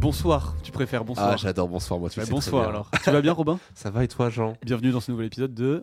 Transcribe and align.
bonsoir, 0.00 0.54
tu 0.62 0.72
préfères 0.72 1.04
bonsoir. 1.04 1.30
Ah, 1.32 1.36
j'adore 1.36 1.68
bonsoir, 1.68 2.00
moi, 2.00 2.08
tu 2.08 2.18
Bah, 2.18 2.24
sais 2.26 2.30
bonsoir 2.30 2.62
très 2.62 2.70
bien. 2.72 2.80
alors. 2.80 2.90
tu 3.04 3.10
vas 3.10 3.20
bien 3.22 3.32
Robin 3.32 3.58
Ça 3.74 3.90
va 3.90 4.02
et 4.04 4.08
toi, 4.08 4.30
Jean? 4.30 4.54
Bienvenue 4.64 4.90
dans 4.92 5.00
ce 5.00 5.10
nouvel 5.10 5.26
épisode 5.26 5.54
de... 5.54 5.82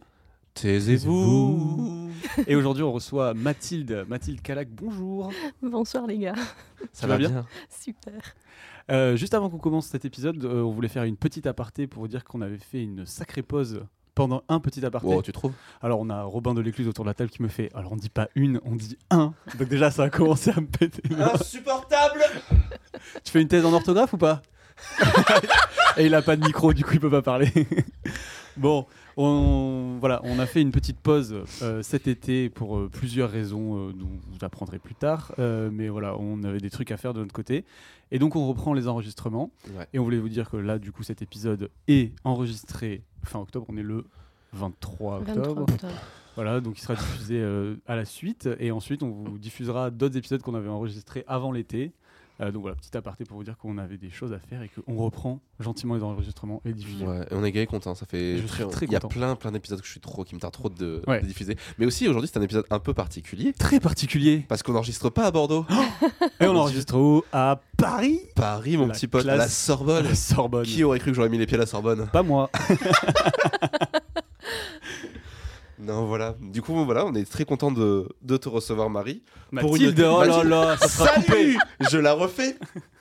Taisez-vous 0.56 2.10
Et 2.48 2.56
aujourd'hui 2.56 2.82
on 2.82 2.92
reçoit 2.92 3.36
Mathilde, 3.36 4.06
Mathilde 4.08 4.42
Calac, 4.42 4.70
bonjour. 4.72 5.32
Bonsoir 5.62 6.08
les 6.08 6.18
gars, 6.18 6.34
Ça 6.94 7.06
va 7.06 7.18
bien 7.18 7.30
bien? 7.30 7.46
Super. 7.70 8.36
Euh, 8.90 9.16
juste 9.16 9.36
avant 9.36 9.52
qu'on 9.52 9.60
commence 9.60 9.86
cet 9.86 10.04
épisode, 10.06 10.44
euh, 10.46 10.64
on 10.64 10.72
voulait 10.72 10.88
faire 10.88 11.04
une 11.04 11.18
petite 11.18 11.46
aparté 11.46 11.86
pour 11.86 12.02
vous 12.02 12.08
dire 12.08 12.24
qu'on 12.24 12.42
avait 12.42 12.58
fait 12.58 12.82
une 12.82 13.06
sacrée 13.06 13.44
pause 13.44 13.84
pendant 14.18 14.42
un 14.50 14.60
petit 14.60 14.84
aparté. 14.84 15.08
Oh, 15.08 15.22
tu 15.22 15.32
trouves? 15.32 15.54
Alors 15.80 16.00
on 16.00 16.10
a 16.10 16.24
Robin 16.24 16.56
de 16.56 16.62
l'Écluse 16.62 16.88
autour 16.88 17.06
de 17.06 17.10
la 17.10 17.14
table 17.14 17.30
qui 17.30 17.44
me 17.44 17.48
fait, 17.48 17.70
alors 17.76 17.92
on 17.92 17.96
dit 17.96 18.10
pas 18.10 18.30
une, 18.34 18.60
on 18.66 18.76
dit 18.76 18.98
un. 19.12 19.36
Donc 19.60 19.70
déjà 19.70 19.92
ça 19.92 20.06
a 20.06 20.10
commencé 20.10 20.50
à 20.50 20.60
me 20.60 20.66
péter. 20.66 21.04
Insupportable 21.16 22.22
Tu 23.24 23.32
fais 23.32 23.44
une 23.44 23.48
thèse 23.48 23.64
en 23.64 23.72
orthographe 23.74 24.14
ou 24.14 24.18
pas? 24.18 24.42
Et 25.98 26.08
il 26.08 26.16
a 26.16 26.24
pas 26.24 26.36
de 26.36 26.44
micro, 26.44 26.74
du 26.74 26.84
coup 26.84 26.94
il 26.94 27.00
peut 27.00 27.12
pas 27.12 27.22
parler. 27.22 27.52
bon, 28.58 28.88
on, 29.18 29.98
voilà, 30.00 30.22
on 30.24 30.40
a 30.40 30.46
fait 30.46 30.62
une 30.62 30.72
petite 30.72 31.00
pause 31.00 31.44
euh, 31.62 31.82
cet 31.82 32.08
été 32.08 32.50
pour 32.50 32.78
euh, 32.78 32.90
plusieurs 32.92 33.30
raisons, 33.30 33.90
euh, 33.90 33.94
dont 33.94 34.08
vous 34.30 34.46
apprendrez 34.46 34.80
plus 34.80 34.96
tard. 34.96 35.34
Euh, 35.40 35.70
mais 35.72 35.90
voilà, 35.90 36.16
on 36.18 36.44
avait 36.44 36.60
des 36.60 36.70
trucs 36.70 36.92
à 36.92 36.98
faire 36.98 37.14
de 37.14 37.20
notre 37.20 37.34
côté. 37.34 37.66
Et 38.12 38.20
donc 38.20 38.36
on 38.36 38.48
reprend 38.48 38.74
les 38.74 38.88
enregistrements. 38.88 39.52
Ouais. 39.76 39.88
Et 39.94 40.00
on 40.00 40.04
voulait 40.04 40.20
vous 40.20 40.30
dire 40.30 40.50
que 40.50 40.58
là, 40.58 40.80
du 40.80 40.92
coup, 40.92 41.04
cet 41.04 41.22
épisode 41.22 41.70
est 41.88 42.14
enregistré 42.24 43.02
fin 43.24 43.40
octobre. 43.40 43.66
On 43.70 43.78
est 43.78 43.84
le 43.84 44.06
23 44.54 45.20
octobre. 45.20 45.42
23 45.42 45.64
octobre. 45.64 45.94
Voilà, 46.36 46.62
donc 46.62 46.78
il 46.78 46.82
sera 46.82 46.94
diffusé 46.94 47.40
euh, 47.42 47.76
à 47.88 47.96
la 47.96 48.06
suite. 48.06 48.48
Et 48.60 48.70
ensuite, 48.72 49.02
on 49.02 49.10
vous 49.10 49.40
diffusera 49.40 49.90
d'autres 49.90 50.18
épisodes 50.18 50.42
qu'on 50.44 50.54
avait 50.54 50.70
enregistrés 50.70 51.24
avant 51.28 51.52
l'été. 51.52 51.92
Euh, 52.40 52.52
donc 52.52 52.62
voilà, 52.62 52.76
petit 52.76 52.96
aparté 52.96 53.26
pour 53.26 53.38
vous 53.38 53.44
dire 53.44 53.58
qu'on 53.58 53.78
avait 53.80 53.98
des 53.98 54.12
choses 54.12 54.32
à 54.32 54.38
faire 54.40 54.62
et 54.62 54.70
qu'on 54.70 54.96
reprend 54.96 55.40
gentiment 55.60 55.96
les 55.96 56.04
enregistrements 56.04 56.62
et 56.66 56.70
les 56.70 56.74
diffusions. 56.76 57.08
Ouais, 57.08 57.22
et 57.24 57.34
on 57.34 57.44
est 57.44 57.52
gay 57.52 57.66
content, 57.66 57.96
ça 57.96 58.06
fait 58.06 58.38
Je 58.38 58.46
suis 58.46 58.64
très 58.68 58.86
Il 58.86 58.92
y 58.92 58.96
a 58.96 59.00
content. 59.00 59.08
plein 59.20 59.36
plein 59.36 59.52
d'épisodes 59.52 59.80
que 59.82 59.86
je 59.88 59.92
suis 59.92 60.00
trop 60.00 60.24
qui 60.24 60.36
me 60.36 60.40
tardent 60.40 60.54
trop 60.54 60.70
de, 60.70 61.02
Ouais. 61.08 61.22
de 61.22 61.26
diffuser. 61.26 61.56
Mais 61.80 61.86
aussi 61.88 62.08
aujourd'hui, 62.08 62.30
c'est 62.32 62.38
un 62.38 62.44
épisode 62.44 62.66
un 62.70 62.80
peu 62.80 62.94
particulier 62.94 63.54
Très 63.54 63.80
particulier. 63.80 64.46
parce 64.48 64.62
qu'on 64.62 64.74
n'enregistre 64.74 65.10
pas 65.10 65.26
à 65.26 65.32
Bordeaux. 65.32 65.66
Et 66.40 66.46
on 66.46 66.56
enregistre 66.56 66.96
où? 66.98 67.24
À 67.34 67.60
Paris 67.76 68.20
Paris, 68.36 68.78
mon 68.78 68.88
La 68.88 68.94
petit 68.94 69.08
pote, 69.08 69.28
à 69.28 69.36
la 69.36 69.48
Sorbonne. 69.48 70.06
la 70.06 70.14
Sorbonne. 70.16 70.66
Qui 70.66 70.84
aurait 70.84 71.00
cru 71.00 71.12
que 71.12 71.16
j'aurais 71.16 71.30
mis 71.30 71.38
les 71.40 71.46
pieds 71.48 71.58
à 71.58 71.62
la 71.62 71.66
Sorbonne? 71.66 72.08
Pas 72.14 72.22
moi. 72.24 72.50
Non, 75.88 76.06
voilà. 76.06 76.36
Du 76.42 76.62
coup, 76.62 76.74
voilà, 76.86 77.06
on 77.06 77.14
est 77.16 77.30
très 77.30 77.46
content 77.46 77.72
de, 77.72 78.08
de 78.22 78.38
te 78.38 78.50
recevoir, 78.50 78.90
Marie. 78.90 79.24
Pour 79.60 79.76
une- 79.78 79.84
Mathilde, 79.86 80.00
oh 80.02 80.22
là 80.22 80.28
Mathilde. 80.28 80.50
là, 80.50 80.78
ça 80.78 80.88
sera. 80.88 81.22
Salut 81.22 81.58
Je 81.92 81.98
la 81.98 82.14
refais 82.14 82.58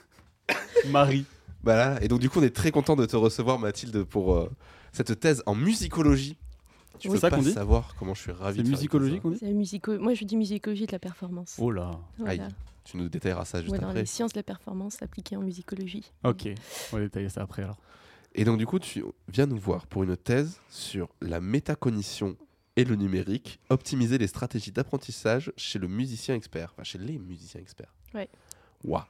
Marie. 0.89 1.25
Voilà, 1.63 2.01
et 2.01 2.07
donc 2.07 2.19
du 2.19 2.29
coup, 2.29 2.39
on 2.39 2.43
est 2.43 2.55
très 2.55 2.71
content 2.71 2.95
de 2.95 3.05
te 3.05 3.15
recevoir, 3.15 3.59
Mathilde, 3.59 4.03
pour 4.03 4.35
euh, 4.35 4.49
cette 4.93 5.19
thèse 5.19 5.43
en 5.45 5.55
musicologie. 5.55 6.37
Tu 6.99 7.09
Oui, 7.09 7.15
peux 7.15 7.19
ça 7.19 7.29
pas 7.29 7.41
savoir 7.43 7.93
comment 7.99 8.13
je 8.13 8.21
suis 8.21 8.31
ravi. 8.31 8.61
C'est 8.63 8.69
musicologie 8.69 9.19
qu'on 9.19 9.29
dit 9.31 9.45
musico- 9.53 9.99
Moi 9.99 10.13
je 10.15 10.23
dis 10.23 10.35
musicologie 10.37 10.87
de 10.87 10.91
la 10.91 10.97
performance. 10.99 11.55
Oh 11.59 11.69
là. 11.69 11.91
Voilà. 12.17 12.45
Aïe. 12.45 12.51
Tu 12.85 12.97
nous 12.97 13.07
détailleras 13.09 13.45
ça 13.45 13.59
juste 13.61 13.71
Ouais, 13.71 13.83
après. 13.83 13.99
les 13.99 14.05
sciences 14.05 14.31
de 14.33 14.39
la 14.39 14.43
performance 14.43 14.97
appliquées 15.03 15.35
en 15.35 15.41
musicologie. 15.41 16.11
Ok, 16.23 16.47
on 16.93 16.95
va 16.95 17.01
détailler 17.03 17.29
ça 17.29 17.41
après 17.43 17.63
alors. 17.63 17.77
Et 18.33 18.45
donc 18.45 18.57
du 18.57 18.65
coup, 18.65 18.79
tu 18.79 19.03
viens 19.27 19.45
nous 19.45 19.59
voir 19.59 19.85
pour 19.87 20.03
une 20.03 20.15
thèse 20.17 20.59
sur 20.69 21.09
la 21.21 21.39
métacognition 21.41 22.35
et 22.77 22.85
le 22.85 22.95
numérique, 22.95 23.59
optimiser 23.69 24.17
les 24.17 24.27
stratégies 24.27 24.71
d'apprentissage 24.71 25.51
chez 25.57 25.79
le 25.79 25.87
musicien 25.89 26.35
expert, 26.35 26.71
enfin 26.73 26.83
chez 26.83 26.97
les 26.99 27.17
musiciens 27.17 27.59
experts. 27.59 27.93
Ouais. 28.13 28.29
Waouh. 28.85 29.03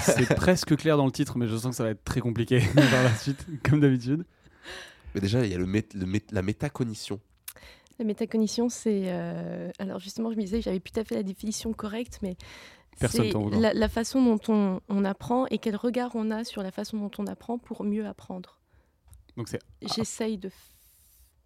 C'est 0.00 0.34
presque 0.34 0.76
clair 0.76 0.96
dans 0.96 1.06
le 1.06 1.12
titre, 1.12 1.38
mais 1.38 1.46
je 1.46 1.54
sens 1.56 1.70
que 1.70 1.76
ça 1.76 1.84
va 1.84 1.90
être 1.90 2.02
très 2.04 2.20
compliqué 2.20 2.60
dans 2.74 3.02
la 3.02 3.14
suite, 3.14 3.46
comme 3.62 3.80
d'habitude. 3.80 4.24
Mais 5.14 5.20
déjà, 5.20 5.44
il 5.44 5.52
y 5.52 5.54
a 5.54 5.58
le, 5.58 5.66
mét- 5.66 5.96
le 5.96 6.06
mét- 6.06 6.32
la 6.32 6.42
métacognition. 6.42 7.20
La 8.00 8.04
métacognition, 8.04 8.68
c'est. 8.68 9.04
euh, 9.06 9.70
Alors 9.78 10.00
justement, 10.00 10.32
je 10.32 10.36
me 10.36 10.42
disais 10.42 10.58
que 10.58 10.64
j'avais 10.64 10.80
plus 10.80 10.90
tout 10.90 10.98
à 11.00 11.04
fait 11.04 11.14
la 11.14 11.22
définition 11.22 11.72
correcte, 11.72 12.18
mais. 12.22 12.36
Personne 12.98 13.26
c'est 13.30 13.74
la 13.74 13.88
façon 13.88 14.24
dont 14.24 14.38
on, 14.48 14.80
on 14.88 15.04
apprend 15.04 15.46
et 15.48 15.58
quel 15.58 15.74
regard 15.74 16.12
on 16.14 16.30
a 16.30 16.44
sur 16.44 16.62
la 16.62 16.70
façon 16.70 16.96
dont 16.98 17.10
on 17.18 17.26
apprend 17.26 17.58
pour 17.58 17.82
mieux 17.82 18.06
apprendre. 18.06 18.58
Donc 19.36 19.48
c'est 19.48 19.58
J'essaye 19.82 20.38
de. 20.38 20.50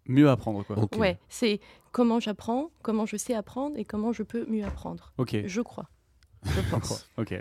Mieux 0.09 0.29
apprendre 0.29 0.63
quoi. 0.65 0.77
Ok. 0.77 0.97
Ouais, 0.97 1.17
c'est 1.29 1.61
comment 1.91 2.19
j'apprends, 2.19 2.71
comment 2.81 3.05
je 3.05 3.15
sais 3.15 3.33
apprendre 3.33 3.77
et 3.77 3.85
comment 3.85 4.11
je 4.11 4.23
peux 4.23 4.45
mieux 4.47 4.65
apprendre. 4.65 5.13
Ok. 5.17 5.37
Je 5.45 5.61
crois. 5.61 5.89
Je 6.43 6.61
pense. 6.69 7.07
Ok. 7.17 7.33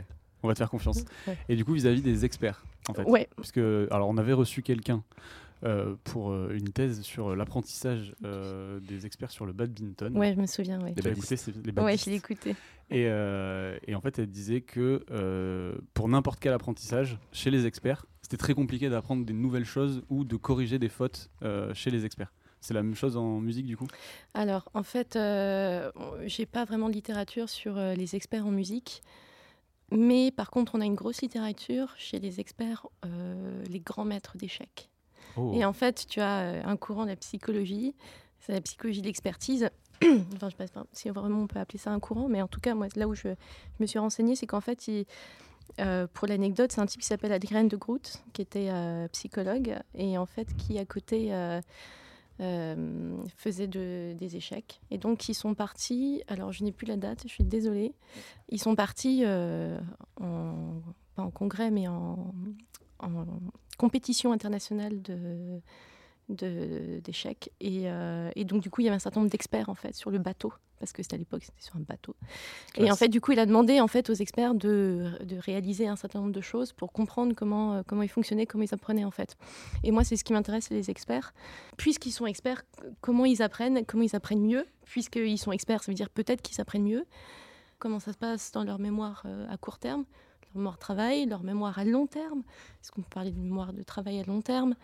On 0.42 0.48
va 0.48 0.54
te 0.54 0.58
faire 0.58 0.70
confiance. 0.70 1.04
Ouais. 1.26 1.36
Et 1.48 1.56
du 1.56 1.64
coup, 1.64 1.72
vis-à-vis 1.72 2.00
des 2.02 2.24
experts, 2.24 2.64
en 2.88 2.94
fait. 2.94 3.02
Ouais, 3.04 3.28
Parce 3.34 3.50
que, 3.50 3.88
alors, 3.90 4.08
on 4.08 4.16
avait 4.18 4.32
reçu 4.32 4.62
quelqu'un 4.62 5.02
euh, 5.64 5.96
pour 6.04 6.30
euh, 6.30 6.54
une 6.54 6.68
thèse 6.68 7.00
sur 7.02 7.34
l'apprentissage 7.34 8.14
euh, 8.24 8.78
des 8.78 9.04
experts 9.04 9.32
sur 9.32 9.46
le 9.46 9.52
badminton. 9.52 10.16
ouais, 10.16 10.34
je 10.34 10.40
me 10.40 10.46
souviens, 10.46 10.80
ouais. 10.80 10.92
Badistes. 10.92 11.06
écouté, 11.18 11.36
c'est 11.36 11.52
les 11.66 11.82
Ouais, 11.82 11.96
je 11.96 12.10
l'ai 12.10 12.16
écouté. 12.16 12.50
Et, 12.90 13.06
euh, 13.08 13.76
et 13.88 13.96
en 13.96 14.00
fait, 14.00 14.20
elle 14.20 14.28
disait 14.28 14.60
que 14.60 15.04
euh, 15.10 15.74
pour 15.94 16.08
n'importe 16.08 16.38
quel 16.38 16.52
apprentissage, 16.52 17.18
chez 17.32 17.50
les 17.50 17.66
experts, 17.66 18.06
c'était 18.22 18.36
très 18.36 18.54
compliqué 18.54 18.88
d'apprendre 18.88 19.24
des 19.26 19.32
nouvelles 19.32 19.64
choses 19.64 20.02
ou 20.08 20.22
de 20.24 20.36
corriger 20.36 20.78
des 20.78 20.88
fautes 20.88 21.30
euh, 21.42 21.74
chez 21.74 21.90
les 21.90 22.04
experts. 22.04 22.32
C'est 22.60 22.74
la 22.74 22.82
même 22.82 22.94
chose 22.94 23.16
en 23.16 23.40
musique, 23.40 23.66
du 23.66 23.76
coup? 23.76 23.86
Alors, 24.34 24.68
en 24.74 24.82
fait, 24.82 25.16
euh, 25.16 25.90
j'ai 26.26 26.46
pas 26.46 26.64
vraiment 26.64 26.88
de 26.88 26.94
littérature 26.94 27.48
sur 27.48 27.78
euh, 27.78 27.94
les 27.94 28.16
experts 28.16 28.46
en 28.46 28.50
musique. 28.50 29.02
Mais 29.90 30.30
par 30.30 30.50
contre, 30.50 30.74
on 30.74 30.80
a 30.80 30.84
une 30.84 30.94
grosse 30.96 31.22
littérature 31.22 31.94
chez 31.96 32.18
les 32.18 32.40
experts, 32.40 32.86
euh, 33.06 33.64
les 33.70 33.80
grands 33.80 34.04
maîtres 34.04 34.36
d'échecs. 34.36 34.90
Oh. 35.36 35.52
Et 35.54 35.64
en 35.64 35.72
fait, 35.72 36.06
tu 36.08 36.20
as 36.20 36.40
euh, 36.40 36.62
un 36.64 36.76
courant 36.76 37.04
de 37.04 37.10
la 37.10 37.16
psychologie, 37.16 37.94
c'est 38.40 38.52
la 38.52 38.60
psychologie 38.60 39.00
de 39.00 39.06
l'expertise. 39.06 39.70
enfin, 40.02 40.50
je 40.50 40.56
sais 40.56 40.68
pas 40.68 40.84
si 40.92 41.08
vraiment 41.08 41.40
on 41.40 41.46
peut 41.46 41.58
appeler 41.58 41.78
ça 41.78 41.90
un 41.90 42.00
courant, 42.00 42.28
mais 42.28 42.42
en 42.42 42.48
tout 42.48 42.60
cas, 42.60 42.74
moi, 42.74 42.88
là 42.96 43.08
où 43.08 43.14
je, 43.14 43.28
je 43.28 43.34
me 43.80 43.86
suis 43.86 43.98
renseignée, 43.98 44.36
c'est 44.36 44.46
qu'en 44.46 44.60
fait, 44.60 44.88
il- 44.88 45.06
euh, 45.80 46.06
pour 46.12 46.26
l'anecdote, 46.26 46.72
c'est 46.72 46.80
un 46.80 46.86
type 46.86 47.00
qui 47.00 47.06
s'appelle 47.06 47.32
Adrien 47.32 47.64
de 47.64 47.76
Groot, 47.76 48.22
qui 48.32 48.42
était 48.42 48.68
euh, 48.70 49.06
psychologue, 49.08 49.76
et 49.94 50.18
en 50.18 50.26
fait, 50.26 50.54
qui 50.56 50.78
à 50.78 50.84
côté 50.84 51.32
euh, 51.32 51.60
euh, 52.40 53.16
faisait 53.36 53.66
de- 53.66 54.14
des 54.16 54.36
échecs. 54.36 54.80
Et 54.90 54.98
donc, 54.98 55.28
ils 55.28 55.34
sont 55.34 55.54
partis, 55.54 56.22
alors 56.28 56.52
je 56.52 56.64
n'ai 56.64 56.72
plus 56.72 56.86
la 56.86 56.96
date, 56.96 57.22
je 57.24 57.28
suis 57.28 57.44
désolée, 57.44 57.94
ils 58.48 58.60
sont 58.60 58.74
partis 58.74 59.22
euh, 59.24 59.78
en, 60.20 60.80
pas 61.14 61.22
en 61.22 61.30
congrès, 61.30 61.70
mais 61.70 61.88
en, 61.88 62.32
compétition 63.78 64.32
internationale 64.32 65.00
de- 65.02 65.60
d'échecs. 66.28 67.50
Et, 67.60 67.82
euh, 67.84 68.30
et 68.36 68.44
donc 68.44 68.62
du 68.62 68.70
coup 68.70 68.80
il 68.82 68.84
y 68.84 68.88
avait 68.88 68.96
un 68.96 69.00
certain 69.00 69.20
nombre 69.20 69.30
d'experts 69.30 69.68
en 69.68 69.74
fait 69.74 69.94
sur 69.94 70.10
le 70.10 70.18
bateau 70.18 70.52
parce 70.78 70.92
que 70.92 71.02
c'était 71.02 71.14
à 71.14 71.18
l'époque 71.18 71.42
c'était 71.42 71.62
sur 71.62 71.76
un 71.76 71.80
bateau. 71.80 72.14
Et 72.76 72.90
en 72.90 72.96
fait 72.96 73.08
du 73.08 73.20
coup 73.20 73.32
il 73.32 73.38
a 73.38 73.46
demandé 73.46 73.80
en 73.80 73.88
fait 73.88 74.10
aux 74.10 74.14
experts 74.14 74.54
de, 74.54 75.12
de 75.24 75.36
réaliser 75.36 75.88
un 75.88 75.96
certain 75.96 76.20
nombre 76.20 76.32
de 76.32 76.40
choses 76.40 76.72
pour 76.72 76.92
comprendre 76.92 77.34
comment 77.34 77.74
euh, 77.74 77.82
comment 77.86 78.02
ils 78.02 78.08
fonctionnaient 78.08 78.46
comment 78.46 78.64
ils 78.64 78.74
apprenaient 78.74 79.04
en 79.04 79.10
fait. 79.10 79.36
Et 79.84 79.90
moi 79.90 80.04
c'est 80.04 80.16
ce 80.16 80.24
qui 80.24 80.32
m'intéresse 80.32 80.70
les 80.70 80.90
experts. 80.90 81.32
Puisqu'ils 81.76 82.12
sont 82.12 82.26
experts 82.26 82.62
comment 83.00 83.24
ils 83.24 83.42
apprennent 83.42 83.84
comment 83.86 84.02
ils 84.02 84.14
apprennent 84.14 84.44
mieux. 84.44 84.66
Puisqu'ils 84.84 85.38
sont 85.38 85.52
experts 85.52 85.82
ça 85.82 85.90
veut 85.90 85.96
dire 85.96 86.10
peut-être 86.10 86.42
qu'ils 86.42 86.60
apprennent 86.60 86.84
mieux. 86.84 87.06
Comment 87.78 88.00
ça 88.00 88.12
se 88.12 88.18
passe 88.18 88.52
dans 88.52 88.64
leur 88.64 88.78
mémoire 88.78 89.22
euh, 89.24 89.46
à 89.50 89.56
court 89.56 89.78
terme? 89.78 90.04
Leur 90.42 90.56
mémoire 90.56 90.74
de 90.74 90.80
travail 90.80 91.26
leur 91.26 91.42
mémoire 91.42 91.78
à 91.78 91.84
long 91.84 92.06
terme? 92.06 92.42
Est-ce 92.82 92.92
qu'on 92.92 93.02
peut 93.02 93.10
parler 93.14 93.30
de 93.30 93.38
mémoire 93.38 93.72
de 93.72 93.82
travail 93.82 94.20
à 94.20 94.24
long 94.24 94.42
terme? 94.42 94.74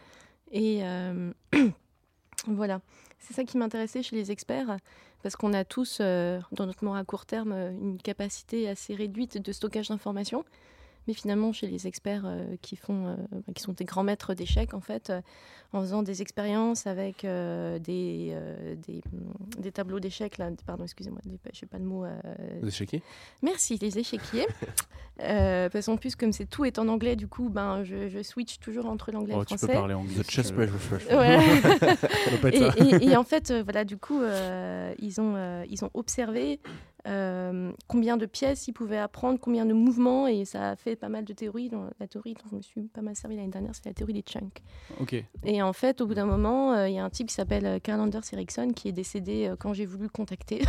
Et 0.55 0.85
euh, 0.85 1.33
voilà, 2.47 2.81
c'est 3.19 3.35
ça 3.35 3.45
qui 3.45 3.59
m'intéressait 3.59 4.03
chez 4.03 4.15
les 4.15 4.31
experts, 4.31 4.77
parce 5.23 5.35
qu'on 5.35 5.53
a 5.53 5.65
tous, 5.65 5.99
euh, 6.01 6.41
dans 6.53 6.67
notre 6.67 6.83
mémoire 6.85 7.01
à 7.01 7.05
court 7.05 7.27
terme, 7.27 7.53
une 7.53 8.01
capacité 8.01 8.69
assez 8.69 8.95
réduite 8.95 9.37
de 9.37 9.53
stockage 9.53 9.89
d'informations. 9.89 10.45
Mais 11.07 11.15
finalement, 11.15 11.53
chez 11.53 11.67
les 11.67 11.87
experts 11.87 12.23
euh, 12.25 12.57
qui, 12.63 12.77
font, 12.77 13.09
euh, 13.09 13.17
qui 13.55 13.63
sont 13.63 13.73
des 13.73 13.85
grands 13.85 14.03
maîtres 14.05 14.33
d'échecs, 14.35 14.73
en 14.75 14.81
fait, 14.81 15.11
euh, 15.11 15.21
en 15.73 15.81
faisant 15.81 16.03
des 16.03 16.23
expériences 16.23 16.87
avec 16.87 17.25
euh, 17.25 17.79
des, 17.79 18.31
euh, 18.33 18.75
des, 18.87 19.03
des 19.59 19.71
tableaux 19.73 20.01
d'échecs, 20.01 20.39
là, 20.39 20.51
pardon, 20.67 20.85
excusez-moi, 20.85 21.21
je 21.53 21.59
sais 21.59 21.67
pas 21.67 21.79
le 21.79 21.85
mot. 21.85 22.05
euh, 22.05 22.19
Vous 22.63 22.69
échequiez 22.69 23.03
Merci, 23.43 23.79
les 23.81 23.99
échiquiers. 23.99 24.47
Euh, 25.21 25.69
parce 25.69 25.87
qu'en 25.87 25.97
plus, 25.97 26.17
comme 26.17 26.33
c'est 26.33 26.45
tout 26.45 26.65
est 26.65 26.77
en 26.77 26.89
anglais, 26.89 27.15
du 27.15 27.29
coup, 27.29 27.49
ben, 27.49 27.85
je, 27.85 28.09
je 28.09 28.21
switch 28.21 28.59
toujours 28.59 28.87
entre 28.87 29.13
l'anglais 29.13 29.35
et 29.35 29.37
Oh, 29.37 29.41
le 29.41 29.47
tu 29.47 29.55
peux 29.55 29.59
français. 29.59 29.73
parler 29.73 29.95
anglais. 29.95 30.13
The 30.25 30.29
chess. 30.29 30.51
Ouais. 30.53 30.69
Et, 32.53 33.05
et- 33.05 33.11
et 33.11 33.17
en 33.17 33.23
fait, 33.23 33.53
euh, 33.53 33.63
voilà, 33.63 33.85
du 33.85 33.97
coup, 33.97 34.21
euh, 34.21 34.93
ils, 34.99 35.21
ont, 35.21 35.35
euh, 35.37 35.65
ils 35.71 35.85
ont 35.85 35.91
observé 35.95 36.59
euh, 37.07 37.73
combien 37.89 38.17
de 38.17 38.27
pièces 38.27 38.67
ils 38.69 38.73
pouvaient 38.73 38.99
apprendre, 38.99 39.39
combien 39.41 39.67
de 39.67 39.73
mouvements, 39.73 40.27
et 40.27 40.45
ça 40.45 40.71
a 40.71 40.77
fait 40.77 40.97
pas 40.97 41.09
mal 41.09 41.25
de 41.25 41.33
théories. 41.33 41.69
Dans 41.69 41.91
la 42.01 42.07
théorie 42.07 42.35
dont 42.35 42.49
je 42.51 42.57
me 42.57 42.63
suis 42.63 42.83
pas 42.83 43.03
mal 43.03 43.15
servi 43.17 43.37
l'année 43.37 43.49
dernière, 43.49 43.73
c'est 43.75 43.87
la 43.87 43.93
théorie 43.95 44.15
des 44.15 44.23
chunks. 44.23 44.63
Et 45.45 45.63
en 45.63 45.73
fait, 45.73 46.01
au 46.01 46.07
bout 46.07 46.15
d'un 46.15 46.27
moment, 46.27 46.73
euh, 46.73 46.89
il 46.89 46.95
y 46.95 46.99
a 46.99 47.05
un 47.05 47.11
type 47.11 47.29
qui 47.29 47.35
s'appelle 47.35 47.67
euh, 47.67 47.79
Karl 47.79 48.01
Anders 48.01 48.23
Ericsson 48.33 48.73
qui 48.75 48.89
est 48.89 48.93
décédé 48.93 49.49
euh, 49.49 49.57
quand 49.59 49.75
j'ai 49.75 49.87
voulu 49.87 50.05
le 50.05 50.09
contacter, 50.09 50.63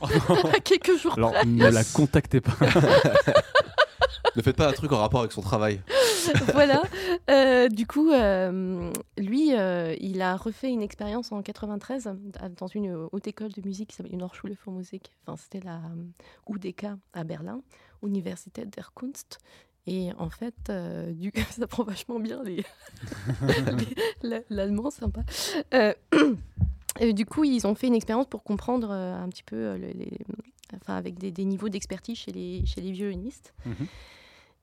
quelques 0.64 0.96
jours 0.96 1.14
Alors, 1.16 1.30
après. 1.34 1.46
ne 1.46 1.68
la 1.68 1.84
contactez 1.84 2.40
pas. 2.40 2.52
ne 4.36 4.42
faites 4.42 4.56
pas 4.56 4.68
un 4.68 4.72
truc 4.72 4.92
en 4.92 4.98
rapport 4.98 5.20
avec 5.20 5.32
son 5.32 5.40
travail. 5.40 5.80
voilà. 6.52 6.82
Euh, 7.30 7.68
du 7.68 7.86
coup, 7.86 8.10
euh, 8.10 8.92
lui, 9.16 9.54
euh, 9.54 9.94
il 10.00 10.20
a 10.20 10.36
refait 10.36 10.70
une 10.70 10.82
expérience 10.82 11.32
en 11.32 11.42
93 11.42 12.10
dans 12.56 12.66
une 12.66 13.08
haute 13.12 13.26
école 13.26 13.52
de 13.52 13.62
musique 13.66 13.90
qui 13.90 13.96
s'appelle 13.96 14.14
une 14.14 14.22
Hochschule 14.22 14.56
für 14.56 14.70
Musik. 14.70 15.10
Enfin, 15.26 15.40
c'était 15.42 15.64
la 15.64 15.80
UDK 16.48 16.86
à 17.12 17.24
Berlin, 17.24 17.60
Universität 18.02 18.66
der 18.66 18.90
Kunst. 18.94 19.38
Et 19.86 20.10
en 20.18 20.30
fait, 20.30 20.72
du 21.12 21.32
coup, 21.32 21.40
ça 21.50 21.66
prend 21.66 21.84
vachement 21.84 22.18
bien 22.18 22.42
les... 22.42 22.64
l'allemand, 24.50 24.90
sympa. 24.90 25.20
Et 26.98 27.12
du 27.12 27.26
coup, 27.26 27.44
ils 27.44 27.66
ont 27.66 27.74
fait 27.74 27.86
une 27.86 27.94
expérience 27.94 28.26
pour 28.26 28.42
comprendre 28.42 28.90
un 28.90 29.28
petit 29.28 29.44
peu 29.44 29.74
les, 29.74 30.18
enfin, 30.74 30.96
avec 30.96 31.18
des, 31.18 31.44
niveaux 31.44 31.68
d'expertise 31.68 32.18
chez 32.18 32.32
les, 32.32 32.66
chez 32.66 32.80
les 32.80 32.92
violonistes. 32.92 33.54
Mhm. 33.64 33.86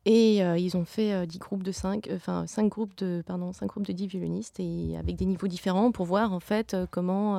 Et 0.06 0.44
euh, 0.44 0.58
ils 0.58 0.76
ont 0.76 0.84
fait 0.84 1.26
10 1.26 1.38
euh, 1.38 1.40
groupes 1.40 1.64
de 1.64 1.72
5, 1.72 2.08
euh, 2.08 2.18
enfin 2.18 2.46
5 2.46 2.68
groupes 2.68 2.96
de 2.98 3.24
pardon, 3.26 3.54
5 3.54 3.68
groupes 3.68 3.88
de 3.88 3.94
10 3.94 4.08
violonistes 4.08 4.60
et 4.60 4.98
avec 4.98 5.16
des 5.16 5.26
niveaux 5.26 5.48
différents 5.48 5.94
pour 5.94 6.06
voir 6.06 6.34
en 6.34 6.42
fait 6.42 6.76
comment 6.92 7.38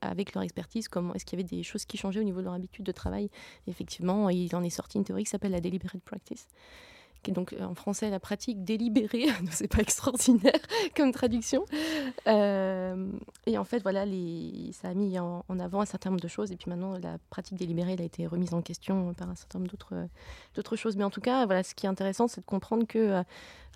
avec 0.00 0.34
leur 0.34 0.42
expertise 0.42 0.88
comment 0.88 1.12
est-ce 1.14 1.26
qu'il 1.26 1.38
y 1.38 1.42
avait 1.42 1.48
des 1.56 1.62
choses 1.62 1.84
qui 1.84 1.98
changeaient 1.98 2.20
au 2.20 2.24
niveau 2.24 2.40
de 2.40 2.44
leur 2.44 2.54
habitude 2.54 2.86
de 2.86 2.92
travail. 2.92 3.30
effectivement, 3.66 4.30
il 4.30 4.54
en 4.56 4.62
est 4.62 4.70
sorti 4.70 4.96
une 4.96 5.04
théorie 5.04 5.24
qui 5.24 5.30
s'appelle 5.30 5.52
la 5.52 5.60
deliberate 5.60 6.00
practice 6.02 6.48
qui 7.24 7.30
est 7.30 7.34
donc 7.34 7.52
euh, 7.52 7.64
en 7.64 7.74
français 7.74 8.10
la 8.10 8.20
pratique 8.20 8.64
délibérée, 8.64 9.26
c'est 9.50 9.66
pas 9.66 9.80
extraordinaire 9.80 10.52
comme 10.96 11.10
traduction. 11.10 11.64
Euh, 12.28 13.10
et 13.46 13.58
en 13.58 13.64
fait, 13.64 13.82
voilà, 13.82 14.04
les, 14.04 14.70
ça 14.72 14.90
a 14.90 14.94
mis 14.94 15.18
en, 15.18 15.42
avant 15.58 15.80
un 15.80 15.86
certain 15.86 16.10
nombre 16.10 16.22
de 16.22 16.28
choses, 16.28 16.52
et 16.52 16.56
puis 16.56 16.70
maintenant 16.70 16.96
la 17.02 17.18
pratique 17.30 17.58
délibérée 17.58 17.94
elle 17.94 18.02
a 18.02 18.04
été 18.04 18.26
remise 18.26 18.54
en 18.54 18.62
question 18.62 19.12
par 19.14 19.28
un 19.28 19.34
certain 19.34 19.58
nombre 19.58 19.70
d'autres, 19.70 20.06
d'autres 20.54 20.76
choses. 20.76 20.96
Mais 20.96 21.04
en 21.04 21.10
tout 21.10 21.20
cas, 21.20 21.44
voilà, 21.46 21.64
ce 21.64 21.74
qui 21.74 21.86
est 21.86 21.88
intéressant, 21.88 22.28
c'est 22.28 22.42
de 22.42 22.46
comprendre 22.46 22.86
que 22.86 22.98
euh, 22.98 23.22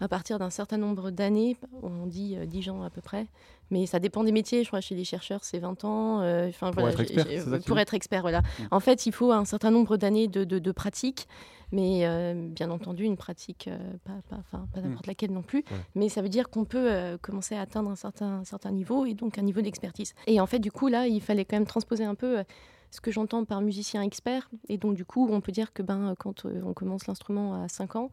à 0.01 0.07
partir 0.07 0.39
d'un 0.39 0.51
certain 0.51 0.77
nombre 0.77 1.11
d'années, 1.11 1.57
on 1.83 2.07
dit 2.07 2.37
10 2.47 2.71
ans 2.71 2.83
à 2.85 2.91
peu 2.91 3.01
près, 3.01 3.27
mais 3.71 3.85
ça 3.87 3.99
dépend 3.99 4.23
des 4.23 4.31
métiers. 4.31 4.63
Je 4.63 4.69
crois 4.69 4.81
chez 4.81 4.95
les 4.95 5.03
chercheurs, 5.03 5.43
c'est 5.43 5.59
20 5.59 5.85
ans. 5.85 6.19
Enfin, 6.49 6.71
pour, 6.71 6.89
être 6.89 7.01
expert, 7.01 7.61
pour 7.67 7.79
être 7.81 7.95
expert, 7.95 8.21
voilà. 8.21 8.41
Mmh. 8.41 8.63
En 8.71 8.79
fait, 8.79 9.07
il 9.07 9.13
faut 9.13 9.33
un 9.33 9.45
certain 9.45 9.73
nombre 9.73 9.97
d'années 9.97 10.29
de, 10.29 10.45
de, 10.45 10.61
de 10.61 10.73
pratique 10.73 11.27
mais 11.73 12.07
euh, 12.07 12.35
bien 12.35 12.71
entendu 12.71 13.05
une 13.05 13.17
pratique, 13.17 13.69
euh, 13.69 13.79
pas, 14.05 14.21
pas, 14.29 14.43
pas 14.73 14.81
n'importe 14.81 15.07
mm. 15.07 15.11
laquelle 15.11 15.33
non 15.33 15.43
plus, 15.43 15.65
mais 15.95 16.09
ça 16.09 16.23
veut 16.23 16.29
dire 16.29 16.49
qu'on 16.51 16.65
peut 16.65 16.91
euh, 16.91 17.19
commencer 17.19 17.55
à 17.55 17.61
atteindre 17.61 17.91
un 17.91 17.97
certain, 17.97 18.45
certain 18.45 18.71
niveau 18.71 19.05
et 19.05 19.15
donc 19.15 19.39
un 19.39 19.43
niveau 19.43 19.61
d'expertise. 19.61 20.15
Et 20.27 20.41
en 20.41 20.47
fait, 20.47 20.59
du 20.59 20.73
coup, 20.73 20.89
là, 20.89 21.07
il 21.07 21.21
fallait 21.21 21.45
quand 21.45 21.57
même 21.57 21.67
transposer 21.67 22.05
un 22.05 22.15
peu 22.15 22.43
ce 22.91 23.01
que 23.01 23.11
j'entends 23.11 23.45
par 23.45 23.61
musicien 23.61 24.03
expert, 24.03 24.49
et 24.69 24.79
donc 24.79 24.95
du 24.95 25.05
coup, 25.05 25.29
on 25.31 25.41
peut 25.41 25.53
dire 25.53 25.73
que 25.73 25.83
ben, 25.83 26.15
quand 26.19 26.47
on 26.47 26.73
commence 26.73 27.07
l'instrument 27.07 27.63
à 27.63 27.69
5 27.69 27.97
ans, 27.97 28.11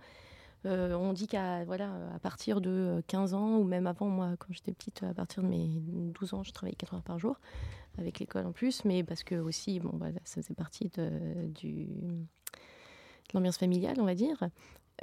on 0.65 1.13
dit 1.13 1.27
qu'à 1.27 1.63
voilà, 1.63 1.91
à 2.13 2.19
partir 2.19 2.59
de 2.59 3.01
15 3.07 3.35
ans, 3.35 3.57
ou 3.57 3.63
même 3.63 3.87
avant, 3.87 4.07
moi, 4.07 4.31
quand 4.37 4.47
j'étais 4.49 4.73
petite, 4.73 5.03
à 5.03 5.13
partir 5.13 5.43
de 5.43 5.47
mes 5.47 5.79
12 5.79 6.33
ans, 6.33 6.43
je 6.43 6.51
travaillais 6.51 6.75
4 6.75 6.95
heures 6.95 7.03
par 7.03 7.19
jour, 7.19 7.39
avec 7.97 8.19
l'école 8.19 8.47
en 8.47 8.51
plus, 8.51 8.83
mais 8.83 9.03
parce 9.03 9.23
que 9.23 9.35
aussi, 9.35 9.79
bon, 9.79 9.91
bah, 9.93 10.07
ça 10.25 10.41
faisait 10.41 10.55
partie 10.55 10.89
de, 10.97 11.47
du, 11.47 11.87
l'ambiance 13.33 13.57
familiale, 13.57 13.95
on 13.99 14.05
va 14.05 14.15
dire. 14.15 14.37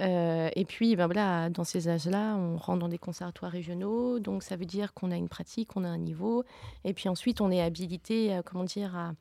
Euh, 0.01 0.49
et 0.57 0.65
puis, 0.65 0.97
ben 0.97 1.07
voilà, 1.07 1.51
dans 1.51 1.65
ces 1.65 1.89
âges-là, 1.89 2.35
on 2.37 2.57
rentre 2.57 2.81
dans 2.81 2.89
des 2.89 2.99
conservatoires 2.99 3.53
régionaux, 3.53 4.21
donc 4.21 4.43
ça 4.43 4.57
veut 4.57 4.65
dire 4.65 4.95
qu'on 4.95 5.11
a 5.11 5.17
une 5.17 5.29
pratique, 5.29 5.77
on 5.77 5.85
a 5.85 5.89
un 5.89 5.99
niveau, 5.99 6.45
et 6.85 6.95
puis 6.95 7.09
ensuite 7.09 7.41
on 7.41 7.51
est 7.51 7.61
habilité, 7.61 8.35
euh, 8.35 8.43
comment 8.43 8.65
dire, 8.65 8.97
à, 8.97 9.15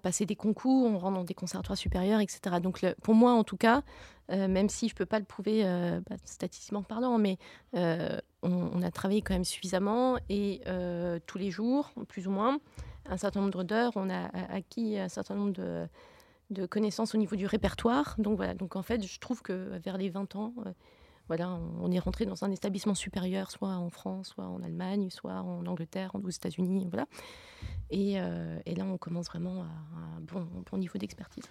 passer 0.00 0.26
des 0.26 0.36
concours, 0.36 0.84
on 0.84 0.98
rentre 0.98 1.16
dans 1.16 1.24
des 1.24 1.32
conservatoires 1.32 1.78
supérieurs, 1.78 2.20
etc. 2.20 2.56
Donc 2.62 2.84
pour 3.02 3.14
moi, 3.14 3.32
en 3.32 3.42
tout 3.42 3.56
cas, 3.56 3.80
euh, 4.30 4.46
même 4.46 4.68
si 4.68 4.86
je 4.86 4.94
peux 4.94 5.06
pas 5.06 5.18
le 5.18 5.24
prouver 5.24 5.64
bah, 6.10 6.16
statistiquement 6.26 6.82
parlant, 6.82 7.16
mais 7.16 7.38
on, 8.42 8.82
a 8.82 8.90
travaillé 8.90 9.22
quand 9.22 9.32
même 9.32 9.46
suffisamment 9.46 10.18
et 10.28 10.60
tous 11.26 11.38
les 11.38 11.50
jours, 11.50 11.90
plus 12.06 12.28
ou 12.28 12.30
moins, 12.30 12.60
un 13.06 13.16
certain 13.16 13.40
nombre 13.40 13.64
d'heures, 13.64 13.92
on 13.96 14.10
a 14.10 14.26
acquis 14.52 14.98
un 14.98 15.08
certain 15.08 15.36
nombre 15.36 15.54
de 15.54 15.88
de 16.50 16.66
connaissances 16.66 17.14
au 17.14 17.18
niveau 17.18 17.36
du 17.36 17.46
répertoire. 17.46 18.14
Donc 18.18 18.36
voilà, 18.36 18.54
donc 18.54 18.76
en 18.76 18.82
fait, 18.82 19.06
je 19.06 19.18
trouve 19.18 19.42
que 19.42 19.78
vers 19.78 19.98
les 19.98 20.08
20 20.08 20.36
ans, 20.36 20.54
euh, 20.66 20.72
voilà, 21.28 21.58
on 21.80 21.90
est 21.92 21.98
rentré 21.98 22.24
dans 22.24 22.42
un 22.44 22.50
établissement 22.50 22.94
supérieur, 22.94 23.50
soit 23.50 23.68
en 23.68 23.90
France, 23.90 24.28
soit 24.28 24.46
en 24.46 24.62
Allemagne, 24.62 25.10
soit 25.10 25.34
en 25.42 25.66
Angleterre, 25.66 26.10
aux 26.14 26.30
États-Unis, 26.30 26.86
voilà. 26.90 27.06
Et, 27.90 28.14
euh, 28.16 28.58
et, 28.64 28.74
là, 28.74 28.84
on 28.84 28.96
commence 28.96 29.26
vraiment 29.26 29.62
à, 29.62 29.66
un 30.16 30.20
bon, 30.20 30.46
bon 30.70 30.78
niveau 30.78 30.98
d'expertise. 30.98 31.44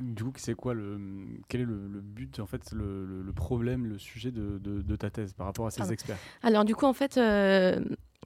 Du 0.00 0.24
coup, 0.24 0.32
c'est 0.36 0.54
quoi 0.54 0.74
le, 0.74 1.00
quel 1.48 1.60
est 1.60 1.64
le, 1.64 2.00
but, 2.00 2.40
en 2.40 2.46
fait, 2.46 2.72
le, 2.72 3.22
le, 3.22 3.32
problème, 3.32 3.86
le 3.86 3.98
sujet 3.98 4.32
de, 4.32 4.58
de, 4.58 4.96
ta 4.96 5.10
thèse 5.10 5.32
par 5.32 5.46
rapport 5.46 5.66
à 5.66 5.70
ces 5.70 5.92
experts? 5.92 6.18
Alors, 6.42 6.64
du 6.64 6.74
coup, 6.74 6.86
en 6.86 6.92
fait, 6.92 7.16
euh... 7.16 7.80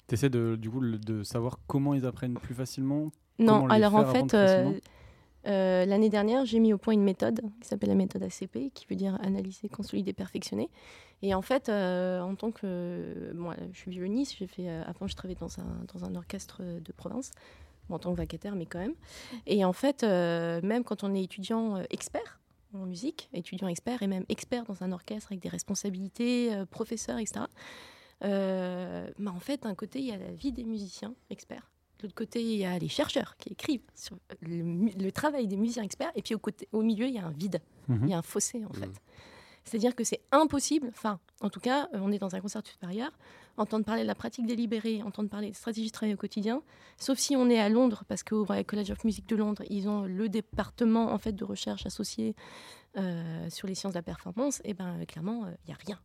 tu 0.09 0.15
essaies 0.15 0.31
de, 0.31 0.57
du 0.57 0.71
coup, 0.71 0.81
de 0.81 1.23
savoir 1.23 1.59
comment 1.67 1.93
ils 1.93 2.07
apprennent 2.07 2.35
plus 2.35 2.55
facilement? 2.55 3.11
Non, 3.39 3.69
alors 3.69 3.95
en 3.95 4.07
fait, 4.07 4.35
euh, 5.47 5.87
l'année 5.87 6.09
dernière, 6.09 6.45
j'ai 6.45 6.59
mis 6.59 6.73
au 6.73 6.79
point 6.79 6.95
une 6.95 7.05
méthode 7.05 7.41
qui 7.61 7.69
s'appelle 7.69 7.89
la 7.89 7.95
méthode 7.95 8.23
ACP, 8.23 8.73
qui 8.75 8.87
veut 8.89 8.97
dire 8.97 9.19
analyser, 9.23 9.69
consolider, 9.69 10.13
perfectionner. 10.13 10.71
Et 11.23 11.35
en 11.35 11.43
fait, 11.43 11.69
euh, 11.69 12.21
en 12.21 12.35
tant 12.35 12.51
que. 12.51 13.33
moi, 13.35 13.55
je 13.73 13.79
suis 13.79 13.91
violoniste, 13.91 14.37
j'ai 14.39 14.47
fait. 14.47 14.69
Euh, 14.69 14.83
avant, 14.87 15.07
je 15.07 15.15
travaillais 15.15 15.39
dans 15.39 15.59
un, 15.61 15.85
dans 15.95 16.05
un 16.05 16.15
orchestre 16.15 16.63
de 16.63 16.93
province, 16.93 17.31
en 17.89 17.99
tant 17.99 18.13
que 18.13 18.17
vacataire, 18.17 18.57
mais 18.57 18.67
quand 18.67 18.81
même. 18.81 18.95
Et 19.47 19.65
en 19.65 19.73
fait, 19.73 20.03
même 20.03 20.85
quand 20.85 21.05
on 21.05 21.15
est 21.15 21.23
étudiant 21.23 21.83
expert 21.91 22.41
en 22.75 22.85
musique, 22.85 23.31
étudiant 23.33 23.69
expert, 23.69 24.03
et 24.03 24.07
même 24.07 24.25
expert 24.29 24.65
dans 24.65 24.83
un 24.83 24.93
orchestre 24.93 25.29
avec 25.31 25.41
des 25.41 25.49
responsabilités, 25.49 26.51
professeur, 26.71 27.19
etc., 27.19 27.47
bah, 28.21 29.33
en 29.35 29.41
fait, 29.41 29.63
d'un 29.63 29.75
côté, 29.75 30.01
il 30.01 30.07
y 30.07 30.13
a 30.13 30.19
la 30.19 30.33
vie 30.33 30.53
des 30.53 30.65
musiciens 30.65 31.15
experts 31.31 31.71
de 31.99 32.03
l'autre 32.05 32.15
côté, 32.15 32.43
il 32.43 32.59
y 32.59 32.65
a 32.65 32.79
les 32.79 32.89
chercheurs 32.89 33.37
qui 33.37 33.51
écrivent 33.51 33.83
sur 33.95 34.17
le, 34.43 35.11
travail 35.11 35.47
des 35.47 35.57
musiciens 35.57 35.83
experts. 35.83 36.13
Et 36.15 36.23
puis 36.23 36.35
au, 36.35 36.39
côté, 36.39 36.69
au 36.73 36.83
milieu, 36.83 37.07
il 37.07 37.15
y 37.15 37.19
a 37.19 37.27
un 37.27 37.31
vide. 37.31 37.61
Mhm. 37.89 38.01
Il 38.03 38.11
y 38.11 38.15
a 38.15 38.19
un 38.19 38.23
fossé, 38.23 38.65
en 38.65 38.73
fait. 38.73 38.87
Mhm. 38.87 38.95
C'est-à-dire 39.65 39.97
que 39.97 40.05
c'est 40.05 40.21
impossible, 40.31 40.89
enfin, 40.91 41.19
en 41.41 41.51
tout 41.51 41.59
cas, 41.59 41.89
on 41.93 42.13
est 42.13 42.21
dans 42.21 42.37
un 42.37 42.41
concert 42.41 42.65
supérieur, 42.65 43.11
entendre 43.57 43.85
parler 43.85 44.03
de 44.03 44.07
la 44.07 44.15
pratique 44.15 44.47
délibérée, 44.47 45.03
entendre 45.03 45.29
parler 45.29 45.51
de 45.51 45.57
stratégie 45.57 45.89
de 45.89 45.93
travail 45.93 46.15
au 46.15 46.17
quotidien, 46.17 46.63
sauf 46.99 47.19
si 47.19 47.35
on 47.35 47.51
est 47.51 47.59
à 47.59 47.69
Londres, 47.69 48.05
parce 48.07 48.23
qu'au 48.23 48.45
Royal 48.45 48.65
College 48.65 48.93
of 48.93 49.03
Music 49.03 49.29
de 49.29 49.35
Londres, 49.35 49.65
ils 49.69 49.89
ont 49.89 50.03
le 50.03 50.29
département 50.29 51.13
en 51.13 51.19
fait 51.19 51.33
de 51.33 51.45
recherche 51.45 51.85
associé 51.85 52.37
euh, 52.97 53.51
sur 53.51 53.67
les 53.67 53.75
sciences 53.75 53.93
de 53.93 53.99
la 53.99 54.05
performance, 54.05 54.63
et 54.63 54.73
ben 54.73 55.05
clairement, 55.05 55.47
il 55.65 55.69
n'y 55.69 55.75
a 55.75 55.79
rien. 55.85 55.99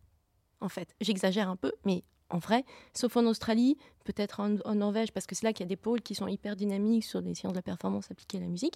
En 0.59 0.69
fait, 0.69 0.95
j'exagère 0.99 1.47
un 1.47 1.55
peu, 1.55 1.71
mais 1.85 2.03
en 2.31 2.39
vrai, 2.39 2.65
sauf 2.93 3.17
en 3.17 3.25
Australie, 3.25 3.77
peut-être 4.03 4.39
en, 4.39 4.75
Norvège, 4.75 5.11
parce 5.11 5.27
que 5.27 5.35
c'est 5.35 5.45
là 5.45 5.53
qu'il 5.53 5.65
y 5.65 5.67
a 5.67 5.69
des 5.69 5.75
pôles 5.75 6.01
qui 6.01 6.15
sont 6.15 6.27
hyper 6.27 6.55
dynamiques 6.55 7.03
sur 7.03 7.21
les 7.21 7.35
sciences 7.35 7.53
de 7.53 7.57
la 7.57 7.61
performance 7.61 8.09
appliquées 8.09 8.37
à 8.37 8.41
la 8.41 8.47
musique. 8.47 8.75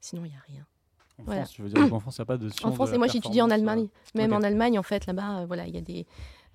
Sinon, 0.00 0.24
il 0.24 0.30
n'y 0.30 0.36
a 0.36 0.42
rien. 0.46 0.66
En 1.20 1.24
France, 1.30 1.50
tu 1.50 1.62
veux 1.62 1.68
dire 1.68 1.88
qu'en 1.88 2.00
France, 2.00 2.16
il 2.16 2.20
n'y 2.20 2.24
a 2.24 2.26
pas 2.26 2.36
de 2.36 2.48
sciences 2.48 2.72
En 2.72 2.74
France, 2.74 2.92
et 2.92 2.98
moi 2.98 3.06
j'étudie 3.06 3.40
en 3.40 3.50
Allemagne. 3.50 3.84
Euh, 3.84 4.18
Même 4.18 4.32
en 4.32 4.42
Allemagne, 4.42 4.78
en 4.78 4.82
fait, 4.82 5.06
là-bas, 5.06 5.40
euh, 5.40 5.46
voilà, 5.46 5.66
il 5.66 5.74
y 5.74 5.78
a 5.78 5.82
des. 5.82 6.06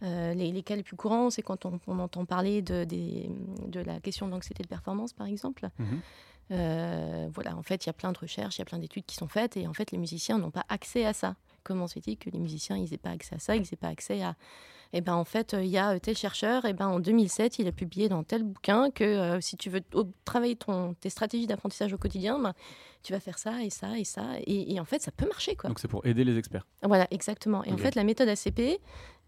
Euh, 0.03 0.33
les, 0.33 0.61
cas 0.61 0.75
les 0.75 0.83
plus 0.83 0.95
courants, 0.95 1.31
c'est 1.31 1.41
quand 1.41 1.65
on, 1.65 1.79
entend 1.99 2.25
parler 2.25 2.61
de, 2.61 2.85
de 2.85 3.79
la 3.79 3.99
question 3.99 4.27
d'anxiété 4.27 4.61
de 4.61 4.67
performance, 4.67 5.13
par 5.13 5.25
exemple. 5.25 5.69
Mhm. 5.79 7.29
voilà, 7.33 7.55
en 7.55 7.63
fait, 7.63 7.85
il 7.85 7.87
y 7.87 7.89
a 7.89 7.93
plein 7.93 8.11
de 8.11 8.19
recherches, 8.19 8.57
il 8.57 8.59
y 8.59 8.61
a 8.61 8.65
plein 8.65 8.77
d'études 8.77 9.05
qui 9.05 9.15
sont 9.15 9.27
faites, 9.27 9.57
et 9.57 9.67
en 9.67 9.73
fait, 9.73 9.91
les 9.91 9.97
musiciens 9.97 10.37
n'ont 10.37 10.51
pas 10.51 10.65
accès 10.69 11.05
à 11.05 11.13
ça. 11.13 11.35
Comment 11.63 11.87
se 11.87 11.95
fait-il 11.95 12.17
que 12.17 12.29
les 12.29 12.39
musiciens, 12.39 12.77
ils 12.77 12.91
n'aient 12.91 12.97
pas 12.97 13.09
accès 13.09 13.35
à 13.35 13.39
ça, 13.39 13.55
ils 13.55 13.61
n'aient 13.61 13.77
pas 13.79 13.87
accès 13.87 14.21
à, 14.21 14.35
et 14.93 14.99
eh 14.99 15.01
ben 15.01 15.15
en 15.15 15.25
fait, 15.25 15.53
il 15.59 15.67
y 15.67 15.77
a 15.77 15.91
euh, 15.91 15.99
tel 15.99 16.15
chercheur, 16.15 16.63
et 16.63 16.69
eh 16.69 16.73
ben 16.73 16.87
en 16.87 16.99
2007, 17.01 17.59
il 17.59 17.67
a 17.67 17.73
publié 17.73 18.07
dans 18.07 18.23
tel 18.23 18.43
bouquin 18.43 18.89
que 18.89 19.03
euh, 19.03 19.41
si 19.41 19.57
tu 19.57 19.69
veux 19.69 19.81
travailler 20.23 20.55
ton, 20.55 20.93
tes 20.93 21.09
stratégies 21.09 21.45
d'apprentissage 21.45 21.91
au 21.91 21.97
quotidien, 21.97 22.39
ben, 22.39 22.53
tu 23.03 23.11
vas 23.11 23.19
faire 23.19 23.37
ça 23.37 23.61
et 23.63 23.69
ça 23.69 23.97
et 23.97 24.05
ça. 24.05 24.23
Et, 24.45 24.79
en 24.79 24.85
fait, 24.85 25.01
ça 25.01 25.11
peut 25.11 25.27
marcher. 25.27 25.55
Quoi. 25.55 25.69
Donc 25.69 25.79
c'est 25.79 25.89
pour 25.89 26.05
aider 26.05 26.23
les 26.23 26.37
experts. 26.37 26.65
Voilà, 26.83 27.05
exactement. 27.11 27.65
Et 27.65 27.73
en 27.73 27.77
fait, 27.77 27.95
la 27.95 28.05
méthode 28.05 28.29
ACP, 28.29 28.79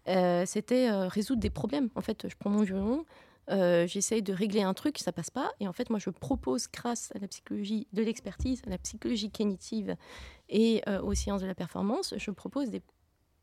euh, 0.08 0.44
c'était 0.46 0.90
résoudre 0.90 1.40
des 1.40 1.50
problèmes. 1.50 1.90
En 1.94 2.00
fait, 2.00 2.26
je 2.28 2.34
prends 2.38 2.50
mon 2.50 2.62
violon, 2.62 3.04
j'essaye 3.48 4.22
de 4.22 4.32
régler 4.32 4.62
un 4.62 4.72
truc, 4.74 4.98
ça 4.98 5.12
passe 5.12 5.30
pas. 5.30 5.50
Et 5.60 5.68
en 5.68 5.72
fait, 5.74 5.90
moi, 5.90 5.98
je 5.98 6.08
propose, 6.08 6.68
grâce 6.72 7.12
à 7.14 7.18
la 7.18 7.28
psychologie 7.28 7.86
de 7.92 8.02
l'expertise, 8.02 8.62
à 8.66 8.70
la 8.70 8.78
psychologie 8.78 9.30
cognitive 9.30 9.94
et 10.48 10.82
aux 11.02 11.14
sciences 11.14 11.42
de 11.42 11.46
la 11.46 11.54
performance, 11.54 12.14
je 12.16 12.30
propose 12.30 12.70
des 12.70 12.82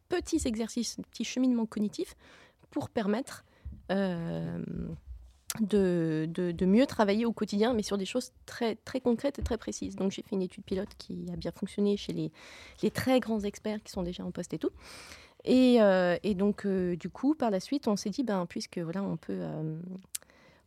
petits 0.09 0.41
exercices, 0.45 0.97
petits 1.11 1.23
cheminements 1.23 1.65
cognitifs 1.65 2.15
pour 2.71 2.89
permettre 2.89 3.43
euh, 3.91 4.59
de, 5.61 6.27
de, 6.29 6.65
mieux 6.65 6.85
travailler 6.85 7.25
au 7.25 7.31
quotidien, 7.31 7.73
mais 7.73 7.81
sur 7.81 7.97
des 7.97 8.05
choses 8.05 8.31
très, 8.45 8.75
très 8.75 8.99
concrètes 8.99 9.39
et 9.39 9.41
très 9.41 9.57
précises. 9.57 9.95
Donc 9.95 10.11
j'ai 10.11 10.21
fait 10.21 10.35
une 10.35 10.41
étude 10.41 10.63
pilote 10.63 10.89
qui 10.97 11.25
a 11.31 11.35
bien 11.35 11.51
fonctionné 11.51 11.97
chez 11.97 12.13
les, 12.13 12.31
les 12.83 12.91
très 12.91 13.19
grands 13.19 13.39
experts 13.39 13.81
qui 13.83 13.91
sont 13.91 14.03
déjà 14.03 14.23
en 14.23 14.31
poste 14.31 14.53
et 14.53 14.59
tout. 14.59 14.71
Et, 15.45 15.81
euh, 15.81 16.17
et 16.23 16.35
donc 16.35 16.65
euh, 16.65 16.95
du 16.95 17.09
coup, 17.09 17.33
par 17.33 17.49
la 17.49 17.59
suite, 17.59 17.87
on 17.87 17.95
s'est 17.95 18.09
dit, 18.09 18.23
ben, 18.23 18.45
puisque 18.45 18.77
voilà, 18.77 19.01
on 19.03 19.17
peut 19.17 19.41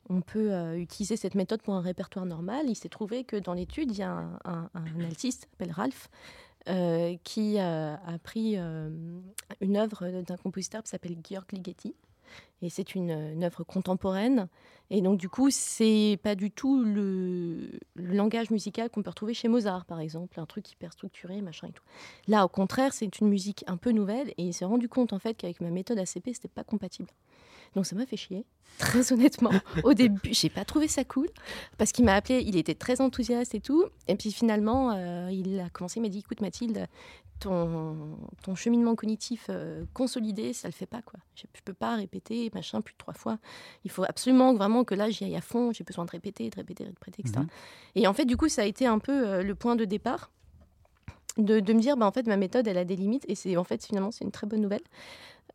on 0.09 0.23
peut 0.23 0.76
utiliser 0.76 1.16
cette 1.16 1.37
méthode 1.37 1.62
pour 1.62 1.75
un 1.75 1.80
répertoire 1.80 2.26
normal. 2.26 2.64
Il 2.68 2.75
s'est 2.75 2.88
trouvé 2.88 3.23
que 3.23 3.37
dans 3.37 3.54
l'étude, 3.54 3.92
il 3.92 3.99
y 3.99 4.02
a 4.02 4.11
un, 4.11 4.40
un, 4.44 4.70
un 4.75 5.00
altiste, 5.04 5.47
s'appelle 5.52 5.70
Ralph, 5.70 6.09
euh, 6.69 7.17
qui 7.25 7.59
a, 7.59 7.95
a 7.95 8.19
pris 8.19 8.55
euh, 8.57 8.90
une 9.61 9.76
œuvre 9.76 10.23
d'un 10.23 10.37
compositeur 10.37 10.83
qui 10.83 10.90
s'appelle 10.90 11.17
Georg 11.29 11.47
Ligeti. 11.52 11.95
Et 12.62 12.69
c'est 12.69 12.95
une, 12.95 13.11
une 13.11 13.43
œuvre 13.43 13.64
contemporaine. 13.64 14.49
Et 14.90 15.00
donc, 15.00 15.19
du 15.19 15.29
coup, 15.29 15.50
c'est 15.50 16.19
pas 16.23 16.35
du 16.35 16.50
tout 16.50 16.83
le, 16.83 17.71
le 17.95 18.14
langage 18.14 18.50
musical 18.50 18.90
qu'on 18.90 19.02
peut 19.02 19.11
retrouver 19.11 19.35
chez 19.35 19.49
Mozart, 19.49 19.85
par 19.85 20.00
exemple, 20.00 20.38
un 20.38 20.47
truc 20.47 20.71
hyper 20.71 20.93
structuré, 20.93 21.40
machin 21.40 21.69
et 21.69 21.73
tout. 21.73 21.83
Là, 22.29 22.45
au 22.45 22.49
contraire, 22.49 22.93
c'est 22.93 23.21
une 23.21 23.29
musique 23.29 23.64
un 23.67 23.76
peu 23.76 23.93
nouvelle. 23.93 24.31
Et 24.37 24.45
il 24.45 24.52
s'est 24.52 24.64
rendu 24.64 24.88
compte, 24.88 25.12
en 25.12 25.19
fait, 25.19 25.35
qu'avec 25.35 25.61
ma 25.61 25.71
méthode 25.71 25.99
ACP, 25.99 26.31
c'était 26.35 26.49
pas 26.49 26.64
compatible. 26.64 27.09
Donc 27.75 27.87
ça 27.87 27.95
m'a 27.95 28.07
fait 28.07 28.17
chier, 28.17 28.45
très 28.79 29.12
honnêtement. 29.12 29.50
Au 29.85 29.95
début, 29.95 30.33
j'ai 30.33 30.50
pas 30.50 30.65
trouvé 30.65 30.89
ça 30.89 31.05
cool 31.05 31.29
parce 31.79 31.93
qu'il 31.93 32.05
m'a 32.05 32.15
appelé, 32.15 32.43
il 32.45 32.57
était 32.57 32.75
très 32.75 33.00
enthousiaste 33.00 33.55
et 33.55 33.61
tout. 33.61 33.85
Et 34.09 34.17
puis 34.17 34.33
finalement, 34.33 34.93
euh, 34.93 35.31
il 35.31 35.61
a 35.61 35.71
commencé, 35.71 36.00
il 36.00 36.03
m'a 36.03 36.09
dit 36.09 36.19
écoute 36.19 36.41
Mathilde, 36.41 36.89
ton, 37.39 38.19
ton 38.43 38.55
cheminement 38.55 38.95
cognitif 38.95 39.47
euh, 39.49 39.85
consolidé, 39.95 40.53
ça 40.53 40.69
le 40.69 40.73
fait 40.73 40.87
pas 40.87 41.03
quoi. 41.03 41.19
Je, 41.35 41.45
je 41.55 41.61
peux 41.65 41.73
pas 41.73 41.97
répéter 41.97 42.50
machin 42.55 42.81
plus 42.81 42.93
de 42.93 42.99
trois 42.99 43.15
fois. 43.15 43.39
Il 43.85 43.91
faut 43.91 44.05
absolument 44.05 44.55
vraiment 44.55 44.85
que 44.85 44.95
là 44.95 45.11
j'y 45.11 45.25
aille 45.25 45.37
à 45.37 45.41
fond. 45.41 45.73
J'ai 45.73 45.85
besoin 45.85 46.05
de 46.05 46.11
répéter, 46.11 46.50
de 46.50 46.57
répéter, 46.57 46.85
de 46.85 46.91
répéter, 46.91 47.23
etc. 47.23 47.41
Mhm. 47.41 47.49
Et 47.97 48.07
en 48.07 48.12
fait, 48.12 48.25
du 48.25 48.37
coup, 48.37 48.49
ça 48.49 48.62
a 48.62 48.67
été 48.67 48.87
un 48.87 48.99
peu 48.99 49.27
euh, 49.27 49.43
le 49.43 49.55
point 49.55 49.77
de 49.77 49.85
départ. 49.85 50.31
De, 51.37 51.61
de 51.61 51.73
me 51.73 51.81
dire, 51.81 51.97
bah, 51.97 52.07
en 52.07 52.11
fait, 52.11 52.27
ma 52.27 52.37
méthode, 52.37 52.67
elle 52.67 52.77
a 52.77 52.85
des 52.85 52.97
limites, 52.97 53.25
et 53.29 53.37
c'est 53.37 53.57
en 53.57 53.62
fait, 53.62 53.87
finalement, 53.87 54.11
c'est 54.11 54.25
une 54.25 54.33
très 54.33 54.49
bonne 54.49 54.61
nouvelle. 54.61 54.83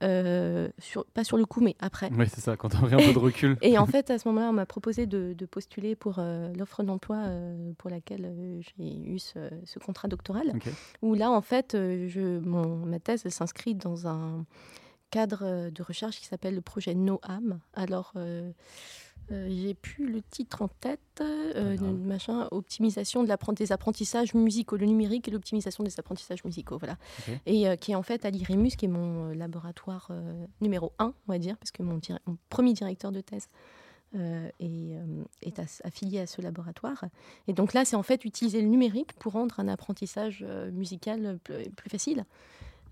Euh, 0.06 0.70
sur, 0.78 1.06
pas 1.06 1.24
sur 1.24 1.38
le 1.38 1.46
coup, 1.46 1.62
mais 1.62 1.76
après. 1.80 2.10
Oui, 2.18 2.28
c'est 2.30 2.42
ça, 2.42 2.56
quand 2.56 2.76
on 2.76 2.84
a 2.86 2.96
un 2.96 2.98
peu 2.98 3.14
de 3.14 3.20
recul. 3.20 3.58
Et 3.62 3.78
en 3.78 3.86
fait, 3.88 4.10
à 4.10 4.20
ce 4.20 4.28
moment-là, 4.28 4.50
on 4.50 4.54
m'a 4.54 4.66
proposé 4.66 5.06
de, 5.06 5.34
de 5.34 5.46
postuler 5.46 5.96
pour 5.96 6.20
euh, 6.20 6.54
l'offre 6.54 6.84
d'emploi 6.84 7.18
euh, 7.18 7.72
pour 7.78 7.90
laquelle 7.90 8.32
j'ai 8.78 8.98
eu 8.98 9.20
ce, 9.20 9.40
ce 9.64 9.80
contrat 9.80 10.08
doctoral. 10.08 10.54
Où 11.02 11.16
là, 11.16 11.32
en 11.32 11.42
fait, 11.42 11.72
je, 11.74 12.40
mon, 12.40 12.78
ma 12.86 13.00
thèse 13.00 13.28
s'inscrit 13.30 13.76
dans 13.76 14.08
un 14.08 14.46
cadre 15.10 15.70
de 15.70 15.84
recherche 15.84 16.20
qui 16.20 16.26
s'appelle 16.26 16.56
le 16.56 16.62
projet 16.62 16.94
NOAM. 16.94 17.60
Alors, 17.74 18.14
euh, 19.32 19.48
j'ai 19.50 19.74
plus 19.74 20.08
le 20.12 20.22
titre 20.22 20.62
en 20.62 20.68
tête. 20.68 21.00
euh, 21.22 21.78
machin, 21.94 22.48
optimisation 22.52 23.24
de 23.24 23.54
des 23.56 23.72
apprentissages 23.72 24.34
musicaux, 24.34 24.78
le 24.78 24.86
numérique 24.86 25.28
et 25.28 25.32
l'optimisation 25.32 25.84
des 25.84 26.00
apprentissages 26.00 26.44
musicaux. 26.44 26.78
Voilà. 26.78 26.98
Et 27.46 27.68
euh, 27.68 27.76
qui 27.76 27.92
est 27.94 27.96
en 27.96 28.04
fait 28.04 28.26
à 28.26 28.30
l'IREMUS, 28.30 28.72
qui 28.72 28.86
est 28.86 28.90
mon 28.90 29.30
laboratoire 29.30 30.12
numéro 30.62 30.94
un, 31.00 31.14
on 31.28 31.32
va 31.32 31.40
dire, 31.40 31.58
parce 31.58 31.72
que 31.72 31.84
mon, 31.84 31.98
dir- 31.98 32.20
mon 32.26 32.38
premier 32.50 32.74
directeur 32.74 33.12
de 33.12 33.22
thèse 33.22 33.50
est, 34.14 35.60
affilié 35.84 36.20
à 36.20 36.28
ce 36.28 36.42
laboratoire. 36.42 37.04
Et 37.48 37.54
donc 37.54 37.74
là, 37.74 37.84
c'est 37.86 37.96
en 37.96 38.04
fait 38.04 38.26
utiliser 38.26 38.62
le 38.62 38.68
numérique 38.68 39.14
pour 39.14 39.34
rendre 39.34 39.60
un 39.60 39.68
apprentissage 39.68 40.46
musical 40.72 41.40
plus, 41.44 41.70
plus 41.72 41.90
facile. 41.90 42.26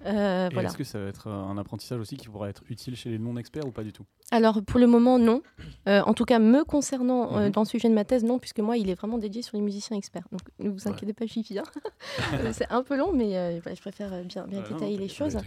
Euh, 0.05 0.49
voilà. 0.53 0.69
Est-ce 0.69 0.77
que 0.77 0.83
ça 0.83 0.99
va 0.99 1.05
être 1.07 1.27
un 1.29 1.57
apprentissage 1.57 1.99
aussi 1.99 2.17
qui 2.17 2.27
pourra 2.27 2.49
être 2.49 2.63
utile 2.69 2.95
chez 2.95 3.09
les 3.09 3.19
non-experts 3.19 3.65
ou 3.67 3.71
pas 3.71 3.83
du 3.83 3.93
tout? 3.93 4.03
Alors 4.31 4.61
pour 4.63 4.79
le 4.79 4.87
moment, 4.87 5.19
non. 5.19 5.41
Euh, 5.87 6.01
en 6.05 6.13
tout 6.13 6.25
cas, 6.25 6.39
me 6.39 6.63
concernant 6.63 7.37
euh, 7.37 7.45
Mhm. 7.45 7.51
dans 7.51 7.61
le 7.61 7.67
sujet 7.67 7.87
de 7.89 7.93
ma 7.93 8.03
thèse, 8.05 8.23
non, 8.23 8.39
puisque 8.39 8.59
moi, 8.59 8.77
il 8.77 8.89
est 8.89 8.95
vraiment 8.95 9.17
dédié 9.17 9.41
sur 9.41 9.57
les 9.57 9.63
musiciens 9.63 9.95
experts. 9.97 10.25
Donc 10.31 10.41
ne 10.59 10.69
vous 10.69 10.75
Ouais. 10.85 10.87
inquiétez 10.89 11.13
pas, 11.13 11.25
j'y 11.25 11.41
viens. 11.43 11.63
C'est 12.53 12.69
un 12.71 12.83
peu 12.83 12.97
long, 12.97 13.11
mais 13.13 13.59
voilà, 13.59 13.75
je 13.75 13.81
préfère 13.81 14.23
bien, 14.25 14.45
Ouais, 14.47 14.61
détailler 14.69 14.97
les 14.97 15.07
choses. 15.09 15.37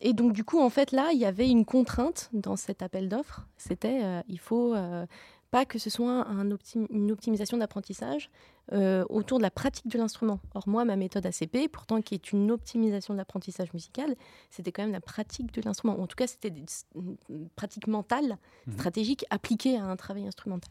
Et 0.00 0.12
donc 0.12 0.32
du 0.32 0.44
coup, 0.44 0.60
en 0.60 0.70
fait, 0.70 0.92
là, 0.92 1.10
il 1.12 1.18
y 1.18 1.24
avait 1.26 1.48
une 1.48 1.64
contrainte 1.64 2.30
dans 2.32 2.56
cet 2.56 2.82
appel 2.82 3.08
d'offres. 3.08 3.46
C'était, 3.56 4.00
il 4.28 4.38
faut 4.38 4.74
pas 5.50 5.64
que 5.64 5.78
ce 5.78 5.88
soit 5.90 6.26
un 6.28 6.50
optim- 6.50 6.86
une 6.90 7.10
optimisation 7.10 7.56
d'apprentissage 7.56 8.30
euh, 8.72 9.04
autour 9.08 9.38
de 9.38 9.42
la 9.42 9.50
pratique 9.50 9.88
de 9.88 9.96
l'instrument. 9.96 10.40
Or 10.54 10.68
moi, 10.68 10.84
ma 10.84 10.94
méthode 10.96 11.24
ACP, 11.24 11.68
pourtant 11.72 12.02
qui 12.02 12.14
est 12.14 12.32
une 12.32 12.50
optimisation 12.50 13.14
de 13.14 13.18
l'apprentissage 13.18 13.72
musical, 13.72 14.14
c'était 14.50 14.72
quand 14.72 14.82
même 14.82 14.92
la 14.92 15.00
pratique 15.00 15.52
de 15.54 15.62
l'instrument. 15.62 15.98
En 15.98 16.06
tout 16.06 16.16
cas, 16.16 16.26
c'était 16.26 16.50
des- 16.50 16.66
une 16.94 17.48
pratique 17.56 17.86
mentale, 17.86 18.36
Mhm. 18.66 18.74
stratégique, 18.74 19.24
appliquée 19.30 19.78
à 19.78 19.84
un 19.86 19.96
travail 19.96 20.26
instrumental. 20.26 20.70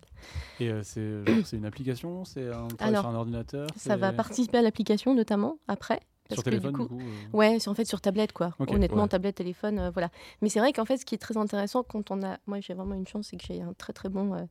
Et 0.59 0.69
euh, 0.69 0.83
c'est 0.83 1.57
une 1.57 1.65
application 1.65 2.23
C'est 2.25 2.47
un 2.47 2.67
travail 2.67 2.77
Alors, 2.79 3.01
sur 3.01 3.09
un 3.09 3.15
ordinateur 3.15 3.67
Ça 3.77 3.97
va 3.97 4.13
participer 4.13 4.59
à 4.59 4.61
l'application 4.61 5.15
notamment 5.15 5.57
après. 5.67 6.01
Parce 6.27 6.35
Sur 6.41 6.43
que 6.43 6.49
téléphone, 6.49 6.73
du 6.73 6.79
du 6.81 6.87
coup, 6.87 6.99
euh, 6.99 7.37
Ouais, 7.37 7.59
c'est 7.59 7.69
en 7.69 7.73
fait 7.73 7.85
sur 7.85 8.01
tablette, 8.01 8.31
quoi. 8.33 8.53
Honnêtement, 8.59 9.03
ouais. 9.03 9.07
tablette, 9.09 9.35
téléphone, 9.35 9.79
euh, 9.79 9.89
voilà. 9.89 10.09
Mais 10.41 10.49
c'est 10.49 10.59
vrai 10.59 10.73
qu'en 10.73 10.85
fait, 10.85 10.97
ce 10.97 11.05
qui 11.05 11.15
est 11.15 11.19
très 11.19 11.37
intéressant 11.37 11.83
quand 11.83 12.11
on 12.11 12.23
a. 12.23 12.37
Moi, 12.47 12.59
j'ai 12.61 12.73
vraiment 12.73 12.95
une 12.95 13.07
chance, 13.07 13.27
c'est 13.29 13.37
que 13.37 13.43
j'ai 13.45 13.61
un 13.61 13.73
très 13.73 13.93
très 13.93 14.09
bon. 14.09 14.33
euh, 14.35 14.43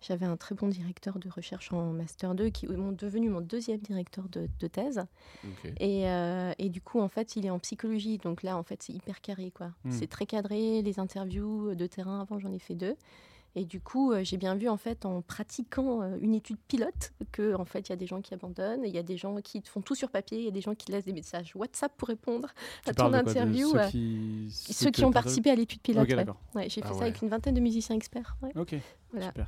J'avais 0.00 0.26
un 0.26 0.36
très 0.36 0.54
bon 0.56 0.66
directeur 0.68 1.18
de 1.20 1.28
recherche 1.28 1.72
en 1.72 1.92
Master 1.92 2.34
2 2.34 2.48
qui 2.50 2.66
est 2.66 2.68
devenu 2.68 3.28
mon 3.30 3.40
deuxième 3.40 3.78
directeur 3.78 4.28
de, 4.28 4.48
de 4.58 4.66
thèse. 4.66 5.00
Et, 5.78 6.02
et 6.58 6.68
du 6.70 6.80
coup, 6.80 7.00
en 7.00 7.08
fait, 7.08 7.36
il 7.36 7.46
est 7.46 7.50
en 7.50 7.60
psychologie. 7.60 8.18
Donc 8.18 8.42
là, 8.42 8.56
en 8.56 8.64
fait, 8.64 8.82
c'est 8.82 8.92
hyper 8.92 9.20
carré, 9.20 9.52
quoi. 9.52 9.68
Hmm. 9.84 9.92
C'est 9.92 10.08
très 10.08 10.26
cadré. 10.26 10.82
Les 10.82 10.98
interviews 10.98 11.74
de 11.76 11.86
terrain, 11.86 12.20
avant, 12.20 12.40
j'en 12.40 12.52
ai 12.52 12.58
fait 12.58 12.74
deux. 12.74 12.96
Et 13.54 13.66
du 13.66 13.80
coup, 13.80 14.12
euh, 14.12 14.24
j'ai 14.24 14.38
bien 14.38 14.54
vu, 14.54 14.68
en 14.70 14.78
fait, 14.78 15.04
en 15.04 15.20
pratiquant 15.20 16.00
euh, 16.00 16.16
une 16.22 16.34
étude 16.34 16.56
pilote, 16.68 17.12
que 17.32 17.54
en 17.54 17.66
fait, 17.66 17.80
il 17.80 17.90
y 17.90 17.92
a 17.92 17.96
des 17.96 18.06
gens 18.06 18.22
qui 18.22 18.32
abandonnent, 18.32 18.80
il 18.84 18.94
y 18.94 18.96
a 18.98 19.02
des 19.02 19.18
gens 19.18 19.36
qui 19.42 19.60
font 19.66 19.82
tout 19.82 19.94
sur 19.94 20.08
papier, 20.10 20.38
il 20.38 20.44
y 20.44 20.48
a 20.48 20.52
des 20.52 20.62
gens 20.62 20.74
qui 20.74 20.90
laissent 20.90 21.04
des 21.04 21.12
messages 21.12 21.54
WhatsApp 21.54 21.92
pour 21.98 22.08
répondre 22.08 22.48
tu 22.84 22.90
à 22.90 22.94
ton 22.94 23.12
interview. 23.12 23.70
ceux 23.72 23.78
euh, 23.80 23.88
qui, 23.90 24.48
Ceux 24.50 24.90
qui 24.90 25.02
que 25.02 25.06
ont 25.06 25.10
participé 25.10 25.50
à 25.50 25.54
l'étude 25.54 25.82
pilote. 25.82 26.04
Ok, 26.04 26.08
ouais. 26.10 26.16
d'accord. 26.16 26.40
Ouais, 26.54 26.68
j'ai 26.70 26.80
fait 26.80 26.86
Ah 26.88 26.92
ça 26.94 26.98
ouais. 27.00 27.02
avec 27.08 27.20
une 27.20 27.28
vingtaine 27.28 27.54
de 27.54 27.60
musiciens 27.60 27.94
experts. 27.94 28.36
ouais. 28.42 28.52
Ok, 28.56 28.74
Voilà. 29.10 29.26
super. 29.26 29.46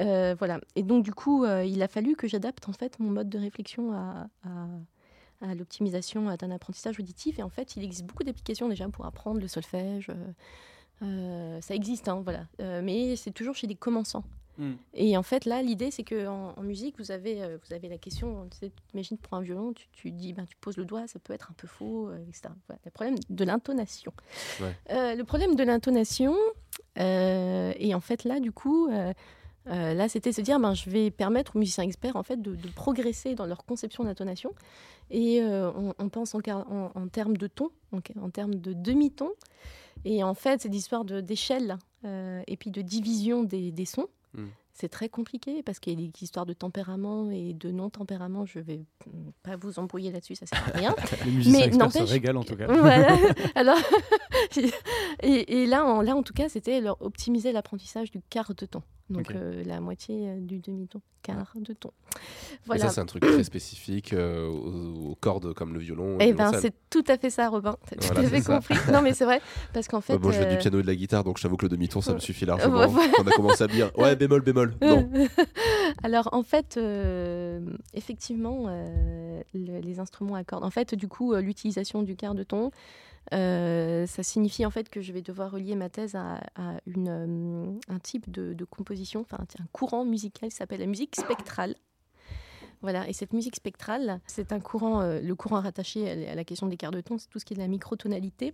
Euh, 0.00 0.34
voilà. 0.38 0.60
Et 0.74 0.82
donc, 0.82 1.02
du 1.02 1.14
coup, 1.14 1.44
euh, 1.44 1.64
il 1.64 1.82
a 1.82 1.88
fallu 1.88 2.14
que 2.14 2.28
j'adapte 2.28 2.68
en 2.68 2.72
fait 2.72 2.98
mon 3.00 3.10
mode 3.10 3.30
de 3.30 3.38
réflexion 3.38 3.92
à, 3.94 4.28
à- 4.44 4.68
à 5.42 5.54
l'optimisation 5.54 6.34
d'un 6.36 6.50
apprentissage 6.50 6.98
auditif. 7.00 7.38
Et 7.38 7.42
en 7.42 7.48
fait, 7.50 7.76
il 7.76 7.84
existe 7.84 8.04
beaucoup 8.06 8.22
d'applications 8.24 8.68
déjà 8.68 8.86
pour 8.90 9.06
apprendre 9.06 9.40
le 9.40 9.48
solfège. 9.48 10.08
euh, 10.10 10.14
ça 11.00 11.74
existe, 11.74 12.08
hein, 12.08 12.20
voilà. 12.24 12.46
Euh, 12.60 12.80
mais 12.82 13.16
c'est 13.16 13.30
toujours 13.32 13.54
chez 13.54 13.66
des 13.66 13.74
commençants. 13.74 14.24
Hmm. 14.58 14.72
Et 14.94 15.18
en 15.18 15.22
fait, 15.22 15.44
là, 15.44 15.60
l'idée, 15.60 15.90
c'est 15.90 16.02
qu'en 16.02 16.54
en, 16.56 16.62
musique, 16.62 16.94
vous 16.98 17.10
avez, 17.10 17.42
euh, 17.42 17.58
vous 17.66 17.74
avez 17.74 17.90
la 17.90 17.98
question, 17.98 18.48
tu 18.58 18.70
imagines 18.94 19.18
pour 19.18 19.34
un 19.34 19.42
violon, 19.42 19.74
tu, 19.74 19.86
tu 19.92 20.10
dis, 20.10 20.32
ben, 20.32 20.46
tu 20.46 20.56
poses 20.56 20.78
le 20.78 20.86
doigt, 20.86 21.06
ça 21.06 21.18
peut 21.18 21.34
être 21.34 21.50
un 21.50 21.54
peu 21.58 21.66
faux, 21.66 22.08
euh, 22.08 22.16
etc. 22.26 22.48
Voilà, 22.66 22.80
le 22.86 22.90
problème 22.90 23.16
de 23.28 23.44
l'intonation. 23.44 24.14
Ouais. 24.62 24.74
Euh, 24.92 25.14
le 25.14 25.24
problème 25.24 25.56
de 25.56 25.62
l'intonation, 25.62 26.34
euh, 26.98 27.72
et 27.76 27.94
en 27.94 28.00
fait, 28.00 28.24
là, 28.24 28.40
du 28.40 28.50
coup, 28.50 28.88
euh, 28.88 29.12
euh, 29.68 29.92
là, 29.92 30.08
c'était 30.08 30.32
se 30.32 30.40
dire, 30.40 30.58
ben, 30.58 30.72
je 30.72 30.88
vais 30.88 31.10
permettre 31.10 31.56
aux 31.56 31.58
musiciens 31.58 31.84
experts, 31.84 32.16
en 32.16 32.22
fait, 32.22 32.40
de, 32.40 32.54
de 32.54 32.68
progresser 32.68 33.34
dans 33.34 33.44
leur 33.46 33.64
conception 33.66 34.04
d'intonation. 34.04 34.54
Et 35.10 35.42
euh, 35.42 35.70
on, 35.76 35.92
on 35.98 36.08
pense 36.08 36.34
en, 36.34 36.40
en- 36.48 36.92
en 36.94 37.08
termes 37.08 37.36
de 37.36 37.46
ton, 37.46 37.70
donc 37.92 38.10
en 38.20 38.30
termes 38.30 38.54
de 38.54 38.72
demi-ton. 38.72 39.32
Et 40.08 40.22
en 40.22 40.34
fait, 40.34 40.62
c'est 40.62 40.68
l'histoire 40.68 41.04
de- 41.04 41.20
d'échelle 41.20 41.78
euh, 42.04 42.40
et 42.46 42.56
puis 42.56 42.70
de 42.70 42.80
division 42.80 43.42
des, 43.42 43.72
des 43.72 43.84
sons. 43.84 44.06
Mm. 44.34 44.44
C'est 44.72 44.88
très 44.88 45.08
compliqué 45.08 45.62
parce 45.64 45.80
qu'il 45.80 45.98
y 45.98 46.04
a 46.04 46.06
des 46.08 46.22
histoires 46.22 46.46
de 46.46 46.52
tempérament 46.52 47.30
et 47.30 47.54
de 47.54 47.70
non-tempérament. 47.72 48.46
Je 48.46 48.60
vais 48.60 48.84
mm, 49.06 49.30
pas 49.42 49.56
vous 49.56 49.80
embrouiller 49.80 50.12
là-dessus, 50.12 50.36
ça 50.36 50.46
sert 50.46 50.62
à 50.68 50.78
rien. 50.78 50.94
Les 51.24 51.30
musiciens 51.32 51.66
Mais 51.66 51.90
se 51.90 52.02
régalent 52.02 52.38
en 52.40 52.44
tout 52.44 52.54
cas. 52.56 52.66
voilà. 52.66 53.16
Alors, 53.56 53.78
et, 55.22 55.62
et 55.62 55.66
là, 55.66 55.84
en, 55.84 56.02
là, 56.02 56.14
en 56.14 56.22
tout 56.22 56.34
cas, 56.34 56.48
c'était 56.48 56.80
leur 56.80 57.00
optimiser 57.02 57.50
l'apprentissage 57.50 58.10
du 58.12 58.20
quart 58.30 58.54
de 58.54 58.66
ton. 58.66 58.82
Donc 59.08 59.30
euh, 59.30 59.62
la 59.64 59.80
moitié 59.80 60.28
euh, 60.30 60.40
du 60.40 60.58
demi-ton, 60.58 61.00
quart 61.22 61.52
de 61.54 61.72
ton. 61.74 61.92
Et 62.74 62.78
ça, 62.78 62.88
c'est 62.88 63.00
un 63.00 63.06
truc 63.06 63.22
très 63.22 63.44
spécifique 63.44 64.12
euh, 64.12 64.48
aux, 64.48 65.10
aux 65.10 65.14
cordes 65.14 65.54
comme 65.54 65.74
le 65.74 65.78
violon. 65.78 66.18
Eh 66.20 66.32
ben, 66.32 66.50
c'est 66.60 66.74
tout 66.90 67.04
à 67.06 67.16
fait 67.16 67.30
ça, 67.30 67.48
Robin. 67.48 67.76
T'as 67.88 67.96
Voilà, 68.12 68.20
tout 68.20 68.26
à 68.26 68.40
fait 68.40 68.42
compris. 68.44 68.74
Non, 68.92 69.02
mais 69.02 69.14
c'est 69.14 69.24
vrai, 69.24 69.40
parce 69.72 69.86
qu'en 69.86 70.00
fait. 70.02 70.14
Ouais, 70.14 70.18
moi, 70.18 70.32
je 70.32 70.40
euh, 70.42 70.50
du 70.50 70.58
piano 70.58 70.80
et 70.80 70.82
de 70.82 70.86
la 70.88 70.96
guitare, 70.96 71.22
donc 71.22 71.38
je 71.38 71.42
t'avoue 71.44 71.56
que 71.56 71.66
le 71.66 71.68
demi-ton, 71.68 72.00
ça 72.00 72.14
me 72.14 72.18
suffit 72.18 72.46
largement. 72.46 72.80
On 73.20 73.26
a 73.26 73.30
commencé 73.30 73.62
à 73.62 73.68
me 73.68 73.72
dire, 73.72 73.92
ouais, 73.96 74.16
bémol, 74.16 74.40
bémol. 74.40 74.74
Non. 74.82 75.08
Alors 76.02 76.28
en 76.32 76.42
fait, 76.42 76.78
effectivement, 77.94 78.66
le- 79.54 79.80
les 79.80 80.00
instruments 80.00 80.34
à 80.34 80.42
cordes. 80.44 80.64
En 80.64 80.70
fait, 80.70 80.94
du 80.94 81.06
coup, 81.08 81.34
l'utilisation 81.36 82.02
du 82.02 82.16
quart 82.16 82.34
de 82.34 82.42
ton, 82.42 82.70
euh, 83.34 84.06
ça 84.06 84.22
signifie 84.22 84.64
en 84.64 84.70
fait 84.70 84.88
que 84.88 85.00
je 85.00 85.12
vais 85.12 85.22
devoir 85.22 85.50
relier 85.50 85.74
ma 85.74 85.88
thèse 85.88 86.14
à, 86.14 86.40
euh, 86.58 87.78
un 87.88 87.98
type 87.98 88.30
de, 88.30 88.64
composition, 88.64 89.20
enfin 89.20 89.38
un, 89.58 89.66
courant 89.72 90.04
musical 90.04 90.50
qui 90.50 90.56
s'appelle 90.56 90.80
la 90.80 90.86
musique 90.86 91.16
spectrale. 91.16 91.74
Voilà, 92.82 93.08
et 93.08 93.12
cette 93.12 93.32
musique 93.32 93.56
spectrale, 93.56 94.20
c'est 94.26 94.52
un 94.52 94.60
courant, 94.60 95.00
euh, 95.00 95.20
le 95.20 95.34
courant 95.34 95.60
rattaché 95.60 96.28
à 96.28 96.34
la 96.34 96.44
question 96.44 96.66
des 96.66 96.76
quarts 96.76 96.90
de 96.90 97.00
ton, 97.00 97.18
c'est 97.18 97.28
tout 97.28 97.38
ce 97.38 97.44
qui 97.44 97.54
est 97.54 97.56
de 97.56 97.62
la 97.62 97.68
microtonalité. 97.68 98.52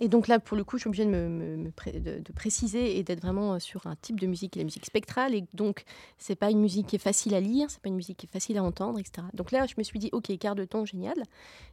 Et 0.00 0.08
donc 0.08 0.28
là, 0.28 0.38
pour 0.38 0.56
le 0.56 0.64
coup, 0.64 0.78
je 0.78 0.82
suis 0.82 0.88
obligée 0.88 1.04
de, 1.04 2.32
préciser 2.32 2.98
et 2.98 3.02
d'être 3.02 3.20
vraiment 3.20 3.54
euh, 3.54 3.58
sur 3.58 3.86
un 3.86 3.96
type 3.96 4.18
de 4.18 4.26
musique, 4.26 4.56
la 4.56 4.64
musique 4.64 4.86
spectrale. 4.86 5.34
Et 5.34 5.44
donc, 5.52 5.84
c'est 6.16 6.36
pas 6.36 6.50
une 6.50 6.60
musique 6.60 6.86
qui 6.86 6.96
est 6.96 7.00
facile 7.00 7.34
à 7.34 7.40
lire, 7.40 7.70
c'est 7.70 7.80
pas 7.80 7.88
une 7.88 7.96
musique 7.96 8.18
qui 8.18 8.26
est 8.26 8.30
facile 8.30 8.56
à 8.56 8.62
entendre, 8.62 8.98
etc. 8.98 9.26
Donc 9.34 9.50
là, 9.50 9.66
je 9.66 9.74
me 9.76 9.82
suis 9.82 9.98
dit, 9.98 10.08
ok, 10.12 10.36
quart 10.38 10.54
de 10.54 10.64
ton, 10.64 10.84
génial. 10.84 11.22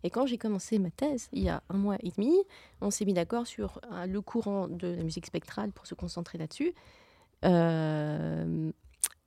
Et 0.03 0.09
quand 0.09 0.25
j'ai 0.25 0.37
commencé 0.37 0.79
ma 0.79 0.89
thèse, 0.89 1.29
il 1.31 1.43
y 1.43 1.49
a 1.49 1.63
un 1.69 1.77
mois 1.77 1.97
et 2.01 2.11
demi, 2.15 2.35
on 2.81 2.91
s'est 2.91 3.05
mis 3.05 3.13
d'accord 3.13 3.47
sur 3.47 3.79
euh, 3.91 4.05
le 4.05 4.21
courant 4.21 4.67
de 4.67 4.87
la 4.87 5.03
musique 5.03 5.25
spectrale 5.25 5.71
pour 5.71 5.87
se 5.87 5.95
concentrer 5.95 6.37
là-dessus. 6.37 6.73
Euh, 7.45 8.71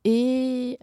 Et, 0.05 0.77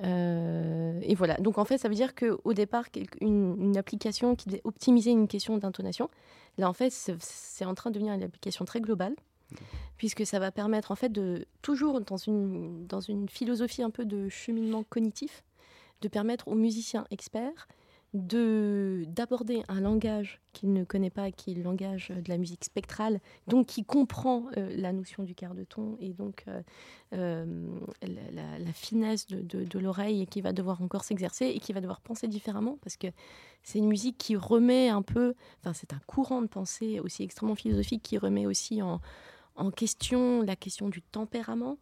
voilà. 1.16 1.36
Donc 1.38 1.58
en 1.58 1.66
fait, 1.66 1.78
ça 1.78 1.90
veut 1.90 1.96
dire 1.96 2.14
qu'au 2.16 2.54
départ, 2.54 2.86
une, 3.22 3.56
une 3.60 3.78
application 3.78 4.36
qui 4.36 4.50
devait 4.50 4.62
optimiser 4.64 5.12
une 5.12 5.28
question 5.28 5.58
d'intonation, 5.58 6.10
là 6.58 6.70
en 6.70 6.74
fait, 6.74 6.92
c'est 6.92 7.66
en 7.66 7.76
train 7.76 7.90
de 7.90 7.96
devenir 7.96 8.14
une 8.14 8.24
application 8.24 8.66
très 8.66 8.82
globale, 8.82 9.16
puisque 9.98 10.26
ça 10.26 10.40
va 10.40 10.52
permettre 10.52 10.92
en 10.92 10.96
fait 10.96 11.10
de 11.10 11.46
toujours 11.62 12.02
dans 12.02 12.18
une, 12.18 12.86
dans 12.88 13.00
une 13.00 13.30
philosophie 13.30 13.84
un 13.84 13.90
peu 13.90 14.06
de 14.06 14.30
cheminement 14.30 14.84
cognitif, 14.84 15.44
de 16.02 16.08
permettre 16.08 16.48
aux 16.48 16.56
musiciens 16.56 17.06
experts 17.12 17.68
d'aborder 18.18 19.64
un 19.68 19.82
langage 19.82 20.40
qu'il 20.54 20.74
ne 20.74 20.84
connaît 20.84 21.10
pas, 21.10 21.32
qui 21.32 21.52
est 21.52 21.56
le 21.56 21.64
langage 21.64 22.10
de 22.10 22.30
la 22.30 22.38
musique 22.38 22.66
spectrale, 22.66 23.20
donc 23.48 23.68
qui 23.68 23.84
comprend 23.84 24.46
euh, 24.58 24.74
la 24.76 24.92
notion 24.92 25.24
du 25.24 25.36
quart 25.36 25.54
de 25.54 25.64
ton 25.64 25.98
et 26.00 26.14
donc 26.14 26.44
euh, 26.48 26.62
euh, 27.14 27.46
la, 28.02 28.74
finesse 28.74 29.28
de, 29.28 29.80
l'oreille 29.80 30.24
et 30.24 30.26
qui 30.26 30.42
va 30.42 30.54
devoir 30.54 30.82
encore 30.82 31.04
s'exercer 31.04 31.46
et 31.46 31.60
qui 31.60 31.74
va 31.74 31.82
devoir 31.82 32.02
penser 32.02 32.28
différemment 32.28 32.78
parce 32.82 32.98
que 32.98 33.08
c'est 33.64 33.80
une 33.80 33.88
musique 33.88 34.18
qui 34.18 34.36
remet 34.36 34.90
un 34.90 35.02
peu, 35.02 35.36
enfin 35.62 35.74
c'est 35.74 35.94
un 35.94 36.02
courant 36.08 36.42
de 36.42 36.48
pensée 36.48 37.00
aussi 37.00 37.24
extrêmement 37.24 37.56
philosophique 37.56 38.02
qui 38.02 38.18
remet 38.18 38.46
aussi 38.46 38.82
en 38.82 39.00
question 39.72 40.42
la 40.42 40.56
question 40.56 40.90
du 40.90 41.02
tempérament. 41.02 41.78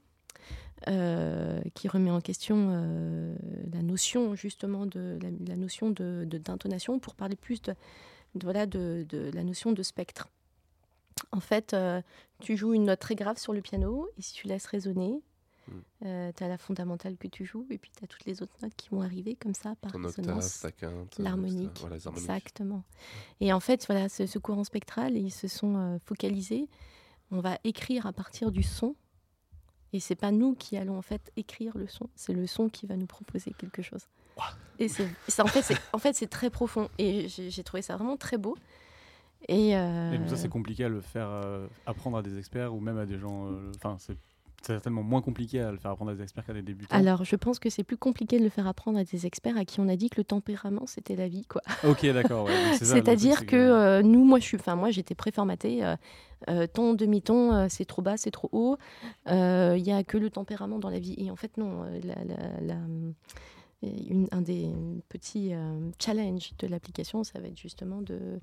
Euh, 0.87 1.61
qui 1.73 1.87
remet 1.87 2.11
en 2.11 2.21
question 2.21 2.69
euh, 2.71 3.35
la 3.73 3.81
notion 3.81 4.35
justement 4.35 4.85
de 4.85 5.17
la, 5.21 5.29
la 5.47 5.55
notion 5.55 5.89
de 5.89 6.25
d'intonation 6.25 6.99
pour 6.99 7.15
parler 7.15 7.35
plus 7.35 7.61
de, 7.61 7.73
de- 8.35 8.43
voilà 8.43 8.65
de, 8.65 9.05
de 9.09 9.31
la 9.33 9.43
notion 9.43 9.71
de 9.71 9.81
spectre. 9.83 10.27
En 11.31 11.39
fait, 11.39 11.73
euh, 11.73 12.01
tu 12.41 12.57
joues 12.57 12.73
une 12.73 12.83
note 12.85 12.99
très 12.99 13.15
grave 13.15 13.37
sur 13.37 13.53
le 13.53 13.61
piano 13.61 14.09
et 14.17 14.21
si 14.21 14.33
tu 14.33 14.47
laisses 14.47 14.65
résonner, 14.67 15.21
Mm. 15.67 16.31
tu 16.37 16.43
as 16.43 16.47
la 16.47 16.59
fondamentale 16.59 17.17
que 17.17 17.27
tu 17.27 17.43
joues 17.43 17.65
et 17.71 17.79
puis 17.79 17.89
tu 17.97 18.03
as 18.03 18.07
toutes 18.07 18.25
les 18.25 18.43
autres 18.43 18.53
notes 18.61 18.75
qui 18.75 18.89
vont 18.89 19.01
arriver 19.01 19.35
comme 19.35 19.55
ça 19.55 19.73
par 19.81 19.91
Ton 19.93 19.97
résonance. 20.03 20.63
l'harmonique. 21.17 21.79
Voilà. 21.79 21.95
Exactement. 21.95 22.83
Et 23.39 23.51
en 23.51 23.59
fait, 23.59 23.83
voilà, 23.87 24.07
ce, 24.07 24.27
ce 24.27 24.37
courant 24.37 24.63
spectral, 24.63 25.17
ils 25.17 25.31
se 25.31 25.47
sont 25.47 25.99
focalisés. 26.05 26.67
On 27.31 27.39
va 27.39 27.57
écrire 27.63 28.05
à 28.05 28.13
partir 28.13 28.51
du 28.51 28.61
son. 28.61 28.95
Et 29.95 30.01
c'est 30.01 30.15
pas 30.15 30.31
nous 30.31 30.55
qui 30.55 30.75
allons 30.75 30.97
en 30.97 31.01
fait 31.01 31.31
écrire 31.37 31.77
le 31.77 31.87
son, 31.87 32.09
c'est 32.17 32.33
le 32.33 32.47
son 32.47 32.67
qui 32.67 32.85
va 32.85 32.97
nous 32.97 33.05
proposer 33.05 33.53
quelque 33.57 33.81
chose. 33.81 34.01
Et 34.77 34.89
c'est 34.89 35.07
en 35.41 35.47
fait 35.47 35.61
c'est 35.61 35.77
en 35.93 35.99
fait 35.99 36.13
c'est 36.13 36.27
très 36.27 36.49
profond 36.49 36.89
et 36.97 37.29
j'ai 37.29 37.63
trouvé 37.63 37.81
ça 37.81 37.95
vraiment 37.95 38.17
très 38.17 38.37
beau. 38.37 38.57
Et, 39.47 39.77
euh, 39.77 40.11
Et 40.11 40.27
ça, 40.27 40.35
c'est 40.35 40.49
compliqué 40.49 40.83
à 40.83 40.89
le 40.89 40.99
faire 40.99 41.29
euh, 41.29 41.67
apprendre 41.85 42.17
à 42.17 42.21
des 42.23 42.37
experts 42.37 42.73
ou 42.75 42.81
même 42.81 42.97
à 42.97 43.05
des 43.05 43.17
gens. 43.19 43.45
euh, 43.47 43.71
Enfin, 43.75 43.95
c'est 43.99 44.17
certainement 44.65 45.03
moins 45.03 45.21
compliqué 45.21 45.59
à 45.61 45.71
le 45.71 45.77
faire 45.77 45.91
apprendre 45.91 46.11
à 46.11 46.15
des 46.15 46.21
experts 46.23 46.45
qu'à 46.45 46.53
des 46.53 46.61
débutants. 46.61 46.95
alors 46.95 47.23
je 47.23 47.35
pense 47.35 47.59
que 47.59 47.69
c'est 47.69 47.83
plus 47.83 47.97
compliqué 47.97 48.37
de 48.39 48.43
le 48.43 48.49
faire 48.49 48.67
apprendre 48.67 48.97
à 48.99 49.03
des 49.03 49.25
experts 49.25 49.57
à 49.57 49.65
qui 49.65 49.79
on 49.79 49.87
a 49.87 49.95
dit 49.95 50.09
que 50.09 50.17
le 50.17 50.23
tempérament 50.23 50.85
c'était 50.87 51.15
la 51.15 51.27
vie 51.27 51.45
quoi. 51.45 51.61
Ok, 51.87 52.05
d'accord. 52.07 52.45
ouais, 52.45 52.53
c'est 52.77 52.85
C'est-à-dire 52.85 53.39
c'est 53.39 53.45
que 53.45 53.55
euh, 53.55 54.01
nous, 54.01 54.23
moi, 54.25 54.39
je 54.39 54.45
suis, 54.45 54.57
enfin, 54.57 54.75
moi, 54.75 54.91
j'étais 54.91 55.15
préformatée. 55.15 55.83
euh, 55.83 55.95
euh, 56.49 56.67
ton 56.67 56.93
demi-ton, 56.93 57.53
euh, 57.53 57.65
c'est 57.69 57.85
trop 57.85 58.01
bas, 58.01 58.17
c'est 58.17 58.31
trop 58.31 58.49
haut. 58.51 58.77
Il 59.27 59.77
y 59.83 59.91
a 59.91 60.03
que 60.03 60.17
le 60.17 60.29
tempérament 60.29 60.79
dans 60.79 60.89
la 60.89 60.99
vie. 60.99 61.15
Et 61.17 61.31
en 61.31 61.35
fait, 61.35 61.57
non. 61.57 61.83
la- 62.03 62.23
la- 62.25 62.61
la- 62.61 62.77
une- 63.83 64.27
un 64.31 64.41
des 64.41 64.69
petits 65.09 65.51
challenges 65.99 66.51
de 66.59 66.67
l'application, 66.67 67.23
ça 67.23 67.39
va 67.39 67.47
être 67.47 67.57
justement 67.59 68.01
de 68.01 68.39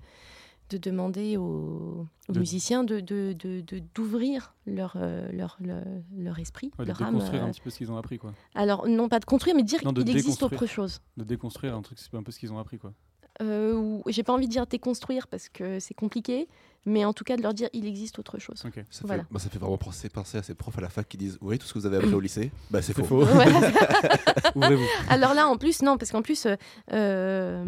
de 0.72 0.78
demander 0.90 1.36
aux, 1.36 2.06
aux 2.28 2.32
De- 2.32 2.38
musiciens 2.38 2.84
de 2.84 3.00
de- 3.00 3.32
de- 3.38 3.60
de- 3.60 3.82
d'ouvrir 3.94 4.54
leur, 4.66 4.94
euh, 4.96 5.30
leur, 5.32 5.56
leur, 5.60 5.82
leur 6.16 6.38
esprit, 6.38 6.70
ouais, 6.78 6.84
de 6.84 6.88
leur 6.90 7.02
âme. 7.02 7.14
déconstruire 7.14 7.42
euh. 7.42 7.46
un 7.46 7.50
petit 7.50 7.60
peu 7.60 7.70
ce 7.70 7.78
qu'ils 7.78 7.92
ont 7.92 7.96
appris, 7.96 8.18
quoi. 8.18 8.32
Alors, 8.54 8.86
non 8.88 9.08
pas 9.08 9.20
de 9.20 9.24
construire, 9.24 9.54
mais 9.56 9.62
de 9.62 9.68
dire 9.68 9.80
de 9.92 10.02
qu'il 10.02 10.16
existe 10.16 10.42
autre 10.42 10.66
chose. 10.66 11.00
De 11.16 11.24
déconstruire 11.24 11.74
un 11.74 11.82
truc, 11.82 11.98
c'est 11.98 12.14
un 12.14 12.22
peu 12.22 12.32
ce 12.32 12.38
qu'ils 12.38 12.52
ont 12.52 12.58
appris, 12.58 12.78
quoi. 12.78 12.92
Euh, 13.40 13.98
J'ai 14.08 14.22
pas 14.22 14.32
envie 14.34 14.46
de 14.46 14.52
dire 14.52 14.66
déconstruire 14.66 15.26
parce 15.26 15.48
que 15.48 15.80
c'est 15.80 15.94
compliqué, 15.94 16.48
mais 16.84 17.04
en 17.04 17.12
tout 17.12 17.24
cas 17.24 17.36
de 17.36 17.42
leur 17.42 17.54
dire 17.54 17.68
il 17.72 17.86
existe 17.86 18.18
autre 18.18 18.38
chose. 18.38 18.62
Ok. 18.66 18.84
Ça, 18.90 19.02
Voilà. 19.04 19.22
fait, 19.22 19.28
moi, 19.30 19.40
ça 19.40 19.48
fait 19.50 19.58
vraiment 19.58 19.78
penser, 19.78 20.08
penser 20.08 20.38
à 20.38 20.42
ces 20.42 20.54
profs 20.54 20.78
à 20.78 20.80
la 20.80 20.88
fac 20.88 21.08
qui 21.08 21.16
disent 21.16 21.38
voyez 21.40 21.58
tout 21.58 21.66
ce 21.66 21.74
que 21.74 21.78
vous 21.78 21.86
avez 21.86 21.96
appris 21.98 22.14
au 22.14 22.20
lycée 22.28 22.50
Bah, 22.70 22.82
c'est 22.82 22.92
faux. 22.94 23.04
faux. 23.04 23.22
Ouvrez-vous. 24.54 24.84
Alors 25.08 25.34
là, 25.34 25.48
en 25.48 25.56
plus, 25.56 25.82
non, 25.82 25.96
parce 25.96 26.10
qu'en 26.12 26.22
plus, 26.22 26.46
euh, 26.46 26.56
euh, 26.92 27.64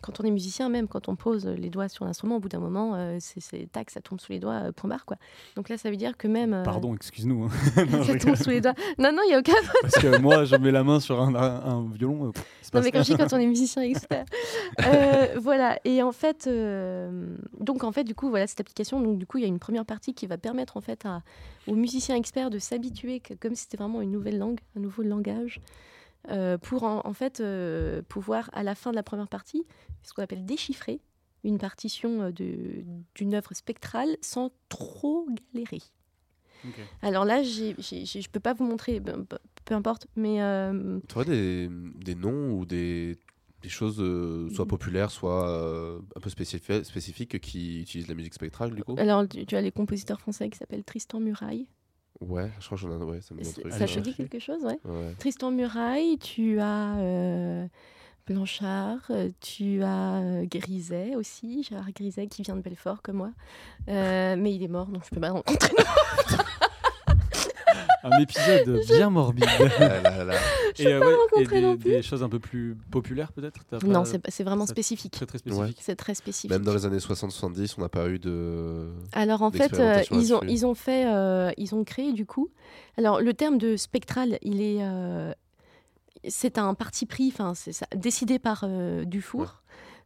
quand 0.00 0.20
on 0.20 0.24
est 0.24 0.30
musicien, 0.30 0.68
même 0.68 0.88
quand 0.88 1.08
on 1.08 1.16
pose 1.16 1.46
les 1.46 1.70
doigts 1.70 1.88
sur 1.88 2.04
l'instrument, 2.04 2.36
au 2.36 2.40
bout 2.40 2.48
d'un 2.48 2.58
moment, 2.60 2.94
euh, 2.94 3.18
c'est 3.20 3.70
tac, 3.72 3.90
ça 3.90 4.00
tombe 4.00 4.20
sous 4.20 4.32
les 4.32 4.38
doigts, 4.38 4.54
euh, 4.68 4.72
point 4.72 4.88
barre, 4.90 5.04
quoi. 5.04 5.16
Donc 5.56 5.68
là, 5.68 5.78
ça 5.78 5.90
veut 5.90 5.96
dire 5.96 6.16
que 6.16 6.28
même. 6.28 6.54
euh, 6.54 6.62
Pardon, 6.62 6.94
excuse-nous. 6.94 7.44
hein. 7.44 7.50
Ça 8.06 8.14
tombe 8.18 8.36
sous 8.36 8.50
les 8.50 8.60
doigts. 8.60 8.74
Non, 8.98 9.12
non, 9.12 9.22
il 9.26 9.32
y 9.32 9.34
a 9.34 9.38
aucun. 9.38 9.52
Parce 9.82 9.94
que 9.98 10.18
moi, 10.18 10.44
je 10.44 10.56
mets 10.56 10.70
la 10.70 10.84
main 10.84 11.00
sur 11.00 11.20
un, 11.20 11.88
violon. 11.92 12.26
euh, 12.28 12.32
Non, 12.74 12.80
mais 12.82 12.90
quand 12.92 13.02
je 13.02 13.12
dis 13.12 13.16
quand 13.16 13.32
on 13.32 13.38
est 13.38 13.46
musicien 13.46 13.82
expert. 13.82 14.24
Euh, 14.86 15.34
voilà. 15.40 15.78
Et 15.84 16.02
en 16.02 16.12
fait, 16.12 16.46
euh, 16.46 17.36
donc 17.60 17.82
en 17.84 17.90
fait, 17.92 18.04
du 18.04 18.14
coup, 18.14 18.30
voilà 18.30 18.46
cette 18.58 18.66
application. 18.66 19.00
Donc 19.00 19.18
du 19.18 19.26
coup, 19.26 19.38
il 19.38 19.42
y 19.42 19.44
a 19.44 19.48
une 19.48 19.58
première 19.58 19.84
partie 19.86 20.14
qui 20.14 20.26
va 20.26 20.36
permettre 20.38 20.76
en 20.76 20.80
fait 20.80 21.06
à- 21.06 21.22
aux 21.66 21.74
musiciens 21.74 22.16
experts 22.16 22.50
de 22.50 22.58
s'habituer, 22.58 23.20
comme 23.40 23.54
si 23.54 23.62
c'était 23.62 23.76
vraiment 23.76 24.02
une 24.02 24.10
nouvelle 24.10 24.38
langue, 24.38 24.60
un 24.76 24.80
nouveau 24.80 25.02
langage, 25.02 25.60
euh, 26.30 26.58
pour 26.58 26.82
en, 26.84 27.06
en 27.06 27.12
fait 27.12 27.40
euh, 27.40 28.02
pouvoir 28.08 28.50
à 28.52 28.62
la 28.62 28.74
fin 28.74 28.90
de 28.90 28.96
la 28.96 29.02
première 29.02 29.28
partie, 29.28 29.64
ce 30.02 30.12
qu'on 30.12 30.22
appelle 30.22 30.44
déchiffrer 30.44 31.00
une 31.44 31.58
partition 31.58 32.22
euh, 32.22 32.32
d'une 33.14 33.34
œuvre 33.34 33.54
spectrale 33.54 34.16
sans 34.20 34.50
trop 34.68 35.26
galérer. 35.54 35.80
Alors 37.02 37.24
là, 37.24 37.42
je 37.44 38.28
peux 38.28 38.40
pas 38.40 38.52
vous 38.54 38.64
montrer, 38.64 38.98
ben, 38.98 39.24
peu- 39.24 39.38
peu 39.64 39.74
importe, 39.74 40.08
mais 40.16 40.42
euh, 40.42 40.98
Tu 41.08 41.14
vois 41.14 41.24
des, 41.24 41.68
des 41.70 42.14
noms 42.16 42.52
ou 42.58 42.66
des, 42.66 43.16
des 43.62 43.68
choses 43.68 44.00
euh, 44.00 44.48
soit 44.54 44.66
populaires, 44.66 45.10
soit 45.10 45.48
euh, 45.48 45.98
un 46.16 46.20
peu 46.20 46.30
spécifi- 46.30 46.84
spécifiques 46.84 47.40
qui 47.40 47.80
utilisent 47.80 48.08
la 48.08 48.14
musique 48.14 48.34
spectrale 48.34 48.74
du 48.74 48.84
coup 48.84 48.94
Alors, 48.98 49.26
tu, 49.28 49.44
tu 49.46 49.56
as 49.56 49.60
les 49.60 49.72
compositeurs 49.72 50.20
français 50.20 50.48
qui 50.48 50.58
s'appellent 50.58 50.84
Tristan 50.84 51.18
Muraille. 51.20 51.66
Ouais, 52.20 52.50
je 52.60 52.66
crois 52.66 52.76
que 52.76 52.82
j'en 52.82 52.90
ai 52.90 52.94
un. 52.94 53.04
Ouais, 53.04 53.20
ça 53.20 53.34
me 53.34 53.42
truc. 53.42 53.72
ça 53.72 53.86
te 53.86 54.00
dit 54.00 54.14
quelque 54.14 54.38
chose, 54.38 54.62
ouais. 54.64 54.78
Ouais. 54.84 55.14
Tristan 55.18 55.50
Muraille, 55.50 56.18
tu 56.18 56.58
as 56.60 56.96
euh, 56.98 57.66
Blanchard, 58.26 59.10
tu 59.40 59.82
as 59.82 60.42
Griset 60.44 61.14
aussi, 61.16 61.62
Gérard 61.62 61.90
Griset 61.92 62.26
qui 62.26 62.42
vient 62.42 62.56
de 62.56 62.60
Belfort 62.62 63.02
comme 63.02 63.16
moi. 63.16 63.32
Mais 63.86 64.54
il 64.54 64.62
est 64.62 64.68
mort, 64.68 64.86
donc 64.86 65.04
je 65.04 65.10
peux 65.10 65.20
pas 65.20 65.28
le 65.28 65.34
rencontrer. 65.34 65.74
Un 68.04 68.18
épisode 68.20 68.80
bien 68.88 69.10
morbide. 69.10 69.44
Ah 69.78 70.00
là 70.00 70.24
là. 70.24 70.34
et 70.78 70.86
euh, 70.86 71.00
ouais, 71.00 71.14
et 71.36 71.38
des, 71.40 71.44
plus. 71.46 71.76
des 71.78 72.02
choses 72.02 72.22
un 72.22 72.28
peu 72.28 72.38
plus 72.38 72.76
populaires, 72.90 73.32
peut-être 73.32 73.58
non, 73.84 74.04
pas- 74.04 74.18
c'est 74.28 74.44
vraiment 74.44 74.66
spécifique. 74.66 75.12
Très, 75.12 75.26
très 75.26 75.38
spécifique. 75.38 75.78
C'est 75.80 75.96
très 75.96 76.14
spécifique. 76.14 76.50
Même 76.50 76.62
dans 76.62 76.74
les 76.74 76.86
années 76.86 76.98
60-70, 76.98 77.74
on 77.78 77.80
n'a 77.82 77.88
pas 77.88 78.08
eu 78.08 78.18
de. 78.18 78.88
Alors 79.12 79.42
en 79.42 79.50
fait, 79.50 79.74
euh, 79.80 80.02
ils, 80.12 80.32
ont, 80.34 80.40
ils 80.48 80.64
ont 80.66 80.74
fait, 80.74 81.06
euh, 81.06 81.50
ils 81.56 81.74
ont 81.74 81.82
créé 81.84 82.12
du 82.12 82.24
coup. 82.26 82.48
Alors 82.96 83.20
le 83.20 83.34
terme 83.34 83.58
de 83.58 83.76
spectral, 83.76 84.38
il 84.42 84.60
est, 84.60 84.78
euh, 84.80 85.32
c'est 86.28 86.58
un 86.58 86.74
parti 86.74 87.06
pris, 87.06 87.30
enfin 87.32 87.54
c'est 87.54 87.72
décidé 87.96 88.38
par 88.38 88.62
euh, 88.64 89.04
Dufour, 89.04 89.62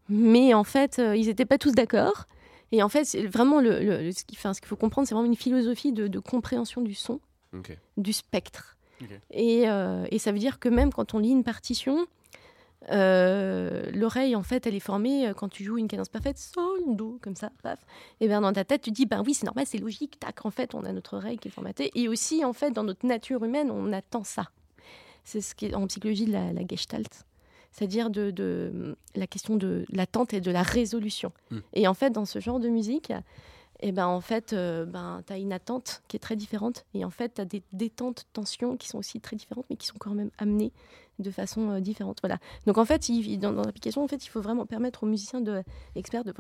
mais 0.09 0.55
en 0.55 0.65
fait 0.65 0.99
euh, 0.99 1.17
ils 1.17 1.27
n'étaient 1.27 1.45
pas 1.47 1.59
tous 1.59 1.73
d'accord. 1.73 2.27
Et 2.75 2.83
en 2.83 2.89
fait, 2.89 3.05
vraiment 3.27 3.61
le, 3.61 3.81
le- 3.81 4.03
le- 4.03 4.13
ce 4.13 4.25
qu'il 4.25 4.39
enfin, 4.39 4.53
faut 4.65 4.77
comprendre, 4.77 5.07
c'est 5.07 5.15
vraiment 5.15 5.29
une 5.29 5.37
philosophie 5.37 5.93
de, 5.93 6.07
de 6.09 6.19
compréhension 6.19 6.81
du 6.81 6.95
son, 6.95 7.21
Ok. 7.53 7.77
du 7.97 8.13
spectre. 8.13 8.77
Et, 9.31 9.69
euh, 9.69 10.07
et 10.11 10.19
ça 10.19 10.31
veut 10.31 10.39
dire 10.39 10.61
que 10.61 10.69
même 10.69 10.93
quand 10.93 11.15
on 11.15 11.19
lit 11.19 11.31
une 11.31 11.43
partition, 11.43 12.07
euh, 12.91 13.91
l'oreille, 13.93 14.35
en 14.37 14.43
fait, 14.43 14.67
elle 14.67 14.75
est 14.75 14.81
formée 14.81 15.29
euh, 15.29 15.35
quand 15.35 15.49
tu 15.49 15.65
joues 15.65 15.79
une 15.79 15.89
cadence 15.89 16.09
parfaite, 16.09 16.39
sol, 16.39 16.81
do, 16.89 17.19
comme 17.21 17.37
ça, 17.37 17.51
paf. 17.63 17.79
Et 18.21 18.29
bien 18.29 18.41
dans 18.41 18.53
ta 18.53 18.65
tête, 18.65 18.83
tu 18.83 18.91
dis, 18.91 19.07
ben 19.07 19.23
oui, 19.25 19.35
c'est 19.35 19.47
normal, 19.47 19.65
c'est 19.67 19.79
logique, 19.79 20.19
tac, 20.19 20.45
en 20.45 20.51
fait, 20.51 20.75
on 20.75 20.85
a 20.85 20.93
notre 20.93 21.17
oreille 21.17 21.39
qui 21.39 21.49
est 21.49 21.51
formatée. 21.51 21.91
Et 21.95 22.09
aussi, 22.09 22.45
en 22.45 22.53
fait, 22.53 22.71
dans 22.71 22.85
notre 22.85 23.07
nature 23.07 23.45
humaine, 23.45 23.71
on 23.71 23.93
attend 23.93 24.25
ça. 24.25 24.51
C'est 25.25 25.41
ce 25.41 25.55
qui 25.55 25.67
est 25.67 25.75
en 25.75 25.87
psychologie 25.87 26.27
de 26.27 26.33
la, 26.33 26.53
la 26.53 26.63
gestalt. 26.67 27.25
C'est-à-dire 27.71 28.11
de, 28.11 28.31
de 28.31 28.97
la 29.15 29.27
question 29.27 29.57
de 29.57 29.87
l'attente 29.91 30.35
et 30.35 30.41
de 30.41 30.51
la 30.51 30.63
résolution. 30.63 31.33
Mm. 31.51 31.59
Et 31.75 31.89
en 31.89 31.95
fait, 31.95 32.11
dans 32.11 32.25
ce 32.25 32.39
genre 32.39 32.61
de 32.61 32.69
musique, 32.69 33.13
et 33.83 33.93
ben 33.93 34.07
en 34.07 34.21
fait, 34.21 34.53
euh, 34.53 34.85
ben, 34.87 35.23
tu 35.27 35.33
as 35.33 35.39
une 35.39 35.53
attente 35.53 36.03
qui 36.09 36.17
est 36.17 36.21
très 36.21 36.37
différente. 36.37 36.85
Et 36.95 37.05
en 37.05 37.11
fait, 37.11 37.35
tu 37.35 37.41
as 37.41 37.45
des 37.45 37.63
détentes, 37.73 38.27
tensions 38.33 38.77
qui 38.77 38.89
sont 38.89 38.99
aussi 38.99 39.21
très 39.21 39.37
différentes, 39.37 39.67
mais 39.71 39.77
qui 39.77 39.87
sont 39.87 39.99
quand 39.99 40.15
même 40.15 40.31
amenées 40.39 40.73
de 41.19 41.31
façon 41.31 41.71
euh, 41.71 41.81
différente. 41.81 42.19
Voilà. 42.23 42.39
Donc 42.67 42.79
en 42.79 42.85
fait, 42.85 43.09
il- 43.09 43.39
dans, 43.39 43.53
dans 43.53 43.63
l'application, 43.65 44.03
en 44.03 44.09
fait, 44.09 44.25
il 44.25 44.29
faut 44.29 44.41
vraiment 44.41 44.65
permettre 44.67 45.03
aux 45.03 45.07
musiciens 45.07 45.41
de, 45.41 45.63
experts 45.97 46.25
de, 46.25 46.33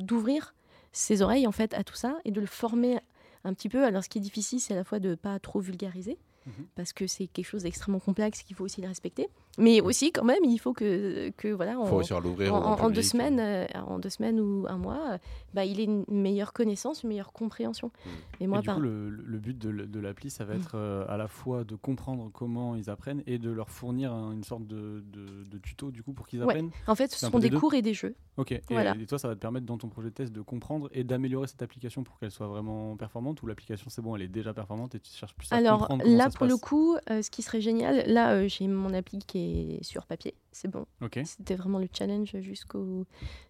d'ouvrir 0.00 0.54
ses 0.92 1.22
oreilles 1.22 1.46
en 1.46 1.52
fait 1.52 1.74
à 1.74 1.84
tout 1.84 1.94
ça 1.94 2.18
et 2.24 2.30
de 2.30 2.40
le 2.40 2.46
former 2.46 2.98
un 3.44 3.54
petit 3.54 3.68
peu. 3.68 3.84
Alors 3.84 4.04
ce 4.04 4.08
qui 4.08 4.18
est 4.18 4.22
difficile, 4.22 4.60
c'est 4.60 4.74
à 4.74 4.76
la 4.76 4.84
fois 4.84 4.98
de 5.00 5.14
pas 5.14 5.38
trop 5.40 5.60
vulgariser, 5.60 6.18
Mhm. 6.46 6.66
parce 6.74 6.92
que 6.94 7.06
c'est 7.06 7.26
quelque 7.26 7.44
chose 7.46 7.64
d'extrêmement 7.64 8.00
complexe 8.00 8.42
qu'il 8.42 8.56
faut 8.56 8.64
aussi 8.64 8.80
le 8.80 8.88
respecter. 8.88 9.28
Mais 9.58 9.80
aussi, 9.80 10.12
quand 10.12 10.24
même, 10.24 10.42
il 10.44 10.58
faut 10.58 10.72
que, 10.72 11.30
que 11.30 11.48
voilà, 11.48 11.78
on- 11.78 11.84
faut 11.86 12.20
l'ouvrir. 12.20 12.54
en, 12.54 12.60
au 12.60 12.64
en- 12.80 12.84
en 12.86 12.90
deux 12.90 13.02
semaines, 13.02 13.40
euh, 13.40 13.66
en 13.86 13.98
deux 13.98 14.08
semaines 14.08 14.40
ou 14.40 14.64
un 14.68 14.78
mois, 14.78 15.00
euh, 15.12 15.18
bah, 15.54 15.64
il 15.64 15.80
ait 15.80 15.84
une 15.84 16.04
meilleure 16.08 16.52
connaissance, 16.52 17.02
une 17.02 17.10
meilleure 17.10 17.32
compréhension. 17.32 17.88
Mm. 17.88 18.08
Et 18.40 18.44
Et 18.44 18.46
moi, 18.46 18.60
du 18.60 18.66
par- 18.66 18.76
coup, 18.76 18.80
le, 18.82 19.10
le 19.10 19.38
but 19.38 19.58
de, 19.58 20.00
l'appli, 20.00 20.30
ça 20.30 20.44
va 20.44 20.54
être 20.54 20.72
euh, 20.76 21.04
à 21.08 21.16
la 21.16 21.26
fois 21.28 21.64
de 21.64 21.74
comprendre 21.74 22.30
comment 22.32 22.74
ils 22.76 22.88
apprennent 22.88 23.22
et 23.26 23.38
de 23.38 23.50
leur 23.50 23.68
fournir 23.70 24.12
un- 24.12 24.32
une 24.32 24.44
sorte 24.44 24.66
de, 24.66 25.02
de- 25.12 25.44
de 25.44 25.58
tuto 25.58 25.90
du 25.90 26.02
coup 26.02 26.12
pour 26.12 26.26
qu'ils 26.26 26.38
Ouais. 26.40 26.44
apprennent. 26.46 26.70
en 26.86 26.94
fait, 26.94 27.10
ce 27.12 27.26
peu 27.26 27.38
des 27.40 27.50
cours 27.50 27.74
et 27.74 27.82
des 27.82 27.92
jeux. 27.94 28.14
Ok. 28.36 28.52
Et, 28.52 28.62
Voilà. 28.70 28.94
et 28.98 29.06
toi, 29.06 29.18
ça 29.18 29.28
va 29.28 29.34
te 29.34 29.40
permettre 29.40 29.66
dans 29.66 29.76
ton 29.78 29.88
projet 29.88 30.08
de 30.10 30.14
test 30.14 30.32
de 30.32 30.40
comprendre 30.40 30.88
et 30.92 31.04
d'améliorer 31.04 31.48
cette 31.48 31.60
application 31.62 32.02
pour 32.04 32.18
qu'elle 32.18 32.30
soit 32.30 32.46
vraiment 32.46 32.96
performante 32.96 33.42
ou 33.42 33.46
l'application 33.46 33.90
c'est 33.90 34.00
bon, 34.00 34.14
elle 34.16 34.22
est 34.22 34.28
déjà 34.28 34.54
performante 34.54 34.94
et 34.94 35.00
tu 35.00 35.12
cherches 35.12 35.34
plus 35.34 35.52
à 35.52 35.56
Alors 35.56 35.80
comprendre 35.80 36.04
comment 36.04 36.16
là, 36.16 36.24
ça 36.24 36.30
se 36.30 36.38
pour 36.38 36.46
le 36.46 36.56
coup, 36.56 36.96
euh, 37.10 37.20
ce 37.20 37.30
qui 37.30 37.42
serait 37.42 37.60
génial, 37.60 38.04
là, 38.06 38.32
euh, 38.32 38.48
j'ai 38.48 38.66
mon 38.68 38.94
appli 38.94 39.18
qui 39.18 39.38
est 39.38 39.39
sur 39.82 40.06
papier, 40.06 40.34
c'est 40.52 40.68
bon. 40.68 40.86
C'était 41.24 41.54
vraiment 41.54 41.78
le 41.78 41.88
challenge 41.92 42.36
jusqu'au 42.40 43.06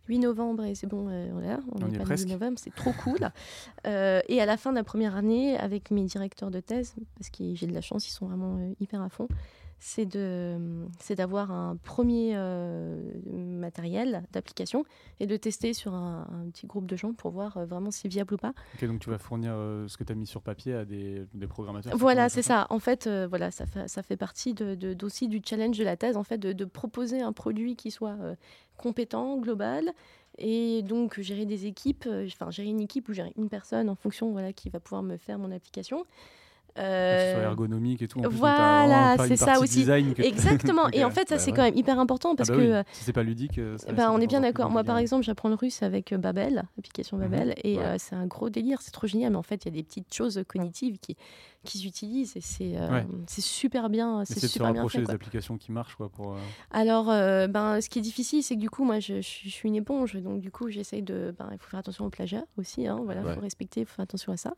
8 0.08 0.18
novembre 0.20 0.64
et 0.64 0.74
c'est 0.74 0.86
bon, 0.86 1.08
euh, 1.08 1.28
voilà, 1.32 1.60
on 1.72 1.82
On 1.82 1.86
n'est 1.86 1.92
y 1.92 1.94
est 1.94 1.98
pas 1.98 1.98
le 1.98 2.04
presque. 2.04 2.28
8 2.28 2.32
novembre, 2.32 2.58
c'est 2.58 2.74
trop 2.74 2.92
cool. 3.04 3.18
Euh, 3.86 4.20
et 4.28 4.40
à 4.40 4.46
la 4.46 4.56
fin 4.56 4.70
de 4.70 4.76
la 4.76 4.84
première 4.84 5.16
année, 5.16 5.56
avec 5.56 5.90
mes 5.90 6.04
directeurs 6.04 6.50
de 6.50 6.60
thèse, 6.60 6.94
parce 7.16 7.30
que 7.30 7.54
j'ai 7.54 7.66
de 7.66 7.72
la 7.72 7.80
chance, 7.80 8.06
ils 8.06 8.12
sont 8.12 8.26
vraiment 8.26 8.58
euh, 8.58 8.74
hyper 8.78 9.00
à 9.00 9.08
fond, 9.08 9.26
c'est 9.82 10.04
de, 10.06 10.58
c'est 11.00 11.14
d'avoir 11.16 11.50
un 11.50 11.74
premier 11.76 12.32
euh, 12.36 13.02
matériel 13.26 14.22
d'application 14.30 14.84
et 15.20 15.26
de 15.26 15.36
tester 15.36 15.72
sur 15.72 15.94
un, 15.94 16.28
un 16.30 16.50
petit 16.50 16.66
groupe 16.66 16.86
de 16.86 16.96
gens 16.96 17.12
pour 17.14 17.30
voir 17.30 17.56
euh, 17.56 17.64
vraiment 17.64 17.90
si 17.90 18.00
c'est 18.02 18.08
viable 18.08 18.34
ou 18.34 18.36
pas. 18.36 18.52
Ok, 18.74 18.84
donc 18.86 19.00
tu 19.00 19.08
vas 19.10 19.18
fournir 19.18 19.52
euh, 19.54 19.88
ce 19.88 19.96
que 19.96 20.04
tu 20.04 20.12
as 20.12 20.14
mis 20.14 20.26
sur 20.26 20.42
papier 20.42 20.74
à 20.74 20.84
des, 20.84 21.24
des 21.34 21.46
programmateurs. 21.46 21.96
Voilà, 21.96 22.28
c'est 22.28 22.42
ça. 22.42 22.66
En 22.70 22.78
fait, 22.78 23.06
euh, 23.06 23.26
voilà, 23.26 23.50
ça 23.50 23.64
fait, 23.66 23.88
ça 23.88 24.02
fait 24.02 24.16
partie 24.18 24.52
de, 24.54 24.74
de- 24.74 24.92
d'aussi 24.94 25.28
du 25.28 25.40
challenge 25.44 25.78
de 25.78 25.84
la 25.84 25.96
thèse, 25.96 26.16
en 26.16 26.24
fait, 26.24 26.38
de, 26.38 26.52
de 26.52 26.64
proposer 26.66 27.22
un 27.22 27.32
produit 27.32 27.74
qui 27.74 27.90
soit 27.90 28.16
euh, 28.20 28.34
compétent, 28.76 29.38
global, 29.38 29.90
et 30.38 30.82
donc 30.82 31.18
gérer 31.20 31.46
des 31.46 31.66
équipes, 31.66 32.04
euh, 32.06 32.26
enfin 32.26 32.50
gérer 32.50 32.68
une 32.68 32.80
équipe 32.80 33.08
ou 33.08 33.12
gérer 33.14 33.32
une 33.36 33.48
personne 33.48 33.88
en 33.88 33.94
fonction, 33.94 34.30
voilà, 34.32 34.52
qui 34.52 34.68
va 34.68 34.78
pouvoir 34.78 35.02
me 35.02 35.16
faire 35.16 35.38
mon 35.38 35.50
application. 35.50 36.04
Ce 36.76 36.80
soit 36.80 36.84
Euh, 36.84 37.44
ergonomique 37.44 38.02
et 38.02 38.08
tout. 38.08 38.18
En 38.20 38.22
plus, 38.22 38.30
donc 38.30 38.38
voilà, 38.38 39.16
c'est 39.26 39.36
ça 39.36 39.58
aussi. 39.60 39.84
que- 39.84 40.22
Exactement. 40.22 40.88
Et 40.92 41.04
en 41.04 41.10
fait, 41.10 41.28
ça 41.28 41.34
Bah 41.36 41.40
c'est 41.40 41.50
ouais. 41.50 41.56
quand 41.56 41.62
même 41.62 41.76
hyper 41.76 41.98
important 41.98 42.36
parce 42.36 42.50
Ah 42.50 42.52
bah 42.52 42.58
que 42.58 42.64
oui, 42.64 42.72
euh, 42.72 42.82
si 42.92 43.04
c'est 43.04 43.12
pas 43.12 43.22
ludique, 43.22 43.58
euh, 43.58 43.76
ça- 43.78 43.92
bah, 43.92 44.10
on 44.12 44.20
est 44.20 44.26
bien 44.26 44.40
d'accord. 44.40 44.70
Moi, 44.70 44.84
par 44.84 44.98
exemple, 44.98 45.24
j'apprends 45.24 45.48
le 45.48 45.54
russe 45.56 45.82
avec 45.82 46.12
euh, 46.12 46.18
Babel, 46.18 46.64
l'application 46.76 47.16
Mhm. 47.16 47.22
Babel, 47.28 47.54
et 47.64 47.76
Ouais. 47.78 47.84
euh, 47.84 47.96
c'est 47.98 48.14
un 48.14 48.26
gros 48.26 48.50
délire. 48.50 48.82
C'est 48.82 48.92
trop 48.92 49.06
génial. 49.06 49.32
Mais 49.32 49.38
en 49.38 49.42
fait, 49.42 49.64
il 49.64 49.68
y 49.68 49.72
a 49.72 49.76
des 49.76 49.82
petites 49.82 50.12
choses 50.14 50.42
cognitives 50.48 50.98
qui 50.98 51.16
qu'ils 51.62 51.86
utilisent 51.86 52.38
et 52.38 52.40
c'est 52.40 52.74
euh, 52.78 52.88
Ouais. 52.90 53.06
c'est 53.26 53.42
super 53.42 53.90
bien. 53.90 54.22
C'est 54.24 54.40
super 54.46 54.72
bien 54.72 54.88
fait. 54.88 55.02
des 55.02 55.10
applications 55.10 55.58
qui 55.58 55.72
marchent 55.72 55.94
quoi, 55.96 56.08
pour. 56.08 56.32
euh, 56.32 56.38
Alors, 56.70 57.10
euh, 57.10 57.48
ben, 57.48 57.82
ce 57.82 57.90
qui 57.90 57.98
est 57.98 58.02
difficile, 58.02 58.42
c'est 58.42 58.54
que 58.54 58.60
du 58.60 58.70
coup, 58.70 58.82
moi, 58.82 58.98
je, 58.98 59.16
je 59.16 59.20
suis- 59.20 59.50
je 59.50 59.54
suis 59.54 59.68
une 59.68 59.74
éponge, 59.76 60.14
donc 60.14 60.40
du 60.40 60.50
coup, 60.50 60.70
j'essaye 60.70 61.02
de. 61.02 61.34
Ben, 61.38 61.50
il 61.52 61.58
faut 61.58 61.68
faire 61.68 61.80
attention 61.80 62.06
au 62.06 62.08
plagiat 62.10 62.44
aussi, 62.56 62.86
hein, 62.86 63.00
voilà, 63.04 63.22
faut 63.34 63.40
respecter, 63.40 63.80
il 63.80 63.86
faut 63.86 63.96
faire 63.96 64.04
attention 64.04 64.32
à 64.32 64.38
ça. 64.38 64.54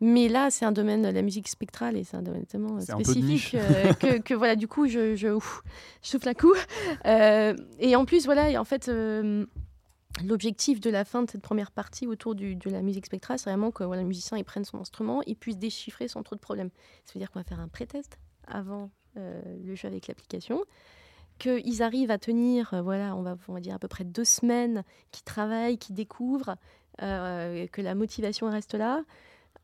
Mais 0.00 0.28
là, 0.28 0.50
c'est 0.50 0.64
un 0.66 0.72
domaine, 0.72 1.08
la 1.08 1.22
musique 1.22 1.48
spectrale, 1.48 1.96
et 1.96 2.04
c'est 2.04 2.16
un 2.16 2.22
domaine 2.22 2.44
tellement 2.44 2.74
de 2.74 2.80
spécifique 3.02 3.54
euh, 3.54 3.92
que, 3.94 4.18
que, 4.20 4.34
voilà, 4.34 4.54
du 4.54 4.68
coup, 4.68 4.86
je, 4.88 5.14
je, 5.16 5.28
ouf, 5.28 5.62
je 6.02 6.08
souffle 6.10 6.28
un 6.28 6.34
coup. 6.34 6.52
Euh, 7.06 7.54
et 7.78 7.96
en 7.96 8.04
plus, 8.04 8.24
voilà, 8.26 8.50
et 8.50 8.58
en 8.58 8.64
fait. 8.64 8.88
euh, 8.88 9.46
L'objectif 10.24 10.80
de 10.80 10.88
la 10.88 11.04
fin 11.04 11.22
de 11.24 11.30
cette 11.30 11.42
première 11.42 11.70
partie 11.70 12.06
autour 12.06 12.34
du- 12.34 12.54
de 12.56 12.70
la 12.70 12.80
musique 12.80 13.04
spectrale, 13.04 13.38
c'est 13.38 13.50
vraiment 13.50 13.70
que 13.70 13.84
voilà, 13.84 14.00
le 14.00 14.08
musicien 14.08 14.38
il 14.38 14.44
prenne 14.44 14.64
son 14.64 14.78
instrument, 14.78 15.20
il 15.26 15.36
puisse 15.36 15.58
déchiffrer 15.58 16.08
sans 16.08 16.22
trop 16.22 16.34
de 16.34 16.40
problèmes. 16.40 16.70
Ça 17.04 17.12
veut 17.12 17.20
dire 17.20 17.30
qu'on 17.30 17.38
va 17.38 17.44
faire 17.44 17.60
un 17.60 17.68
pré-test 17.68 18.18
avant 18.46 18.88
le 19.14 19.74
jeu 19.74 19.86
avec 19.88 20.06
l'application, 20.06 20.62
qu'ils 21.38 21.82
arrivent 21.82 22.10
à 22.10 22.16
tenir, 22.16 22.80
voilà, 22.82 23.14
on 23.14 23.20
va, 23.20 23.36
on 23.46 23.52
va 23.52 23.60
dire 23.60 23.74
à 23.74 23.78
peu 23.78 23.88
près 23.88 24.04
deux 24.04 24.24
semaines, 24.24 24.84
qui 25.12 25.22
travaillent, 25.22 25.76
qui 25.76 25.92
découvrent, 25.92 26.56
que 26.98 27.82
la 27.82 27.94
motivation 27.94 28.48
reste 28.50 28.72
là. 28.72 29.02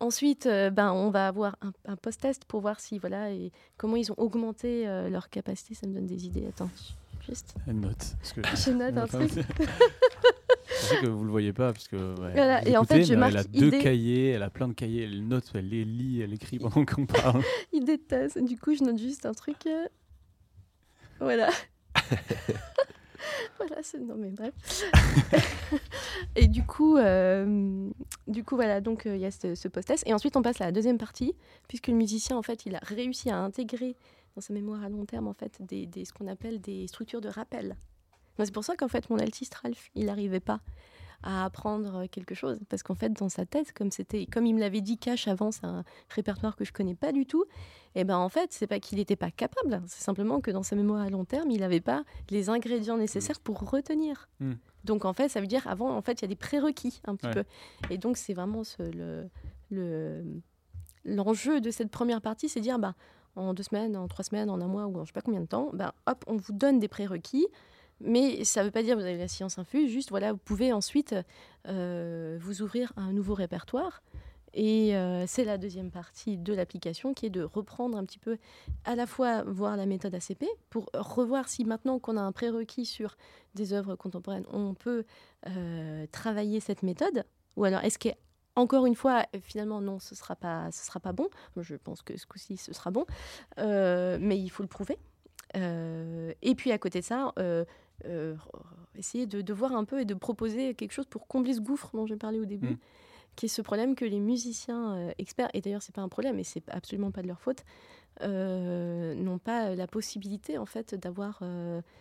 Ensuite, 0.03 0.47
euh, 0.47 0.71
ben, 0.71 0.93
on 0.93 1.11
va 1.11 1.29
avoir 1.29 1.57
un, 1.63 1.73
un 1.87 1.97
post-test 1.97 2.45
pour 2.45 2.61
voir 2.61 2.81
si, 2.81 2.99
voilà, 2.99 3.31
et 3.31 3.53
comment 3.77 3.97
ils 3.97 4.11
ont 4.11 4.17
augmenté 4.19 4.87
euh, 4.89 5.09
leur 5.09 5.31
capacité. 5.31 5.75
Ça 5.75 5.87
me 5.87 5.95
donne 5.95 6.07
des 6.07 6.27
idées. 6.27 6.47
Attends, 6.49 6.71
juste. 7.27 7.55
Elle 7.69 7.79
note. 7.81 8.17
Parce 8.19 8.33
que... 8.33 8.41
Je 8.71 8.71
note 8.77 8.97
un 8.99 9.07
truc. 9.07 9.31
C'est 10.75 10.95
vrai 10.97 11.03
que 11.03 11.07
vous 11.07 11.25
le 11.25 11.31
voyez 11.31 11.53
pas 11.53 11.73
parce 11.73 11.87
que 11.87 11.97
ouais, 12.21 12.33
Voilà, 12.33 12.67
et 12.67 12.77
en 12.77 12.85
fait, 12.85 13.05
je 13.05 13.15
mais 13.15 13.27
elle 13.29 13.37
a 13.37 13.41
marque 13.43 13.51
deux 13.51 13.67
idée. 13.69 13.79
cahiers, 13.79 14.31
elle 14.31 14.43
a 14.43 14.51
plein 14.51 14.67
de 14.69 14.73
cahiers, 14.73 15.05
elle 15.05 15.27
note, 15.29 15.45
elle 15.55 15.69
les 15.69 15.85
lit, 15.85 16.23
elle 16.23 16.33
écrit 16.33 16.59
pendant 16.59 16.85
qu'on 16.85 17.07
parle. 17.07 17.43
Ils 17.73 17.85
détestent. 17.85 18.39
Du 18.43 18.57
coup, 18.59 18.75
je 18.75 18.83
note 18.83 18.99
juste 18.99 19.25
un 19.27 19.33
truc. 19.35 19.57
euh, 19.67 19.87
Voilà. 21.21 21.51
voilà, 23.59 23.83
c'est 23.83 23.99
non 23.99 24.15
mais 24.17 24.31
bref. 24.31 24.55
et 26.37 26.47
du 26.47 26.65
coup, 26.65 26.97
euh, 26.97 27.91
du 28.27 28.45
coup 28.45 28.57
voilà, 28.57 28.81
donc 28.81 29.07
euh, 29.07 29.17
il 29.17 29.23
y 29.23 29.27
a 29.27 29.31
ce, 29.31 29.69
post-test 29.69 30.05
et 30.07 30.15
ensuite 30.15 30.37
on 30.37 30.43
passe 30.43 30.61
à 30.61 30.67
la 30.67 30.73
deuxième 30.73 30.99
partie 30.99 31.35
puisque 31.69 31.89
le 31.89 31.95
musicien 31.95 32.37
en 32.37 32.43
fait 32.43 32.67
il 32.67 32.75
a 32.75 32.81
réussi 32.83 33.31
à 33.31 33.39
intégrer 33.39 33.97
dans 34.35 34.41
sa 34.41 34.53
mémoire 34.53 34.83
à 34.83 34.89
long 34.89 35.05
terme 35.05 35.29
en 35.29 35.35
fait 35.35 35.61
des, 35.61 35.89
ce 36.05 36.13
qu'on 36.13 36.27
appelle 36.27 36.61
des 36.61 36.87
structures 36.87 37.21
de 37.21 37.29
rappel. 37.29 37.77
C'est 38.39 38.53
pour 38.53 38.65
ça 38.65 38.77
qu'en 38.77 38.89
fait 38.89 39.09
mon 39.11 39.19
altiste 39.19 39.55
Ralph 39.55 39.91
il 39.95 40.07
n'arrivait 40.07 40.41
pas 40.41 40.61
à 41.23 41.45
apprendre 41.45 42.07
quelque 42.07 42.35
chose. 42.35 42.59
Parce 42.69 42.83
qu'en 42.83 42.95
fait 42.95 43.11
dans 43.11 43.29
sa 43.29 43.47
tête 43.47 43.73
comme 43.73 43.91
c'était 43.91 44.27
comme 44.27 44.47
il 44.47 44.55
me 44.55 44.61
l'avait 44.61 44.81
dit 44.81 44.99
cache 44.99 45.29
avant 45.29 45.51
c'est 45.53 45.65
un 45.65 45.85
répertoire 46.09 46.57
que 46.57 46.65
je 46.65 46.73
connais 46.73 46.95
pas 46.95 47.13
du 47.13 47.27
tout 47.27 47.45
et 47.95 48.05
ben 48.05 48.17
en 48.19 48.29
fait 48.29 48.53
c'est 48.53 48.67
pas 48.67 48.81
qu'il 48.81 48.99
n'était 48.99 49.17
pas 49.17 49.31
capable. 49.31 49.83
C'est 49.87 50.03
simplement 50.03 50.41
que 50.41 50.51
dans 50.51 50.63
sa 50.63 50.77
mémoire 50.77 51.03
à 51.03 51.11
long 51.11 51.25
terme 51.25 51.51
il 51.51 51.61
n'avait 51.61 51.81
pas 51.81 52.05
les 52.31 52.49
ingrédients 52.51 52.97
nécessaires 52.97 53.41
pour 53.41 53.61
retenir. 53.71 54.29
Mm. 54.41 54.53
donc 54.85 55.05
en 55.05 55.13
fait 55.13 55.29
ça 55.29 55.41
veut 55.41 55.47
dire 55.47 55.67
avant 55.69 55.97
en 55.97 56.03
fait 56.03 56.21
il 56.21 56.23
y 56.23 56.25
a 56.25 56.29
des 56.29 56.37
prérequis 56.37 57.01
un 57.07 57.15
petit 57.17 57.27
Ouais. 57.29 57.33
peu. 57.35 57.45
Et 57.91 57.99
donc 57.99 58.17
c'est 58.17 58.35
vraiment 58.35 58.65
ce, 58.65 58.83
le 58.83 59.29
le 59.71 60.25
l'enjeu 61.05 61.61
de 61.61 61.71
cette 61.71 61.91
première 61.91 62.21
partie 62.21 62.49
c'est 62.49 62.61
dire 62.61 62.79
bah 62.79 62.95
en 63.35 63.55
deux 63.55 63.63
semaines 63.63 63.97
en 63.97 64.07
trois 64.09 64.25
semaines 64.25 64.51
en 64.51 64.61
un 64.61 64.67
mois 64.69 64.87
ou 64.87 64.99
en 64.99 65.05
je 65.05 65.09
sais 65.09 65.13
pas 65.13 65.21
combien 65.23 65.41
de 65.41 65.47
temps 65.47 65.71
bah 65.73 65.95
hop 66.07 66.25
on 66.27 66.37
vous 66.37 66.53
donne 66.53 66.79
des 66.79 66.89
prérequis 66.89 67.47
mais 68.03 68.45
ça 68.45 68.61
ne 68.61 68.67
veut 68.67 68.71
pas 68.71 68.83
dire 68.83 68.97
que 68.97 69.01
vous 69.01 69.07
avez 69.07 69.19
la 69.19 69.29
science 69.29 69.59
infuse, 69.59 69.91
juste 69.91 70.11
voilà, 70.11 70.33
vous 70.33 70.39
pouvez 70.39 70.73
ensuite 70.73 71.15
euh, 71.69 72.39
vous 72.41 72.63
ouvrir 72.63 72.93
à 72.97 73.03
un 73.03 73.13
nouveau 73.13 73.35
répertoire. 73.35 74.03
Et 74.55 74.95
euh, 74.95 75.25
c'est 75.27 75.45
la 75.45 75.57
deuxième 75.57 75.91
partie 75.91 76.37
de 76.37 76.53
l'application 76.53 77.15
qui 77.15 77.27
est 77.27 77.31
de 77.31 77.43
reprendre 77.43 77.97
un 77.97 78.05
petit 78.05 78.19
peu, 78.19 78.37
à 78.85 78.95
la 78.95 79.07
fois 79.07 79.45
voir 79.45 79.77
la 79.79 79.87
méthode 79.87 80.15
ACP 80.15 80.45
pour 80.69 80.91
revoir 80.93 81.49
si 81.49 81.65
maintenant 81.65 81.99
qu'on 81.99 82.19
a 82.19 82.21
un 82.21 82.33
prérequis 82.33 82.85
sur 82.85 83.17
des 83.55 83.73
œuvres 83.73 83.95
contemporaines, 83.95 84.45
on 84.53 84.75
peut 84.75 85.05
euh, 85.47 86.07
travailler 86.13 86.61
cette 86.61 86.83
méthode. 86.83 87.25
Ou 87.57 87.65
alors 87.65 87.83
est-ce 87.83 87.99
que 87.99 88.11
encore 88.55 88.85
une 88.85 88.95
fois, 88.95 89.25
finalement, 89.41 89.81
non, 89.81 89.99
ce 89.99 90.15
sera 90.15 90.37
pas, 90.37 90.71
ce 90.73 90.85
sera 90.85 91.01
pas 91.01 91.13
bon. 91.13 91.31
Je 91.57 91.75
pense 91.75 92.03
que 92.03 92.19
ce 92.19 92.27
coup-ci, 92.27 92.59
ce 92.59 92.75
sera 92.75 92.91
bon, 92.91 93.07
mais 93.57 94.39
il 94.39 94.51
faut 94.51 94.63
le 94.63 94.69
prouver. 94.69 94.99
Et 95.55 96.55
puis 96.55 96.71
à 96.71 96.77
côté 96.77 97.01
de 97.01 97.05
ça, 97.07 97.33
euh, 98.07 98.35
essayer 98.95 99.27
de, 99.27 99.41
de 99.41 99.53
voir 99.53 99.73
un 99.73 99.85
peu 99.85 100.01
et 100.01 100.05
de 100.05 100.15
proposer 100.15 100.75
quelque 100.75 100.93
chose 100.93 101.07
pour 101.07 101.27
combler 101.27 101.55
ce 101.55 101.61
gouffre 101.61 101.91
dont 101.95 102.07
j'ai 102.07 102.17
parlé 102.17 102.39
au 102.39 102.45
début, 102.45 102.71
Mm. 102.75 102.79
qui 103.37 103.47
est 103.47 103.49
ce 103.49 103.63
problème 103.63 103.95
que 103.95 104.05
les 104.05 104.21
musiciens 104.21 104.95
euh, 104.95 105.13
experts, 105.19 105.49
et 105.55 105.61
d'ailleurs 105.61 105.83
c'est 105.83 105.95
pas 105.95 106.03
un 106.03 106.09
problème, 106.09 106.39
et 106.39 106.45
c'est 106.45 106.69
absolument 106.71 107.11
pas 107.11 107.23
de 107.23 107.29
leur 107.29 107.41
faute, 107.41 107.65
euh, 108.23 109.15
n'ont 109.15 109.39
pas 109.39 109.75
la 109.75 109.87
possibilité 109.87 110.59
en 110.59 110.67
fait 110.67 110.95
d'avoir 110.95 111.43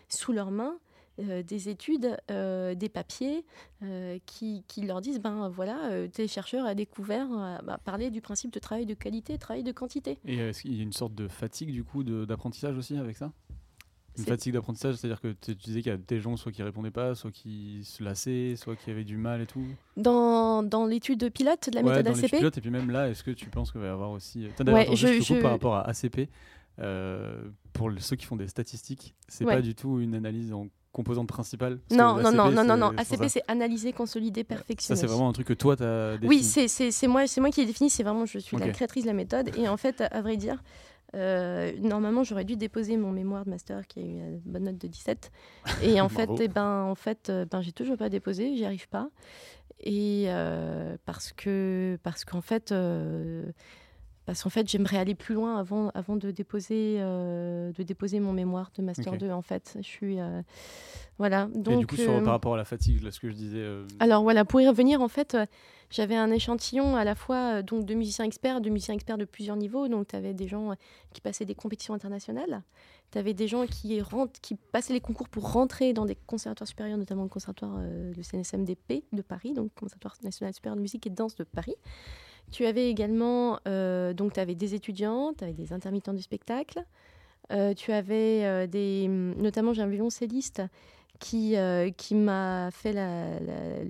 sous 0.09 0.33
leurs 0.33 0.51
mains 0.51 0.77
euh, 1.19 1.43
des 1.43 1.67
études, 1.69 2.17
euh, 2.31 2.73
des 2.73 2.87
papiers 2.89 3.45
euh, 3.83 4.17
qui, 4.25 4.63
qui 4.67 4.81
leur 4.81 5.01
disent 5.01 5.19
ben 5.19 5.49
voilà, 5.49 6.07
tes 6.11 6.27
chercheurs 6.27 6.65
a 6.65 6.73
découvert, 6.73 7.27
bah, 7.63 7.79
parler 7.83 8.09
du 8.11 8.21
principe 8.21 8.51
de 8.51 8.59
travail 8.59 8.85
de 8.85 8.93
qualité, 8.93 9.37
travail 9.37 9.63
de 9.63 9.71
quantité. 9.71 10.19
Et 10.25 10.37
est-ce 10.37 10.61
qu'il 10.61 10.75
y 10.75 10.79
a 10.79 10.83
une 10.83 10.93
sorte 10.93 11.13
de 11.13 11.27
fatigue 11.27 11.71
du 11.71 11.83
coup 11.83 12.03
d'apprentissage 12.03 12.77
aussi 12.77 12.97
avec 12.97 13.17
ça? 13.17 13.31
Une 14.21 14.27
fatigue 14.27 14.53
d'apprentissage, 14.53 14.95
c'est-à-dire 14.95 15.19
que 15.21 15.29
tu 15.41 15.53
disais 15.55 15.81
qu'il 15.81 15.91
y 15.91 15.95
a 15.95 15.97
des 15.97 16.19
gens 16.19 16.35
soit 16.37 16.51
qui 16.51 16.63
répondaient 16.63 16.91
pas, 16.91 17.15
soit 17.15 17.31
qui 17.31 17.81
se 17.83 18.03
lassaient, 18.03 18.55
soit 18.55 18.75
qui 18.75 18.89
avaient 18.91 19.03
du 19.03 19.17
mal 19.17 19.41
et 19.41 19.45
tout. 19.45 19.63
Dans, 19.97 20.63
dans 20.63 20.85
l'étude 20.85 21.29
pilote 21.31 21.69
de 21.69 21.75
la 21.75 21.81
ouais, 21.81 21.89
méthode 21.89 22.05
dans 22.05 22.13
les 22.13 22.25
ACP, 22.25 22.37
pilotes, 22.37 22.57
et 22.57 22.61
puis 22.61 22.69
même 22.71 22.89
là, 22.91 23.09
est-ce 23.09 23.23
que 23.23 23.31
tu 23.31 23.49
penses 23.49 23.71
qu'il 23.71 23.81
va 23.81 23.87
y 23.87 23.89
avoir 23.89 24.11
aussi. 24.11 24.47
T'as 24.55 24.63
d'ailleurs, 24.63 24.79
Ouais, 24.79 24.85
attends, 24.87 24.95
je- 24.95 25.21
je 25.21 25.41
par 25.41 25.51
rapport 25.51 25.75
à 25.75 25.81
ACP. 25.89 26.29
euh, 26.79 27.43
pour 27.73 27.89
le- 27.89 27.99
ceux 27.99 28.15
qui 28.15 28.25
font 28.25 28.35
des 28.37 28.47
statistiques, 28.47 29.13
c'est 29.27 29.45
Ouais. 29.45 29.55
pas 29.55 29.61
du 29.61 29.75
tout 29.75 29.99
une 29.99 30.15
analyse 30.15 30.53
en 30.53 30.67
composante 30.93 31.27
principale? 31.27 31.79
Non, 31.91 32.15
non, 32.21 32.31
non, 32.31 32.51
non, 32.51 32.75
non, 32.77 32.91
ACP, 32.97 33.23
ça. 33.23 33.29
c'est 33.29 33.43
analyser, 33.47 33.93
consolider, 33.93 34.41
Ça, 34.41 34.45
perfectionner. 34.55 34.99
c'est 34.99 35.07
vraiment 35.07 35.29
un 35.29 35.33
truc 35.33 35.47
que 35.47 35.53
toi, 35.53 35.75
tu 35.77 35.83
as 35.83 36.17
défini. 36.17 36.27
Oui, 36.29 36.43
c'est- 36.43 37.07
moi, 37.07 37.23
moi 37.37 37.49
qui 37.49 37.61
l'ai 37.61 37.67
défini. 37.67 37.89
C'est 37.89 38.03
vraiment, 38.03 38.25
je 38.25 38.39
suis 38.39 38.57
la 38.57 38.69
créatrice 38.69 39.03
de 39.03 39.07
la 39.09 39.13
méthode. 39.13 39.51
Et 39.57 39.67
en 39.69 39.77
fait, 39.77 40.01
à, 40.01 40.05
à 40.07 40.21
vrai 40.21 40.37
dire, 40.37 40.61
euh, 41.15 41.71
normalement, 41.79 42.23
j'aurais 42.23 42.45
dû 42.45 42.55
déposer 42.55 42.97
mon 42.97 43.11
mémoire 43.11 43.45
de 43.45 43.49
master 43.49 43.85
qui 43.87 43.99
a 43.99 44.03
eu 44.03 44.05
une 44.05 44.39
bonne 44.45 44.63
note 44.63 44.77
de 44.77 44.87
17. 44.87 45.31
Et 45.83 45.99
en 46.01 46.09
fait, 46.09 46.29
eh 46.39 46.47
ben, 46.47 46.83
en 46.83 46.95
fait, 46.95 47.29
euh, 47.29 47.45
ben, 47.45 47.61
j'ai 47.61 47.71
toujours 47.71 47.97
pas 47.97 48.09
déposé. 48.09 48.55
J'y 48.55 48.65
arrive 48.65 48.87
pas. 48.89 49.09
Et 49.79 50.25
euh, 50.27 50.97
parce 51.05 51.31
que, 51.33 51.97
parce 52.03 52.25
qu'en 52.25 52.41
fait. 52.41 52.71
euh, 52.71 53.51
parce 54.31 54.43
qu'en 54.43 54.49
fait, 54.49 54.65
j'aimerais 54.69 54.95
aller 54.95 55.13
plus 55.13 55.35
loin 55.35 55.57
avant, 55.57 55.89
avant 55.89 56.15
de, 56.15 56.31
déposer, 56.31 56.99
euh, 56.99 57.73
de 57.73 57.83
déposer 57.83 58.21
mon 58.21 58.31
mémoire 58.31 58.71
de 58.77 58.81
Master 58.81 59.11
Ok. 59.11 59.19
2, 59.19 59.29
en 59.31 59.41
fait. 59.41 59.73
Je 59.75 59.85
suis... 59.85 60.21
euh, 60.21 60.41
voilà. 61.17 61.49
Donc, 61.53 61.73
Et 61.73 61.77
du 61.79 61.85
coup, 61.85 61.97
sur, 61.97 62.13
euh, 62.13 62.21
par 62.21 62.31
rapport 62.31 62.53
à 62.53 62.57
la 62.57 62.63
fatigue, 62.63 63.03
là, 63.03 63.11
ce 63.11 63.19
que 63.19 63.29
je 63.29 63.35
disais. 63.35 63.61
alors 63.99 64.23
voilà, 64.23 64.45
pour 64.45 64.61
y 64.61 64.67
revenir, 64.69 65.01
en 65.01 65.09
fait, 65.09 65.35
j'avais 65.89 66.15
un 66.15 66.31
échantillon 66.31 66.95
à 66.95 67.03
la 67.03 67.13
fois 67.13 67.61
donc, 67.61 67.85
de 67.85 67.93
musiciens 67.93 68.23
experts, 68.23 68.61
de 68.61 68.69
musiciens 68.69 68.93
experts 68.93 69.17
de 69.17 69.25
plusieurs 69.25 69.57
niveaux. 69.57 69.89
Donc 69.89 70.07
tu 70.07 70.15
avais 70.15 70.33
des 70.33 70.47
gens 70.47 70.75
qui 71.11 71.19
passaient 71.19 71.43
des 71.43 71.53
compétitions 71.53 71.93
internationales, 71.93 72.63
tu 73.11 73.17
avais 73.17 73.33
des 73.33 73.49
gens 73.49 73.65
qui, 73.67 73.99
rentrent, 73.99 74.39
qui 74.39 74.55
passaient 74.55 74.93
les 74.93 75.01
concours 75.01 75.27
pour 75.27 75.51
rentrer 75.51 75.91
dans 75.91 76.05
des 76.05 76.15
conservatoires 76.15 76.69
supérieurs, 76.69 76.97
notamment 76.97 77.23
le 77.23 77.29
conservatoire 77.29 77.75
euh, 77.79 78.13
le 78.15 78.23
CNSMDP 78.23 79.03
de 79.11 79.21
Paris, 79.21 79.53
donc 79.53 79.73
Conservatoire 79.75 80.15
national 80.23 80.53
supérieur 80.53 80.77
de 80.77 80.81
musique 80.81 81.05
et 81.05 81.09
de 81.09 81.15
danse 81.15 81.35
de 81.35 81.43
Paris. 81.43 81.75
Tu 82.51 82.65
avais 82.65 82.89
également, 82.89 83.59
euh, 83.67 84.13
donc 84.13 84.33
tu 84.33 84.39
avais 84.39 84.55
des 84.55 84.75
étudiants, 84.75 85.33
tu 85.37 85.43
avais 85.43 85.53
des 85.53 85.73
intermittents 85.73 86.13
du 86.13 86.21
spectacle, 86.21 86.83
Euh, 87.51 87.73
tu 87.73 87.91
avais 87.91 88.45
euh, 88.45 88.65
des, 88.67 89.07
notamment 89.09 89.73
j'ai 89.73 89.81
un 89.81 89.87
violoncelliste 89.87 90.61
qui, 91.19 91.55
qui 91.97 92.15
m'a 92.15 92.69
fait 92.71 92.93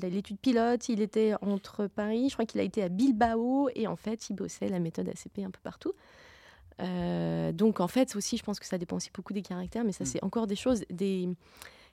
l'étude 0.02 0.38
pilote. 0.39 0.89
Il 0.89 1.00
était 1.02 1.34
entre 1.41 1.88
Paris, 1.88 2.28
je 2.30 2.34
crois 2.34 2.45
qu'il 2.45 2.60
a 2.60 2.63
été 2.63 2.82
à 2.84 2.89
Bilbao, 2.89 3.69
et 3.76 3.88
en 3.88 3.95
fait, 3.95 4.30
il 4.30 4.36
bossait 4.36 4.67
la 4.67 4.80
méthode 4.80 5.08
ACP 5.08 5.39
un 5.45 5.52
peu 5.52 5.60
partout. 5.63 5.93
Donc, 7.54 7.80
en 7.80 7.88
fait, 7.88 8.15
aussi, 8.15 8.36
je 8.38 8.43
pense 8.43 8.60
que 8.60 8.65
ça 8.65 8.78
dépend 8.78 8.97
aussi 8.97 9.12
beaucoup 9.13 9.34
des 9.34 9.41
caractères, 9.43 9.84
mais 9.84 9.91
ça, 9.91 10.04
Mm. 10.04 10.08
c'est 10.08 10.24
encore 10.24 10.47
des 10.47 10.56
choses, 10.56 10.84
des, 10.89 11.30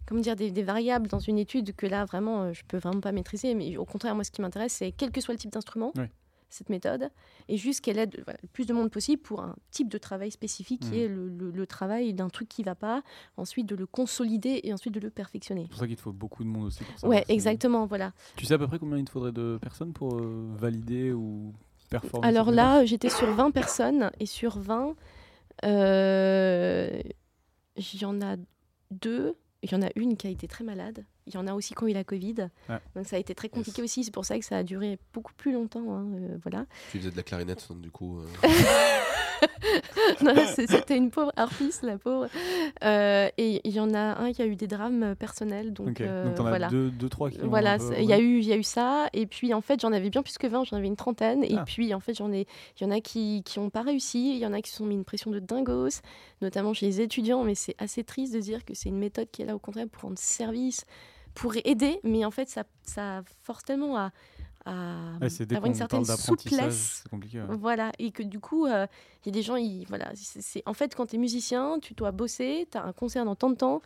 comment 0.06 0.20
dire, 0.20 0.34
des, 0.36 0.50
des 0.50 0.62
variables 0.62 1.06
dans 1.06 1.20
une 1.20 1.38
étude 1.38 1.74
que 1.76 1.86
là, 1.86 2.04
vraiment, 2.04 2.52
je 2.52 2.62
peux 2.66 2.78
vraiment 2.78 3.00
pas 3.00 3.12
maîtriser. 3.12 3.54
Mais 3.54 3.76
au 3.76 3.84
contraire, 3.84 4.14
moi, 4.14 4.24
ce 4.24 4.30
qui 4.30 4.40
m'intéresse, 4.40 4.72
c'est 4.72 4.92
quel 4.92 5.10
que 5.12 5.20
soit 5.20 5.34
le 5.34 5.38
type 5.38 5.52
d'instrument, 5.52 5.92
Oui. 5.96 6.06
Cette 6.50 6.70
méthode, 6.70 7.10
et 7.48 7.56
juste 7.56 7.80
qu'elle 7.82 7.98
aide 7.98 8.22
voilà, 8.24 8.38
le 8.42 8.48
plus 8.48 8.66
de 8.66 8.72
monde 8.72 8.90
possible 8.90 9.20
pour 9.22 9.40
un 9.42 9.54
type 9.70 9.88
de 9.88 9.98
travail 9.98 10.30
spécifique 10.30 10.80
qui 10.82 10.90
Mm. 10.96 10.98
est 10.98 11.08
le, 11.08 11.28
le- 11.28 11.50
le 11.50 11.66
travail 11.66 12.14
d'un 12.14 12.28
truc 12.28 12.48
qui 12.48 12.62
va 12.62 12.74
pas, 12.74 13.02
ensuite 13.36 13.66
de 13.66 13.74
le 13.76 13.86
consolider 13.86 14.60
et 14.64 14.72
ensuite 14.72 14.94
de 14.94 15.00
le 15.00 15.10
perfectionner. 15.10 15.62
C'est 15.64 15.68
pour 15.70 15.78
ça 15.80 15.86
qu'il 15.86 15.96
te 15.96 16.00
faut 16.02 16.12
beaucoup 16.12 16.42
de 16.44 16.48
monde 16.48 16.66
aussi. 16.66 16.82
Pour 16.84 16.98
ça, 16.98 17.06
Ouais, 17.08 17.24
exactement, 17.28 17.86
voilà. 17.86 18.12
Tu 18.36 18.46
sais 18.46 18.54
à 18.54 18.58
peu 18.58 18.66
près 18.66 18.78
combien 18.78 18.96
il 18.98 19.04
te 19.04 19.10
faudrait 19.10 19.32
de 19.32 19.58
personnes 19.60 19.92
pour 19.92 20.16
euh, 20.18 20.48
valider 20.56 21.12
ou 21.12 21.52
performer 21.90 22.26
Alors 22.26 22.50
là, 22.50 22.84
j'étais 22.84 23.08
sur 23.10 23.30
20 23.30 23.50
personnes 23.50 24.10
et 24.20 24.26
sur 24.26 24.58
20, 24.58 24.94
euh, 25.64 27.00
il 27.76 28.00
y 28.00 28.04
en 28.04 28.20
a 28.22 28.36
deux. 28.90 29.36
Il 29.62 29.72
y 29.72 29.74
en 29.74 29.82
a 29.82 29.88
une 29.96 30.16
qui 30.16 30.26
a 30.26 30.30
été 30.30 30.46
très 30.46 30.64
malade. 30.64 31.04
Il 31.28 31.34
y 31.34 31.36
en 31.36 31.46
a 31.46 31.54
aussi 31.54 31.74
qui 31.74 31.84
ont 31.84 31.86
eu 31.86 31.92
la 31.92 32.04
Covid. 32.04 32.48
Ouais. 32.68 32.78
Donc 32.96 33.06
ça 33.06 33.16
a 33.16 33.18
été 33.18 33.34
très 33.34 33.48
compliqué 33.48 33.82
aussi. 33.82 34.02
C'est 34.04 34.12
pour 34.14 34.24
ça 34.24 34.38
que 34.38 34.44
ça 34.44 34.56
a 34.56 34.62
duré 34.62 34.98
beaucoup 35.12 35.32
plus 35.34 35.52
longtemps. 35.52 35.94
hein, 35.94 36.06
euh, 36.14 36.36
voilà. 36.42 36.66
Tu 36.90 36.98
faisais 36.98 37.10
de 37.10 37.16
la 37.16 37.22
clarinette, 37.22 37.66
donc 37.68 37.80
du 37.80 37.90
coup. 37.90 38.18
euh, 38.18 38.24
C'était 40.56 40.96
une 40.96 41.10
pauvre 41.10 41.32
harpiste, 41.36 41.82
la 41.82 41.98
pauvre. 41.98 42.28
Euh, 42.84 43.28
et 43.38 43.60
il 43.64 43.72
y 43.72 43.80
en 43.80 43.92
a 43.94 44.18
un 44.20 44.32
qui 44.32 44.42
a 44.42 44.46
eu 44.46 44.56
des 44.56 44.66
drames 44.66 45.14
personnels. 45.16 45.72
Donc, 45.72 45.88
Ok, 45.90 46.00
euh, 46.00 46.24
donc 46.24 46.34
t'en 46.36 46.46
as 46.46 46.50
voilà. 46.50 46.68
deux, 46.68 46.90
deux, 46.90 47.08
trois 47.08 47.30
qui 47.30 47.40
ont 47.42 47.48
Voilà, 47.48 47.78
il 47.98 48.04
y, 48.04 48.12
a 48.12 48.18
eu- 48.18 48.38
il 48.38 48.44
y 48.46 48.52
a 48.52 48.56
eu 48.56 48.62
ça. 48.62 49.08
Et 49.12 49.26
puis, 49.26 49.54
en 49.54 49.60
fait, 49.60 49.80
j'en 49.80 49.92
avais 49.92 50.10
bien 50.10 50.22
plus 50.22 50.38
que 50.38 50.46
20, 50.46 50.64
j'en 50.64 50.76
avais 50.76 50.86
une 50.86 50.96
trentaine. 50.96 51.44
Et 51.44 51.54
Ah. 51.56 51.64
puis, 51.64 51.92
en 51.94 52.00
fait, 52.00 52.14
j'en 52.14 52.32
ai, 52.32 52.46
il 52.80 52.84
y 52.84 52.86
en 52.86 52.90
a 52.90 53.00
qui 53.00 53.42
n'ont 53.56 53.70
pas 53.70 53.82
réussi. 53.82 54.32
Il 54.34 54.38
y 54.38 54.46
en 54.46 54.52
a 54.52 54.60
qui 54.60 54.70
se 54.70 54.76
sont 54.78 54.86
mis 54.86 54.94
une 54.94 55.04
pression 55.04 55.30
de 55.30 55.38
dingos, 55.38 56.00
notamment 56.42 56.74
chez 56.74 56.86
les 56.86 57.00
étudiants. 57.00 57.44
Mais 57.44 57.54
c'est 57.54 57.74
assez 57.78 58.04
triste 58.04 58.34
de 58.34 58.40
dire 58.40 58.64
que 58.64 58.74
c'est 58.74 58.88
une 58.88 58.98
méthode 58.98 59.28
qui 59.30 59.42
est 59.42 59.46
là, 59.46 59.54
au 59.54 59.58
contraire, 59.58 59.86
pour 59.90 60.02
rendre 60.02 60.18
service, 60.18 60.84
pour 61.40 61.54
aider. 61.64 62.00
Mais 62.04 62.24
en 62.24 62.30
fait, 62.30 62.48
ça, 62.48 62.64
ça 62.82 63.22
force 63.42 63.64
tellement 63.64 63.96
à, 63.96 64.10
Ouais, 64.66 65.30
avoir 65.54 65.66
une 65.66 65.74
certaine 65.74 66.04
souplesse. 66.04 67.04
compliqué. 67.10 67.40
ouais. 67.40 67.56
Voilà, 67.56 67.90
et 67.98 68.10
que 68.10 68.22
du 68.22 68.38
coup, 68.38 68.66
euh, 68.66 68.86
il 69.24 69.28
y 69.28 69.28
a 69.30 69.32
des 69.32 69.42
gens, 69.42 69.56
ils, 69.56 69.86
voilà, 69.88 70.10
c'est, 70.14 70.42
c'est- 70.42 70.62
en 70.66 70.74
fait, 70.74 70.94
quand 70.94 71.06
tu 71.06 71.16
es 71.16 71.18
musicien, 71.18 71.78
tu 71.80 71.94
dois 71.94 72.10
bosser, 72.12 72.68
tu 72.70 72.76
as 72.76 72.84
un 72.84 72.92
concert 72.92 73.24
dans 73.24 73.34
tant 73.34 73.48
de 73.48 73.54
temps, 73.54 73.80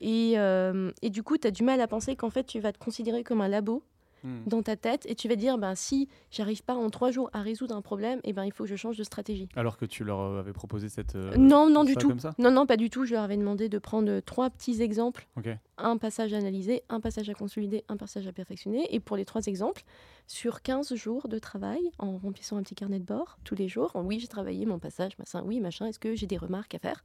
et, 0.00 0.34
euh, 0.38 0.90
et 1.02 1.10
du 1.10 1.22
coup, 1.22 1.36
tu 1.36 1.46
as 1.46 1.50
du 1.50 1.62
mal 1.64 1.80
à 1.82 1.86
penser 1.86 2.16
qu'en 2.16 2.30
fait, 2.30 2.44
tu 2.44 2.60
vas 2.60 2.72
te 2.72 2.78
considérer 2.78 3.24
comme 3.24 3.42
un 3.42 3.48
labo 3.48 3.82
Hmm. 4.24 4.42
dans 4.46 4.62
ta 4.62 4.76
tête, 4.76 5.04
et 5.06 5.14
tu 5.14 5.28
vas 5.28 5.36
dire, 5.36 5.58
ben, 5.58 5.74
si 5.74 6.08
j'arrive 6.30 6.62
pas 6.62 6.74
en 6.74 6.90
trois 6.90 7.10
jours 7.10 7.28
à 7.32 7.42
résoudre 7.42 7.74
un 7.74 7.82
problème, 7.82 8.20
et 8.24 8.32
ben, 8.32 8.44
il 8.44 8.52
faut 8.52 8.64
que 8.64 8.70
je 8.70 8.76
change 8.76 8.96
de 8.96 9.02
stratégie. 9.02 9.48
Alors 9.56 9.76
que 9.76 9.84
tu 9.84 10.04
leur 10.04 10.20
euh, 10.20 10.38
avais 10.40 10.52
proposé 10.52 10.88
cette. 10.88 11.16
euh, 11.16 11.36
non, 11.36 11.68
non, 11.68 11.84
du 11.84 11.96
tout. 11.96 12.12
Non, 12.38 12.50
non, 12.50 12.66
pas 12.66 12.76
du 12.76 12.88
tout. 12.90 13.04
Je 13.04 13.14
leur 13.14 13.24
avais 13.24 13.36
demandé 13.36 13.68
de 13.68 13.78
prendre 13.78 14.20
trois 14.20 14.50
petits 14.50 14.80
exemples 14.82 15.26
un 15.78 15.96
passage 15.96 16.32
à 16.32 16.36
analyser, 16.36 16.82
un 16.88 17.00
passage 17.00 17.28
à 17.28 17.34
consolider, 17.34 17.84
un 17.88 17.96
passage 17.96 18.26
à 18.26 18.32
perfectionner. 18.32 18.86
Et 18.94 19.00
pour 19.00 19.16
les 19.16 19.24
trois 19.24 19.42
exemples, 19.46 19.82
sur 20.26 20.62
15 20.62 20.94
jours 20.94 21.28
de 21.28 21.38
travail, 21.38 21.80
en 21.98 22.18
remplissant 22.18 22.56
un 22.56 22.62
petit 22.62 22.74
carnet 22.74 23.00
de 23.00 23.04
bord 23.04 23.38
tous 23.44 23.54
les 23.54 23.68
jours, 23.68 23.90
en 23.94 24.04
oui, 24.04 24.20
j'ai 24.20 24.28
travaillé 24.28 24.66
mon 24.66 24.78
passage, 24.78 25.18
machin, 25.18 25.42
oui, 25.44 25.60
machin, 25.60 25.86
est-ce 25.86 25.98
que 25.98 26.14
j'ai 26.14 26.26
des 26.26 26.38
remarques 26.38 26.74
à 26.74 26.78
faire? 26.78 27.02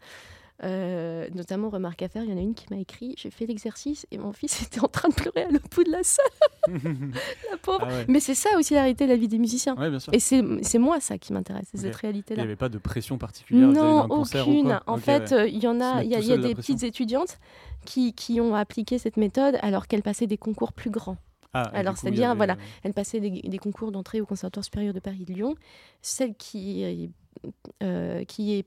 Euh, 0.64 1.28
Notamment, 1.36 1.70
remarques 1.70 2.02
à 2.02 2.08
faire, 2.10 2.24
il 2.24 2.32
y 2.32 2.34
en 2.34 2.38
a 2.38 2.42
une 2.42 2.56
qui 2.56 2.66
m'a 2.72 2.80
écrit 2.80 3.14
j'ai 3.18 3.30
fait 3.30 3.46
l'exercice 3.46 4.08
et 4.12 4.18
mon 4.18 4.34
fils 4.34 4.62
était 4.64 4.80
en 4.80 4.88
train 4.88 5.10
de 5.10 5.14
pleurer 5.14 5.44
à 5.44 5.50
l'autre 5.52 5.68
bout 5.70 5.84
de 5.84 5.92
la 5.92 6.02
salle, 6.04 6.26
la 7.52 7.58
pauvre. 7.62 7.80
ah 7.84 7.88
ouais. 7.88 8.06
Mais 8.08 8.20
c'est 8.20 8.34
ça 8.36 8.50
aussi 8.58 8.74
la 8.74 8.82
réalité 8.82 9.06
de 9.06 9.12
la 9.12 9.18
vie 9.18 9.28
des 9.28 9.38
musiciens. 9.38 9.76
Ouais. 9.76 9.90
Et 10.14 10.20
c'est 10.20 10.78
moi 10.80 11.00
ça 11.00 11.18
qui 11.20 11.32
m'intéresse, 11.34 11.68
c'est 11.72 11.78
Ok. 11.78 11.84
cette 11.86 11.94
Il 11.94 12.02
réalité-là. 12.02 12.42
n'y 12.42 12.48
avait 12.48 12.56
pas 12.56 12.70
de 12.70 12.78
pression 12.80 13.18
particulière 13.18 13.68
Non, 13.68 14.08
concert 14.08 14.48
ou 14.48 14.52
aucune. 14.52 14.66
quoi 14.66 14.84
En 14.88 14.98
fait, 14.98 15.32
ouais. 15.32 15.34
euh, 15.34 15.48
il 15.48 15.62
y 15.62 15.68
en 15.68 15.80
a, 15.80 16.04
il 16.04 16.10
y 16.10 16.16
a, 16.16 16.20
il 16.20 16.32
a 16.32 16.38
des 16.38 16.54
pression. 16.56 16.74
petites 16.76 16.84
étudiantes 16.84 17.38
qui, 17.86 18.14
qui 18.14 18.42
ont 18.42 18.56
appliqué 18.56 18.98
cette 18.98 19.18
méthode 19.18 19.58
alors 19.62 19.88
qu'elles 19.88 20.02
passaient 20.04 20.28
des 20.28 20.38
concours 20.38 20.74
plus 20.74 20.90
grands. 20.90 21.18
Ah, 21.54 21.62
alors, 21.74 21.94
il 21.94 21.98
c'est-à-dire, 22.00 22.30
avait, 22.32 22.38
voilà, 22.38 22.54
euh, 22.54 22.82
Elles 22.84 22.94
passaient 22.94 23.20
des, 23.20 23.30
des 23.30 23.58
concours 23.58 23.92
d'entrée 23.92 24.22
au 24.22 24.26
Conservatoire 24.26 24.64
supérieur 24.66 24.94
de 24.94 25.00
Paris 25.00 25.24
de 25.26 25.34
Lyon. 25.34 25.56
Celle 26.02 26.36
qui, 26.36 27.10
euh, 27.84 28.24
qui, 28.26 28.56
est, 28.56 28.66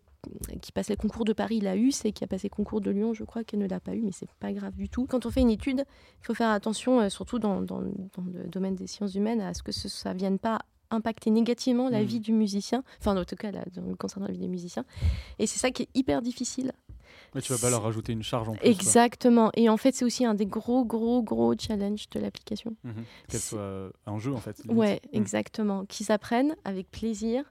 qui 0.61 0.73
passe 0.73 0.89
les 0.89 0.97
concours 0.97 1.25
de 1.25 1.33
Paris 1.33 1.61
l'a 1.61 1.77
eu, 1.77 1.91
celle 1.93 2.13
qui 2.13 2.25
a 2.25 2.27
passé 2.27 2.49
le 2.51 2.55
concours 2.55 2.81
de 2.81 2.91
Lyon, 2.91 3.15
je 3.15 3.25
crois 3.25 3.45
qu'elle 3.45 3.61
ne 3.61 3.67
l'a 3.69 3.81
pas 3.81 3.95
eu, 3.95 4.03
mais 4.03 4.13
c'est 4.13 4.31
pas 4.41 4.53
grave 4.53 4.75
du 4.75 4.89
tout. 4.89 5.07
Quand 5.07 5.27
on 5.27 5.31
fait 5.31 5.41
une 5.41 5.51
étude, 5.51 5.85
il 6.23 6.27
faut 6.27 6.35
faire 6.35 6.51
attention, 6.51 7.01
euh, 7.01 7.09
surtout 7.09 7.39
dans, 7.39 7.61
dans- 7.61 7.81
dans 7.83 8.25
le 8.33 8.45
domaine 8.49 8.75
des 8.75 8.87
sciences 8.87 9.15
humaines, 9.15 9.41
à 9.41 9.55
ce 9.55 9.63
que 9.63 9.73
ça 9.73 10.13
ne 10.15 10.19
vienne 10.19 10.39
pas 10.39 10.61
impacter 10.91 11.31
négativement 11.31 11.89
la 11.89 12.01
Mhm. 12.01 12.05
vie 12.07 12.21
du 12.21 12.33
musicien, 12.33 12.83
enfin 12.99 13.17
en 13.17 13.25
tout 13.25 13.37
cas 13.37 13.53
là, 13.53 13.65
concernant 13.99 14.27
la 14.27 14.33
vie 14.33 14.41
des 14.41 14.49
musiciens. 14.49 14.85
Et 15.39 15.47
c'est 15.47 15.59
ça 15.59 15.71
qui 15.71 15.83
est 15.85 15.89
hyper 15.95 16.21
difficile. 16.23 16.73
ouais, 17.35 17.41
tu 17.43 17.53
vas 17.53 17.59
pas 17.61 17.71
leur 17.71 17.83
rajouter 17.85 18.13
une 18.13 18.25
charge 18.25 18.49
en 18.49 18.53
plus. 18.55 18.61
quoi. 18.63 18.71
Exactement. 18.71 19.53
Et 19.55 19.69
en 19.69 19.77
fait, 19.77 19.95
c'est 19.95 20.05
aussi 20.05 20.25
un 20.25 20.35
des 20.35 20.47
gros, 20.47 20.85
gros, 20.85 21.23
gros 21.23 21.55
challenges 21.57 22.11
de 22.11 22.19
l'application. 22.19 22.75
Mhm. 22.83 22.93
Qu'elle 23.29 23.41
C'est- 23.41 23.51
soit 23.51 23.93
un 24.07 24.19
jeu 24.19 24.33
en 24.35 24.39
fait. 24.39 24.59
limite. 24.65 24.77
Ouais, 24.77 25.01
Mm. 25.13 25.17
exactement. 25.17 25.85
Qu'ils 25.87 26.11
apprennent 26.11 26.57
avec 26.65 26.91
plaisir. 26.91 27.45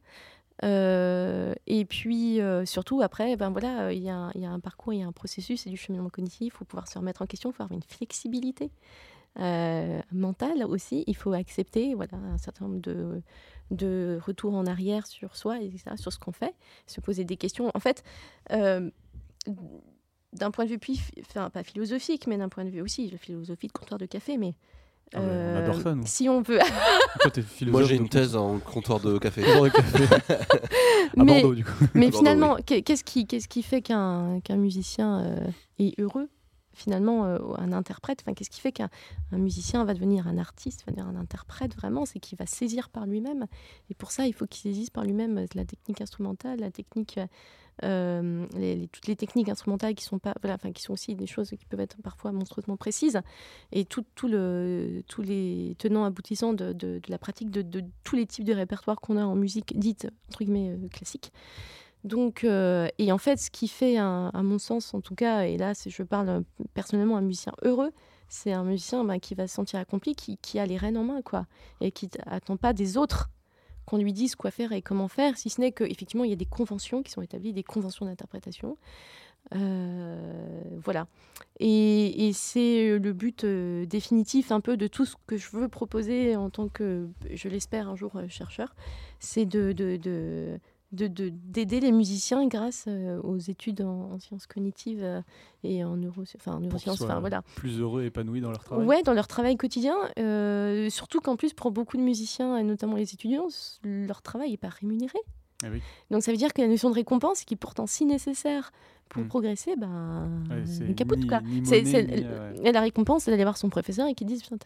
Euh, 0.63 1.53
et 1.67 1.85
puis 1.85 2.41
euh, 2.41 2.65
surtout 2.65 3.01
après, 3.01 3.37
ben 3.37 3.49
voilà, 3.49 3.85
euh, 3.85 3.93
il 3.93 4.03
y, 4.03 4.09
a 4.09 4.31
un- 4.33 4.59
parcours, 4.59 4.93
il 4.93 4.99
y 4.99 5.03
a 5.03 5.07
un 5.07 5.11
processus, 5.13 5.61
c'est 5.61 5.69
du 5.69 5.77
cheminement 5.77 6.09
cognitif. 6.09 6.47
Il 6.47 6.51
faut 6.51 6.65
pouvoir 6.65 6.87
se 6.87 6.97
remettre 6.97 7.21
en 7.21 7.25
question, 7.25 7.49
il 7.51 7.53
faut 7.53 7.63
avoir 7.63 7.77
une 7.77 7.83
flexibilité 7.83 8.71
mentale 10.11 10.65
aussi. 10.65 11.03
Il 11.07 11.15
faut 11.15 11.31
accepter, 11.33 11.93
voilà, 11.93 12.17
un 12.17 12.37
certain 12.37 12.65
nombre 12.67 12.81
de 12.81 13.21
de 13.71 14.19
retours 14.25 14.55
en 14.55 14.65
arrière 14.65 15.05
sur 15.05 15.35
soi, 15.35 15.59
sur 15.95 16.11
ce 16.11 16.17
qu'on 16.17 16.31
fait, 16.31 16.55
se 16.87 16.99
poser 17.01 17.23
des 17.23 17.37
questions. 17.37 17.71
En 17.73 17.79
fait. 17.79 18.03
d'un 20.33 20.51
point 20.51 20.65
de 20.65 20.69
vue, 20.69 20.79
enfin 21.21 21.49
pas 21.49 21.63
philosophique, 21.63 22.27
mais 22.27 22.37
d'un 22.37 22.49
point 22.49 22.65
de 22.65 22.69
vue 22.69 22.81
aussi, 22.81 23.09
la 23.09 23.17
philosophie 23.17 23.67
de 23.67 23.71
comptoir 23.71 23.97
de 23.97 24.05
café, 24.05 24.37
mais 24.37 24.53
Ah 25.13 25.19
ouais, 25.21 25.25
on 25.27 25.55
adore 25.57 25.81
ça, 25.81 25.95
nous. 25.95 26.03
si 26.05 26.29
on 26.29 26.41
veut 26.41 26.59
Toi, 27.21 27.31
Moi, 27.67 27.83
j'ai 27.83 27.95
une 27.95 28.09
thèse 28.09 28.35
en 28.35 28.59
comptoir 28.59 28.99
de 28.99 29.17
café. 29.17 29.43
À 31.17 31.23
mais, 31.23 31.41
Bordeaux, 31.41 31.55
du 31.55 31.65
coup. 31.65 31.71
mais 31.95 32.11
finalement, 32.11 32.57
qu'est- 32.65 32.83
qu'est-ce 32.83 33.03
qui, 33.03 33.63
fait 33.63 33.81
qu'un 33.81 34.39
musicien 34.55 35.21
euh, 35.21 35.47
est 35.79 35.99
heureux 35.99 36.29
Finalement, 36.73 37.25
euh, 37.25 37.39
un 37.57 37.73
interprète, 37.73 38.19
enfin, 38.21 38.33
qu'est-ce 38.33 38.49
qui 38.51 38.61
fait 38.61 38.71
qu'un 38.71 38.89
un 39.33 39.37
musicien 39.37 39.83
va 39.83 39.93
devenir 39.93 40.27
un 40.27 40.37
artiste, 40.37 40.83
va 40.85 40.93
devenir 40.93 41.09
un 41.09 41.19
interprète 41.19 41.75
vraiment? 41.75 42.05
C'est 42.05 42.19
qu'il 42.19 42.37
va 42.37 42.45
saisir 42.45 42.89
par 42.89 43.05
lui-même. 43.05 43.47
Et 43.89 43.95
pour 43.95 44.11
ça, 44.11 44.27
il 44.27 44.33
faut 44.33 44.45
qu'il 44.45 44.71
saisisse 44.71 44.89
par 44.89 45.03
lui-même 45.03 45.39
euh, 45.39 45.45
la 45.55 45.65
technique 45.65 45.99
instrumentale, 45.99 46.59
la 46.59 46.71
technique, 46.71 47.19
euh, 47.83 48.45
toutes 48.91 49.07
les 49.07 49.15
techniques 49.15 49.49
instrumentales 49.49 49.95
qui 49.95 50.03
sont 50.03 50.19
pas, 50.19 50.33
voilà, 50.41 50.55
enfin, 50.55 50.71
qui 50.71 50.81
sont 50.81 50.93
aussi 50.93 51.15
des 51.15 51.27
choses 51.27 51.49
qui 51.49 51.65
peuvent 51.65 51.79
être 51.79 51.97
parfois 52.01 52.31
monstrueusement 52.31 52.77
précises. 52.77 53.19
Et 53.71 53.85
tout, 53.85 54.05
tout 54.15 54.27
le, 54.27 55.03
tous 55.07 55.21
les 55.21 55.75
tenants 55.79 56.05
aboutissants 56.05 56.53
de, 56.53 57.01
la 57.07 57.17
pratique 57.17 57.51
de, 57.51 57.83
tous 58.03 58.15
les 58.15 58.25
types 58.25 58.45
de 58.45 58.53
répertoires 58.53 58.99
qu'on 58.99 59.17
a 59.17 59.23
en 59.23 59.35
musique 59.35 59.77
dite 59.77 60.07
entre 60.29 60.43
guillemets 60.43 60.71
euh, 60.71 60.87
classique. 60.89 61.31
Donc, 62.05 62.43
euh, 62.45 62.87
et 62.97 63.11
en 63.11 63.17
fait, 63.17 63.37
ce 63.37 63.51
qui 63.51 63.67
fait, 63.67 63.97
à 63.97 64.31
mon 64.35 64.57
sens 64.57 64.93
en 64.93 65.01
tout 65.01 65.15
cas, 65.15 65.41
et 65.41 65.57
là 65.57 65.73
je 65.85 66.03
parle 66.03 66.43
personnellement 66.73 67.17
un 67.17 67.21
musicien 67.21 67.51
heureux, 67.63 67.91
c'est 68.29 68.53
un 68.53 68.63
musicien 68.63 69.03
bah, 69.03 69.19
qui 69.19 69.35
va 69.35 69.47
se 69.47 69.55
sentir 69.55 69.79
accompli, 69.79 70.15
qui, 70.15 70.37
qui 70.37 70.59
a 70.59 70.65
les 70.65 70.77
rênes 70.77 70.97
en 70.97 71.03
main, 71.03 71.21
quoi, 71.21 71.45
et 71.81 71.91
qui 71.91 72.09
n'attend 72.25 72.55
pas 72.55 72.71
des 72.71 72.95
autres 72.95 73.29
qu'on 73.89 73.97
lui 73.97 74.13
dise 74.13 74.35
quoi 74.35 74.51
faire 74.51 74.71
et 74.71 74.81
comment 74.81 75.07
faire, 75.07 75.37
si 75.37 75.49
ce 75.49 75.59
n'est 75.59 75.71
qu'effectivement 75.71 76.23
il 76.23 76.29
y 76.29 76.33
a 76.33 76.37
des 76.37 76.45
conventions 76.45 77.01
qui 77.01 77.11
sont 77.11 77.21
établies, 77.21 77.53
des 77.53 77.63
conventions 77.63 78.05
d'interprétation. 78.05 78.77
Euh, 79.55 80.61
voilà. 80.83 81.07
Et, 81.59 82.31
c'est 82.33 82.99
le 82.99 83.13
but 83.13 83.43
euh, 83.43 83.85
définitif 83.85 84.51
un 84.51 84.61
peu 84.61 84.77
de 84.77 84.85
tout 84.85 85.05
ce 85.05 85.15
que 85.25 85.37
je 85.37 85.49
veux 85.49 85.67
proposer 85.67 86.35
en 86.35 86.49
tant 86.51 86.67
que, 86.67 87.07
je 87.33 87.49
l'espère 87.49 87.89
un 87.89 87.95
jour, 87.95 88.15
euh, 88.15 88.27
chercheur, 88.27 88.75
c'est 89.19 89.45
de 89.45 89.73
de 90.91 91.07
de- 91.07 91.29
d'aider 91.29 91.79
les 91.79 91.91
musiciens 91.91 92.47
grâce 92.47 92.85
euh, 92.87 93.21
aux 93.21 93.37
études 93.37 93.81
en, 93.81 94.11
en 94.13 94.19
sciences 94.19 94.47
cognitives 94.47 95.03
euh, 95.03 95.21
et 95.63 95.83
en, 95.83 95.95
neuro, 95.97 96.23
enfin, 96.35 96.53
en 96.55 96.59
neurosciences. 96.59 97.01
Enfin, 97.01 97.19
voilà. 97.19 97.43
plus 97.55 97.79
heureux 97.79 98.03
et 98.03 98.07
épanouis 98.07 98.41
dans 98.41 98.49
leur 98.51 98.63
travail. 98.63 98.85
Ouais, 98.87 99.03
dans 99.03 99.13
leur 99.13 99.27
travail 99.27 99.55
quotidien. 99.55 99.95
euh, 100.17 100.89
surtout 100.89 101.19
qu'en 101.21 101.35
plus, 101.35 101.53
pour 101.53 101.71
beaucoup 101.71 101.97
de 101.97 102.01
musiciens, 102.01 102.57
et 102.57 102.63
notamment 102.63 102.95
les 102.95 103.13
étudiants, 103.13 103.47
leur 103.83 104.21
travail 104.21 104.51
n'est 104.51 104.57
pas 104.57 104.69
rémunéré. 104.69 105.19
Ah 105.63 105.67
oui. 105.71 105.81
Donc 106.09 106.23
ça 106.23 106.31
veut 106.31 106.37
dire 106.37 106.53
que 106.53 106.61
la 106.61 106.67
notion 106.69 106.89
de 106.89 106.95
récompense, 106.95 107.43
qui 107.43 107.53
est 107.53 107.57
pourtant 107.57 107.85
si 107.85 108.05
nécessaire 108.05 108.71
pour 109.09 109.23
Mm. 109.23 109.27
progresser, 109.27 109.75
ben, 109.75 110.29
Ouais, 110.49 110.63
c'est 110.65 110.83
elle 110.85 110.95
capote 110.95 111.25
quoi. 111.27 111.41
C'est- 111.65 111.83
la 112.71 112.79
récompense, 112.81 113.23
c'est 113.23 113.31
d'aller 113.31 113.43
voir 113.43 113.57
son 113.57 113.69
professeur 113.69 114.07
et 114.07 114.13
qui 114.15 114.23
dit 114.23 114.37
Putain, 114.41 114.57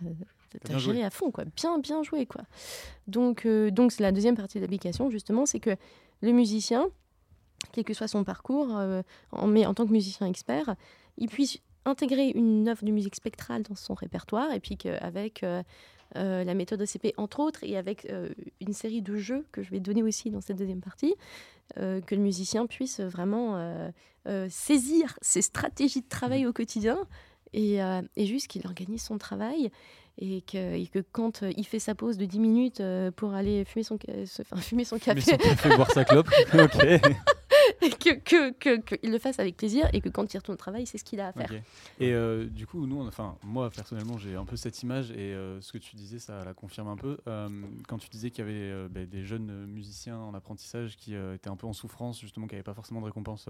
t'as 0.63 0.77
géré 0.77 0.97
joué. 0.97 1.03
à 1.03 1.09
fond, 1.09 1.31
quoi. 1.31 1.45
Bien, 1.55 1.79
bien 1.79 2.03
joué, 2.03 2.25
quoi. 2.27 2.41
Donc, 3.07 3.45
euh, 3.45 3.71
donc 3.71 3.91
c'est 3.91 4.03
la 4.03 4.12
deuxième 4.12 4.36
partie 4.36 4.57
de 4.59 4.62
l'application, 4.63 5.09
justement, 5.09 5.45
c'est 5.45 5.59
que 5.59 5.75
le 6.23 6.31
musicien, 6.31 6.89
quel 7.73 7.83
que 7.83 7.93
soit 7.93 8.07
son 8.07 8.23
parcours, 8.23 8.77
euh, 8.77 9.03
en, 9.31 9.45
mais 9.45 9.65
en 9.65 9.73
tant 9.73 9.86
que 9.86 9.91
musicien 9.91 10.25
expert, 10.25 10.75
il 11.17 11.27
puisse 11.27 11.59
intégrer 11.86 12.29
une 12.29 12.67
œuvre 12.69 12.86
de 12.86 12.91
musique 12.91 13.15
spectrale 13.15 13.63
dans 13.63 13.75
son 13.75 13.93
répertoire 13.93 14.51
et 14.53 14.62
puis 14.62 14.77
qu'avec 14.77 15.43
euh, 15.43 15.62
euh, 16.15 16.45
la 16.45 16.53
méthode 16.53 16.81
OCP, 16.81 17.13
entre 17.17 17.41
autres, 17.41 17.59
et 17.63 17.75
avec 17.77 18.09
une 18.62 18.73
série 18.73 19.01
de 19.01 19.17
jeux 19.17 19.45
que 19.51 19.62
je 19.62 19.69
vais 19.69 19.81
donner 19.81 20.01
aussi 20.01 20.31
dans 20.31 20.39
cette 20.39 20.57
deuxième 20.57 20.81
partie, 20.81 21.13
que 21.75 22.15
le 22.15 22.21
musicien 22.21 22.67
puisse 22.67 22.99
vraiment 22.99 23.91
saisir 24.49 25.17
ses 25.21 25.41
stratégies 25.41 26.01
de 26.01 26.07
travail 26.07 26.45
au 26.45 26.53
quotidien 26.53 26.99
et, 27.53 27.79
et 28.15 28.25
juste 28.25 28.47
qu'il 28.47 28.65
organise 28.67 29.01
son 29.01 29.17
travail 29.17 29.71
et 30.17 30.41
que, 30.41 30.76
et 30.76 30.88
que 30.88 30.99
quand 31.12 31.41
euh, 31.43 31.52
il 31.58 31.65
fait 31.65 31.80
sa 31.80 31.95
pause 31.95 32.17
de 32.17 32.26
10 32.26 32.39
minutes 32.39 32.80
euh, 32.82 33.10
pour 33.12 33.34
aller 33.34 33.65
fumer 33.65 33.84
son, 33.84 33.97
ca- 33.97 34.26
se- 34.26 34.41
enfin, 34.43 34.58
fumer 34.58 34.86
son 34.86 34.99
café, 34.99 35.21
son 35.21 35.38
café, 35.38 35.69
boire 35.76 35.91
sa 35.91 36.06
clope. 36.06 36.30
et 37.82 37.89
que, 37.89 38.13
que, 38.19 38.52
que- 38.52 38.80
que 38.80 38.95
il 39.04 39.12
le 39.12 39.19
fasse 39.19 39.39
avec 39.39 39.58
plaisir 39.58 39.89
et 39.93 40.02
que 40.02 40.10
quand 40.10 40.34
il 40.34 40.38
retourne 40.38 40.54
au 40.54 40.58
travail, 40.58 40.86
c'est 40.86 40.97
ce 40.97 41.04
qu'il 41.04 41.19
a 41.19 41.28
à 41.30 41.34
faire. 41.34 41.52
Et 41.99 42.13
euh, 42.13 42.45
du 42.45 42.67
coup, 42.67 42.86
nous, 42.86 43.02
enfin, 43.08 43.36
moi 43.43 43.69
personnellement, 43.69 44.17
j'ai 44.17 44.36
un 44.36 44.45
peu 44.45 44.56
cette 44.56 44.82
image 44.84 45.12
et 45.12 45.34
euh, 45.34 45.60
ce 45.62 45.71
que 45.71 45.78
tu 45.78 45.95
disais, 45.95 46.19
ça 46.19 46.43
la 46.43 46.54
confirme 46.54 46.88
un 46.89 46.95
peu. 46.97 47.17
Euh, 47.28 47.49
quand 47.88 47.97
tu 47.97 48.10
disais 48.10 48.30
qu'il 48.32 48.45
y 48.45 48.47
avait 48.49 48.88
bah, 48.89 49.06
des 49.06 49.23
jeunes 49.23 49.65
musiciens 49.65 50.17
en 50.17 50.34
apprentissage 50.34 50.95
qui 50.97 51.15
étaient 51.15 51.49
un 51.49 51.56
peu 51.56 51.67
en 51.67 51.73
souffrance, 51.73 52.19
justement, 52.21 52.47
qui 52.47 52.54
n'avaient 52.56 52.63
pas 52.63 52.73
forcément 52.73 52.99
de 53.02 53.06
récompense, 53.06 53.47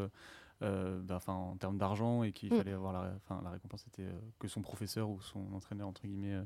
euh, 0.64 1.00
bah, 1.02 1.20
en 1.28 1.56
termes 1.58 1.78
d'argent 1.78 2.24
et 2.24 2.32
qu'il 2.32 2.54
Mm. 2.54 2.58
fallait 2.58 2.74
avoir 2.74 2.94
la, 2.94 3.50
récompense 3.50 3.86
était 3.88 4.04
euh, 4.04 4.20
que 4.40 4.48
son 4.48 4.62
professeur 4.62 5.10
ou 5.10 5.22
son 5.22 5.54
entraîneur 5.54 5.88
entre 5.88 6.06
guillemets. 6.08 6.40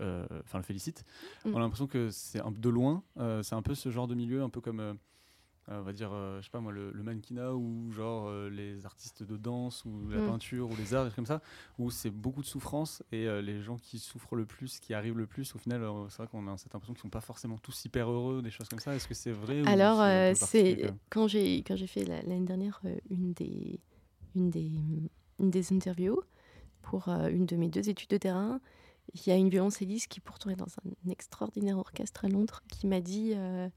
euh, 0.00 0.26
enfin 0.44 0.58
le 0.58 0.64
félicite. 0.64 1.04
Mm. 1.44 1.54
On 1.54 1.56
a 1.56 1.60
l'impression 1.60 1.86
que 1.86 2.10
c'est 2.10 2.40
un 2.40 2.52
peu 2.52 2.60
de 2.60 2.68
loin, 2.68 3.02
c'est 3.42 3.54
un 3.54 3.62
peu 3.62 3.74
ce 3.74 3.90
genre 3.90 4.06
de 4.06 4.14
milieu, 4.14 4.42
un 4.42 4.48
peu 4.50 4.60
comme 4.60 4.96
on 5.70 5.82
va 5.82 5.92
dire, 5.92 6.10
euh, 6.12 6.38
je 6.40 6.44
sais 6.46 6.50
pas 6.50 6.60
moi, 6.60 6.72
le, 6.72 6.90
le 6.92 7.02
mannequinat 7.02 7.52
ou 7.54 7.90
genre 7.92 8.28
euh, 8.28 8.48
les 8.48 8.86
artistes 8.86 9.22
de 9.22 9.36
danse 9.36 9.84
ou 9.84 10.08
la 10.08 10.20
Mm. 10.20 10.24
peinture 10.26 10.70
ou 10.70 10.76
les 10.76 10.94
arts, 10.94 11.04
des 11.04 11.10
trucs 11.10 11.16
comme 11.16 11.26
ça, 11.26 11.42
où 11.78 11.90
c'est 11.90 12.10
beaucoup 12.10 12.40
de 12.42 12.46
souffrance 12.46 13.02
et 13.12 13.26
euh, 13.28 13.42
les 13.42 13.60
gens 13.60 13.76
qui 13.76 13.98
souffrent 13.98 14.34
le 14.36 14.46
plus, 14.46 14.80
qui 14.80 14.94
arrivent 14.94 15.18
le 15.18 15.26
plus, 15.26 15.54
au 15.54 15.58
final, 15.58 15.82
euh, 15.82 16.08
c'est 16.08 16.18
vrai 16.18 16.26
qu'on 16.28 16.46
a 16.48 16.56
cette 16.56 16.74
impression 16.74 16.94
qu'ils 16.94 17.02
sont 17.02 17.10
pas 17.10 17.20
forcément 17.20 17.58
tous 17.58 17.84
hyper 17.84 18.10
heureux, 18.10 18.40
des 18.42 18.50
choses 18.50 18.68
comme 18.68 18.78
ça. 18.80 18.94
Est-ce 18.94 19.06
que 19.08 19.14
c'est 19.14 19.32
vrai 19.32 19.62
Alors, 19.66 19.98
c'est 20.34 20.84
euh, 20.84 20.90
quand 21.10 21.28
j'ai 21.28 21.58
quand 21.58 21.76
j'ai 21.76 21.86
fait 21.86 22.04
la- 22.04 22.22
l'année 22.22 22.46
dernière 22.46 22.80
euh, 22.84 22.96
une 23.10 23.32
des 23.34 23.80
une 24.34 24.50
des 24.50 24.70
une 25.40 25.50
des 25.50 25.72
interviews 25.72 26.20
pour 26.82 27.08
euh, 27.08 27.28
une 27.28 27.44
de 27.46 27.56
mes 27.56 27.68
deux 27.68 27.88
études 27.88 28.10
de 28.10 28.16
terrain, 28.16 28.60
il 29.14 29.26
y 29.26 29.30
a 29.30 29.36
une 29.36 29.48
violoncelliste 29.50 30.08
qui 30.08 30.20
pourtant 30.20 30.50
est 30.50 30.56
dans 30.56 30.66
un 30.66 31.10
extraordinaire 31.10 31.78
orchestre 31.78 32.24
à 32.24 32.28
Londres 32.28 32.62
qui 32.68 32.86
m'a 32.86 33.00
dit 33.00 33.32
euh, 33.34 33.68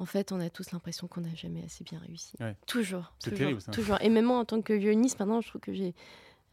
en 0.00 0.06
fait, 0.06 0.32
on 0.32 0.40
a 0.40 0.48
tous 0.50 0.72
l'impression 0.72 1.06
qu'on 1.06 1.20
n'a 1.20 1.34
jamais 1.34 1.62
assez 1.64 1.84
bien 1.84 1.98
réussi. 2.00 2.34
Ouais. 2.40 2.56
Toujours, 2.66 3.12
C'est 3.18 3.30
toujours, 3.30 3.38
terrible, 3.38 3.60
ça. 3.60 3.70
toujours. 3.72 3.98
Et 4.00 4.08
même 4.08 4.24
moi, 4.24 4.38
en 4.38 4.44
tant 4.44 4.60
que 4.62 4.72
violoniste, 4.72 5.18
maintenant, 5.20 5.40
je 5.40 5.48
trouve 5.48 5.60
que 5.60 5.72
j'ai 5.72 5.94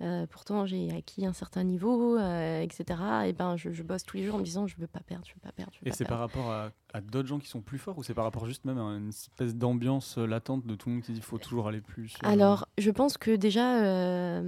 euh, 0.02 0.28
pourtant 0.28 0.68
j'ai 0.68 0.92
acquis 0.96 1.26
un 1.26 1.34
certain 1.34 1.64
niveau, 1.64 2.18
euh, 2.20 2.62
etc. 2.62 3.00
Et 3.26 3.34
ben, 3.34 3.58
je, 3.58 3.72
je 3.72 3.82
bosse 3.82 4.04
tous 4.04 4.18
les 4.18 4.26
jours 4.26 4.36
en 4.36 4.38
me 4.40 4.44
disant, 4.44 4.68
je 4.68 4.76
veux 4.78 4.86
pas 4.86 5.00
perdre, 5.00 5.26
je 5.26 5.34
veux 5.34 5.40
pas 5.40 5.52
perdre, 5.52 5.72
je 5.74 5.80
veux 5.80 5.88
Et 5.88 5.92
c'est 5.92 6.06
par 6.06 6.20
rapport 6.20 6.52
à, 6.52 6.70
à 6.94 7.02
d'autres 7.02 7.28
gens 7.28 7.40
qui 7.40 7.48
sont 7.48 7.62
plus 7.62 7.80
forts 7.80 7.98
ou 7.98 8.04
c'est 8.04 8.14
par 8.14 8.24
rapport 8.26 8.46
juste 8.46 8.64
même 8.66 8.78
à 8.78 8.82
une 8.96 9.10
espèce 9.10 9.56
d'ambiance 9.56 10.20
euh, 10.20 10.28
latente 10.28 10.68
de 10.68 10.76
tout 10.76 10.90
le 10.90 10.96
monde 10.96 11.04
qui 11.04 11.14
dit 11.14 11.22
faut 11.22 11.40
toujours 11.40 11.68
aller 11.68 11.82
plus 11.82 12.14
euh, 12.24 12.28
Alors, 12.28 12.68
je 12.78 12.92
pense 12.92 13.18
que 13.18 13.36
déjà, 13.36 14.40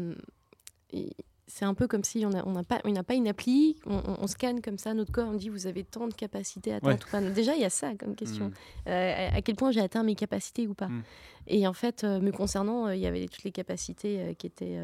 il- 0.94 1.14
c'est 1.52 1.66
un 1.66 1.74
peu 1.74 1.88
comme 1.88 2.04
si 2.04 2.26
on 2.26 2.30
n'a 2.30 2.48
on 2.48 2.54
pas, 2.64 2.80
pas 2.80 3.14
une 3.16 3.28
appli, 3.28 3.76
on, 3.86 3.96
on- 3.98 4.18
on 4.22 4.28
scanne 4.28 4.62
comme 4.62 4.78
ça 4.78 4.94
notre 4.94 5.12
corps, 5.12 5.28
on 5.28 5.34
dit 5.34 5.50
vous 5.50 5.68
avez 5.68 5.84
tant 5.84 6.08
de 6.08 6.14
capacités 6.14 6.72
à 6.74 6.80
Ouais. 6.84 6.94
ou 6.94 7.12
pas. 7.12 7.20
Déjà, 7.22 7.56
il 7.56 7.62
y 7.62 7.66
a 7.66 7.70
ça 7.70 7.94
comme 7.96 8.16
question. 8.16 8.46
Hmm. 8.50 8.54
Euh, 8.88 9.30
à, 9.32 9.36
à 9.38 9.42
quel 9.42 9.56
point 9.56 9.72
j'ai 9.72 9.82
atteint 9.82 10.04
mes 10.04 10.16
capacités 10.16 10.68
ou 10.68 10.74
pas. 10.74 10.88
Mm. 10.88 11.04
Et 11.48 11.68
en 11.68 11.74
fait, 11.74 12.04
euh, 12.04 12.20
me 12.22 12.32
concernant, 12.32 12.88
euh, 12.88 12.96
il 12.96 13.02
y 13.02 13.08
avait 13.08 13.26
toutes 13.28 13.44
les 13.44 13.52
capacités 13.52 14.36
qui 14.38 14.48
étaient 14.48 14.78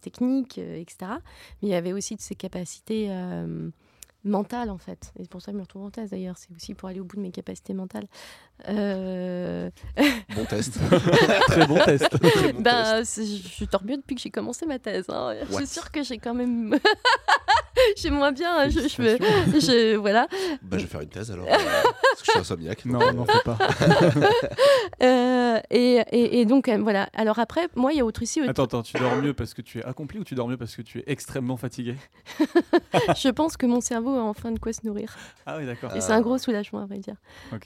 techniques, 0.00 0.58
etc. 0.58 0.96
Mais 1.62 1.68
il 1.68 1.70
y 1.70 1.74
avait 1.74 1.92
aussi 1.92 2.16
de 2.16 2.20
ces 2.20 2.34
capacités 2.34 3.08
mentales, 4.24 4.70
en 4.70 4.78
fait. 4.78 5.12
Et 5.18 5.22
c'est 5.22 5.30
pour 5.30 5.40
ça 5.42 5.46
que 5.46 5.52
je 5.52 5.58
me 5.58 5.62
retrouve 5.62 5.82
en 5.84 5.90
thèse, 5.90 6.10
d'ailleurs. 6.10 6.36
C'est 6.38 6.54
aussi 6.54 6.74
pour 6.74 6.88
aller 6.88 7.00
au 7.00 7.04
bout 7.04 7.16
de 7.16 7.22
mes 7.22 7.30
capacités 7.30 7.74
mentales. 7.74 8.06
Euh, 8.68 9.70
Bon 10.36 10.44
test. 10.44 10.78
Très 11.48 11.66
bon 11.66 11.78
test. 11.84 12.08
Très 12.08 12.52
bon 12.52 12.60
test. 12.60 12.62
ben, 12.62 13.02
je 13.04 13.22
je 13.58 13.64
dors 13.64 13.84
mieux 13.84 13.96
depuis 13.96 14.14
que 14.14 14.20
j'ai 14.20 14.30
commencé 14.30 14.66
ma 14.66 14.78
thèse. 14.78 15.06
hein. 15.08 15.34
Je 15.50 15.54
suis 15.56 15.66
sûre 15.66 15.90
que 15.90 16.02
j'ai 16.02 16.18
quand 16.18 16.34
même... 16.34 16.76
j'ai 17.96 18.10
moins 18.10 18.32
bien... 18.32 18.68
Je, 18.68 18.80
je, 18.80 19.02
me- 19.02 19.60
je- 19.60 19.96
voilà. 19.96 20.26
Bah, 20.62 20.78
je 20.78 20.82
vais 20.84 20.88
faire 20.88 21.00
une 21.00 21.08
thèse 21.08 21.30
alors. 21.30 21.46
euh, 21.50 21.52
parce 21.52 22.20
que 22.20 22.26
je 22.26 22.30
suis 22.30 22.40
insomniaque. 22.40 22.84
non, 22.84 23.12
n'en 23.12 23.24
fais 23.24 23.40
pas. 23.44 23.58
Euh, 25.02 25.58
et, 25.70 25.96
et- 26.12 26.40
et 26.40 26.44
donc, 26.44 26.68
euh, 26.68 26.78
voilà. 26.78 27.08
Alors 27.14 27.38
après, 27.40 27.68
moi, 27.74 27.92
il 27.92 27.98
y 27.98 28.00
a 28.00 28.04
autre 28.04 28.22
aussi... 28.22 28.40
Attends, 28.40 28.64
attends, 28.64 28.82
tu 28.82 28.96
dors 28.96 29.16
mieux 29.16 29.34
parce 29.34 29.52
que 29.52 29.60
tu 29.62 29.78
es 29.80 29.84
accompli 29.84 30.18
ou 30.20 30.24
tu 30.24 30.34
dors 30.36 30.46
mieux 30.46 30.56
parce 30.56 30.76
que 30.76 30.82
tu 30.82 30.98
es 31.00 31.04
extrêmement 31.08 31.56
fatigué? 31.56 31.96
Je 33.16 33.28
pense 33.30 33.56
que 33.56 33.66
mon 33.66 33.80
cerveau 33.80 34.14
a 34.16 34.22
enfin 34.22 34.52
de 34.52 34.58
quoi 34.60 34.72
se 34.72 34.80
nourrir. 34.84 35.16
Ah 35.44 35.56
oui, 35.58 35.66
d'accord. 35.66 35.94
Et 35.96 36.00
c'est 36.00 36.12
un 36.12 36.20
gros 36.20 36.38
soulagement, 36.38 36.80
à 36.80 36.86
vrai 36.86 36.98
dire. 36.98 37.16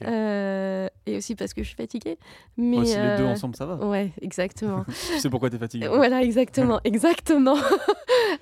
Euh, 0.03 0.89
et 1.05 1.17
aussi 1.19 1.35
parce 1.35 1.53
que 1.53 1.63
je 1.63 1.69
suis 1.69 1.77
fatiguée. 1.77 2.19
Mais, 2.57 2.77
Moi, 2.77 2.85
si 2.87 2.97
les 2.99 3.17
deux 3.19 3.25
ensemble, 3.25 3.55
ça 3.57 3.67
va. 3.67 3.75
Ouais, 3.87 4.13
exactement. 4.23 4.85
Tu 4.89 5.21
sais 5.21 5.29
pourquoi 5.31 5.51
tu 5.51 5.57
es 5.57 5.59
fatigué. 5.59 5.89
voilà, 5.89 6.23
exactement, 6.23 6.81
exactement. 6.85 7.57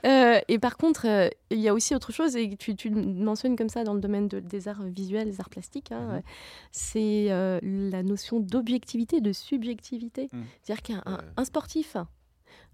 Euh, 0.07 0.41
et 0.49 0.59
par 0.59 0.77
contre, 0.77 1.07
euh, 1.07 1.29
il 1.51 1.59
y 1.61 1.69
a 1.69 1.75
aussi 1.75 1.95
autre 1.95 2.13
chose, 2.13 2.37
et 2.37 2.57
tu, 2.57 2.77
tu 2.77 2.89
le 2.91 3.01
mentionnes 3.03 3.57
comme 3.57 3.69
ça 3.69 3.85
dans 3.85 3.95
le 3.95 4.01
domaine 4.01 4.29
de- 4.29 4.41
des 4.41 4.69
arts 4.69 4.83
visuels, 4.83 5.29
des 5.31 5.41
arts 5.41 5.49
plastiques, 5.51 5.93
hein, 5.93 6.01
Mhm. 6.09 6.15
euh, 6.17 6.21
c'est 6.73 7.27
euh, 7.31 7.59
la 7.63 8.03
notion 8.03 8.41
d'objectivité, 8.41 9.21
de 9.21 9.33
subjectivité. 9.33 10.29
Mhm. 10.33 10.45
C'est-à-dire 10.63 10.83
qu'un 10.83 11.03
un- 11.07 11.17
Ouais. 11.17 11.23
un 11.37 11.45
sportif, 11.45 11.97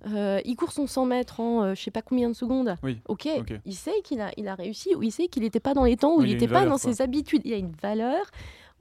euh, 0.07 0.41
il 0.45 0.57
court 0.57 0.73
son 0.73 0.87
100 0.87 1.05
mètres 1.05 1.41
en 1.41 1.63
euh, 1.63 1.75
je 1.75 1.83
sais 1.83 1.91
pas 1.91 2.03
combien 2.03 2.29
de 2.29 2.35
secondes. 2.35 2.75
Oui, 2.83 2.99
Ok, 3.09 3.29
ok. 3.39 3.53
il 3.65 3.75
sait 3.75 4.01
qu'il 4.03 4.21
a, 4.21 4.31
il 4.37 4.49
a 4.49 4.55
réussi 4.55 4.95
ou 4.95 5.03
il 5.03 5.13
sait 5.13 5.29
qu'il 5.29 5.43
n'était 5.43 5.61
pas 5.61 5.75
dans 5.75 5.85
les 5.85 5.97
temps 5.97 6.17
ou 6.17 6.23
il 6.23 6.31
n'était 6.33 6.47
pas 6.49 6.55
valeur, 6.61 6.71
dans 6.73 6.79
quoi. 6.79 6.93
ses 6.93 7.03
habitudes. 7.03 7.43
Il 7.45 7.51
y 7.51 7.55
a 7.55 7.59
une 7.59 7.73
valeur 7.83 8.25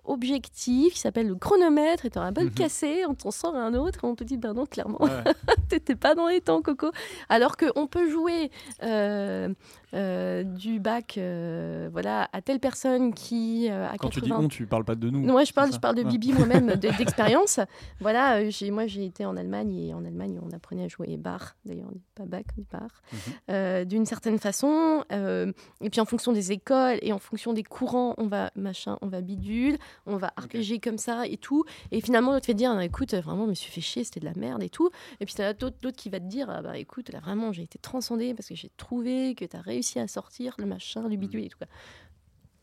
objective 0.10 0.92
qui 0.94 1.00
s'appelle 1.00 1.28
le 1.28 1.36
chronomètre 1.36 2.06
et 2.06 2.10
tu 2.10 2.18
un 2.20 2.32
bol 2.32 2.46
Mhm. 2.46 2.52
cassé, 2.52 3.04
on 3.08 3.14
t'en 3.16 3.32
sort 3.32 3.56
un 3.56 3.74
autre 3.74 4.04
et 4.04 4.08
on 4.08 4.16
te 4.16 4.24
dit 4.24 4.38
ben 4.38 4.54
non 4.54 4.66
clairement 4.66 5.02
ouais. 5.02 5.10
t'étais 5.70 5.96
pas 5.96 6.16
dans 6.16 6.28
les 6.28 6.42
temps 6.42 6.62
Coco. 6.62 6.92
Alors 7.30 7.58
qu'on 7.58 7.88
peut 7.88 8.10
jouer 8.10 8.52
euh, 8.84 9.50
euh, 9.94 10.44
du 10.44 10.80
bac 10.80 11.16
euh, 11.18 11.90
voilà, 11.92 12.30
à 12.34 12.42
telle 12.42 12.60
personne 12.60 13.14
qui 13.14 13.68
euh, 13.70 13.88
a 13.88 13.98
Quand 13.98 14.10
tu 14.10 14.22
80 14.22 14.40
dis 14.40 14.46
on, 14.46 14.48
tu 14.48 14.66
parles 14.68 14.86
pas 14.86 14.96
de 14.96 15.10
nous. 15.10 15.20
moi, 15.22 15.44
je 15.44 15.54
parle, 15.54 15.74
je 15.74 15.80
parle 15.80 15.96
de 15.96 16.04
Ah. 16.06 16.10
Bibi 16.10 16.34
moi-même, 16.34 16.68
de- 16.76 16.90
d'expérience. 16.98 17.60
voilà, 18.00 18.40
moi 18.72 18.88
j'ai 18.88 19.06
été 19.06 19.26
en 19.26 19.36
Allemagne 19.38 19.76
et 19.76 19.94
en 19.94 20.06
Allemagne 20.06 20.40
on 20.42 20.52
apprenait 20.56 20.84
à 20.86 20.88
jouer 20.88 21.18
bar. 21.18 21.56
D'ailleurs, 21.66 21.88
on 21.90 21.94
dit 21.96 22.04
pas 22.16 22.26
bac, 22.26 22.46
on 22.58 22.62
dit 22.62 22.68
bar. 22.72 23.02
Mhm. 23.48 23.86
D'une 23.86 24.06
certaine 24.06 24.40
façon. 24.40 25.04
et 25.12 25.90
puis 25.90 26.02
en 26.02 26.06
fonction 26.06 26.32
des 26.34 26.52
écoles 26.52 27.00
et 27.02 27.14
en 27.14 27.20
fonction 27.20 27.54
des 27.54 27.64
courants, 27.64 28.14
on 28.18 28.28
va 28.28 28.52
machin, 28.56 28.98
on 29.02 29.08
va 29.08 29.22
bidule, 29.22 29.78
on 30.06 30.18
va 30.18 30.32
arpéger 30.38 30.80
comme 30.80 30.98
ça 30.98 31.26
et 31.28 31.38
tout. 31.38 31.64
Et 31.92 32.02
finalement, 32.02 32.32
l'autre 32.32 32.42
te 32.42 32.46
fait 32.48 32.54
dire, 32.54 32.72
Ah, 32.72 32.86
écoute, 32.86 33.14
vraiment, 33.14 33.46
je 33.46 33.50
me 33.50 33.54
suis 33.56 33.72
fait 33.72 33.82
chier, 33.82 34.04
c'était 34.04 34.20
de 34.20 34.26
la 34.26 34.34
merde 34.36 34.64
et 34.64 34.70
tout. 34.70 34.90
Et 35.20 35.26
puis 35.26 35.34
t'as 35.36 35.54
d'autres, 35.54 35.78
d'autres 35.82 35.98
qui 35.98 36.10
va 36.10 36.20
te 36.20 36.26
dire, 36.26 36.48
ah, 36.50 36.62
bah 36.62 36.78
écoute, 36.78 37.12
là 37.12 37.20
vraiment, 37.20 37.52
j'ai 37.52 37.64
été 37.64 37.78
transcendée 37.80 38.34
parce 38.34 38.48
que 38.48 38.56
j'ai 38.56 38.70
trouvé 38.78 39.36
que 39.36 39.46
tu 39.46 39.56
as 39.58 39.62
réussi 39.80 40.00
à 40.00 40.08
sortir 40.08 40.56
le 40.58 40.66
machin, 40.66 41.08
le 41.08 41.16
bidule 41.16 41.44
et 41.46 41.50
tout. 41.50 41.58
quoi. 41.58 41.68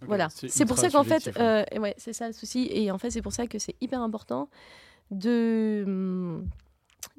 Voilà, 0.02 0.28
c'est 0.30 0.66
pour 0.66 0.76
ça 0.78 0.90
qu'en 0.90 1.04
fait, 1.04 1.28
hein. 1.36 1.64
euh, 1.74 1.78
ouais, 1.80 1.94
c'est 1.96 2.12
ça 2.12 2.26
le 2.26 2.32
souci. 2.34 2.68
Et 2.70 2.90
en 2.90 2.98
fait, 2.98 3.10
c'est 3.10 3.22
pour 3.22 3.32
ça 3.32 3.46
que 3.46 3.58
c'est 3.58 3.74
hyper 3.80 4.02
important 4.02 4.50
de, 5.10 6.38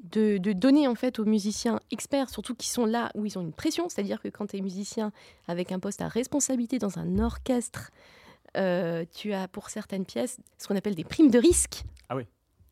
de, 0.04 0.38
de 0.38 0.52
donner 0.52 0.86
en 0.86 0.94
fait 0.94 1.18
aux 1.18 1.24
musiciens 1.24 1.80
experts, 1.90 2.30
surtout 2.30 2.54
qui 2.54 2.68
sont 2.68 2.86
là 2.86 3.10
où 3.16 3.26
ils 3.26 3.36
ont 3.36 3.42
une 3.42 3.52
pression. 3.52 3.88
C'est-à-dire 3.88 4.22
que 4.22 4.28
quand 4.28 4.46
tu 4.46 4.56
es 4.56 4.60
musicien 4.60 5.10
avec 5.48 5.72
un 5.72 5.80
poste 5.80 6.00
à 6.00 6.08
responsabilité 6.08 6.78
dans 6.78 6.98
un 7.00 7.18
orchestre, 7.18 7.90
euh, 8.56 9.04
tu 9.12 9.32
as 9.32 9.48
pour 9.48 9.70
certaines 9.70 10.04
pièces 10.06 10.38
ce 10.56 10.68
qu'on 10.68 10.76
appelle 10.76 10.94
des 10.94 11.04
primes 11.04 11.30
de 11.30 11.38
risque. 11.40 11.82
Ah 12.08 12.14
oui. 12.16 12.22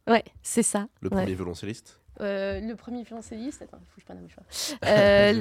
Ouais, 0.07 0.24
c'est 0.43 0.62
ça. 0.62 0.87
Le 1.01 1.09
Ouais. 1.11 1.16
premier 1.22 1.35
violoncelliste. 1.35 2.01
Euh, 2.20 2.60
le 2.60 2.74
premier 2.76 3.02
violoncelliste, 3.02 3.62
attends, 3.62 3.78
il 3.82 3.86
faut 3.86 3.94
que 3.96 4.00
je 4.00 4.04
prenne 4.06 4.18
un 4.18 4.22
mouchoir. 4.22 4.44
Euh, 4.86 5.32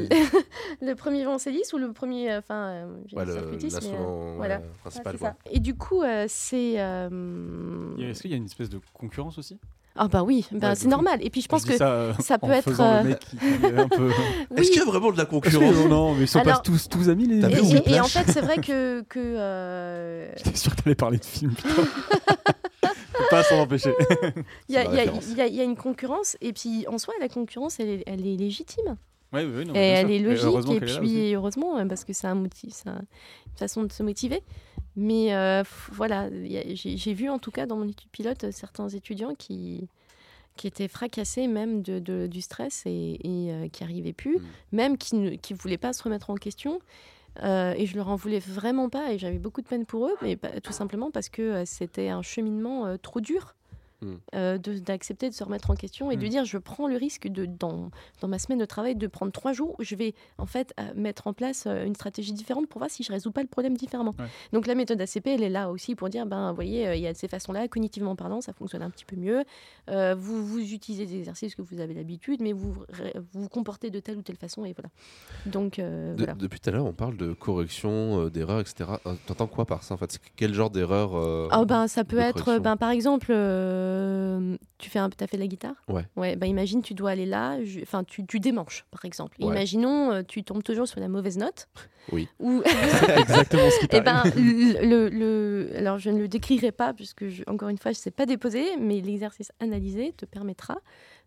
le, 0.82 0.88
le 0.88 0.96
premier 0.96 1.20
violoncelliste 1.20 1.72
ou 1.74 1.78
le 1.78 1.92
premier, 1.94 2.32
euh, 2.34 2.40
enfin, 2.40 2.68
euh, 2.68 2.86
Ouais, 3.14 3.24
euh, 3.28 4.36
voilà. 4.38 4.56
ouais, 4.58 4.62
ouais, 4.62 4.70
principal. 4.82 5.18
ça. 5.18 5.36
Et 5.52 5.60
du 5.60 5.76
coup, 5.76 6.02
euh, 6.02 6.26
c'est. 6.28 6.76
euh, 6.78 7.96
Est-ce 8.00 8.22
qu'il 8.24 8.32
y 8.32 8.34
a 8.34 8.38
une 8.38 8.46
espèce 8.46 8.70
de 8.70 8.80
concurrence 8.94 9.38
aussi? 9.38 9.58
Ah 9.98 10.10
bah 10.10 10.24
oui, 10.24 10.46
bah, 10.52 10.70
Ouais, 10.72 10.76
c'est 10.76 10.90
normal. 10.90 11.20
Et 11.22 11.30
puis 11.30 11.40
je 11.40 11.48
pense 11.48 11.62
Je 11.66 11.68
que 11.72 11.78
ça, 11.78 12.12
ça 12.20 12.38
peut 12.40 12.48
en 12.48 12.52
être, 12.52 12.66
faisant 12.66 12.92
le 12.96 13.00
euh, 13.00 13.04
mec 13.12 13.20
qui 13.20 13.38
est 13.66 13.80
un 13.80 13.88
peu. 13.88 14.10
Est-ce 14.58 14.70
qu'il 14.72 14.80
y 14.80 14.84
a 14.84 14.86
vraiment 14.86 15.12
de 15.14 15.18
la 15.18 15.24
concurrence 15.26 15.74
que- 15.74 15.88
non, 15.88 16.14
mais 16.16 16.24
ils 16.24 16.28
sont 16.28 16.40
Alors- 16.40 16.58
pas 16.58 16.62
tous, 16.64 16.90
tous 16.90 17.08
amis 17.08 17.26
les 17.28 17.40
T'as 17.40 17.50
Et, 17.50 17.54
et- 17.78 17.94
et 17.94 18.00
en 18.02 18.06
fait, 18.08 18.30
c'est 18.30 18.42
vrai 18.42 18.58
que. 18.58 19.04
que 19.08 19.20
euh, 19.20 20.30
J'étais 20.36 20.58
sûr 20.58 20.76
que 20.76 20.82
t'allais 20.82 20.96
parler 20.96 21.18
de 21.20 21.24
film, 21.26 21.54
putain. 21.54 21.70
Faut 21.70 22.65
pas 23.36 23.44
s'en 23.44 23.60
empêcher. 23.60 23.94
Il 24.70 24.76
y, 24.76 24.78
a- 24.78 25.06
y 25.06 25.50
y 25.52 25.56
y 25.58 25.64
une 25.64 25.76
concurrence, 25.76 26.38
et 26.42 26.54
puis 26.54 26.86
en 26.88 26.98
soi, 26.98 27.14
la 27.20 27.30
concurrence, 27.30 27.80
elle 27.80 27.90
est, 27.90 28.04
elle 28.08 28.26
est 28.26 28.36
légitime. 28.36 28.98
Oui, 29.34 29.42
oui, 29.44 29.66
non, 29.66 29.74
et 29.76 29.80
elle 29.80 30.08
sûr. 30.08 30.16
est 30.16 30.20
logique, 30.20 30.72
et 30.72 30.80
puis 31.00 31.34
heureusement, 31.36 31.76
hein, 31.78 31.88
parce 31.88 32.06
que 32.06 32.14
c'est 32.14 32.28
un 32.28 32.36
motif, 32.36 32.74
c'est 32.74 32.88
un- 32.90 33.02
une 33.48 33.58
façon 33.58 33.84
de 33.84 33.92
se 33.92 34.02
motiver. 34.04 34.42
Mais 34.96 35.34
euh, 35.36 35.64
voilà, 35.92 36.30
j'ai 36.32 37.14
vu 37.14 37.30
en 37.30 37.38
tout 37.40 37.52
cas 37.52 37.66
dans 37.66 37.76
mon 37.76 37.88
étude 37.88 38.10
pilote 38.12 38.50
certains 38.52 38.88
étudiants 38.88 39.34
qui, 39.38 39.90
qui 40.56 40.68
étaient 40.68 40.88
fracassés 40.88 41.48
même 41.48 41.82
de, 41.82 42.00
de- 42.00 42.28
du 42.28 42.40
stress 42.42 42.84
et, 42.86 43.20
et, 43.24 43.52
euh, 43.52 43.68
qui 43.68 43.84
n'arrivaient 43.84 44.14
plus, 44.14 44.38
Mm. 44.38 44.42
même 44.72 44.98
qui 44.98 45.16
ne 45.18 45.32
qui 45.36 45.54
voulaient 45.54 45.78
pas 45.78 45.92
se 45.92 46.02
remettre 46.04 46.30
en 46.30 46.36
question. 46.36 46.80
Euh, 47.44 47.74
et 47.76 47.86
je 47.86 47.96
leur 47.98 48.08
en 48.10 48.16
voulais 48.16 48.40
vraiment 48.40 48.88
pas 48.90 49.12
et 49.12 49.18
j'avais 49.18 49.40
beaucoup 49.40 49.62
de 49.62 49.68
peine 49.68 49.86
pour 49.86 50.08
eux, 50.08 50.16
mais 50.22 50.36
pas- 50.38 50.62
tout 50.62 50.72
simplement 50.72 51.12
parce 51.12 51.28
que 51.30 51.42
euh, 51.42 51.66
c'était 51.66 52.08
un 52.10 52.22
cheminement 52.22 52.86
euh, 52.86 52.96
trop 52.98 53.20
dur 53.20 53.56
Mm. 54.02 54.14
euh, 54.36 54.58
de- 54.58 54.80
d'accepter 54.80 55.30
de, 55.30 55.34
se 55.34 55.44
remettre 55.44 55.72
en 55.72 55.76
question 55.76 56.12
et 56.12 56.18
de 56.18 56.26
Mm. 56.26 56.30
dire 56.30 56.46
je 56.46 56.58
prends 56.58 56.88
le 56.88 56.98
risque 56.98 57.28
de 57.28 57.46
dans, 57.46 57.90
dans 58.22 58.28
ma 58.28 58.40
semaine 58.40 58.60
de 58.60 58.66
travail 58.66 58.96
de 58.96 59.08
prendre 59.08 59.32
trois 59.32 59.54
jours 59.54 59.76
où 59.80 59.84
je 59.84 59.96
vais 59.96 60.14
en 60.38 60.46
fait 60.46 60.74
euh, 60.80 60.84
mettre 60.96 61.28
en 61.28 61.34
place 61.34 61.66
euh, 61.66 61.86
une 61.86 61.96
stratégie 61.96 62.34
différente 62.34 62.68
pour 62.68 62.80
voir 62.80 62.92
si 62.92 63.04
je 63.04 63.12
résous 63.12 63.32
pas 63.32 63.42
le 63.42 63.48
problème 63.48 63.78
différemment. 63.78 64.14
Ouais. 64.20 64.26
Donc 64.54 64.68
la 64.68 64.76
méthode 64.76 65.00
ACP 65.02 65.28
elle 65.28 65.44
est 65.44 65.50
là 65.50 65.70
aussi 65.72 65.96
pour 65.96 66.10
dire 66.10 66.26
ben 66.26 66.50
vous 66.50 66.56
voyez 66.56 66.88
euh, 66.88 66.96
il 66.96 67.02
y 67.02 67.08
a 67.08 67.14
de 67.14 67.18
ces 67.18 67.28
façons-là 67.28 67.68
cognitivement 67.68 68.16
parlant 68.16 68.42
ça 68.42 68.52
fonctionne 68.54 68.82
un 68.82 68.90
petit 68.90 69.06
peu 69.06 69.16
mieux. 69.16 69.44
Euh, 69.90 70.16
vous 70.18 70.46
vous 70.46 70.60
utilisez 70.74 71.06
des 71.06 71.18
exercices 71.20 71.56
que 71.56 71.62
vous 71.62 71.80
avez 71.80 71.94
l'habitude 71.94 72.42
mais 72.42 72.52
vous 72.54 72.74
vous 72.74 72.84
vous 73.34 73.50
comportez 73.50 73.90
de 73.90 74.00
telle 74.00 74.18
ou 74.18 74.22
telle 74.22 74.38
façon 74.38 74.66
et 74.66 74.74
voilà. 74.74 74.90
Donc 75.46 75.80
euh, 75.80 76.14
De- 76.14 76.18
voilà. 76.18 76.34
Depuis 76.34 76.60
tout 76.60 76.70
à 76.70 76.74
l'heure, 76.74 76.86
on 76.86 76.94
parle 76.94 77.18
de 77.18 77.34
correction, 77.34 78.22
euh, 78.26 78.30
d'erreurs, 78.30 78.60
etc. 78.60 78.90
Euh, 79.06 79.14
T'entends 79.28 79.48
quoi 79.48 79.66
par 79.66 79.84
ça 79.84 79.94
en 79.94 79.98
fait? 79.98 80.20
Quel 80.36 80.54
genre 80.54 80.70
d'erreur 80.70 81.16
euh, 81.16 81.48
Ah 81.52 81.64
ben, 81.66 81.88
ça 81.88 82.04
peut 82.04 82.18
être, 82.20 82.60
ben, 82.60 82.76
par 82.78 82.90
exemple, 82.90 83.28
euh, 83.86 84.58
tu 84.78 84.90
fais 84.90 85.00
un, 85.00 85.10
as 85.20 85.28
fait 85.28 85.38
de 85.38 85.42
la 85.42 85.48
guitare? 85.48 85.76
Ouais. 85.88 86.06
Ouais, 86.16 86.36
ben, 86.36 86.48
imagine, 86.48 86.82
tu 86.82 86.94
dois 86.94 87.12
aller 87.12 87.26
là, 87.26 87.58
enfin, 87.84 88.04
tu, 88.04 88.26
tu 88.26 88.40
démanches, 88.40 88.86
par 88.92 89.06
exemple. 89.06 89.38
Ouais. 89.40 89.48
Imaginons, 89.48 90.12
euh, 90.12 90.22
tu 90.28 90.44
tombes 90.44 90.64
toujours 90.64 90.88
sur 90.88 91.00
la 91.00 91.08
mauvaise 91.08 91.38
note. 91.38 91.68
Oui. 92.12 92.28
Ou, 92.40 92.62
C'est 92.64 93.18
exactement 93.20 93.68
ce 93.72 93.80
qui 93.80 93.86
eh 93.92 94.04
t'arrive. 94.04 94.34
ben, 94.36 94.88
le, 94.88 95.10
le- 95.10 95.72
alors, 95.76 95.98
je 95.98 96.12
ne 96.12 96.20
le 96.20 96.28
décrirai 96.28 96.72
pas, 96.72 96.94
puisque, 96.94 97.28
je- 97.30 97.42
encore 97.48 97.70
une 97.70 97.80
fois, 97.80 97.94
je 97.94 97.98
ne 97.98 98.02
sais 98.02 98.12
pas 98.12 98.28
déposer, 98.28 98.64
mais 98.80 99.02
l'exercice 99.02 99.52
analysé 99.60 100.14
te 100.16 100.26
permettra 100.26 100.78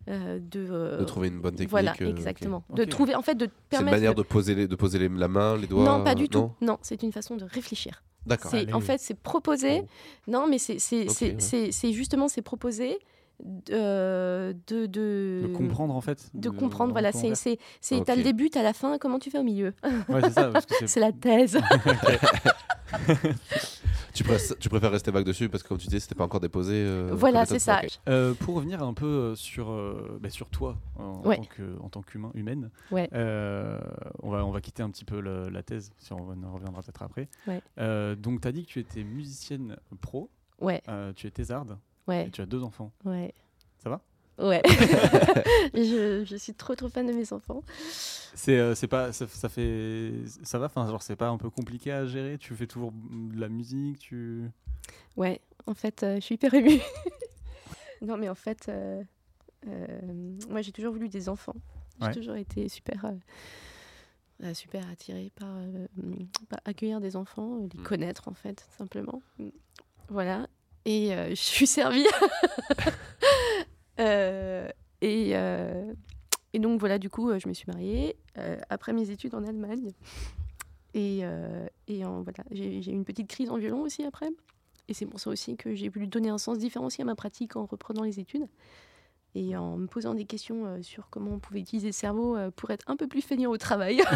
euh, 0.09 0.39
de... 0.41 0.65
euh, 0.71 0.99
de 0.99 1.05
trouver 1.05 1.29
une 1.29 1.41
bonne 1.41 1.55
technique 1.57 1.71
Voilà, 1.71 1.95
euh, 2.01 2.09
exactement. 2.09 2.63
De 2.73 2.85
trouver, 2.85 3.17
en 3.17 3.23
fait, 3.23 3.35
de 3.35 3.47
te 3.47 3.51
C'est 3.51 3.57
une 3.57 3.69
permettre... 3.71 3.97
manière 3.97 4.15
de 4.15 4.23
poser, 4.23 4.55
les, 4.55 4.69
de 4.69 4.77
poser 4.77 5.01
les- 5.01 5.09
la 5.09 5.27
main, 5.27 5.57
les 5.57 5.67
doigts 5.67 5.85
non, 5.85 6.05
pas 6.05 6.15
du 6.15 6.25
euh, 6.25 6.29
tout. 6.29 6.53
Non, 6.61 6.79
c'est 6.83 7.03
une 7.03 7.11
façon 7.13 7.35
de 7.35 7.43
réfléchir. 7.45 8.05
D'accord. 8.29 8.55
En 8.73 8.81
fait, 8.81 8.99
c'est 9.01 9.19
proposer. 9.19 9.83
Oh. 9.83 9.89
Non, 10.29 10.47
mais 10.49 10.59
c'est 10.59 10.79
ouais. 10.93 11.93
justement 11.93 12.29
c'est 12.29 12.43
proposer 12.43 12.93
euh, 12.95 12.97
de, 13.45 14.57
de, 14.67 14.87
De 14.87 15.53
comprendre 15.57 15.95
en 15.95 16.01
fait. 16.01 16.31
de 16.35 16.51
comprendre. 16.51 16.93
Voilà, 16.93 17.13
c'est 17.13 17.35
c'est 17.35 17.59
c'est 17.81 18.03
t'as 18.05 18.17
le 18.17 18.23
début, 18.23 18.51
t'as 18.51 18.63
la 18.63 18.73
fin. 18.73 18.99
Comment 18.99 19.19
tu 19.19 19.31
fais 19.31 19.39
au 19.39 19.45
milieu? 19.45 19.75
Ouais, 20.09 20.21
c'est 20.87 21.01
la 21.01 21.13
thèse. 21.13 21.59
Tu, 24.15 24.25
préfères, 24.25 24.59
tu 24.59 24.69
préfères 24.69 24.91
rester 24.91 25.11
vague 25.13 25.25
dessus 25.25 25.49
parce 25.49 25.63
que 25.63 25.69
comme 25.69 25.79
tu 25.79 25.87
disais, 25.87 26.01
c'était 26.01 26.15
pas 26.17 26.25
encore 26.25 26.41
déposé. 26.41 26.73
euh, 26.75 27.11
voilà, 27.13 27.45
c'est 27.47 27.59
ça. 27.61 27.83
Euh, 28.09 28.35
pour 28.35 28.57
revenir 28.57 28.83
un 28.83 28.95
peu 28.95 29.07
euh, 29.07 29.35
sur, 29.37 29.71
euh, 29.71 30.19
bah, 30.21 30.31
sur 30.31 30.49
toi 30.49 30.77
en, 30.99 31.21
Ouais. 31.25 31.37
tant 31.37 31.45
que- 31.45 31.79
en 31.83 31.89
tant 31.89 32.03
qu'humain, 32.03 32.31
humaine, 32.35 32.71
Ouais. 32.91 33.09
euh, 33.13 33.79
on, 34.23 34.31
va, 34.31 34.45
on 34.45 34.51
va 34.51 34.61
quitter 34.61 34.83
un 34.83 34.91
petit 34.91 35.05
peu 35.05 35.21
le- 35.21 35.49
la 35.51 35.63
thèse, 35.63 35.93
si 35.99 36.13
on, 36.13 36.17
en 36.17 36.53
reviendra 36.53 36.83
peut-être 36.83 37.03
après. 37.03 37.29
Ouais. 37.47 37.61
Euh, 37.79 38.17
donc, 38.17 38.41
tu 38.41 38.49
as 38.49 38.53
dit 38.53 38.65
que 38.65 38.71
tu 38.71 38.81
étais 38.81 39.05
musicienne 39.05 39.77
pro, 40.01 40.31
Ouais, 40.61 40.83
euh, 40.89 41.13
tu 41.15 41.29
es 41.29 41.31
thésarde 41.31 41.79
et 42.17 42.31
tu 42.31 42.41
as 42.41 42.47
deux 42.47 42.63
enfants. 42.63 42.93
ouais. 43.05 43.33
Ça 43.79 43.91
va? 43.91 44.01
Ouais. 44.39 44.63
je, 45.75 46.25
je 46.25 46.37
suis 46.37 46.55
trop 46.55 46.75
trop 46.75 46.89
fan 46.89 47.07
de 47.07 47.13
mes 47.13 47.33
enfants. 47.33 47.63
C'est 48.35 48.57
euh, 48.59 48.75
pas 48.89 49.13
ça, 49.13 49.27
ça 49.27 49.49
fait 49.49 50.13
ça 50.45 50.59
va? 50.59 50.67
Enfin 50.67 50.87
genre 50.89 51.03
c'est 51.03 51.17
pas 51.17 51.29
un 51.29 51.39
peu 51.39 51.51
compliqué 51.51 51.93
à 51.93 52.07
gérer? 52.07 52.39
Tu 52.39 52.55
fais 52.55 52.67
toujours 52.67 52.93
de 52.93 53.39
la 53.41 53.49
musique 53.49 53.99
tu 53.99 54.45
Ouais, 55.17 55.41
en 55.67 55.75
fait, 55.75 56.03
euh, 56.03 56.17
je 56.17 56.21
suis 56.21 56.37
hyper 56.37 56.55
émue. 56.55 56.81
non, 58.03 58.17
mais 58.17 58.29
en 58.29 58.35
fait, 58.37 58.67
euh, 58.69 59.03
euh, 59.67 59.99
moi 60.49 60.63
j'ai 60.63 60.73
toujours 60.73 60.93
voulu 60.93 61.09
des 61.09 61.29
enfants. 61.29 61.57
J'ai 62.01 62.07
Ouais. 62.07 62.13
toujours 62.15 62.37
été 62.37 62.69
super, 62.69 63.13
super 64.55 64.89
attirée 64.89 65.33
par, 65.35 65.57
par 66.49 66.61
accueillir 66.65 67.01
des 67.01 67.17
enfants, 67.17 67.57
les 67.57 67.81
Mm. 67.81 67.83
connaître 67.83 68.29
en 68.29 68.35
fait, 68.35 68.65
simplement. 68.77 69.21
Voilà. 70.09 70.47
Et 70.89 71.13
euh, 71.13 71.29
je 71.29 71.35
suis 71.35 71.67
servie. 71.67 72.07
Euh, 74.01 74.69
et, 75.01 75.33
euh, 75.35 75.93
et 76.53 76.61
donc 76.61 76.79
voilà, 76.79 77.01
du 77.01 77.11
coup, 77.11 77.37
je 77.37 77.49
me 77.49 77.53
suis 77.53 77.67
mariée 77.67 78.15
après 78.71 78.93
mes 78.93 79.11
études 79.11 79.35
en 79.35 79.45
Allemagne. 79.45 79.91
Et, 80.95 81.23
et 81.89 82.05
voilà, 82.05 82.45
j'ai 82.53 82.81
j'ai 82.81 82.93
eu 82.93 82.95
une 82.95 83.05
petite 83.05 83.27
crise 83.27 83.51
en 83.51 83.57
violon 83.57 83.81
aussi 83.81 84.05
après. 84.05 84.29
Et 84.87 84.95
c'est 84.95 85.05
pour 85.05 85.19
ça 85.19 85.31
aussi 85.31 85.57
que 85.57 85.75
j'ai 85.75 85.89
voulu 85.89 86.07
donner 86.07 86.29
un 86.29 86.39
sens 86.39 86.59
différencié 86.59 87.03
à 87.03 87.07
ma 87.07 87.17
pratique 87.17 87.57
en 87.57 87.67
reprenant 87.67 88.05
les 88.05 88.21
études 88.21 88.47
et 89.39 89.57
en 89.57 89.77
me 89.77 89.87
posant 89.87 90.15
des 90.15 90.25
questions 90.25 90.67
euh, 90.67 90.83
sur 90.83 91.09
comment 91.11 91.33
on 91.33 91.39
pouvait 91.39 91.61
utiliser 91.61 91.89
le 91.89 91.93
cerveau 91.93 92.37
euh, 92.37 92.51
pour 92.51 92.71
être 92.71 92.85
un 92.89 92.97
peu 92.97 93.07
plus 93.07 93.23
feignant 93.23 93.51
au 93.51 93.57
travail. 93.57 94.03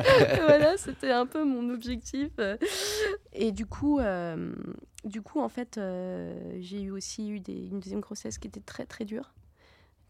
voilà, 0.42 0.76
c'était 0.76 1.12
un 1.12 1.26
peu 1.26 1.44
mon 1.44 1.70
objectif. 1.72 2.30
Et 3.32 3.52
du 3.52 3.66
coup, 3.66 3.98
euh, 4.00 4.52
du 5.04 5.22
coup 5.22 5.40
en 5.40 5.48
fait, 5.48 5.78
euh, 5.78 6.56
j'ai 6.60 6.82
eu 6.82 6.90
aussi 6.90 7.30
eu 7.30 7.40
des- 7.40 7.66
une 7.68 7.80
deuxième 7.80 8.00
grossesse 8.00 8.38
qui 8.38 8.48
était 8.48 8.60
très 8.60 8.86
très 8.86 9.04
dure. 9.04 9.32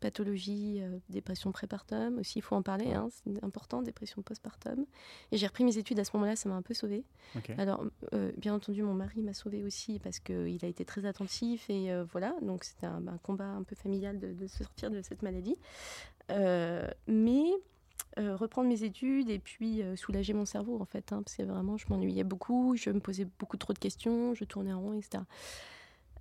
Pathologie, 0.01 0.78
euh, 0.80 0.98
dépression 1.09 1.53
prépartum 1.53 2.18
aussi, 2.18 2.38
il 2.38 2.42
faut 2.42 2.57
en 2.57 2.62
parler, 2.62 2.92
hein, 2.92 3.09
c'est 3.11 3.44
important, 3.44 3.82
dépression 3.82 4.22
postpartum. 4.22 4.86
Et 5.30 5.36
j'ai 5.36 5.46
repris 5.46 5.64
mes 5.64 5.78
études 5.78 5.98
à 5.98 6.05
ce 6.05 6.11
moment-là, 6.14 6.36
ça 6.36 6.48
m'a 6.48 6.55
un 6.57 6.62
peu 6.62 6.74
sauvée. 6.74 7.05
Alors, 7.59 7.84
euh, 8.14 8.32
bien 8.36 8.55
entendu, 8.55 8.82
mon 8.82 8.94
mari 8.94 9.22
m'a 9.22 9.34
sauvée 9.34 9.62
aussi 9.62 9.98
parce 9.98 10.18
qu'il 10.18 10.59
a 10.62 10.68
été 10.68 10.84
très 10.84 11.05
attentif 11.05 11.68
et 11.68 11.92
euh, 11.92 12.05
voilà, 12.05 12.34
donc 12.42 12.64
c'était 12.64 12.86
un, 12.86 13.07
un 13.07 13.18
combat 13.18 13.46
un 13.46 13.62
peu 13.62 13.76
familial 13.76 14.18
de, 14.18 14.32
de 14.32 14.46
se 14.46 14.64
sortir 14.64 14.90
de 14.90 15.03
cette 15.03 15.22
maladie. 15.22 15.57
Euh, 16.30 16.88
mais 17.07 17.44
reprendre 18.16 18.68
mes 18.68 18.82
études 18.82 19.30
et 19.30 19.38
puis 19.38 19.82
soulager 19.96 20.34
mon 20.34 20.44
cerveau 20.44 20.78
en 20.80 20.84
fait, 20.84 21.12
hein, 21.12 21.22
parce 21.22 21.36
que 21.36 21.42
vraiment, 21.42 21.78
je 21.78 21.86
m'ennuyais 21.88 22.24
beaucoup, 22.24 22.76
je 22.76 22.90
me 22.90 23.01
posais 23.01 23.26
beaucoup 23.38 23.57
trop 23.57 23.72
de 23.72 23.78
questions, 23.78 24.34
je 24.34 24.44
tournais 24.44 24.72
en 24.72 24.80
rond, 24.80 24.92
etc. 24.94 25.22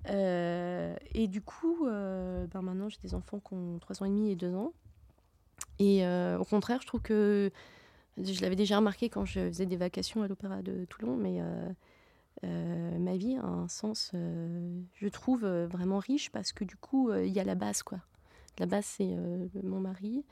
Euh, 0.08 0.96
et 1.14 1.28
du 1.28 1.42
coup, 1.42 1.86
euh, 1.86 2.48
ben 2.48 2.62
maintenant, 2.62 2.90
j'ai 2.90 3.00
des 3.02 3.14
enfants 3.14 3.40
qui 3.40 3.54
ont 3.54 3.80
3 3.80 4.04
ans 4.04 4.06
et 4.06 4.10
demi 4.10 4.32
et 4.32 4.36
2 4.36 4.54
ans. 4.56 4.74
Et 5.78 6.06
euh, 6.06 6.38
au 6.38 6.46
contraire, 6.46 6.82
je 6.82 6.88
trouve 6.88 7.02
que 7.02 7.52
je 8.18 8.42
l'avais 8.42 8.56
déjà 8.56 8.78
remarqué 8.78 9.10
quand 9.10 9.26
je 9.26 9.40
faisais 9.48 9.66
des 9.66 9.78
vacations 9.78 10.24
à 10.24 10.28
l'Opéra 10.28 10.62
de 10.62 10.86
Toulon, 10.86 11.16
mais 11.16 11.42
ma 12.44 13.16
vie 13.16 13.38
a 13.38 13.46
un 13.46 13.68
sens, 13.68 14.12
je 14.14 15.08
trouve, 15.08 15.46
vraiment 15.46 16.00
riche 16.00 16.30
parce 16.32 16.52
que 16.52 16.64
du 16.64 16.76
coup, 16.76 17.14
il 17.14 17.32
y 17.32 17.40
a 17.40 17.44
la 17.44 17.56
base, 17.56 17.84
quoi. 17.84 18.00
La 18.58 18.66
base, 18.66 18.86
c'est 18.86 19.16
mon 19.64 19.80
mari 19.80 20.26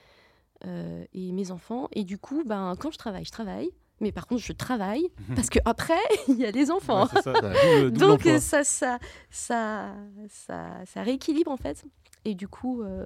et 0.66 1.32
mes 1.32 1.52
enfants. 1.52 1.88
Et 1.94 2.04
du 2.04 2.18
coup, 2.18 2.44
ben, 2.46 2.76
quand 2.78 2.92
je 2.92 2.98
travaille, 2.98 3.26
je 3.26 3.32
travaille. 3.32 3.72
Mais 4.00 4.12
par 4.12 4.28
contre, 4.28 4.42
je 4.42 4.54
travaille 4.54 5.08
parce 5.36 5.50
que 5.50 5.60
après, 5.66 6.00
il 6.28 6.36
y 6.38 6.46
a 6.46 6.52
les 6.52 6.70
enfants. 6.72 7.04
Ouais, 7.04 7.10
c'est 7.14 7.22
ça. 7.24 7.32
Ouais. 7.34 7.42
Double- 7.42 7.92
double 7.92 8.00
Donc 8.00 8.42
ça, 8.42 8.64
ça, 8.64 9.00
ça, 9.30 9.94
ça 10.86 11.02
rééquilibre 11.04 11.52
en 11.52 11.58
fait. 11.58 11.84
Et 12.26 12.36
du 12.36 12.48
coup, 12.48 12.82
euh, 12.82 13.06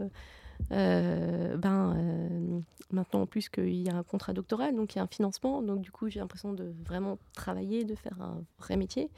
euh, 0.72 1.58
ben, 1.58 1.96
euh, 1.98 2.60
maintenant 2.92 3.22
en 3.22 3.26
plus 3.26 3.50
qu'il 3.50 3.76
y 3.82 3.90
a 3.90 3.96
un 3.96 4.04
contrat 4.04 4.34
doctoral, 4.34 4.76
donc 4.76 4.96
il 4.96 4.98
y 4.98 5.00
a 5.00 5.04
un 5.04 5.08
financement, 5.08 5.62
donc 5.62 5.82
du 5.82 5.92
coup 5.92 6.10
j'ai 6.10 6.20
l'impression 6.20 6.54
de 6.54 6.74
vraiment 6.86 7.18
travailler, 7.34 7.84
de 7.84 7.96
faire 7.96 8.20
un 8.22 8.44
vrai 8.60 8.78
métier. 8.78 9.10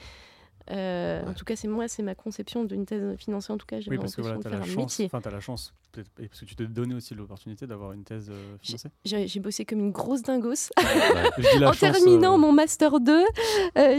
Euh, 0.71 1.23
En 1.27 1.33
tout 1.33 1.43
cas, 1.45 1.55
c'est 1.55 1.67
moi, 1.67 1.87
c'est 1.87 2.03
ma 2.03 2.15
conception 2.15 2.63
d'une 2.63 2.85
thèse 2.85 3.17
financée. 3.17 3.51
En 3.51 3.57
tout 3.57 3.65
cas, 3.65 3.79
j'ai 3.79 3.89
Oui, 3.91 3.97
parce 3.97 4.15
que 4.15 4.21
l'impression 4.21 4.23
voilà, 4.23 4.37
de 4.37 4.41
tu 4.41 4.47
as 4.47 4.51
faire 4.51 4.59
la 4.59 4.65
un 4.65 4.67
chance, 4.85 4.93
métier. 4.99 5.05
enfin, 5.07 5.21
t'as 5.21 5.31
la 5.31 5.39
chance, 5.41 5.73
et 6.19 6.27
parce 6.27 6.39
que 6.39 6.45
tu 6.45 6.55
t'es 6.55 6.65
donné 6.67 6.95
aussi 6.95 7.13
l'opportunité 7.15 7.67
d'avoir 7.67 7.91
une 7.93 8.03
thèse 8.03 8.29
euh, 8.31 8.55
financée. 8.61 8.89
J'ai 9.05 9.39
bossé 9.39 9.65
comme 9.65 9.79
une 9.79 9.91
grosse 9.91 10.21
dingos. 10.21 10.69
Je 11.37 11.53
dis 11.53 11.59
la 11.59 11.69
en 11.69 11.73
chance, 11.73 11.79
terminant 11.79 12.35
euh, 12.35 12.37
mon 12.37 12.51
master 12.51 12.99
2, 12.99 13.11
euh, 13.13 13.25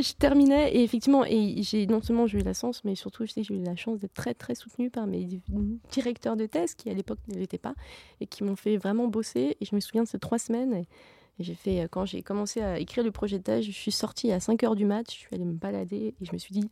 je 0.03 0.13
terminais 0.15 0.73
et 0.75 0.83
effectivement, 0.83 1.25
et 1.25 1.63
j'ai 1.63 1.87
non 1.87 2.01
seulement 2.03 2.27
j'ai 2.27 2.39
eu 2.39 2.43
la 2.43 2.55
chance, 2.55 2.83
mais 2.85 2.95
surtout 2.95 3.27
je 3.27 3.33
sais 3.33 3.43
que 3.43 3.47
j'ai 3.49 3.55
eu 3.55 3.63
la 3.63 3.77
chance 3.77 3.99
d'être 3.99 4.15
très 4.15 4.35
très 4.35 4.55
soutenue 4.55 4.91
par 4.91 5.07
mes 5.07 5.25
di- 5.25 5.43
directeurs 5.93 6.37
de 6.37 6.47
thèse 6.47 6.75
qui 6.75 6.89
à 6.91 6.95
l'époque 6.95 7.19
ne 7.29 7.35
l'étaient 7.39 7.59
pas 7.59 7.75
et 8.21 8.27
qui 8.27 8.43
m'ont 8.45 8.57
fait 8.57 8.77
vraiment 8.77 9.07
bosser. 9.09 9.57
Et 9.61 9.65
je 9.65 9.75
me 9.75 9.81
souviens 9.81 10.03
de 10.05 10.09
ces 10.09 10.19
trois 10.19 10.39
semaines. 10.39 10.73
Et 10.75 10.87
j'ai 11.41 11.55
fait 11.55 11.81
euh, 11.83 11.89
quand 11.91 12.05
j'ai 12.07 12.23
commencé 12.23 12.61
à 12.63 12.79
écrire 12.79 13.03
le 13.05 13.11
projet 13.11 13.39
de 13.39 13.43
thèse, 13.45 13.65
je 13.65 13.71
suis 13.73 13.93
sortie 13.93 14.31
à 14.33 14.41
5 14.41 14.63
heures 14.65 14.77
du 14.77 14.85
mat, 14.85 15.05
je 15.11 15.17
suis 15.17 15.29
allée 15.35 15.45
me 15.45 15.53
balader 15.55 16.15
et 16.21 16.25
je 16.25 16.33
me 16.33 16.39
suis 16.39 16.53
dit. 16.53 16.69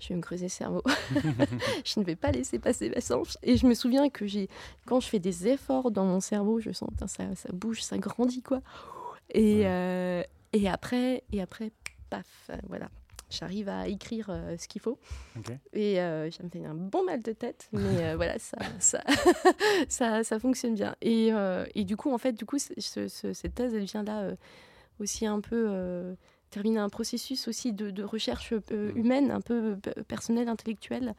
Je 0.00 0.08
vais 0.08 0.16
me 0.16 0.20
creuser 0.20 0.46
le 0.46 0.48
cerveau. 0.48 0.82
je 1.84 2.00
ne 2.00 2.04
vais 2.04 2.16
pas 2.16 2.32
laisser 2.32 2.58
passer 2.58 2.90
ma 2.90 3.00
chance. 3.00 3.38
Et 3.44 3.56
je 3.56 3.66
me 3.68 3.74
souviens 3.74 4.08
que 4.10 4.26
j'ai, 4.26 4.48
quand 4.84 4.98
je 4.98 5.06
fais 5.06 5.20
des 5.20 5.46
efforts 5.46 5.92
dans 5.92 6.04
mon 6.04 6.18
cerveau, 6.18 6.58
je 6.58 6.72
sens 6.72 6.88
ça, 7.06 7.32
ça 7.36 7.48
bouge, 7.52 7.82
ça 7.82 7.98
grandit 7.98 8.42
quoi. 8.42 8.62
Et, 9.32 9.58
Ouais. 9.60 9.62
euh, 9.66 10.22
et 10.52 10.68
après, 10.68 11.22
et 11.32 11.40
après, 11.40 11.70
paf, 12.10 12.50
voilà, 12.68 12.88
j'arrive 13.32 13.68
à 13.68 13.88
écrire 13.88 14.26
euh, 14.30 14.56
ce 14.58 14.68
qu'il 14.68 14.80
faut. 14.80 14.98
Et 15.72 16.00
euh, 16.00 16.30
ça 16.30 16.42
me 16.42 16.48
fait 16.48 16.64
un 16.64 16.74
bon 16.74 17.04
mal 17.04 17.22
de 17.22 17.32
tête, 17.32 17.68
mais 17.72 18.04
euh, 18.04 18.16
voilà, 18.16 18.38
ça, 18.38 18.58
ça, 18.78 19.02
ça, 19.88 20.22
ça 20.24 20.38
fonctionne 20.38 20.74
bien. 20.74 20.94
Et, 21.00 21.32
euh, 21.32 21.64
et 21.74 21.84
du 21.84 21.96
coup, 21.96 22.12
en 22.12 22.18
fait, 22.18 22.32
du 22.32 22.44
coup, 22.44 22.58
ce- 22.58 22.74
ce- 22.78 23.08
ce- 23.08 23.32
cette 23.32 23.54
thèse, 23.54 23.74
elle 23.74 23.84
vient 23.84 24.02
là 24.04 24.30
aussi 25.00 25.26
un 25.26 25.40
peu 25.40 26.14
terminer 26.50 26.78
un 26.80 26.90
processus 26.90 27.48
aussi 27.48 27.72
de, 27.72 27.90
de 27.90 28.02
recherche 28.04 28.52
euh, 28.72 28.92
humaine, 28.94 29.30
un 29.30 29.40
peu 29.40 29.78
personnelle, 30.06 30.48
intellectuelle. 30.48 31.14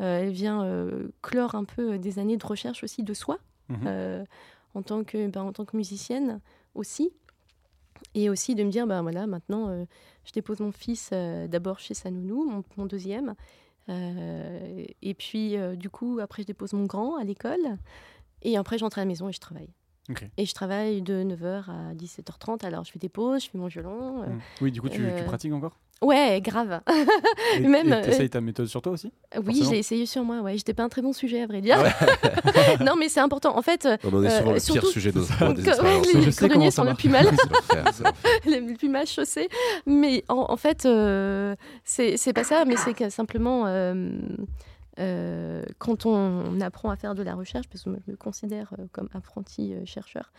Euh, 0.00 0.22
elle 0.22 0.30
vient 0.32 0.64
euh, 0.64 1.08
clore 1.22 1.54
un 1.54 1.64
peu 1.64 1.98
des 1.98 2.18
années 2.18 2.36
de 2.36 2.44
recherche 2.46 2.82
aussi 2.84 3.02
de 3.02 3.14
soi 3.14 3.38
Mhm. 3.68 3.78
euh, 3.86 4.24
en, 4.74 4.82
tant 4.82 5.04
que, 5.04 5.28
ben, 5.28 5.42
en 5.42 5.52
tant 5.52 5.64
que 5.64 5.76
musicienne 5.76 6.40
aussi. 6.74 7.12
Et 8.14 8.28
aussi 8.30 8.54
de 8.54 8.62
me 8.64 8.70
dire, 8.70 8.86
ben 8.86 9.02
voilà, 9.02 9.26
maintenant, 9.26 9.68
euh, 9.68 9.84
je 10.24 10.32
dépose 10.32 10.60
mon 10.60 10.72
fils 10.72 11.10
euh, 11.12 11.46
d'abord 11.48 11.78
chez 11.78 11.94
sa 11.94 12.10
nounou, 12.10 12.44
mon, 12.48 12.64
mon 12.76 12.86
deuxième. 12.86 13.34
Euh, 13.88 14.84
et 15.02 15.14
puis, 15.14 15.56
du 15.76 15.90
coup, 15.90 16.18
après, 16.22 16.42
je 16.42 16.46
dépose 16.46 16.72
mon 16.72 16.84
grand 16.84 17.16
à 17.16 17.24
l'école. 17.24 17.78
Et 18.42 18.56
après, 18.56 18.78
j'entre 18.78 18.98
à 18.98 19.02
la 19.02 19.06
maison 19.06 19.28
et 19.28 19.32
je 19.32 19.40
travaille. 19.40 19.68
Et 20.36 20.46
je 20.46 20.54
travaille 20.54 21.00
de 21.02 21.22
9h 21.22 21.70
à 21.70 21.94
17h30. 21.94 22.64
Alors, 22.64 22.84
je 22.84 22.90
fais 22.92 22.98
des 22.98 23.08
pauses, 23.08 23.44
je 23.44 23.50
fais 23.50 23.58
mon 23.58 23.66
violon. 23.68 24.22
euh, 24.22 24.26
Mm. 24.26 24.40
Oui, 24.60 24.72
du 24.72 24.80
coup, 24.80 24.88
tu, 24.88 24.96
tu 25.16 25.24
pratiques 25.24 25.52
encore? 25.52 25.76
Ouais, 26.02 26.40
grave. 26.40 26.80
Et 27.56 27.60
même, 27.66 27.88
et 27.88 27.92
euh, 27.92 28.02
t'essayes 28.04 28.28
ta 28.30 28.40
méthode 28.40 28.66
sur 28.66 28.82
toi 28.82 28.92
aussi 28.92 29.12
oui, 29.46 29.64
j'ai 29.68 29.78
essayé 29.78 30.04
sur 30.04 30.24
moi. 30.24 30.40
Ouais, 30.40 30.56
j'étais 30.56 30.74
pas 30.74 30.82
un 30.82 30.88
très 30.88 31.00
bon 31.02 31.12
sujet, 31.12 31.42
à 31.42 31.46
vrai 31.46 31.60
dire. 31.60 31.78
non, 32.84 32.96
mais 32.98 33.08
c'est 33.08 33.20
important. 33.20 33.56
En 33.56 33.62
fait, 33.62 33.88
On 34.04 34.12
en 34.14 34.22
est 34.24 34.26
Euh, 34.26 34.38
souvent 34.38 34.52
le 34.52 34.58
surtout- 34.60 34.80
pire 34.80 34.88
sujet 34.90 35.12
de 35.12 35.18
nos 35.18 35.52
des 35.54 35.62
ouais, 35.68 36.24
les 36.24 36.32
cordonniers 36.34 36.70
sont 36.70 36.84
le 36.84 36.94
plus 36.94 37.08
mal. 37.08 37.26
Le 38.46 38.74
plus 38.76 38.88
mal 38.88 39.06
chaussé. 39.06 39.48
Mais 39.86 40.24
en, 40.28 40.46
en 40.50 40.56
fait, 40.56 40.84
euh, 40.86 41.54
c'est 41.84 42.32
pas 42.34 42.44
ça, 42.44 42.64
mais 42.66 42.76
c'est 42.76 42.94
que 42.94 43.08
simplement, 43.08 43.66
euh, 43.66 44.10
euh, 44.98 45.62
quand 45.78 46.04
on, 46.06 46.60
apprend 46.60 46.90
à 46.90 46.96
faire 46.96 47.14
de 47.14 47.22
la 47.22 47.34
recherche, 47.34 47.66
parce 47.68 47.84
que 47.84 47.90
moi, 47.90 47.98
je 48.06 48.10
me 48.12 48.16
considère 48.16 48.72
euh, 48.78 48.84
comme 48.92 49.08
apprenti 49.14 49.72
euh, 49.72 49.84
chercheur, 49.86 50.32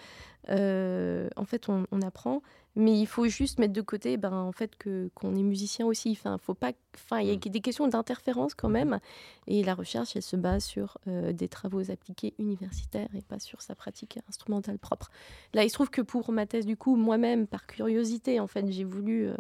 euh, 0.49 1.27
en 1.35 1.45
fait, 1.45 1.69
on, 1.69 1.85
on 1.91 2.01
apprend, 2.01 2.41
mais 2.75 2.99
il 2.99 3.05
faut 3.05 3.27
juste 3.27 3.59
mettre 3.59 3.73
de 3.73 3.81
côté, 3.81 4.17
ben, 4.17 4.33
en 4.33 4.51
fait, 4.51 4.75
que 4.75 5.09
qu'on 5.13 5.35
est 5.35 5.43
musicien 5.43 5.85
aussi. 5.85 6.11
Enfin, 6.11 6.37
faut 6.39 6.55
pas, 6.55 6.71
enfin, 6.95 7.19
il 7.19 7.27
y 7.27 7.31
a 7.31 7.35
des 7.35 7.59
questions 7.59 7.87
d'interférence 7.87 8.55
quand 8.55 8.69
même, 8.69 8.99
et 9.47 9.63
la 9.63 9.75
recherche, 9.75 10.15
elle 10.15 10.23
se 10.23 10.35
base 10.35 10.63
sur 10.63 10.97
euh, 11.07 11.33
des 11.33 11.47
travaux 11.47 11.91
appliqués 11.91 12.33
universitaires 12.39 13.09
et 13.15 13.21
pas 13.21 13.39
sur 13.39 13.61
sa 13.61 13.75
pratique 13.75 14.19
instrumentale 14.27 14.79
propre. 14.79 15.11
Là, 15.53 15.63
il 15.63 15.69
se 15.69 15.75
trouve 15.75 15.89
que 15.89 16.01
pour 16.01 16.31
ma 16.31 16.45
thèse, 16.45 16.65
du 16.65 16.77
coup, 16.77 16.95
moi-même, 16.95 17.45
par 17.45 17.67
curiosité, 17.67 18.39
en 18.39 18.47
fait, 18.47 18.65
j'ai 18.71 18.83
voulu 18.83 19.27
euh, 19.27 19.35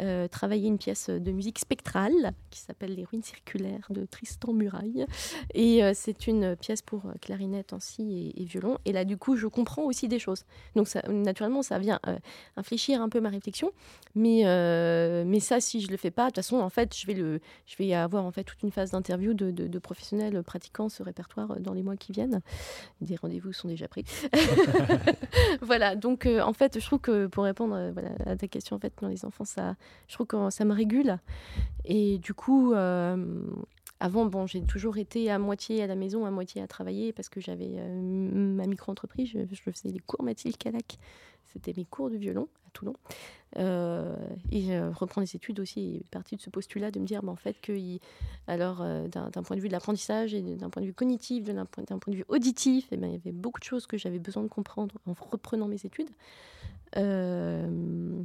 euh, 0.00 0.28
travailler 0.28 0.68
une 0.68 0.78
pièce 0.78 1.10
de 1.10 1.32
musique 1.32 1.58
spectrale 1.58 2.32
qui 2.50 2.60
s'appelle 2.60 2.94
Les 2.94 3.04
ruines 3.04 3.22
circulaires 3.22 3.88
de 3.90 4.06
Tristan 4.06 4.52
Muraille. 4.54 5.04
Et 5.54 5.82
c'est 5.94 6.26
une 6.26 6.56
pièce 6.56 6.80
pour 6.80 7.02
clarinette, 7.20 7.72
ainsi 7.72 8.32
et, 8.34 8.42
et 8.42 8.44
violon. 8.44 8.78
Et 8.84 8.92
là, 8.92 9.04
du 9.04 9.18
coup, 9.18 9.36
je 9.36 9.46
comprends 9.46 9.82
aussi 9.82 10.08
des 10.08 10.18
choses. 10.18 10.44
Donc, 10.74 10.88
ça, 10.88 11.02
naturellement, 11.08 11.62
ça 11.62 11.78
vient 11.78 12.00
infléchir 12.62 13.02
un 13.02 13.08
peu 13.08 13.20
ma 13.20 13.28
réflexion. 13.28 13.70
Mais, 14.14 14.42
euh, 14.46 15.24
mais 15.26 15.40
ça, 15.40 15.60
si 15.60 15.80
je 15.80 15.90
le 15.90 15.96
fais 15.96 16.10
pas, 16.10 16.24
de 16.24 16.28
toute 16.28 16.36
façon, 16.36 16.56
en 16.60 16.68
fait, 16.70 16.96
je 16.96 17.06
vais, 17.06 17.14
le, 17.14 17.40
je 17.66 17.76
vais 17.76 17.92
avoir 17.94 18.24
en 18.24 18.30
fait 18.30 18.44
toute 18.44 18.62
une 18.62 18.70
phase 18.70 18.90
d'interview 18.92 19.34
de, 19.34 19.50
de- 19.50 19.66
de 19.68 19.78
professionnels 19.78 20.42
pratiquant 20.42 20.88
ce 20.88 21.02
répertoire 21.02 21.58
dans 21.60 21.72
les 21.74 21.82
mois 21.82 21.96
qui 21.96 22.12
viennent. 22.12 22.40
Des 23.00 23.16
rendez-vous 23.16 23.52
sont 23.52 23.68
déjà 23.68 23.88
pris. 23.88 24.04
voilà, 25.62 25.96
donc 25.96 26.26
euh, 26.26 26.40
en 26.40 26.52
fait, 26.52 26.78
je 26.80 26.84
trouve 26.86 27.00
que 27.00 27.26
pour 27.26 27.44
répondre 27.44 27.74
euh, 27.74 27.90
voilà, 27.92 28.10
à 28.26 28.36
ta 28.36 28.48
question, 28.48 28.76
en 28.76 28.78
fait, 28.78 28.92
dans 29.00 29.08
les 29.08 29.24
enfants, 29.24 29.44
ça, 29.44 29.76
je 30.08 30.14
trouve 30.14 30.26
que 30.26 30.50
ça 30.50 30.64
me 30.64 30.72
régule. 30.74 31.18
Et 31.84 32.18
du 32.18 32.34
coup, 32.34 32.72
euh, 32.72 33.42
avant, 34.00 34.26
bon, 34.26 34.46
j'ai 34.46 34.62
toujours 34.62 34.98
été 34.98 35.30
à 35.30 35.38
moitié 35.38 35.82
à 35.82 35.86
la 35.86 35.94
maison, 35.94 36.26
à 36.26 36.30
moitié 36.30 36.60
à 36.62 36.66
travailler 36.66 37.12
parce 37.12 37.28
que 37.28 37.40
j'avais 37.40 37.74
euh, 37.76 38.00
ma 38.00 38.66
micro-entreprise. 38.66 39.30
Je, 39.32 39.38
je 39.50 39.70
faisais 39.70 39.88
les 39.90 40.00
cours 40.00 40.22
Mathilde 40.22 40.56
Calac. 40.56 40.98
C'était 41.52 41.72
mes 41.76 41.84
cours 41.84 42.10
de 42.10 42.16
violon 42.16 42.48
à 42.66 42.70
Toulon. 42.72 42.94
Euh, 43.58 44.16
et 44.50 44.74
euh, 44.74 44.90
reprendre 44.92 45.26
les 45.26 45.36
études 45.36 45.60
aussi 45.60 45.96
est 46.02 46.08
partie 46.10 46.36
de 46.36 46.40
ce 46.40 46.48
postulat 46.48 46.90
de 46.90 46.98
me 46.98 47.04
dire 47.04 47.22
bah, 47.22 47.32
en 47.32 47.36
fait 47.36 47.60
que 47.60 47.72
il- 47.72 48.00
alors 48.46 48.80
euh, 48.80 49.08
d'un 49.08 49.30
point 49.42 49.56
de 49.56 49.60
vue 49.60 49.68
de 49.68 49.72
l'apprentissage 49.72 50.32
et 50.32 50.40
d'un 50.40 50.70
point 50.70 50.80
de 50.80 50.86
vue 50.86 50.94
cognitif, 50.94 51.44
d'un 51.44 51.66
point, 51.66 51.84
point 51.84 51.98
de 52.12 52.16
vue 52.16 52.24
auditif, 52.28 52.88
eh 52.92 52.96
ben, 52.96 53.08
il 53.08 53.12
y 53.12 53.16
avait 53.16 53.32
beaucoup 53.32 53.60
de 53.60 53.64
choses 53.64 53.86
que 53.86 53.98
j'avais 53.98 54.18
besoin 54.18 54.42
de 54.42 54.48
comprendre 54.48 54.94
en 55.06 55.12
reprenant 55.30 55.68
mes 55.68 55.84
études. 55.84 56.08
Euh, 56.96 58.22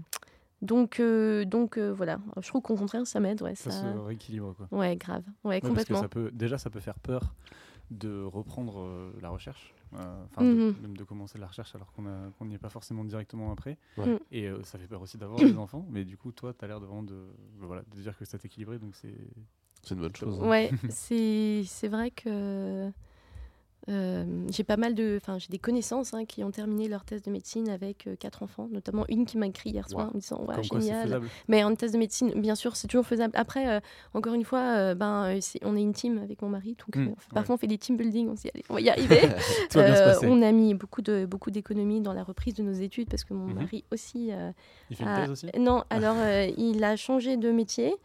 donc 0.61 0.99
euh, 0.99 1.45
donc 1.45 1.77
euh, 1.77 1.91
voilà, 1.93 2.19
je 2.41 2.47
trouve 2.47 2.61
qu'au 2.61 2.75
contraire 2.75 3.05
ça 3.05 3.19
m'aide, 3.19 3.41
ouais, 3.41 3.55
Ça 3.55 3.69
ça, 3.71 3.93
se 3.93 3.97
rééquilibre, 3.99 4.55
quoi. 4.55 4.67
ouais 4.71 4.95
grave, 4.95 5.23
ouais, 5.43 5.55
Ouais, 5.55 5.61
parce 5.61 5.63
que 5.63 5.67
complètement. 5.67 6.01
ça 6.01 6.09
peut, 6.09 6.31
déjà, 6.33 6.57
ça 6.57 6.69
peut 6.69 6.79
faire 6.79 6.99
peur 6.99 7.33
de 7.91 8.23
reprendre 8.23 8.79
euh, 8.79 9.11
la 9.21 9.29
recherche, 9.29 9.73
euh, 9.95 10.23
enfin 10.25 10.43
de- 10.43 10.47
Mhm. 10.53 10.75
même 10.81 10.97
de 10.97 11.03
commencer 11.03 11.37
la 11.37 11.47
recherche 11.47 11.73
alors 11.75 11.91
qu'on 11.93 12.05
a- 12.07 12.29
qu'on 12.37 12.45
n'y 12.45 12.55
est 12.55 12.59
pas 12.59 12.69
forcément 12.69 13.03
directement 13.05 13.51
après. 13.51 13.77
Ouais. 13.97 14.07
Mm. 14.15 14.19
Et 14.31 14.47
euh, 14.47 14.61
ça 14.63 14.77
fait 14.77 14.87
peur 14.87 15.01
aussi 15.01 15.17
d'avoir 15.17 15.39
des 15.39 15.57
enfants, 15.57 15.85
mais 15.89 16.03
du 16.05 16.17
coup, 16.17 16.31
toi, 16.31 16.53
tu 16.53 16.63
as 16.65 16.67
l'air 16.67 16.79
de 16.79 16.85
vraiment 16.85 17.03
de, 17.03 17.27
voilà, 17.59 17.83
de 17.95 18.01
dire 18.01 18.17
que 18.17 18.25
c'est 18.25 18.43
équilibré, 18.45 18.79
donc 18.79 18.95
c'est. 18.95 19.15
C'est 19.83 19.93
une 19.93 20.01
bonne 20.01 20.15
chose. 20.15 20.39
hein. 20.41 20.47
Ouais, 20.49 20.69
c'est 20.89 21.63
c'est 21.65 21.87
vrai 21.87 22.11
que 22.11 22.23
euh, 22.27 22.91
j'ai 23.87 24.63
pas 24.63 24.75
mal 24.77 24.93
de. 24.95 25.17
Enfin, 25.21 25.37
j'ai 25.39 25.47
des 25.49 25.59
connaissances 25.59 26.13
hein, 26.13 26.25
qui 26.25 26.43
ont 26.43 26.51
terminé 26.51 26.87
leur 26.89 27.05
thèse 27.05 27.21
de 27.21 27.31
médecine 27.31 27.69
avec 27.69 28.07
euh, 28.07 28.15
quatre 28.17 28.43
enfants, 28.43 28.67
notamment 28.71 29.05
une 29.07 29.25
qui 29.25 29.37
m'a 29.37 29.47
écrit 29.47 29.69
hier 29.69 29.87
soir 29.89 30.05
Wow. 30.07 30.11
en 30.11 30.15
me 30.15 30.19
disant 30.19 30.45
Ouais, 30.45 30.55
Comme 30.55 30.81
génial. 30.81 31.21
Mais 31.47 31.63
en 31.63 31.73
thèse 31.75 31.93
de 31.93 31.97
médecine, 31.97 32.31
bien 32.35 32.55
sûr, 32.55 32.75
c'est 32.75 32.87
toujours 32.87 33.05
faisable. 33.05 33.33
Après, 33.37 33.69
euh, 33.69 33.79
encore 34.13 34.33
une 34.33 34.43
fois, 34.43 34.59
euh, 34.77 34.95
ben, 34.95 35.35
euh, 35.35 35.39
on 35.63 35.75
est 35.77 35.81
une 35.81 35.93
team 35.93 36.17
avec 36.17 36.41
mon 36.41 36.49
mari, 36.49 36.75
donc 36.77 36.95
Mm, 36.97 36.99
euh, 37.01 37.09
ouais. 37.11 37.15
parfois 37.33 37.55
on 37.55 37.57
fait 37.57 37.67
des 37.67 37.77
team 37.77 37.95
building, 37.97 38.27
on 38.29 38.35
se 38.35 38.41
dit 38.41 38.49
Allez, 38.53 38.63
on 38.69 38.73
va 38.73 38.81
y 38.81 38.89
arriver. 38.89 39.21
Euh, 39.77 40.15
on 40.23 40.41
a 40.41 40.51
mis 40.51 40.73
beaucoup 40.73 41.01
de 41.01 41.25
beaucoup 41.25 41.51
d'économies 41.51 42.01
dans 42.01 42.13
la 42.13 42.23
reprise 42.23 42.55
de 42.55 42.63
nos 42.63 42.73
études 42.73 43.09
parce 43.09 43.23
que 43.23 43.33
mon 43.33 43.45
Mhm. 43.47 43.53
mari 43.55 43.83
aussi 43.91 44.31
euh, 44.31 44.51
Il 44.89 44.95
fait 44.97 45.03
une 45.03 45.13
thèse 45.13 45.29
aussi? 45.31 45.47
Non, 45.57 45.83
alors 45.89 46.15
euh, 46.17 46.47
il 46.57 46.83
a 46.83 46.95
changé 46.95 47.37
de 47.37 47.51
métier. 47.51 47.95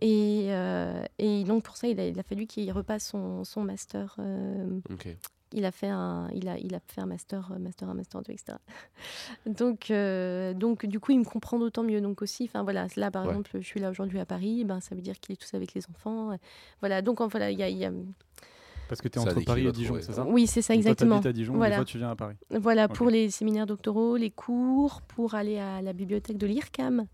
Et, 0.00 0.46
euh, 0.48 1.04
et 1.18 1.44
donc 1.44 1.62
pour 1.64 1.76
ça, 1.76 1.86
il 1.86 2.00
a, 2.00 2.06
il 2.06 2.18
a 2.18 2.22
fallu 2.22 2.46
qu'il 2.46 2.70
repasse 2.72 3.06
son, 3.08 3.44
son 3.44 3.62
master. 3.62 4.16
euh, 4.18 4.80
il 5.54 5.66
a 5.66 5.70
fait 5.70 5.88
un, 5.88 6.28
il 6.32 6.48
a, 6.48 6.56
il 6.58 6.74
a 6.74 6.80
fait 6.80 7.02
un 7.02 7.06
master, 7.06 7.52
euh, 7.52 7.58
master 7.58 7.88
1, 7.90 7.94
master 7.94 8.22
2, 8.22 8.32
etc. 8.32 8.58
Donc, 9.46 9.90
euh, 9.90 10.54
donc 10.54 10.86
du 10.86 10.98
coup, 10.98 11.12
il 11.12 11.18
me 11.18 11.24
comprend 11.24 11.58
d'autant 11.58 11.82
mieux. 11.82 12.00
Donc 12.00 12.22
aussi, 12.22 12.44
enfin 12.44 12.62
voilà, 12.62 12.86
là 12.96 13.10
par 13.10 13.24
Ouais. 13.24 13.28
exemple, 13.30 13.50
je 13.60 13.66
suis 13.66 13.78
là 13.80 13.90
aujourd'hui 13.90 14.18
à 14.18 14.24
Paris, 14.26 14.64
ben 14.64 14.80
ça 14.80 14.94
veut 14.94 15.02
dire 15.02 15.20
qu'il 15.20 15.34
est 15.34 15.36
tous 15.36 15.52
avec 15.54 15.74
les 15.74 15.82
enfants. 15.90 16.30
Voilà, 16.80 17.02
donc 17.02 17.20
en- 17.20 17.28
voilà, 17.28 17.50
il 17.50 17.58
y 17.58 17.62
a, 17.62 17.68
il 17.68 17.76
y 17.76 17.84
a- 17.84 17.92
Parce 18.88 19.00
que 19.02 19.08
tu 19.08 19.18
es 19.18 19.22
entre 19.22 19.40
Paris 19.44 19.66
et 19.66 19.72
Dijon, 19.72 19.98
c'est 20.00 20.12
ça? 20.14 20.24
Oui, 20.26 20.46
c'est 20.46 20.62
ça 20.62 20.72
toi, 20.74 20.78
exactement. 20.78 21.10
t'habites 21.16 21.26
à 21.26 21.32
Dijon, 21.32 21.54
Voilà. 21.54 21.76
fois 21.76 21.84
tu 21.84 21.98
viens 21.98 22.10
à 22.10 22.16
Paris. 22.16 22.36
Voilà, 22.50 22.88
pour 22.88 23.10
les 23.10 23.30
séminaires 23.30 23.66
doctoraux, 23.66 24.16
les 24.16 24.30
cours, 24.30 25.02
pour 25.02 25.34
aller 25.34 25.58
à 25.58 25.82
la 25.82 25.92
bibliothèque 25.92 26.38
de 26.38 26.46
l'IRCAM, 26.46 27.06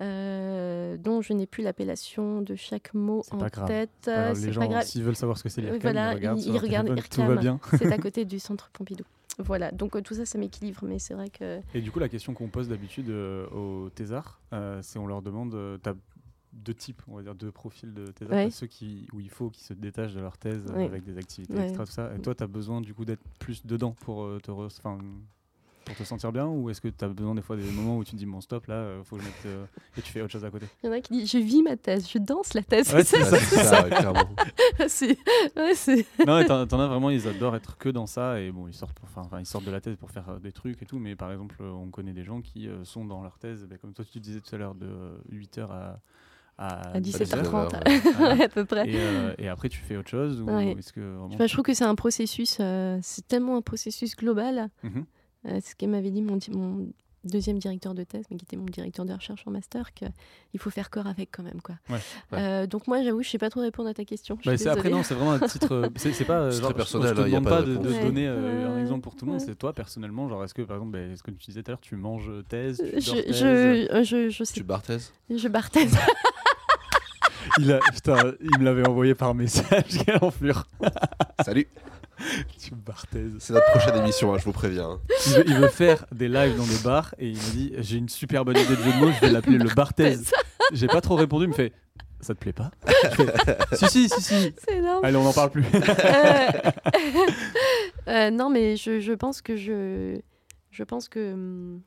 euh, 0.00 0.96
dont 0.96 1.22
je 1.22 1.32
n'ai 1.32 1.46
plus 1.46 1.62
l'appellation 1.62 2.42
de 2.42 2.54
chaque 2.54 2.92
mot 2.94 3.22
en 3.30 3.38
pas 3.38 3.48
grave. 3.48 3.68
tête. 3.68 4.08
Alors, 4.08 4.34
les 4.36 4.52
gens, 4.52 4.80
s'ils 4.82 5.02
veulent 5.02 5.16
savoir 5.16 5.38
ce 5.38 5.42
que 5.44 5.48
c'est 5.48 5.60
Euh, 5.62 5.72
l'IRCAM, 5.72 5.80
voilà, 5.82 6.12
ils 6.12 6.16
regardent 6.16 6.40
ils- 6.40 6.58
regardent 6.58 7.00
Tout 7.08 7.22
va 7.22 7.36
bien. 7.36 7.60
C'est 7.78 7.92
à 7.92 7.98
côté 7.98 8.24
du 8.24 8.38
centre 8.38 8.70
Pompidou. 8.72 9.04
Voilà, 9.38 9.72
donc 9.72 9.96
euh, 9.96 10.00
tout 10.00 10.14
ça, 10.14 10.24
ça 10.24 10.38
m'équilibre, 10.38 10.80
mais 10.84 10.98
c'est 11.00 11.14
vrai 11.14 11.28
que... 11.28 11.60
Et 11.74 11.80
du 11.80 11.90
coup, 11.90 11.98
la 11.98 12.08
question 12.08 12.34
qu'on 12.34 12.48
pose 12.48 12.68
d'habitude 12.68 13.08
euh, 13.10 13.48
aux 13.50 13.88
thésards, 13.90 14.40
c'est 14.82 14.98
on 14.98 15.06
leur 15.06 15.22
demande, 15.22 15.56
deux 16.52 16.74
types, 16.74 17.02
on 17.08 17.16
va 17.16 17.22
dire 17.22 17.34
deux 17.34 17.50
profils 17.50 17.92
de 17.92 18.06
thésards, 18.12 18.36
Ouais. 18.36 18.50
Ceux 18.50 18.68
qui, 18.68 19.08
où 19.12 19.18
il 19.18 19.28
faut 19.30 19.50
qu'ils 19.50 19.64
se 19.64 19.74
détachent 19.74 20.14
de 20.14 20.20
leur 20.20 20.38
thèse 20.38 20.64
Ouais. 20.72 20.84
avec 20.84 21.02
des 21.04 21.18
activités 21.18 21.52
Ouais. 21.54 21.64
extra, 21.64 21.84
tout 21.84 21.90
ça. 21.90 22.12
Et 22.16 22.20
toi, 22.20 22.32
tu 22.36 22.44
as 22.44 22.46
besoin 22.46 22.80
du 22.80 22.94
coup 22.94 23.04
d'être 23.04 23.22
plus 23.40 23.66
dedans 23.66 23.96
pour 24.02 24.28
te 24.40 24.52
re- 24.52 24.70
pour 25.84 25.94
te 25.96 26.02
sentir 26.04 26.32
bien 26.32 26.46
ou 26.46 26.70
est-ce 26.70 26.80
que 26.80 26.88
tu 26.88 27.04
as 27.04 27.08
besoin 27.08 27.34
des 27.34 27.42
fois 27.42 27.56
des 27.56 27.62
moments 27.70 27.98
où 27.98 28.04
tu 28.04 28.12
te 28.12 28.16
dis 28.16 28.26
bon 28.26 28.40
stop 28.40 28.66
là, 28.66 28.74
euh, 28.74 29.02
faut 29.04 29.16
que 29.16 29.22
je 29.22 29.26
mette 29.26 29.46
euh, 29.46 29.64
et 29.98 30.02
tu 30.02 30.10
fais 30.12 30.20
autre 30.22 30.32
chose 30.32 30.44
à 30.44 30.50
côté? 30.50 30.66
Il 30.82 30.86
y 30.86 30.88
en 30.88 30.92
a 30.92 31.00
qui 31.00 31.12
disent 31.12 31.30
je 31.30 31.38
vis 31.38 31.62
ma 31.62 31.76
thèse, 31.76 32.08
je 32.10 32.18
danse 32.18 32.54
la 32.54 32.62
thèse. 32.62 32.92
Ouais, 32.94 33.04
C'est 33.04 33.22
c'est 33.24 33.40
ça, 33.56 33.64
ça, 33.64 33.82
clairement. 33.84 34.28
c'est- 34.88 35.18
ouais, 35.56 36.04
non, 36.26 36.66
t'en 36.66 36.80
as 36.80 36.86
vraiment, 36.86 37.10
ils 37.10 37.26
adorent 37.28 37.56
être 37.56 37.76
que 37.78 37.88
dans 37.88 38.06
ça 38.06 38.40
et 38.40 38.50
bon, 38.50 38.66
ils 38.68 38.74
sortent, 38.74 38.94
pour- 38.98 39.08
enfin, 39.14 39.38
ils 39.40 39.46
sortent 39.46 39.64
de 39.64 39.70
la 39.70 39.80
thèse 39.80 39.96
pour 39.96 40.10
faire 40.10 40.28
euh, 40.28 40.38
des 40.38 40.52
trucs 40.52 40.80
et 40.82 40.86
tout, 40.86 40.98
mais 40.98 41.16
par 41.16 41.30
exemple, 41.32 41.56
euh, 41.60 41.70
on 41.70 41.88
connaît 41.90 42.12
des 42.12 42.24
gens 42.24 42.40
qui 42.40 42.68
euh, 42.68 42.84
sont 42.84 43.04
dans 43.04 43.22
leur 43.22 43.38
thèse, 43.38 43.66
ben, 43.68 43.78
comme 43.78 43.92
toi 43.92 44.04
tu 44.10 44.20
disais 44.20 44.40
tout 44.40 44.54
à 44.54 44.58
l'heure, 44.58 44.74
de 44.74 44.88
8h 45.32 45.66
à, 45.70 46.00
à, 46.56 46.90
à 46.96 47.00
17 47.00 47.34
heures. 47.34 47.68
17h30 47.68 47.88
ouais. 47.88 48.12
Voilà. 48.16 48.44
à 48.44 48.48
peu 48.48 48.64
près. 48.64 48.88
et, 48.88 48.96
euh, 48.96 49.34
et 49.38 49.48
après 49.48 49.68
tu 49.68 49.78
fais 49.80 49.96
autre 49.96 50.08
chose 50.10 50.40
ou 50.40 50.44
Ouais. 50.46 50.72
est-ce 50.78 50.92
que 50.92 51.00
vraiment 51.00 51.34
Enfin, 51.34 51.46
je 51.46 51.52
trouve 51.52 51.64
que 51.64 51.74
c'est 51.74 51.84
un 51.84 51.94
processus, 51.96 52.58
euh, 52.60 52.98
c'est 53.02 53.26
tellement 53.26 53.56
un 53.56 53.62
processus 53.62 54.16
global. 54.16 54.68
Mhm. 54.82 55.04
Euh, 55.46 55.60
ce 55.62 55.74
que 55.74 55.86
m'avait 55.86 56.10
dit 56.10 56.22
mon, 56.22 56.38
deuxième 57.24 57.58
directeur 57.58 57.94
de 57.94 58.04
thèse, 58.04 58.24
mais 58.30 58.36
qui 58.36 58.44
était 58.44 58.56
mon 58.56 58.66
directeur 58.66 59.04
de 59.04 59.12
recherche 59.12 59.42
en 59.46 59.50
master, 59.50 59.92
qu'il 59.94 60.10
faut 60.58 60.70
faire 60.70 60.90
corps 60.90 61.06
avec 61.06 61.30
quand 61.32 61.42
même. 61.42 61.60
Quoi. 61.62 61.76
Ouais, 61.88 61.96
ouais. 62.32 62.38
Euh, 62.38 62.66
donc 62.66 62.86
moi, 62.86 63.02
j'avoue, 63.02 63.22
je 63.22 63.30
sais 63.30 63.38
pas 63.38 63.50
trop 63.50 63.60
répondre 63.60 63.88
à 63.88 63.94
ta 63.94 64.04
question. 64.04 64.38
Bah, 64.44 64.56
c'est- 64.56 64.68
après 64.68 64.90
non, 64.90 65.02
c'est 65.02 65.14
vraiment 65.14 65.32
un 65.32 65.40
titre. 65.40 65.72
euh, 65.72 65.88
C'est 65.96 66.12
c'est 66.12 66.24
pas. 66.24 66.50
C'est 66.50 66.58
genre, 66.60 66.70
très 66.70 66.76
personnel, 66.76 67.14
Je, 67.16 67.20
hein, 67.22 67.24
te 67.24 67.30
y 67.30 67.36
a 67.36 67.40
demande 67.40 67.44
pas 67.44 67.62
pas 67.62 67.66
de 67.66 67.76
de, 67.76 68.02
donner 68.02 68.26
euh, 68.28 68.74
un 68.76 68.80
exemple 68.80 69.00
pour 69.00 69.16
tout 69.16 69.24
le 69.24 69.32
monde. 69.32 69.40
Ouais. 69.40 69.46
C'est 69.46 69.54
toi 69.56 69.72
personnellement, 69.72 70.28
genre 70.28 70.44
est-ce 70.44 70.54
que 70.54 70.62
par 70.62 70.76
exemple, 70.76 70.92
ben, 70.92 71.16
ce 71.16 71.22
que 71.22 71.30
tu 71.30 71.46
disais 71.46 71.62
tout 71.62 71.70
à 71.70 71.72
l'heure, 71.72 71.80
tu 71.80 71.96
manges 71.96 72.30
thèse, 72.48 72.78
tu 72.78 72.90
dors 72.92 73.00
je, 73.16 73.20
thèse 73.22 73.36
je, 73.36 74.02
je, 74.04 74.28
je 74.30 74.44
sais, 74.44 74.54
Tu 74.54 74.62
barthèses 74.62 75.12
je 75.30 75.48
barthèse. 75.48 75.96
Il 77.58 77.70
a, 77.72 77.78
putain, 77.92 78.32
il 78.40 78.58
me 78.58 78.64
l'avait 78.64 78.88
envoyé 78.88 79.14
par 79.14 79.34
message. 79.34 79.98
Quelle 80.04 80.18
enflure. 80.22 80.66
Salut. 81.44 81.68
C'est 83.38 83.52
notre 83.52 83.70
prochaine 83.70 83.96
émission, 83.96 84.34
hein, 84.34 84.38
je 84.38 84.44
vous 84.44 84.52
préviens. 84.52 84.90
hein. 84.90 85.00
Il 85.26 85.32
veut, 85.32 85.44
il 85.48 85.54
veut 85.56 85.68
faire 85.68 86.06
des 86.12 86.28
lives 86.28 86.56
dans 86.56 86.64
des 86.66 86.78
bars 86.84 87.14
et 87.18 87.28
il 87.28 87.36
me 87.36 87.50
dit 87.52 87.72
j'ai 87.78 87.96
une 87.98 88.08
super 88.08 88.44
bonne 88.44 88.56
idée 88.56 88.76
de 88.76 88.82
jeu 88.82 88.92
de 88.92 88.96
mots, 88.98 89.10
je 89.12 89.20
vais 89.26 89.32
l'appeler 89.32 89.58
le 89.58 89.72
barthèse. 89.74 90.30
J'ai 90.72 90.86
pas 90.86 91.00
trop 91.00 91.16
répondu, 91.16 91.44
il 91.44 91.48
me 91.48 91.52
fait 91.54 91.72
ça 92.20 92.32
te 92.34 92.38
plaît 92.38 92.54
pas? 92.54 92.70
Fais, 92.86 93.26
Si 93.76 93.86
si 93.88 94.08
si 94.08 94.22
si. 94.22 94.54
C'est 94.66 94.76
énorme. 94.78 95.04
Allez, 95.04 95.16
on 95.16 95.26
en 95.26 95.32
parle 95.34 95.50
plus. 95.50 95.64
Euh, 95.74 96.70
euh, 98.08 98.30
non, 98.30 98.48
mais 98.50 98.76
je, 98.76 99.00
je 99.00 99.12
pense 99.12 99.42
que 99.42 99.56
je, 99.56 100.18
je 100.70 100.82
pense 100.84 101.08
que 101.08 101.32
hum, 101.34 101.80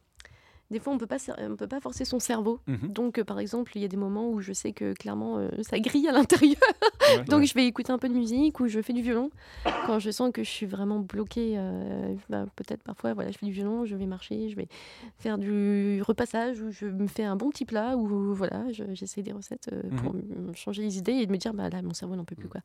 des 0.72 0.80
fois 0.80 0.94
on 0.94 0.98
peut 0.98 1.06
pas, 1.08 1.18
on 1.40 1.56
peut 1.56 1.68
pas 1.68 1.80
forcer 1.80 2.06
son 2.06 2.20
cerveau. 2.20 2.60
Mhm. 2.68 2.90
Donc, 2.94 3.20
euh, 3.20 3.24
par 3.24 3.40
exemple, 3.40 3.72
il 3.76 3.82
y 3.82 3.86
a 3.86 3.88
des 3.88 3.98
moments 3.98 4.30
où 4.30 4.42
je 4.42 4.54
sais 4.54 4.74
que 4.74 4.94
clairement 4.94 5.38
euh, 5.38 5.50
ça 5.62 5.80
grille 5.80 6.08
à 6.08 6.12
l'intérieur. 6.12 6.56
Ouais. 7.18 7.24
Donc, 7.24 7.46
je 7.46 7.54
vais 7.54 7.66
écouter 7.66 7.94
un 7.94 7.98
peu 8.00 8.10
de 8.10 8.14
musique 8.14 8.60
ou 8.60 8.68
je 8.68 8.82
fais 8.82 8.92
du 8.92 9.02
violon. 9.02 9.30
Quand 9.86 9.98
je 9.98 10.12
sens 10.12 10.30
que 10.34 10.44
je 10.44 10.50
suis 10.50 10.66
vraiment 10.66 11.00
bloquée, 11.00 11.54
euh, 11.56 12.14
bah, 12.30 12.46
peut-être 12.58 12.84
parfois, 12.84 13.14
voilà, 13.14 13.32
je 13.32 13.38
fais 13.38 13.46
du 13.46 13.54
violon, 13.54 13.86
je 13.86 13.96
vais 13.96 14.06
marcher, 14.06 14.50
je 14.50 14.58
vais 14.58 14.68
faire 15.18 15.38
du 15.38 16.02
repassage 16.06 16.60
ou 16.62 16.70
je 16.72 16.86
me 16.86 17.08
fais 17.08 17.24
un 17.24 17.38
bon 17.38 17.50
petit 17.50 17.64
plat 17.64 17.96
ou 17.96 18.34
voilà, 18.34 18.66
je- 18.74 18.84
j'essaie 18.94 19.22
des 19.22 19.32
recettes 19.32 19.70
pour 20.04 20.14
me 20.16 20.52
changer 20.54 20.82
les 20.84 20.98
idées 20.98 21.14
et 21.14 21.26
de 21.26 21.32
me 21.32 21.38
dire, 21.38 21.54
bah 21.54 21.70
là, 21.70 21.82
mon 21.82 21.94
cerveau 21.94 22.18
n'en 22.18 22.26
peut 22.26 22.36
plus 22.36 22.50
quoi. 22.50 22.60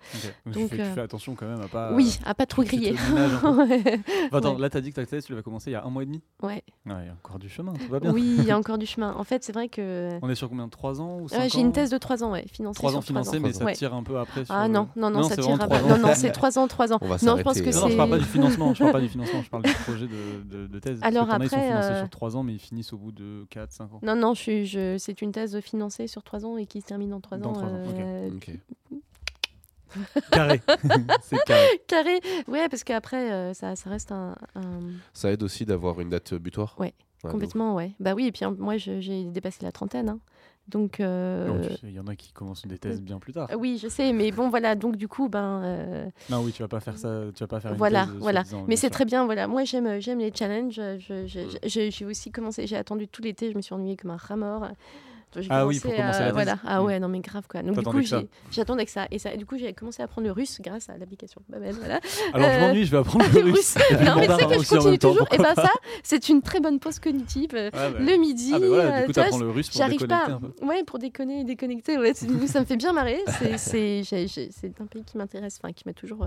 Donc, 0.46 0.70
tu, 0.70 0.76
fais, 0.76 0.88
tu 0.88 0.90
fais 0.94 1.00
attention 1.02 1.36
quand 1.36 1.46
même 1.46 1.60
à 1.60 1.68
pas. 1.68 1.92
oui, 1.94 2.18
à 2.24 2.34
pas 2.34 2.46
trop 2.46 2.64
griller. 2.64 2.94
Ouais. 3.12 4.00
Enfin, 4.26 4.38
attends, 4.38 4.58
là 4.58 4.70
t'as 4.70 4.80
dit 4.80 4.90
que 4.90 4.96
ta 4.96 5.06
thèse 5.06 5.24
tu 5.26 5.32
l'avais 5.32 5.42
commencé 5.42 5.70
il 5.70 5.74
y 5.74 5.76
a 5.76 5.84
un 5.84 5.90
mois 5.90 6.02
et 6.02 6.06
demi? 6.06 6.20
Ouais. 6.42 6.64
Ouais, 6.86 6.94
il 7.02 7.06
y 7.06 7.08
a 7.10 7.12
encore 7.12 7.38
du 7.38 7.48
chemin, 7.48 7.74
va 7.92 8.00
bien. 8.00 8.12
Oui, 8.12 8.36
il 8.38 8.44
y 8.44 8.50
a 8.50 8.58
encore 8.58 8.78
du 8.78 8.86
chemin. 8.86 9.14
En 9.16 9.22
fait, 9.24 9.44
c'est 9.44 9.52
vrai 9.52 9.68
que 9.68 10.10
On 10.22 10.28
est 10.28 10.34
sur 10.34 10.48
combien 10.48 10.66
de 10.66 10.70
3 10.70 11.00
ans 11.00 11.18
ou 11.20 11.28
5 11.28 11.38
Ouais, 11.38 11.44
ans 11.44 11.48
j'ai 11.52 11.60
une 11.60 11.72
thèse 11.72 11.90
de 11.90 11.98
3 11.98 12.24
ans, 12.24 12.32
ouais, 12.32 12.44
financée 12.52 12.74
3 12.78 12.90
sur 12.90 12.98
ans 12.98 13.02
financée, 13.02 13.38
mais 13.38 13.52
ça 13.52 13.70
tire 13.72 13.94
un 13.94 14.02
peu 14.02 14.18
après. 14.18 14.44
sur 14.44 14.54
Ah 14.54 14.66
le- 14.66 14.72
non, 14.74 14.88
non, 14.96 15.10
non, 15.10 15.22
ça 15.22 15.36
c'est 15.36 15.42
pas. 15.58 15.66
trois 15.68 15.80
Non, 15.82 15.98
non, 15.98 16.14
c'est 16.14 16.32
3 16.32 16.58
ans, 16.58 16.66
3 16.68 16.92
ans. 16.92 16.98
On 17.00 17.06
va 17.06 17.16
Non, 17.22 17.36
je 17.36 17.42
pense 17.42 17.60
que 17.60 17.70
Non, 17.74 17.80
non, 17.82 17.88
je 17.88 17.96
parle 17.96 18.10
pas 18.10 18.16
c'est- 18.16 18.22
du 18.22 18.28
financement, 18.28 18.74
je 18.74 18.78
parle 18.80 18.92
pas 18.92 19.00
du 19.00 19.08
financement, 19.10 19.42
je 19.42 19.50
parle 19.50 19.62
du 19.62 19.72
projet 19.74 20.06
de, 20.08 20.42
de, 20.44 20.66
de 20.66 20.78
thèse. 20.80 20.98
Alors 21.02 21.30
as, 21.30 21.36
ils 21.36 21.48
sont 21.48 21.56
après, 21.56 21.66
financés 21.68 21.88
euh, 21.92 21.98
sur 22.00 22.10
3 22.10 22.36
ans, 22.36 22.42
mais 22.42 22.52
ils 22.54 22.58
finissent 22.58 22.92
au 22.92 22.98
bout 22.98 23.12
de 23.12 23.46
4, 23.50 23.70
5 23.72 23.92
ans. 23.92 24.00
Non, 24.02 24.16
non, 24.16 24.34
je 24.34 24.64
je, 24.64 24.96
c'est 24.98 25.22
une 25.22 25.32
thèse 25.32 25.60
financée 25.60 26.06
sur 26.06 26.22
3 26.22 26.44
ans 26.44 26.56
et 26.56 26.66
qui 26.66 26.80
se 26.80 26.86
termine 26.86 27.12
en 27.14 27.20
3 27.20 27.38
Dans 27.38 27.50
ans. 27.50 27.52
trois 27.52 27.68
ans, 27.68 27.82
ok. 27.86 28.00
euh. 28.00 28.30
Carré. 30.30 30.60
c'est 31.22 31.44
carré. 31.44 31.66
Carré, 31.86 32.20
ouais, 32.48 32.66
parce 32.70 32.82
qu'après, 32.82 33.30
euh, 33.30 33.52
ça, 33.52 33.76
ça 33.76 33.90
reste 33.90 34.10
un, 34.10 34.34
un- 34.54 34.80
Ça 35.12 35.30
aide 35.30 35.42
aussi 35.42 35.66
d'avoir 35.66 36.00
une 36.00 36.08
date 36.08 36.32
butoir? 36.34 36.74
Ouais, 36.78 36.94
Ouais, 37.24 37.30
complètement, 37.30 37.74
ouais. 37.74 37.92
Bah 38.00 38.14
oui, 38.14 38.26
et 38.26 38.32
puis 38.32 38.44
hein, 38.44 38.54
moi, 38.58 38.76
j'ai 38.76 39.24
dépassé 39.24 39.58
la 39.64 39.70
trentaine, 39.72 40.08
hein. 40.08 40.18
donc. 40.68 40.98
euh, 40.98 41.46
Non, 41.46 41.60
Il 41.84 41.92
y 41.92 42.00
en 42.00 42.06
a 42.08 42.16
qui 42.16 42.32
commencent 42.32 42.66
des 42.66 42.78
thèses 42.78 43.00
bien 43.00 43.18
plus 43.20 43.32
tard. 43.32 43.48
euh, 43.52 43.54
oui, 43.56 43.78
je 43.80 43.86
sais, 43.88 44.12
mais 44.12 44.32
bon, 44.32 44.48
voilà, 44.48 44.74
donc 44.74 44.96
du 44.96 45.06
coup, 45.06 45.28
ben. 45.28 45.62
euh, 45.62 46.06
Non, 46.30 46.42
oui, 46.42 46.52
tu 46.52 46.62
vas 46.62 46.68
pas 46.68 46.80
faire 46.80 46.98
ça, 46.98 47.22
tu 47.34 47.44
vas 47.44 47.46
pas 47.46 47.60
faire 47.60 47.72
une 47.72 47.78
Voilà, 47.78 48.06
thèse. 48.06 48.14
voilà. 48.20 48.42
Mais 48.66 48.74
c'est 48.76 48.90
très 48.90 49.04
bien, 49.04 49.24
voilà. 49.24 49.46
Moi, 49.46 49.62
j'aime, 49.64 49.86
euh, 49.86 50.00
j'aime 50.00 50.18
les 50.18 50.32
challenges. 50.34 50.80
J'ai 51.64 52.04
aussi 52.04 52.30
commencé, 52.32 52.66
j'ai 52.66 52.76
attendu 52.76 53.06
tout 53.08 53.22
l'été, 53.22 53.50
je 53.52 53.56
me 53.56 53.62
suis 53.62 53.74
ennuyée 53.74 53.96
comme 53.96 54.10
un 54.10 54.16
rat 54.16 54.36
mort. 54.36 54.68
Ah 55.50 55.66
oui, 55.66 55.80
pour 55.80 55.94
commencer 55.94 56.18
la 56.20 56.24
thèse. 56.26 56.32
Voilà. 56.34 56.58
Ah 56.64 56.80
Mm. 56.80 56.84
ouais, 56.84 57.00
non, 57.00 57.08
mais 57.08 57.20
grave, 57.20 57.46
quoi. 57.48 57.62
Donc, 57.62 57.76
du 57.78 57.84
coup, 57.84 58.00
j'attendais 58.50 58.84
que 58.84 58.90
ça. 58.90 59.06
Et 59.10 59.18
ça, 59.18 59.36
du 59.36 59.46
coup, 59.46 59.56
j'ai 59.58 59.72
commencé 59.72 60.02
à 60.02 60.04
apprendre 60.06 60.26
le 60.26 60.32
russe 60.32 60.60
grâce 60.60 60.88
à 60.88 60.96
l'application 60.98 61.40
Babel, 61.48 61.74
voilà. 61.74 62.00
Alors 62.34 62.50
je 62.50 62.56
Euh, 62.56 62.60
m'ennuie, 62.68 62.84
je 62.84 62.90
vais 62.90 62.98
apprendre 62.98 63.24
le 63.32 63.40
russe. 63.52 63.76
Non, 64.04 64.16
mais 64.16 64.26
tu 64.28 64.34
sais 64.34 64.46
que 64.46 64.62
je 64.62 64.68
continue 64.68 64.98
toujours. 64.98 65.26
Et 65.32 65.36
pourquoi 65.36 65.54
ben 65.54 65.62
ça, 65.62 65.70
c'est 66.02 66.28
une 66.28 66.42
très 66.42 66.60
bonne 66.60 66.78
pause 66.78 66.98
cognitive. 66.98 67.50
euh. 67.54 67.70
Le 67.98 68.16
midi, 68.18 68.52
Ah 68.54 68.58
bah 68.58 68.66
voilà, 68.68 68.82
euh, 68.96 69.00
du 69.00 69.06
coup 69.06 69.12
tu 69.12 69.14
vois, 69.14 69.24
t'apprends 69.24 69.38
le 69.38 69.50
russe 69.50 69.68
pour 69.70 69.78
J'arrive 69.78 70.00
déconnecter 70.00 70.26
pas. 70.30 70.36
un 70.36 70.40
peu. 70.40 70.66
Ouais, 70.66 70.84
pour 70.84 70.98
déconner 70.98 71.40
et 71.40 71.44
déconnecter. 71.44 71.96
Ça 72.14 72.60
me 72.60 72.64
fait 72.66 72.76
bien 72.76 72.92
marrer. 72.92 73.18
C'est, 73.56 74.02
un 74.80 74.86
pays 74.86 75.04
qui 75.04 75.16
m'intéresse, 75.18 75.58
enfin 75.62 75.72
qui 75.72 75.84
m'a 75.86 75.92
toujours. 75.92 76.26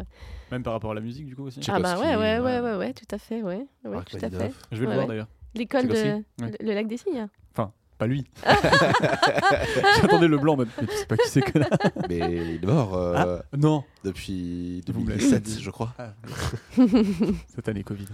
Même 0.51 0.63
par 0.63 0.73
rapport 0.73 0.91
à 0.91 0.95
la 0.95 1.01
musique 1.01 1.25
du 1.25 1.35
coup 1.35 1.43
aussi. 1.43 1.59
Ah 1.67 1.79
bah 1.79 1.97
ouais, 1.99 2.15
ouais, 2.15 2.39
ouais, 2.39 2.75
ouais. 2.77 2.93
tout 2.93 3.05
à 3.13 3.17
fait, 3.17 3.41
ouais, 3.41 3.65
ouais, 3.85 3.97
tout 4.05 4.17
à 4.21 4.29
fait. 4.29 4.51
Je 4.71 4.79
vais 4.79 4.87
le 4.87 4.93
voir 4.93 5.07
d'ailleurs. 5.07 5.27
L'école 5.53 5.87
de 5.87 6.21
le, 6.59 6.73
lac 6.73 6.87
des 6.87 6.97
cygnes. 6.97 7.27
Pas 7.97 8.07
lui. 8.07 8.25
J'attendais 10.01 10.27
le 10.27 10.37
blanc, 10.37 10.57
mais 10.57 10.65
tu 10.65 10.93
sais 10.97 11.05
pas 11.05 11.15
qui 11.17 11.29
c'est 11.29 11.41
que 11.41 11.59
là. 11.59 11.69
Mais 12.09 12.19
il 12.19 12.63
est 12.63 12.65
mort 12.65 12.93
euh, 12.95 13.39
Non. 13.57 13.83
depuis 14.03 14.83
Vous 14.87 14.99
me 15.01 15.09
l'avez 15.09 15.19
2017, 15.21 15.43
dit. 15.43 15.61
je 15.63 15.69
crois. 15.69 15.93
Ah, 15.97 16.13
Cette 17.55 17.69
année 17.69 17.83
Covid. 17.83 18.07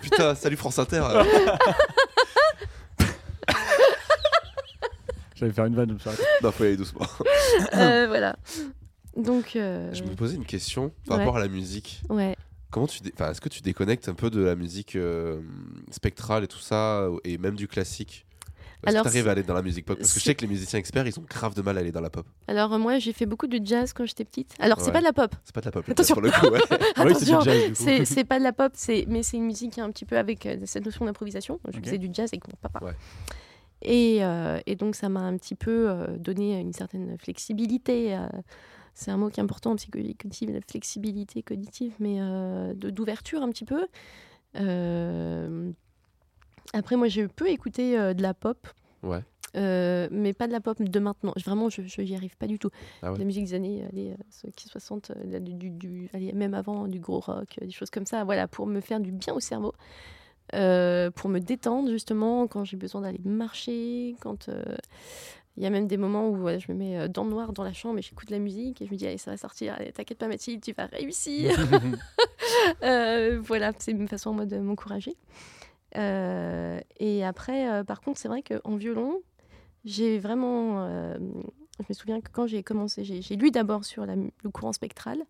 Putain, 0.00 0.34
salut 0.34 0.56
France 0.56 0.78
Inter. 0.78 1.02
J'allais 5.34 5.52
faire 5.52 5.64
une 5.66 5.74
vanne, 5.74 5.88
je 5.88 5.94
me 5.94 5.98
suis 5.98 6.08
arrêté. 6.08 6.22
non, 6.42 6.52
faut 6.52 6.64
y 6.64 6.68
aller 6.68 6.76
doucement. 6.76 7.06
Euh, 7.74 8.06
voilà. 8.08 8.36
Donc, 9.16 9.56
euh, 9.56 9.92
Je 9.92 10.02
me 10.04 10.14
posais 10.14 10.36
une 10.36 10.44
question 10.46 10.92
par 11.06 11.18
Ouais. 11.18 11.24
rapport 11.24 11.36
à 11.36 11.40
la 11.40 11.48
musique. 11.48 12.02
ouais. 12.08 12.36
Comment 12.74 12.88
tu, 12.88 12.98
enfin, 13.14 13.30
est-ce 13.30 13.40
que 13.40 13.48
tu 13.48 13.62
déconnectes 13.62 14.08
un 14.08 14.14
peu 14.14 14.30
de 14.30 14.42
la 14.42 14.56
musique 14.56 14.96
euh, 14.96 15.40
spectrale 15.92 16.42
et 16.42 16.48
tout 16.48 16.58
ça, 16.58 17.06
et 17.22 17.38
même 17.38 17.54
du 17.54 17.68
classique? 17.68 18.26
Est-ce 18.82 18.82
que 18.82 18.88
Alors, 18.90 19.02
tu 19.04 19.08
arrives 19.10 19.22
c'est- 19.22 19.28
à 19.28 19.32
aller 19.32 19.42
dans 19.44 19.54
la 19.54 19.62
musique 19.62 19.86
pop? 19.86 19.96
Parce 19.96 20.12
que 20.12 20.18
je 20.18 20.24
sais 20.24 20.34
que 20.34 20.40
les 20.40 20.48
musiciens 20.48 20.80
experts, 20.80 21.06
ils 21.06 21.16
ont 21.20 21.24
grave 21.30 21.54
de 21.54 21.62
mal 21.62 21.76
à 21.76 21.80
aller 21.80 21.92
dans 21.92 22.00
la 22.00 22.10
pop. 22.10 22.26
Alors 22.48 22.72
euh, 22.72 22.78
moi, 22.78 22.98
j'ai 22.98 23.12
fait 23.12 23.26
beaucoup 23.26 23.46
de 23.46 23.64
jazz 23.64 23.92
quand 23.92 24.04
j'étais 24.06 24.24
petite. 24.24 24.54
Alors 24.58 24.80
c'est 24.80 24.90
pas 24.90 24.98
de 24.98 25.04
la 25.04 25.12
pop. 25.12 25.32
C'est 25.44 25.54
pas 25.54 25.60
de 25.60 25.66
la 25.66 25.70
pop, 25.70 25.88
Attention. 25.88 26.14
pour 26.14 26.22
le 26.22 26.32
coup. 26.32 26.48
ouais. 26.48 26.58
Ah 26.96 27.04
c'est 27.14 27.32
Attention. 27.32 28.24
pas 28.24 28.38
de 28.40 28.44
la 28.44 28.52
pop, 28.52 28.72
c'est, 28.74 29.04
mais 29.08 29.22
c'est 29.22 29.36
une 29.36 29.44
musique 29.46 29.78
un 29.78 29.90
petit 29.92 30.04
peu 30.04 30.18
avec 30.18 30.44
euh, 30.44 30.56
cette 30.64 30.84
notion 30.84 31.04
d'improvisation. 31.04 31.60
Je 31.72 31.78
faisais 31.80 31.98
du 31.98 32.08
jazz 32.12 32.28
avec 32.32 32.46
mon 32.48 32.54
papa. 32.60 32.80
Et, 33.82 34.18
euh, 34.24 34.58
et 34.66 34.74
donc 34.76 34.96
ça 34.96 35.08
m'a 35.08 35.20
un 35.20 35.36
petit 35.36 35.54
peu 35.54 35.88
euh, 35.88 36.16
donné 36.18 36.58
une 36.58 36.72
certaine 36.72 37.16
flexibilité. 37.18 38.18
C'est 38.94 39.10
un 39.10 39.16
mot 39.16 39.28
qui 39.28 39.40
est 39.40 39.42
important 39.42 39.72
en 39.72 39.76
psychologie 39.76 40.14
cognitive, 40.14 40.52
la 40.52 40.60
flexibilité 40.60 41.42
cognitive, 41.42 41.94
mais 41.98 42.16
euh, 42.20 42.72
d'ouverture 42.74 43.42
un 43.42 43.50
petit 43.50 43.64
peu. 43.64 43.86
Euh, 44.56 45.70
après, 46.72 46.96
moi, 46.96 47.08
j'ai 47.08 47.28
peu 47.28 47.48
écouté 47.48 47.98
euh, 47.98 48.14
de 48.14 48.22
la 48.22 48.34
pop. 48.34 48.66
Ouais. 49.02 49.20
euh, 49.56 50.08
mais 50.10 50.32
pas 50.32 50.46
de 50.46 50.52
la 50.52 50.60
pop 50.60 50.80
de 50.80 50.98
maintenant. 50.98 51.32
Vraiment, 51.44 51.68
je 51.68 52.00
n'y 52.02 52.16
arrive 52.16 52.36
pas 52.36 52.46
du 52.46 52.58
tout. 52.58 52.70
Ah 53.02 53.12
ouais. 53.12 53.18
La 53.18 53.24
musique 53.24 53.44
des 53.44 53.54
années 53.54 53.84
allez, 53.92 54.10
euh, 54.12 54.16
ce- 54.30 54.46
qui 54.48 54.66
60, 54.68 55.10
euh, 55.10 55.14
là, 55.30 55.40
du, 55.40 55.52
du- 55.52 55.70
du- 55.70 56.08
allez, 56.14 56.32
même 56.32 56.54
avant, 56.54 56.88
du 56.88 56.98
gros 56.98 57.20
rock, 57.20 57.58
des 57.60 57.70
choses 57.70 57.90
comme 57.90 58.06
ça, 58.06 58.24
voilà, 58.24 58.48
pour 58.48 58.66
me 58.66 58.80
faire 58.80 58.98
du 59.00 59.12
bien 59.12 59.34
au 59.34 59.40
cerveau, 59.40 59.72
euh, 60.54 61.10
pour 61.10 61.28
me 61.30 61.38
détendre 61.38 61.90
justement 61.90 62.46
quand 62.48 62.64
j'ai 62.64 62.76
besoin 62.76 63.02
d'aller 63.02 63.20
marcher, 63.24 64.16
quand 64.20 64.48
euh, 64.48 64.62
il 65.56 65.62
y 65.62 65.66
a 65.66 65.70
même 65.70 65.86
des 65.86 65.96
moments 65.96 66.28
où 66.28 66.48
je 66.48 66.72
me 66.72 66.74
mets 66.74 66.98
euh, 66.98 67.08
dans 67.08 67.24
le 67.24 67.30
noir 67.30 67.52
dans 67.52 67.62
la 67.62 67.72
chambre 67.72 67.98
et 67.98 68.02
j'écoute 68.02 68.30
la 68.30 68.38
musique 68.38 68.82
et 68.82 68.86
je 68.86 68.90
me 68.90 68.96
dis 68.96 69.06
allez 69.06 69.18
ça 69.18 69.30
va 69.30 69.36
sortir, 69.36 69.74
allez 69.74 69.92
t'inquiète 69.92 70.18
pas 70.18 70.28
Mathilde, 70.28 70.62
tu 70.62 70.72
vas 70.72 70.86
réussir. 70.86 71.56
Euh, 72.82 73.40
voilà, 73.42 73.72
c'est 73.78 73.90
une 73.90 74.08
façon 74.08 74.32
moi 74.32 74.46
de 74.46 74.58
m'encourager. 74.58 75.16
Euh, 75.96 76.80
et 76.98 77.24
après, 77.24 77.68
euh, 77.68 77.84
par 77.84 78.00
contre, 78.00 78.18
c'est 78.18 78.28
vrai 78.28 78.42
qu'en 78.42 78.76
violon, 78.76 79.20
j'ai 79.84 80.18
vraiment. 80.18 80.86
je 81.16 81.84
me 81.88 81.94
souviens 81.94 82.20
que 82.20 82.30
quand 82.30 82.46
j'ai 82.46 82.62
commencé, 82.62 83.04
j'ai 83.04 83.36
lu 83.36 83.50
d'abord 83.50 83.84
sur 83.84 84.06
la 84.06 84.14
le 84.14 84.50
courant 84.50 84.72
spectral. 84.72 85.24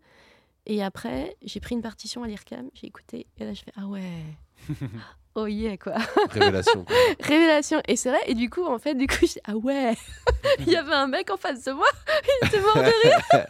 Et 0.66 0.82
après, 0.82 1.36
j'ai 1.42 1.60
pris 1.60 1.74
une 1.74 1.82
partition 1.82 2.22
à 2.22 2.28
l'IRCAM, 2.28 2.70
j'ai 2.74 2.86
écouté, 2.86 3.26
et 3.38 3.44
là, 3.44 3.52
je 3.52 3.62
fais 3.62 3.72
Ah 3.76 3.86
ouais 3.86 4.02
Oh 5.36 5.46
yeah, 5.46 5.76
quoi 5.76 5.94
Révélation. 6.30 6.84
quoi. 6.84 6.96
Révélation 7.20 7.80
Et 7.88 7.96
c'est 7.96 8.10
vrai, 8.10 8.20
et 8.26 8.34
du 8.34 8.48
coup, 8.50 8.64
en 8.64 8.78
fait, 8.78 8.94
du 8.94 9.06
coup, 9.08 9.16
je 9.22 9.26
dis 9.26 9.40
Ah 9.44 9.56
ouais 9.56 9.94
Il 10.60 10.68
y 10.70 10.76
avait 10.76 10.92
un 10.94 11.08
mec 11.08 11.30
en 11.30 11.36
face 11.36 11.64
de 11.64 11.72
moi, 11.72 11.86
il 12.42 12.48
était 12.48 12.60
mort 12.60 12.74
de 12.76 12.80
rire 13.08 13.46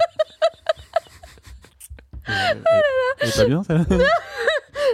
Elle 2.26 2.62
elle 3.20 3.28
est 3.28 3.36
pas 3.36 3.44
bien 3.44 3.62
ça? 3.62 3.74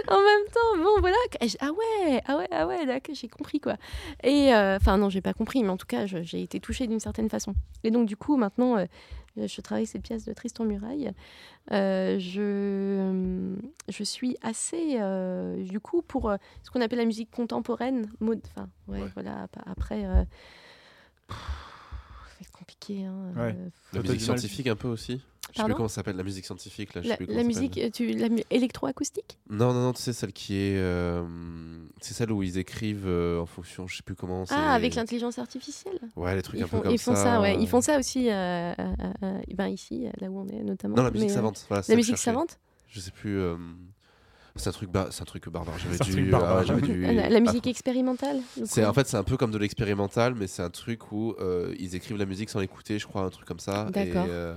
en 0.07 0.17
même 0.21 0.45
temps, 0.53 0.83
bon, 0.83 0.99
voilà. 0.99 1.15
que- 1.31 1.37
Ah 1.59 1.71
ouais, 1.71 2.21
ah 2.27 2.37
ouais, 2.37 2.47
ah 2.51 2.67
ouais, 2.67 2.85
d'accord, 2.85 3.15
j'ai 3.15 3.27
compris, 3.27 3.59
quoi. 3.59 3.75
Et, 4.23 4.53
euh, 4.53 4.77
enfin, 4.77 4.97
non, 4.97 5.09
j'ai 5.09 5.21
pas 5.21 5.33
compris, 5.33 5.63
mais 5.63 5.69
en 5.69 5.77
tout 5.77 5.87
cas, 5.87 6.05
j'ai 6.05 6.41
été 6.41 6.59
touchée 6.59 6.87
d'une 6.87 6.99
certaine 6.99 7.29
façon. 7.29 7.53
Et 7.83 7.91
donc, 7.91 8.07
du 8.07 8.15
coup, 8.17 8.37
maintenant, 8.37 8.77
euh, 8.77 8.85
je 9.37 9.61
travaille 9.61 9.85
cette 9.85 10.03
pièce 10.03 10.25
de 10.25 10.33
Tristan 10.33 10.65
Muraille. 10.65 11.11
Euh, 11.71 12.19
je, 12.19 13.55
je 13.89 14.03
suis 14.03 14.35
assez, 14.41 14.97
euh, 14.99 15.63
du 15.63 15.79
coup, 15.79 16.01
pour 16.01 16.29
euh, 16.29 16.37
ce 16.63 16.71
qu'on 16.71 16.81
appelle 16.81 16.99
la 16.99 17.05
musique 17.05 17.31
contemporaine, 17.31 18.09
mode, 18.19 18.41
enfin, 18.47 18.67
ouais, 18.87 19.01
Ouais. 19.03 19.09
voilà, 19.13 19.43
ap- 19.43 19.63
après, 19.65 20.03
euh, 20.05 20.23
pff, 21.27 21.37
ça 21.37 22.35
va 22.35 22.41
être 22.41 22.51
compliqué. 22.51 23.05
Hein, 23.05 23.31
Ouais. 23.35 23.55
euh, 23.57 23.69
La 23.93 24.01
musique 24.01 24.21
scientifique 24.21 24.67
un 24.67 24.75
peu 24.75 24.87
aussi. 24.87 25.21
Je 25.51 25.57
sais 25.57 25.61
Pardon 25.63 25.73
plus 25.73 25.77
comment 25.77 25.89
ça 25.89 25.95
s'appelle, 25.95 26.15
la 26.15 26.23
musique 26.23 26.45
scientifique 26.45 26.93
là. 26.93 27.01
je 27.01 27.07
sais 27.07 27.11
la, 27.11 27.17
plus 27.17 27.25
la 27.25 27.31
comment 27.33 27.51
ça 27.53 27.59
musique, 27.61 27.91
tu, 27.91 28.13
la 28.13 28.29
mu- 28.29 28.43
électroacoustique? 28.49 29.37
Non, 29.49 29.73
non, 29.73 29.81
non, 29.81 29.93
tu 29.93 30.01
sais, 30.01 30.13
celle 30.13 30.31
qui 30.31 30.55
est. 30.55 30.77
euh, 30.77 31.23
C'est 31.99 32.13
celle 32.13 32.31
où 32.31 32.41
ils 32.41 32.57
écrivent 32.57 33.05
euh, 33.07 33.39
en 33.39 33.45
fonction, 33.45 33.85
je 33.87 33.97
sais 33.97 34.03
plus 34.03 34.15
comment. 34.15 34.45
Ah, 34.49 34.71
avec 34.73 34.95
l'intelligence 34.95 35.39
artificielle? 35.39 35.99
Ouais, 36.15 36.35
les 36.35 36.41
trucs 36.41 36.59
ils 36.59 36.63
un 36.63 36.67
font, 36.67 36.77
peu 36.77 36.83
comme 36.83 36.93
ils 36.93 36.99
font 36.99 37.15
ça. 37.15 37.41
ouais. 37.41 37.57
Ils 37.59 37.67
font 37.67 37.81
ça 37.81 37.97
aussi 37.99 38.29
euh, 38.29 38.71
euh, 38.79 38.93
euh, 39.23 39.41
ben 39.53 39.67
ici, 39.67 40.07
là 40.19 40.29
où 40.29 40.39
on 40.39 40.47
est 40.47 40.63
notamment. 40.63 40.95
Non, 40.95 41.03
la 41.03 41.11
musique 41.11 41.27
Mais, 41.27 41.31
euh, 41.31 41.35
savante. 41.35 41.65
Voilà, 41.67 41.81
La 41.81 41.87
ça 41.87 41.95
musique 41.95 42.17
savante? 42.17 42.59
Je 42.89 42.99
sais 42.99 43.11
plus. 43.11 43.37
euh, 43.39 43.57
C'est 44.55 44.69
un 44.69 44.71
truc, 44.73 44.89
c'est 45.11 45.21
un 45.21 45.25
truc 45.25 45.49
barbare. 45.49 45.77
J'avais 45.79 45.97
dû. 45.99 46.11
truc 46.11 46.25
ah 46.27 46.31
barbare. 46.31 46.57
ouais, 46.59 46.65
j'avais 46.65 46.81
dû- 46.81 47.01
La, 47.13 47.29
la 47.29 47.37
Ah, 47.37 47.39
musique 47.41 47.67
expérimentale 47.67 48.41
C'est 48.65 48.85
en 48.85 48.93
fait 48.93 49.07
c'est 49.07 49.17
un 49.17 49.23
peu 49.23 49.37
comme 49.37 49.51
de 49.51 49.57
l'expérimental, 49.57 50.33
mais 50.35 50.47
c'est 50.47 50.61
un 50.63 50.69
truc 50.69 51.11
où 51.11 51.33
euh, 51.39 51.73
ils 51.79 51.95
écrivent 51.95 52.17
la 52.17 52.25
musique 52.25 52.49
sans 52.49 52.59
l'écouter, 52.59 52.99
je 52.99 53.07
crois, 53.07 53.23
un 53.23 53.29
truc 53.29 53.47
comme 53.47 53.59
ça. 53.59 53.87
Et, 53.87 53.91
D'accord. 53.91 54.25
euh, 54.29 54.55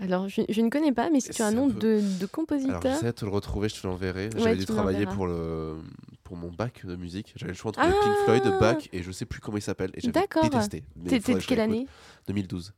Alors, 0.00 0.28
je, 0.28 0.42
je 0.48 0.60
ne 0.62 0.68
connais 0.70 0.92
pas, 0.92 1.10
mais 1.10 1.20
si 1.20 1.30
tu 1.30 1.42
as 1.42 1.46
un 1.46 1.52
nom 1.52 1.68
peu- 1.68 1.74
de, 1.74 2.00
de 2.00 2.16
Alors 2.18 2.30
compositeur. 2.30 2.80
j'essaie 2.82 3.06
de 3.06 3.10
te 3.12 3.24
le 3.24 3.30
retrouver, 3.30 3.68
je 3.68 3.80
te 3.80 3.86
l'enverrai. 3.86 4.26
Ouais, 4.34 4.40
J'avais 4.40 4.56
dû 4.56 4.64
travailler 4.64 5.06
pour 5.06 5.26
le 5.26 5.76
pour 6.24 6.36
mon 6.36 6.50
bac 6.50 6.86
de 6.86 6.96
musique. 6.96 7.32
J'avais 7.36 7.52
le 7.52 7.56
choix 7.58 7.68
entre 7.70 7.80
Ah 7.82 7.88
le 7.88 7.92
Pink 7.92 8.16
Floyd, 8.24 8.58
Bach 8.58 8.88
et 8.92 9.02
je 9.02 9.10
sais 9.12 9.26
plus 9.26 9.40
comment 9.40 9.58
il 9.58 9.62
s'appelle. 9.62 9.90
Et 9.94 10.00
j'avais 10.00 10.12
D'accord. 10.12 10.42
détesté. 10.44 10.82
T'es- 11.06 11.18
de 11.20 11.38
quelle 11.40 11.60
année 11.60 11.86
2012. 12.26 12.72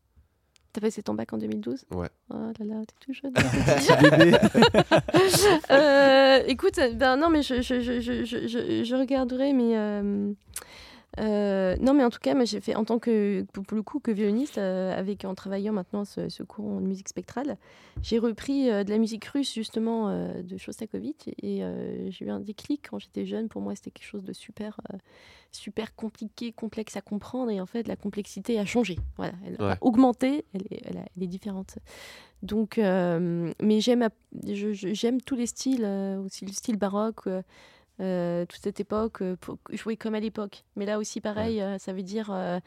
T'as 0.73 0.81
passé 0.81 1.05
ton 1.05 1.15
bac 1.15 1.33
en 1.33 1.39
2012 1.39 1.85
Ouais. 1.93 2.09
Oh 2.31 2.35
là 2.35 2.65
là, 2.65 2.75
t'es 2.85 2.95
tout 3.01 3.13
jeune. 3.13 3.33
Euh, 5.71 6.43
écoute, 6.49 6.81
ben 6.95 7.17
non, 7.17 7.31
mais 7.31 7.43
je, 7.43 7.63
je, 7.63 7.81
je, 7.81 8.01
je, 8.01 8.25
je, 8.25 8.47
je- 8.49 8.85
je 8.85 8.95
regarderai, 8.97 9.53
mais. 9.53 9.77
euh, 9.77 10.33
euh, 11.19 11.77
non, 11.81 11.95
mais 11.95 12.05
en 12.05 12.11
tout 12.11 12.19
cas, 12.21 12.35
moi, 12.35 12.45
j'ai 12.45 12.61
fait 12.61 12.75
en 12.75 12.85
tant 12.85 12.99
que, 12.99 13.43
pour, 13.53 13.65
le 13.77 13.83
coup, 13.83 14.01
que 14.01 14.11
violoniste, 14.11 14.59
euh, 14.59 14.99
avec, 14.99 15.25
en 15.25 15.35
travaillant 15.35 15.73
maintenant 15.73 16.05
ce, 16.05 16.29
ce 16.29 16.43
courant 16.43 16.81
de 16.81 16.87
musique 16.87 17.09
spectrale, 17.09 17.57
j'ai 18.03 18.19
repris 18.19 18.71
euh, 18.71 18.85
de 18.85 18.91
la 18.91 18.99
musique 18.99 19.25
russe, 19.27 19.53
justement, 19.55 20.09
de 20.43 20.57
Shostakovich, 20.57 21.29
et 21.43 21.63
j'ai 22.11 22.25
eu 22.25 22.31
un 22.31 22.41
déclic 22.41 22.89
quand 22.91 22.99
j'étais 22.99 23.27
jeune. 23.27 23.49
Pour 23.49 23.63
moi, 23.63 23.75
c'était 23.75 23.91
quelque 23.91 24.09
chose 24.09 24.25
de 24.25 24.33
super, 24.33 24.81
super 25.53 25.95
compliqué, 25.95 26.53
complexe 26.53 26.97
à 26.97 27.01
comprendre, 27.01 27.51
et 27.51 27.61
en 27.61 27.67
fait, 27.67 27.87
la 27.87 27.97
complexité 27.97 28.59
a 28.59 28.65
changé. 28.65 28.97
Voilà, 29.17 29.35
elle 29.47 29.57
a 29.61 29.79
augmenté, 29.81 30.45
elle 30.55 30.63
est, 30.71 30.81
elle 30.85 30.99
a- 30.99 31.07
elle 31.17 31.23
est 31.23 31.29
différente. 31.29 31.79
Donc, 32.43 32.77
mais 32.79 33.81
j'aime, 33.81 34.09
tous 35.25 35.37
les 35.37 35.47
styles, 35.47 35.85
aussi 36.25 36.45
le 36.45 36.53
style 36.53 36.77
baroque, 36.77 37.29
euh, 38.01 38.45
toute 38.47 38.61
cette 38.63 38.81
époque, 38.81 39.23
euh, 39.23 39.37
pour 39.37 39.59
jouer 39.71 39.97
comme 39.97 40.15
à 40.15 40.21
l'époque. 40.21 40.65
Mais 40.77 40.87
là 40.87 40.99
aussi, 40.99 41.21
pareil, 41.21 41.61
euh, 41.61 41.79
ça 41.79 41.93
veut 41.93 42.03
dire, 42.03 42.31
euh, 42.31 42.59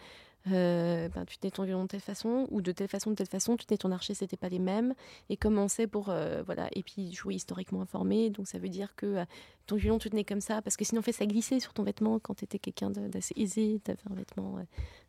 ben, 0.45 1.25
tu 1.25 1.37
tenais 1.37 1.51
ton 1.51 1.63
violon 1.63 1.83
de 1.83 1.87
telle 1.89 1.99
façon, 1.99 2.47
ou 2.51 2.61
de 2.61 2.71
telle 2.71 2.87
façon, 2.87 3.09
de 3.09 3.15
telle 3.15 3.27
façon, 3.27 3.57
tu 3.57 3.65
tenais 3.65 3.77
ton 3.77 3.91
archer, 3.91 4.13
c'était 4.13 4.37
pas 4.37 4.47
les 4.47 4.59
mêmes. 4.59 4.93
Et 5.29 5.35
comment 5.35 5.67
c'est 5.67 5.87
pour, 5.87 6.07
euh, 6.09 6.41
voilà, 6.45 6.69
et 6.73 6.83
puis 6.83 7.11
jouer 7.13 7.35
historiquement 7.35 7.81
informé, 7.81 8.29
donc 8.29 8.47
ça 8.47 8.57
veut 8.57 8.69
dire 8.69 8.95
que 8.95 9.25
ton 9.65 9.75
violon, 9.75 9.97
tu 9.97 10.09
tenais 10.09 10.23
comme 10.23 10.39
ça, 10.39 10.61
parce 10.61 10.77
que 10.77 10.85
sinon, 10.85 10.99
en 10.99 11.03
fait, 11.03 11.11
ça 11.11 11.25
glissait 11.25 11.59
sur 11.59 11.73
ton 11.73 11.83
vêtement 11.83 12.19
quand 12.19 12.35
tu 12.35 12.45
étais 12.45 12.59
quelqu'un 12.59 12.89
d'assez 12.91 13.33
aisé, 13.35 13.81
tu 13.83 13.91
avais 13.91 13.99
un 14.09 14.15
vêtement 14.15 14.55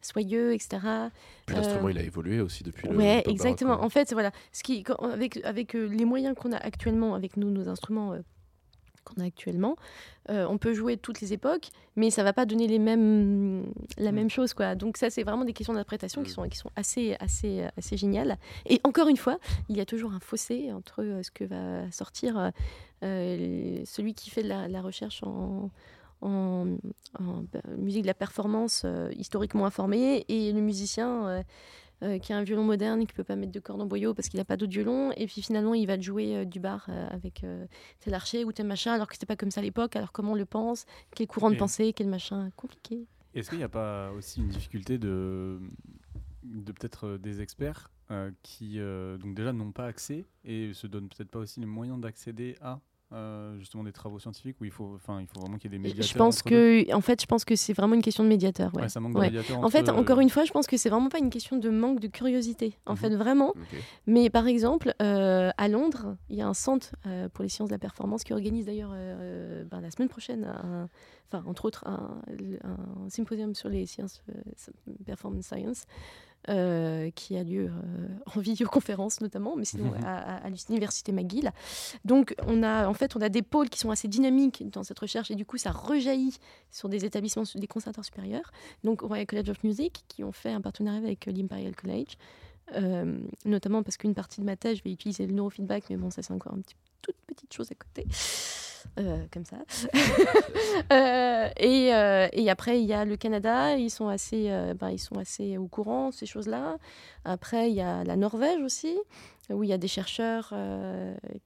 soyeux, 0.00 0.52
etc. 0.54 0.78
Puis 1.46 1.54
l'instrument 1.54 1.88
il 1.88 1.98
a 1.98 2.02
évolué 2.02 2.40
aussi 2.40 2.64
depuis 2.64 2.88
le. 2.88 2.96
Ouais, 2.96 3.22
exactement. 3.28 3.80
En 3.80 3.88
fait, 3.90 4.12
voilà, 4.12 4.32
ce 4.50 4.64
qui, 4.64 4.82
quand- 4.82 4.96
avec, 4.96 5.36
avec 5.44 5.74
les 5.74 6.04
moyens 6.04 6.34
qu'on 6.36 6.50
a 6.50 6.56
actuellement, 6.56 7.14
avec 7.14 7.36
nous, 7.36 7.50
nos 7.50 7.68
instruments 7.68 8.14
qu'on 9.08 9.20
a 9.22 9.24
actuellement, 9.26 9.76
euh, 10.30 10.46
on 10.48 10.58
peut 10.58 10.74
jouer 10.74 10.96
toutes 10.96 11.20
les 11.20 11.32
époques, 11.32 11.70
mais 11.96 12.10
ça 12.10 12.22
va 12.22 12.32
pas 12.32 12.44
donner 12.46 12.66
les 12.66 12.78
mêmes, 12.78 13.64
la 13.96 14.12
Mm. 14.12 14.14
même 14.14 14.30
chose, 14.30 14.54
quoi. 14.54 14.74
Donc 14.74 14.96
ça, 14.96 15.10
c'est 15.10 15.22
vraiment 15.22 15.44
des 15.44 15.52
questions 15.52 15.72
d'interprétation 15.72 16.22
qui 16.22 16.30
Mm. 16.30 16.34
sont, 16.34 16.48
qui 16.48 16.58
sont 16.58 16.70
assez, 16.76 17.16
assez, 17.20 17.64
assez 17.76 17.96
géniales. 17.96 18.36
Et 18.66 18.80
encore 18.84 19.08
une 19.08 19.16
fois, 19.16 19.38
il 19.68 19.76
y 19.76 19.80
a 19.80 19.86
toujours 19.86 20.12
un 20.12 20.20
fossé 20.20 20.70
entre 20.72 21.02
euh, 21.02 21.22
ce 21.22 21.30
que 21.30 21.44
va 21.44 21.90
sortir 21.90 22.38
euh, 22.38 22.50
euh, 23.04 23.82
celui 23.84 24.14
qui 24.14 24.30
fait 24.30 24.42
de 24.42 24.48
la, 24.48 24.68
la 24.68 24.82
recherche 24.82 25.22
en 25.22 25.70
en, 26.20 26.66
en, 27.20 27.44
bah, 27.52 27.60
musique 27.76 28.02
de 28.02 28.08
la 28.08 28.14
performance 28.14 28.82
euh, 28.84 29.08
historiquement 29.16 29.66
informée 29.66 30.24
et 30.28 30.52
le 30.52 30.60
musicien 30.60 31.28
euh, 31.28 31.42
euh, 32.02 32.18
qui 32.18 32.32
a 32.32 32.36
un 32.36 32.44
violon 32.44 32.62
moderne 32.62 33.00
et 33.00 33.06
qui 33.06 33.12
peut 33.12 33.24
pas 33.24 33.34
mettre 33.34 33.50
de 33.50 33.58
cordes 33.58 33.80
en 33.80 33.86
boyau 33.86 34.14
parce 34.14 34.28
qu'il 34.28 34.38
n'a 34.38 34.44
pas 34.44 34.56
d'autre 34.56 34.72
violon 34.72 35.10
et 35.16 35.26
puis 35.26 35.42
finalement 35.42 35.74
il 35.74 35.84
va 35.86 35.96
te 35.96 36.02
jouer 36.02 36.36
euh, 36.36 36.44
du 36.44 36.60
bar 36.60 36.86
euh, 36.88 37.08
avec 37.10 37.44
tel 38.00 38.14
archer 38.14 38.44
ou 38.44 38.52
tel 38.52 38.66
machin 38.66 38.92
alors 38.92 39.08
que 39.08 39.14
c'était 39.14 39.26
pas 39.26 39.34
comme 39.34 39.50
ça 39.50 39.60
à 39.60 39.64
l'époque. 39.64 39.96
Alors 39.96 40.12
comment 40.12 40.32
on 40.32 40.36
le 40.36 40.46
pense? 40.46 40.86
Quel 41.16 41.26
courant 41.26 41.50
de 41.50 41.56
pensée? 41.56 41.92
Quel 41.92 42.06
machin? 42.06 42.50
Compliqué. 42.56 43.06
Est-ce 43.34 43.50
qu'il 43.50 43.58
n'y 43.58 43.64
a 43.64 43.68
pas 43.68 44.12
aussi 44.12 44.40
une 44.40 44.48
difficulté 44.48 44.98
de, 44.98 45.60
de 46.44 46.72
peut-être 46.72 47.16
des 47.16 47.40
experts 47.40 47.90
qui 48.42 48.78
donc 48.78 49.34
déjà 49.34 49.52
n'ont 49.52 49.72
pas 49.72 49.86
accès 49.86 50.24
et 50.44 50.72
se 50.72 50.86
donnent 50.86 51.08
peut-être 51.08 51.30
pas 51.30 51.40
aussi 51.40 51.60
les 51.60 51.66
moyens 51.66 52.00
d'accéder 52.00 52.56
à 52.62 52.80
euh, 53.12 53.58
justement 53.58 53.84
des 53.84 53.92
travaux 53.92 54.18
scientifiques 54.18 54.60
où 54.60 54.64
il 54.64 54.70
faut, 54.70 54.92
enfin, 54.94 55.20
il 55.20 55.26
faut 55.26 55.40
vraiment 55.40 55.56
qu'il 55.56 55.70
y 55.72 55.74
ait 55.74 55.78
des 55.78 55.82
médiateurs. 55.82 56.06
je 56.12 56.18
pense 56.18 56.42
que 56.42 56.92
en 56.92 57.00
fait 57.00 57.22
je 57.22 57.26
pense 57.26 57.44
que 57.46 57.56
c'est 57.56 57.72
vraiment 57.72 57.94
une 57.94 58.02
question 58.02 58.22
de 58.22 58.28
médiateur 58.28 58.74
ouais. 58.74 58.82
Ouais, 58.82 58.88
ça 58.90 59.00
manque 59.00 59.14
de 59.14 59.18
Ouais. 59.18 59.26
médiateurs. 59.26 59.58
En 59.64 59.70
fait, 59.70 59.88
entre, 59.88 59.94
euh, 59.98 60.00
encore 60.02 60.20
une 60.20 60.28
fois, 60.28 60.44
je 60.44 60.52
pense 60.52 60.66
que 60.66 60.76
c'est 60.76 60.90
vraiment 60.90 61.08
pas 61.08 61.18
une 61.18 61.30
question 61.30 61.56
de 61.56 61.70
manque 61.70 62.00
de 62.00 62.08
curiosité. 62.08 62.76
En 62.84 62.92
Mhm. 62.92 62.96
fait, 62.98 63.16
vraiment. 63.16 63.54
Mais 64.06 64.28
par 64.28 64.46
exemple, 64.46 64.94
euh, 65.00 65.50
à 65.56 65.68
Londres, 65.68 66.16
il 66.28 66.36
y 66.36 66.42
a 66.42 66.46
un 66.48 66.54
centre 66.54 66.94
euh, 67.06 67.28
pour 67.30 67.42
les 67.42 67.48
sciences 67.48 67.70
de 67.70 67.74
la 67.74 67.78
performance 67.78 68.24
qui 68.24 68.32
organise 68.34 68.66
d'ailleurs 68.66 68.90
euh, 68.92 69.64
ben, 69.64 69.80
la 69.80 69.90
semaine 69.90 70.08
prochaine, 70.08 70.46
enfin 71.30 71.42
entre 71.46 71.64
autres, 71.64 71.84
un, 71.86 72.20
un 72.64 73.08
symposium 73.08 73.54
sur 73.54 73.68
les 73.70 73.86
sciences, 73.86 74.22
euh, 74.28 74.72
performance 75.06 75.46
science, 75.46 75.84
euh, 76.48 77.10
qui 77.14 77.36
a 77.36 77.42
lieu 77.44 77.66
euh, 77.66 78.08
en 78.34 78.40
vidéoconférence 78.40 79.20
notamment, 79.20 79.54
mais 79.56 79.64
sinon 79.64 79.90
Mhm. 79.92 80.04
à, 80.04 80.18
à- 80.18 80.46
à 80.46 80.48
l'université 80.50 81.12
McGill. 81.12 81.50
Donc 82.04 82.34
on 82.46 82.62
a 82.62 82.86
en 82.88 82.94
fait 82.94 83.16
on 83.16 83.20
a 83.20 83.28
des 83.28 83.42
pôles 83.42 83.68
qui 83.68 83.78
sont 83.78 83.90
assez 83.90 84.08
dynamiques 84.08 84.68
dans 84.70 84.82
cette 84.82 84.98
recherche 84.98 85.30
et 85.30 85.34
du 85.34 85.44
coup 85.44 85.58
ça 85.58 85.70
rejaillit 85.72 86.38
sur 86.70 86.88
des 86.88 87.04
établissements, 87.04 87.42
des 87.54 87.66
conservatoires 87.66 88.04
supérieurs. 88.04 88.50
Donc 88.84 89.00
Royal 89.02 89.26
College 89.26 89.50
of 89.50 89.62
Music 89.64 90.04
qui 90.08 90.24
ont 90.24 90.32
fait 90.32 90.50
un 90.52 90.60
partenariat 90.60 90.98
avec 91.00 91.28
euh, 91.28 91.32
l'Imperial 91.32 91.74
College. 91.76 92.16
Euh, 92.74 93.18
notamment 93.46 93.82
parce 93.82 93.96
qu'une 93.96 94.14
partie 94.14 94.40
de 94.42 94.46
ma 94.46 94.54
thèse, 94.54 94.76
je 94.78 94.82
vais 94.82 94.92
utiliser 94.92 95.26
le 95.26 95.32
neurofeedback, 95.32 95.84
mais 95.88 95.96
bon, 95.96 96.10
ça 96.10 96.20
c'est 96.22 96.34
encore 96.34 96.54
une 96.54 96.62
toute 97.00 97.16
petite 97.26 97.52
chose 97.54 97.70
à 97.70 97.74
côté, 97.74 98.06
Euh, 98.98 99.24
comme 99.32 99.44
ça. 99.44 99.58
Euh, 100.92 101.48
et, 101.56 101.94
euh, 101.94 102.28
et 102.32 102.48
après, 102.50 102.80
il 102.80 102.86
y 102.86 102.92
a 102.92 103.04
le 103.04 103.16
Canada, 103.16 103.76
ils 103.76 103.90
sont 103.90 104.08
assez, 104.08 104.48
ben, 104.78 104.90
ils 104.90 104.98
sont 104.98 105.16
assez 105.18 105.58
au 105.58 105.66
courant 105.66 106.10
ces 106.12 106.24
choses-là. 106.24 106.78
Après, 107.24 107.70
il 107.70 107.74
y 107.74 107.80
a 107.80 108.04
la 108.04 108.16
Norvège 108.16 108.60
aussi, 108.62 108.96
où 109.50 109.62
il 109.64 109.68
y 109.68 109.72
a 109.72 109.78
des 109.78 109.88
chercheurs 109.88 110.54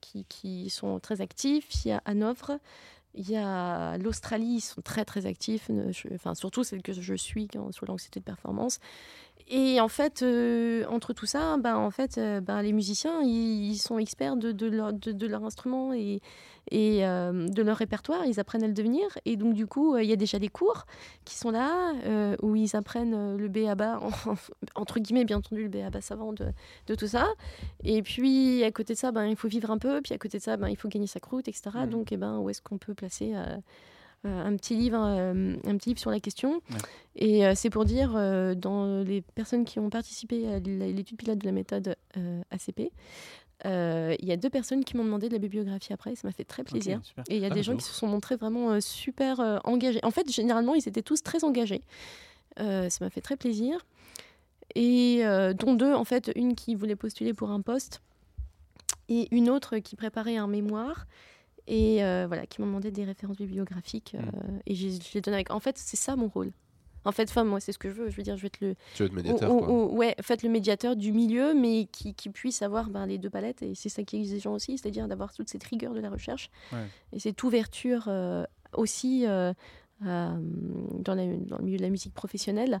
qui, 0.01 0.25
qui 0.25 0.69
sont 0.69 0.99
très 0.99 1.21
actifs. 1.21 1.67
Il 1.83 1.89
y 1.89 1.91
a 1.91 2.01
Hanovre. 2.05 2.59
Il 3.15 3.29
y 3.29 3.35
a 3.35 3.97
l'Australie, 3.97 4.55
ils 4.55 4.61
sont 4.61 4.81
très 4.81 5.05
très 5.05 5.25
actifs, 5.25 5.69
enfin 6.13 6.33
surtout 6.35 6.63
celle 6.63 6.81
que 6.81 6.93
je 6.93 7.13
suis 7.13 7.47
sur 7.71 7.85
l'anxiété 7.85 8.19
de 8.19 8.25
performance. 8.25 8.79
Et 9.49 9.79
en 9.81 9.87
fait, 9.89 10.21
euh, 10.23 10.85
entre 10.89 11.13
tout 11.13 11.25
ça, 11.25 11.57
ben, 11.57 11.75
en 11.75 11.91
fait, 11.91 12.17
euh, 12.17 12.39
ben, 12.41 12.61
les 12.61 12.71
musiciens, 12.73 13.21
ils, 13.21 13.71
ils 13.71 13.77
sont 13.77 13.97
experts 13.99 14.35
de, 14.37 14.51
de 14.51 14.67
leur, 14.67 14.93
de, 14.93 15.11
de 15.11 15.27
leur 15.27 15.43
instrument 15.43 15.93
et, 15.93 16.21
et 16.71 17.05
euh, 17.05 17.47
de 17.47 17.61
leur 17.61 17.77
répertoire. 17.77 18.25
Ils 18.25 18.39
apprennent 18.39 18.63
à 18.63 18.67
le 18.67 18.73
devenir. 18.73 19.05
Et 19.25 19.35
donc, 19.35 19.53
du 19.53 19.67
coup, 19.67 19.97
il 19.97 20.05
y 20.05 20.13
a 20.13 20.15
déjà 20.15 20.39
des 20.39 20.47
cours 20.47 20.85
qui 21.25 21.35
sont 21.35 21.51
là, 21.51 21.93
où 22.41 22.55
ils 22.55 22.75
apprennent 22.75 23.35
le 23.35 23.47
B.A.B.A., 23.49 23.99
en- 23.99 24.35
entre 24.75 24.99
guillemets, 24.99 25.25
bien 25.25 25.37
entendu, 25.37 25.63
le 25.63 25.69
B.A.B.A. 25.69 26.01
savant 26.01 26.31
de, 26.33 26.45
de 26.87 26.95
tout 26.95 27.07
ça. 27.07 27.27
Et 27.83 28.01
puis, 28.01 28.63
à 28.63 28.71
côté 28.71 28.93
de 28.93 28.99
ça, 28.99 29.11
ben, 29.11 29.25
il 29.25 29.35
faut 29.35 29.49
vivre 29.49 29.69
un 29.71 29.77
peu. 29.77 30.01
Puis, 30.01 30.13
à 30.13 30.17
côté 30.17 30.37
de 30.37 30.43
ça, 30.43 30.55
ben, 30.57 30.69
il 30.69 30.77
faut 30.77 30.87
gagner 30.87 31.07
sa 31.07 31.19
croûte, 31.19 31.47
etc. 31.47 31.69
Mhm. 31.81 31.89
Donc, 31.89 32.11
eh 32.11 32.17
ben, 32.17 32.37
où 32.39 32.49
est-ce 32.49 32.61
qu'on 32.61 32.77
peut 32.77 32.93
placer 32.93 33.33
un 34.23 34.55
petit 34.55 34.75
livre, 34.75 34.99
euh, 34.99 35.55
un 35.65 35.77
petit 35.77 35.89
livre 35.89 35.99
sur 35.99 36.11
la 36.11 36.19
question. 36.19 36.53
Ouais. 36.69 36.77
Et 37.15 37.45
euh, 37.45 37.53
c'est 37.55 37.69
pour 37.69 37.85
dire, 37.85 38.13
euh, 38.15 38.55
dans 38.55 39.03
les 39.03 39.21
personnes 39.21 39.65
qui 39.65 39.79
ont 39.79 39.89
participé 39.89 40.47
à 40.47 40.59
l'étude 40.59 41.17
pilote 41.17 41.39
de 41.39 41.45
la 41.45 41.51
méthode 41.51 41.95
euh, 42.17 42.41
ACP, 42.51 42.91
euh, 43.65 44.15
il 44.19 44.27
y 44.27 44.31
a 44.31 44.37
deux 44.37 44.49
personnes 44.49 44.83
qui 44.83 44.97
m'ont 44.97 45.05
demandé 45.05 45.27
de 45.29 45.33
la 45.33 45.39
bibliographie 45.39 45.93
après, 45.93 46.13
et 46.13 46.15
ça 46.15 46.27
m'a 46.27 46.31
fait 46.33 46.43
très 46.43 46.63
plaisir. 46.63 46.99
Et 47.29 47.37
il 47.37 47.41
y 47.41 47.45
a 47.45 47.47
Ah, 47.47 47.53
des 47.53 47.59
de 47.59 47.63
gens 47.63 47.73
ouf. 47.73 47.79
qui 47.79 47.85
se 47.85 47.93
sont 47.93 48.07
montrés 48.07 48.35
vraiment 48.35 48.71
euh, 48.71 48.79
super 48.81 49.39
euh, 49.39 49.57
engagés. 49.63 49.99
En 50.03 50.11
fait, 50.11 50.29
généralement, 50.31 50.75
ils 50.75 50.87
étaient 50.87 51.01
tous 51.03 51.23
très 51.23 51.43
engagés. 51.43 51.81
Euh, 52.59 52.89
ça 52.89 53.05
m'a 53.05 53.09
fait 53.09 53.21
très 53.21 53.37
plaisir. 53.37 53.85
Et 54.75 55.21
euh, 55.25 55.53
dont 55.53 55.75
deux, 55.75 55.93
en 55.93 56.03
fait, 56.03 56.31
une 56.35 56.55
qui 56.55 56.75
voulait 56.75 56.95
postuler 56.95 57.33
pour 57.33 57.51
un 57.51 57.61
poste 57.61 58.01
et 59.09 59.27
une 59.35 59.49
autre 59.49 59.77
qui 59.77 59.95
préparait 59.95 60.37
un 60.37 60.47
mémoire. 60.47 61.05
Et 61.67 62.03
euh, 62.03 62.25
voilà, 62.27 62.45
qui 62.45 62.61
m'ont 62.61 62.67
demandé 62.67 62.91
des 62.91 63.03
références 63.05 63.37
bibliographiques. 63.37 64.15
Mm. 64.15 64.17
euh, 64.19 64.59
et 64.65 64.75
je 64.75 64.87
les 65.13 65.21
donne 65.21 65.33
avec. 65.33 65.51
En 65.51 65.59
fait, 65.59 65.77
c'est 65.77 65.97
ça 65.97 66.15
mon 66.15 66.27
rôle. 66.27 66.51
En 67.05 67.11
fait, 67.11 67.29
enfin, 67.29 67.43
moi, 67.43 67.59
c'est 67.59 67.73
ce 67.73 67.77
que 67.77 67.89
je 67.89 67.95
veux. 67.95 68.09
Je 68.09 68.15
veux 68.15 68.23
dire, 68.23 68.37
je 68.37 68.41
vais 68.43 68.47
être 68.47 68.61
le, 68.61 68.75
Tu 68.95 69.03
veux 69.03 69.07
être 69.07 69.13
médiateur, 69.13 69.51
ou- 69.51 69.59
quoi. 69.59 69.69
ou- 69.69 69.89
ou- 69.91 69.97
ouais, 69.97 70.15
en 70.17 70.23
fait, 70.23 70.41
le 70.41 70.47
médiateur 70.49 70.95
du 70.95 71.11
milieu, 71.11 71.53
mais 71.53 71.85
qui, 71.91 72.13
qui 72.13 72.29
puisse 72.29 72.61
avoir 72.61 72.89
ben, 72.89 73.05
les 73.05 73.17
deux 73.17 73.29
palettes. 73.29 73.61
Et 73.61 73.75
c'est 73.75 73.89
ça 73.89 74.03
qui 74.03 74.15
est 74.15 74.19
exigeant 74.19 74.53
aussi, 74.53 74.77
c'est-à-dire 74.77 75.07
d'avoir 75.09 75.33
toute 75.33 75.49
cette 75.49 75.63
rigueur 75.65 75.93
de 75.93 75.99
la 75.99 76.09
recherche 76.09 76.49
Ouais. 76.71 76.87
et 77.11 77.19
cette 77.19 77.43
ouverture 77.43 78.05
euh, 78.07 78.45
aussi 78.73 79.25
euh, 79.27 79.51
à, 80.05 80.33
dans, 80.99 81.15
la- 81.15 81.27
dans 81.35 81.57
le 81.57 81.63
milieu 81.65 81.77
de 81.77 81.83
la 81.83 81.89
musique 81.89 82.13
professionnelle. 82.13 82.79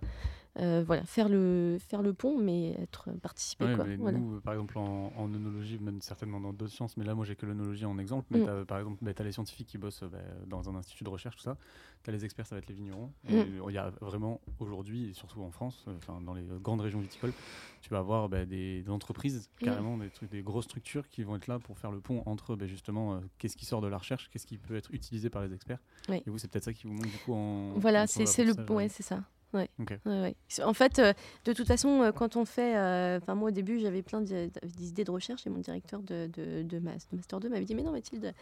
Euh, 0.59 0.83
voilà, 0.85 1.03
faire 1.03 1.29
le, 1.29 1.77
faire 1.79 2.03
le 2.03 2.13
pont, 2.13 2.37
mais 2.37 2.73
être 2.79 3.09
participer. 3.23 3.65
Ouais, 3.65 3.75
quoi. 3.75 3.85
Voilà. 3.97 4.19
nous, 4.19 4.35
euh, 4.35 4.39
par 4.39 4.53
exemple, 4.53 4.77
en, 4.77 5.11
en 5.17 5.33
œnologie, 5.33 5.79
même 5.79 5.99
certainement 6.01 6.39
dans 6.39 6.53
d'autres 6.53 6.71
sciences, 6.71 6.95
mais 6.95 7.03
là, 7.05 7.15
moi, 7.15 7.25
j'ai 7.25 7.35
que 7.35 7.47
l'œnologie 7.47 7.85
en 7.85 7.97
exemple. 7.97 8.27
Mais 8.29 8.39
Mm. 8.41 8.65
par 8.65 8.77
exemple, 8.77 9.03
tu 9.03 9.21
as 9.21 9.25
les 9.25 9.31
scientifiques 9.31 9.67
qui 9.67 9.79
bossent 9.79 10.03
euh, 10.03 10.09
bah, 10.09 10.19
dans 10.45 10.69
un 10.69 10.75
institut 10.75 11.03
de 11.03 11.09
recherche, 11.09 11.37
tout 11.37 11.41
ça. 11.41 11.57
Tu 12.03 12.11
as 12.11 12.13
les 12.13 12.23
experts, 12.23 12.45
ça 12.45 12.53
va 12.53 12.59
être 12.59 12.67
les 12.67 12.75
vignerons. 12.75 13.11
Et 13.27 13.35
Mm. 13.35 13.61
il 13.67 13.73
y 13.73 13.77
a 13.79 13.89
vraiment, 14.01 14.41
aujourd'hui, 14.59 15.09
et 15.09 15.13
surtout 15.13 15.41
en 15.41 15.49
France, 15.49 15.85
euh, 15.87 15.95
enfin, 15.97 16.21
dans 16.21 16.35
les 16.35 16.47
euh, 16.47 16.59
grandes 16.59 16.81
régions 16.81 16.99
viticoles, 16.99 17.33
tu 17.81 17.89
vas 17.89 17.97
avoir 17.97 18.29
bah, 18.29 18.45
des, 18.45 18.83
des 18.83 18.89
entreprises, 18.91 19.49
Mm. 19.59 19.65
carrément, 19.65 19.97
des, 19.97 20.09
trucs, 20.11 20.29
des 20.29 20.43
grosses 20.43 20.65
structures 20.65 21.07
qui 21.09 21.23
vont 21.23 21.35
être 21.35 21.47
là 21.47 21.57
pour 21.57 21.79
faire 21.79 21.91
le 21.91 21.99
pont 21.99 22.21
entre, 22.27 22.55
bah, 22.55 22.67
justement, 22.67 23.15
euh, 23.15 23.19
qu'est-ce 23.39 23.57
qui 23.57 23.65
sort 23.65 23.81
de 23.81 23.87
la 23.87 23.97
recherche, 23.97 24.29
qu'est-ce 24.29 24.45
qui 24.45 24.59
peut 24.59 24.75
être 24.75 24.93
utilisé 24.93 25.31
par 25.31 25.41
les 25.41 25.51
experts. 25.51 25.79
Oui. 26.09 26.21
Et 26.27 26.29
vous, 26.29 26.37
c'est 26.37 26.47
peut-être 26.47 26.65
ça 26.65 26.73
qui 26.73 26.85
vous 26.85 26.93
manque, 26.93 27.09
du 27.09 27.17
coup, 27.25 27.33
en. 27.33 27.71
Voilà, 27.79 28.05
c'est 28.05 28.25
le. 28.43 28.53
Ouais, 28.71 28.85
euh. 28.85 28.89
c'est 28.91 29.01
ça. 29.03 29.23
Ouais. 29.53 29.69
Ok. 29.79 29.91
Ouais, 30.05 30.21
ouais. 30.21 30.35
C'est- 30.47 30.63
En 30.63 30.73
fait, 30.73 30.97
euh, 30.99 31.13
de 31.45 31.53
toute 31.53 31.67
façon, 31.67 32.01
euh, 32.01 32.11
quand 32.11 32.35
on 32.35 32.45
fait. 32.45 32.75
euh, 32.75 33.17
Enfin, 33.21 33.35
moi, 33.35 33.49
au 33.49 33.51
début, 33.51 33.79
j'avais 33.79 34.01
plein 34.01 34.21
d'i- 34.21 34.51
d'idées 34.63 35.03
de 35.03 35.11
recherche 35.11 35.45
et 35.45 35.49
mon 35.49 35.59
directeur 35.59 36.01
de, 36.01 36.27
de, 36.27 36.63
de 36.63 36.79
Master 36.79 37.39
2 37.39 37.49
m'avait 37.49 37.65
dit 37.65 37.75
Mais 37.75 37.83
non, 37.83 37.91
Mathilde, 37.91 38.33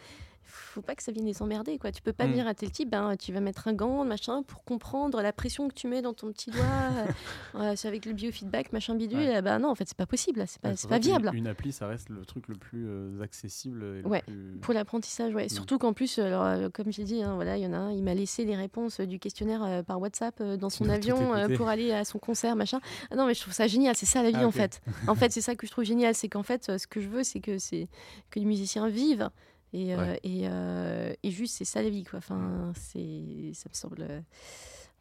faut 0.44 0.82
pas 0.82 0.96
que 0.96 1.04
ça 1.04 1.12
vienne 1.12 1.26
les 1.26 1.42
emmerder. 1.42 1.78
Quoi. 1.78 1.92
Tu 1.92 2.02
peux 2.02 2.14
pas 2.14 2.28
Mm. 2.28 2.34
dire 2.34 2.48
à 2.48 2.54
tel 2.54 2.72
type 2.72 2.90
ben, 2.90 3.16
Tu 3.18 3.32
vas 3.34 3.40
mettre 3.40 3.68
un 3.68 3.74
gant, 3.74 4.04
machin, 4.06 4.44
pour 4.44 4.64
comprendre 4.64 5.22
la 5.22 5.32
pression 5.34 5.68
que 5.68 5.74
tu 5.74 5.88
mets 5.88 6.02
dans 6.02 6.14
ton 6.14 6.32
petit 6.32 6.50
doigt. 6.52 6.62
euh, 7.56 7.76
avec 7.84 8.06
le 8.06 8.14
biofeedback, 8.14 8.74
machin 8.74 8.96
bidule. 8.96 9.18
Ouais. 9.20 9.36
Eh 9.38 9.42
ben 9.42 9.60
non, 9.60 9.70
en 9.70 9.76
fait, 9.76 9.86
c'est 9.88 9.98
pas 9.98 10.06
possible. 10.06 10.44
C'est 10.48 10.62
pas, 10.62 10.70
Ouais, 10.70 10.76
pas 10.90 11.00
viable. 11.00 11.32
Une, 11.34 11.48
appli, 11.48 11.72
ça 11.72 11.88
reste 11.88 12.10
le 12.10 12.26
truc 12.26 12.48
le 12.48 12.56
plus 12.56 12.86
euh, 12.88 13.22
accessible. 13.22 13.84
Et 13.84 14.02
le 14.02 14.08
Ouais, 14.08 14.22
plus- 14.26 14.58
Pour 14.62 14.74
l'apprentissage, 14.74 15.34
ouais. 15.34 15.46
Mm. 15.46 15.50
Surtout 15.50 15.78
qu'en 15.78 15.94
plus, 15.94 16.20
alors, 16.20 16.44
euh, 16.44 16.70
comme 16.70 16.92
j'ai 16.92 17.04
dit, 17.04 17.22
hein, 17.24 17.36
voilà, 17.36 17.58
il 17.58 17.64
y 17.64 17.68
en 17.68 17.74
a 17.74 17.78
un, 17.78 17.92
il 17.92 18.04
m'a 18.04 18.14
laissé 18.14 18.46
les 18.46 18.56
réponses 18.56 19.00
euh, 19.00 19.06
du 19.06 19.20
questionnaire 19.20 19.64
euh, 19.64 19.84
par 19.84 20.00
WhatsApp 20.00 20.42
dans 20.42 20.70
son 20.70 20.84
tout 20.86 20.92
avion 20.92 21.48
pour 21.58 21.68
aller 21.70 21.92
à 21.92 22.04
son 22.06 22.20
concert, 22.20 22.56
machin. 22.56 22.80
Ah 23.10 23.16
non, 23.16 23.26
mais 23.28 23.34
je 23.34 23.42
trouve 23.42 23.54
ça 23.54 23.68
génial. 23.68 23.96
C'est 23.96 24.06
ça 24.06 24.22
la 24.24 24.30
vie, 24.32 24.38
Ah, 24.40 24.48
en 24.48 24.52
fait. 24.52 24.82
En 25.08 25.16
fait, 25.16 25.32
c'est 25.32 25.42
ça 25.42 25.56
que 25.56 25.66
je 25.68 25.72
trouve 25.72 25.84
génial, 25.84 26.16
c'est 26.16 26.30
qu'en 26.30 26.44
fait, 26.44 26.78
ce 26.78 26.88
que 26.88 27.00
je 27.02 27.08
veux, 27.10 27.24
c'est 27.24 27.40
que 27.40 27.58
c'est 27.58 27.88
que 28.30 28.40
les 28.40 28.46
musiciens 28.46 28.88
vivent. 28.88 29.30
Et, 29.74 29.94
euh, 29.94 29.98
Ouais. 29.98 30.20
et, 30.24 30.42
euh, 30.48 31.14
et 31.24 31.32
juste, 31.32 31.56
c'est 31.58 31.66
ça 31.66 31.82
la 31.82 31.90
vie, 31.90 32.04
quoi. 32.04 32.20
Enfin, 32.20 32.74
c'est, 32.76 33.52
ça 33.54 33.70
me 33.70 33.74
semble, 33.76 34.02
euh, 34.02 34.20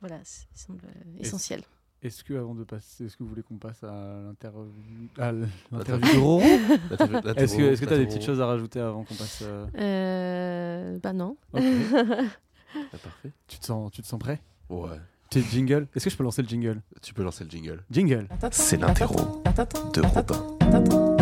voilà, 0.01 0.19
ça 0.25 0.45
me 0.53 0.57
semble 0.59 0.85
euh, 0.87 1.19
essentiel. 1.21 1.63
Est-ce 2.03 2.25
que 2.25 2.33
avant 2.35 2.55
de 2.55 2.65
passer, 2.65 3.05
est-ce 3.05 3.17
que 3.17 3.23
vous 3.25 3.29
voulez 3.29 3.43
qu'on 3.43 3.57
passe 3.59 3.83
à 3.85 4.21
l'interview, 4.25 4.71
à 5.19 5.33
l'interview 5.73 6.15
de 6.15 6.19
Roro 6.19 6.41
L'interview- 6.91 7.21
Est-ce 7.37 7.57
que 7.57 7.63
est-ce 7.63 7.81
que 7.83 7.87
tu 7.87 7.93
as 7.93 7.99
des 7.99 8.07
petites 8.07 8.23
choses 8.25 8.41
à 8.41 8.47
rajouter 8.47 8.81
avant 8.81 9.05
qu'on 9.05 9.15
passe 9.17 9.41
euh, 9.43 9.67
Euh, 9.77 10.99
bah 11.03 11.13
non. 11.13 11.37
ok. 11.53 11.63
Ah, 12.73 12.99
parfait. 13.03 13.33
tu 13.49 13.59
te 13.59 13.67
sens, 13.67 13.91
tu 13.91 14.01
te 14.01 14.07
sens 14.07 14.19
prêt? 14.21 14.41
Ouais. 14.69 14.97
Tu 15.29 15.43
jingle? 15.43 15.89
Est-ce 15.95 16.05
que 16.05 16.11
je 16.11 16.17
peux 16.17 16.23
lancer 16.25 16.41
le 16.43 16.49
jingle? 16.49 16.81
Tu 17.03 17.13
peux 17.13 17.25
lancer 17.25 17.43
le 17.45 17.51
jingle. 17.51 17.83
Jingle. 17.91 18.29
C'est 18.53 18.77
l'interro 18.81 19.43
de 19.93 20.01
Robin. 20.03 21.17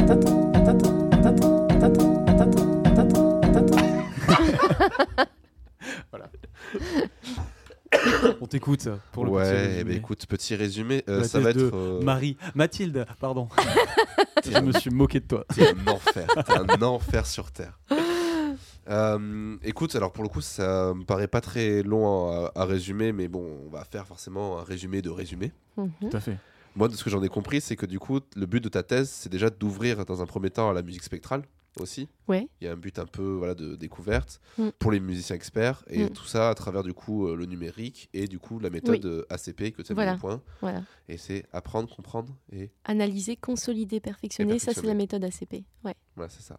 On 8.40 8.46
t'écoute 8.46 8.88
pour 9.12 9.24
le 9.24 9.30
petit 9.30 9.36
Ouais, 9.38 9.50
résumé. 9.50 9.76
eh 9.80 9.84
ben, 9.84 9.96
écoute, 9.96 10.26
petit 10.26 10.54
résumé. 10.54 11.04
euh, 11.08 11.24
ça 11.24 11.40
va 11.40 11.50
être. 11.50 11.58
euh, 11.74 12.02
Marie, 12.02 12.36
Mathilde, 12.54 13.06
pardon. 13.18 13.48
je 14.44 14.54
un- 14.56 14.60
me 14.60 14.72
suis 14.72 14.90
moqué 14.90 15.20
de 15.20 15.26
toi. 15.26 15.44
T'es 15.54 15.66
un 15.68 15.86
enfer. 15.90 16.26
T'es 16.46 16.52
un 16.52 16.82
enfer 16.82 17.26
sur 17.26 17.50
Terre. 17.50 17.78
Euh, 18.90 19.56
écoute, 19.64 19.94
alors 19.96 20.12
pour 20.12 20.22
le 20.22 20.28
coup, 20.28 20.40
ça 20.40 20.92
me 20.94 21.04
paraît 21.04 21.28
pas 21.28 21.40
très 21.40 21.82
long 21.82 22.30
à, 22.30 22.52
à 22.54 22.64
résumer, 22.64 23.12
mais 23.12 23.28
bon, 23.28 23.44
on 23.66 23.70
va 23.70 23.84
faire 23.84 24.06
forcément 24.06 24.58
un 24.58 24.64
résumé 24.64 25.00
de 25.02 25.10
résumé. 25.10 25.52
Mhm. 25.76 25.90
Tout 26.10 26.16
à 26.16 26.20
fait. 26.20 26.36
Moi, 26.76 26.88
de 26.88 26.94
ce 26.94 27.02
que 27.04 27.10
j'en 27.10 27.22
ai 27.22 27.28
compris, 27.28 27.60
c'est 27.60 27.76
que 27.76 27.86
du 27.86 27.98
coup, 27.98 28.20
le 28.36 28.46
but 28.46 28.62
de 28.62 28.68
ta 28.68 28.82
thèse, 28.82 29.08
c'est 29.10 29.28
déjà 29.30 29.50
d'ouvrir 29.50 30.04
dans 30.04 30.22
un 30.22 30.26
premier 30.26 30.50
temps 30.50 30.70
à 30.70 30.72
la 30.74 30.82
musique 30.82 31.02
spectrale 31.02 31.42
aussi. 31.80 32.08
Ouais. 32.28 32.48
Il 32.60 32.66
y 32.66 32.68
a 32.68 32.72
un 32.72 32.76
but 32.76 32.98
un 32.98 33.06
peu 33.06 33.22
voilà, 33.22 33.54
de 33.54 33.74
découverte 33.76 34.40
Mm. 34.58 34.68
pour 34.78 34.90
les 34.92 35.00
musiciens 35.00 35.36
experts 35.36 35.84
et 35.88 36.04
Mm. 36.04 36.10
tout 36.10 36.24
ça 36.26 36.50
à 36.50 36.54
travers 36.54 36.82
du 36.82 36.92
coup 36.94 37.26
euh, 37.26 37.36
le 37.36 37.46
numérique 37.46 38.08
et 38.12 38.26
du 38.28 38.38
coup 38.38 38.58
la 38.58 38.70
méthode 38.70 39.26
ACP 39.30 39.72
que 39.72 39.82
tu 39.82 39.92
as 39.92 39.94
Voilà. 39.94 40.12
mis 40.12 40.16
au 40.18 40.20
point. 40.20 40.42
Voilà. 40.60 40.82
Et 41.08 41.16
c'est 41.16 41.44
apprendre, 41.52 41.88
comprendre 41.94 42.34
et 42.52 42.70
Analyser, 42.84 43.36
consolider, 43.36 44.00
perfectionner, 44.00 44.58
ça 44.58 44.72
c'est 44.74 44.86
la 44.86 44.94
méthode 44.94 45.24
ACP. 45.24 45.64
Ouais, 45.84 45.94
voilà, 46.16 46.28
c'est 46.30 46.42
ça. 46.42 46.58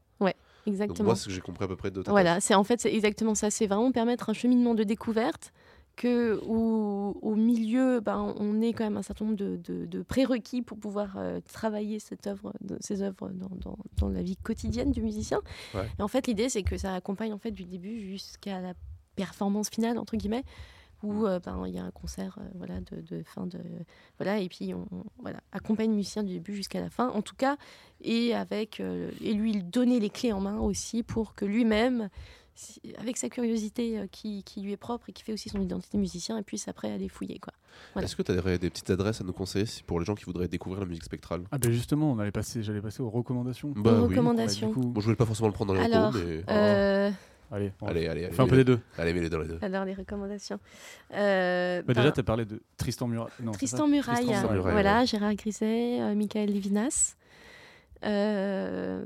exactement. 0.65 0.97
Donc 0.97 1.05
moi, 1.05 1.15
ce 1.15 1.25
que 1.25 1.31
j'ai 1.31 1.41
compris 1.41 1.65
à 1.65 1.67
peu 1.67 1.75
près 1.75 1.91
de 1.91 2.01
ta 2.01 2.11
Voilà, 2.11 2.39
c'est 2.41 2.53
en 2.55 2.63
fait 2.63 2.79
c'est 2.81 2.93
exactement 2.93 3.35
ça. 3.35 3.49
C'est 3.49 3.67
vraiment 3.67 3.91
permettre 3.91 4.29
un 4.29 4.33
cheminement 4.33 4.75
de 4.75 4.83
découverte 4.83 5.51
que 5.99 6.39
au 6.45 7.35
milieu, 7.35 7.99
ben, 7.99 8.33
on 8.37 8.61
ait 8.61 8.71
quand 8.73 8.85
même 8.85 8.95
un 8.97 9.01
certain 9.01 9.25
nombre 9.25 9.37
de, 9.37 9.57
de- 9.57 9.85
de 9.85 10.01
prérequis 10.01 10.61
pour 10.61 10.77
pouvoir 10.79 11.17
euh, 11.17 11.41
travailler 11.51 11.99
cette 11.99 12.25
œuvre, 12.25 12.53
de- 12.61 12.77
ces 12.79 13.01
œuvres 13.01 13.29
dans, 13.29 13.49
dans- 13.57 13.77
dans 13.97 14.07
la 14.09 14.23
vie 14.23 14.37
quotidienne 14.37 14.91
du 14.91 15.01
musicien. 15.01 15.41
Ouais. 15.73 15.87
Et 15.99 16.01
en 16.01 16.07
fait, 16.07 16.25
l'idée 16.27 16.47
c'est 16.47 16.63
que 16.63 16.77
ça 16.77 16.95
accompagne 16.95 17.33
en 17.33 17.37
fait 17.37 17.51
du 17.51 17.65
début 17.65 17.99
jusqu'à 17.99 18.61
la 18.61 18.73
performance 19.15 19.69
finale 19.69 19.97
entre 19.97 20.15
guillemets 20.15 20.43
où 21.03 21.25
euh, 21.25 21.39
ben, 21.39 21.63
il 21.67 21.73
y 21.73 21.79
a 21.79 21.83
un 21.83 21.91
concert 21.91 22.37
euh, 22.39 22.47
voilà 22.55 22.79
de, 22.79 23.01
de 23.01 23.23
fin 23.23 23.45
de 23.47 23.59
voilà 24.17 24.39
et 24.39 24.47
puis 24.47 24.73
on, 24.73 24.85
on- 24.91 25.03
voilà 25.21 25.39
accompagne 25.51 25.89
le 25.89 25.95
musicien 25.97 26.23
du 26.23 26.33
début 26.33 26.55
jusqu'à 26.55 26.79
la 26.79 26.89
fin 26.89 27.09
en 27.09 27.21
tout 27.21 27.35
cas 27.35 27.57
et 28.01 28.33
avec 28.33 28.79
et 28.79 29.33
lui 29.33 29.63
donner 29.63 29.99
les 29.99 30.09
clés 30.09 30.31
en 30.33 30.39
main 30.39 30.59
aussi 30.59 31.03
pour 31.03 31.35
que 31.35 31.43
lui-même 31.45 32.09
avec 32.97 33.17
sa 33.17 33.29
curiosité 33.29 33.99
euh, 33.99 34.07
qui, 34.11 34.43
qui 34.43 34.61
lui 34.61 34.71
est 34.71 34.77
propre 34.77 35.09
et 35.09 35.13
qui 35.13 35.23
fait 35.23 35.33
aussi 35.33 35.49
son 35.49 35.61
identité 35.61 35.97
musicien 35.97 36.37
et 36.37 36.43
puisse 36.43 36.67
après 36.67 36.91
aller 36.91 37.07
fouiller 37.09 37.39
quoi. 37.39 37.53
Voilà. 37.93 38.05
Est-ce 38.05 38.15
que 38.15 38.21
tu 38.21 38.31
as 38.31 38.57
des 38.57 38.69
petites 38.69 38.89
adresses 38.89 39.21
à 39.21 39.23
nous 39.23 39.33
conseiller 39.33 39.65
pour 39.85 39.99
les 39.99 40.05
gens 40.05 40.15
qui 40.15 40.25
voudraient 40.25 40.47
découvrir 40.47 40.81
la 40.81 40.85
musique 40.87 41.03
spectrale? 41.03 41.43
Ah 41.51 41.57
ben 41.57 41.71
justement, 41.71 42.11
on 42.11 42.19
allait 42.19 42.31
passer, 42.31 42.63
j'allais 42.63 42.81
passer 42.81 43.01
aux 43.01 43.09
recommandations. 43.09 43.73
Bah 43.75 43.93
oui. 44.01 44.09
Recommandations. 44.09 44.71
Coup, 44.71 44.81
Bon, 44.81 44.99
je 44.99 45.05
voulais 45.05 45.15
pas 45.15 45.25
forcément 45.25 45.47
le 45.47 45.53
prendre 45.53 45.73
dans 45.73 45.79
les 45.79 45.85
Alors, 45.85 46.11
locaux, 46.11 46.25
mais. 46.25 46.43
Euh, 46.49 47.11
allez, 47.51 47.71
on 47.81 47.87
Allez, 47.87 48.07
allez, 48.07 48.25
allez. 48.25 48.39
un 48.39 48.47
peu 48.47 48.55
des 48.57 48.63
deux. 48.63 48.79
Allez, 48.97 49.13
mets-les 49.13 49.29
dans 49.29 49.39
les 49.39 49.47
deux. 49.47 49.59
alors 49.61 49.85
les 49.85 49.93
recommandations. 49.93 50.59
Euh, 51.13 51.81
Bah, 51.81 51.93
ben, 51.93 52.01
déjà, 52.01 52.11
tu 52.11 52.19
as 52.19 52.23
parlé 52.23 52.45
de 52.45 52.61
Tristan 52.77 53.09
c'est 53.09 53.51
Tristan 53.53 53.87
Muraille, 53.87 54.25
Tristan 54.25 54.51
Muraille, 54.51 54.73
voilà, 54.73 54.99
ouais. 55.01 55.05
Gérard 55.07 55.35
Griset, 55.35 56.01
euh, 56.01 56.15
Michael 56.15 56.53
Levinas. 56.53 57.15
Euh, 58.05 59.01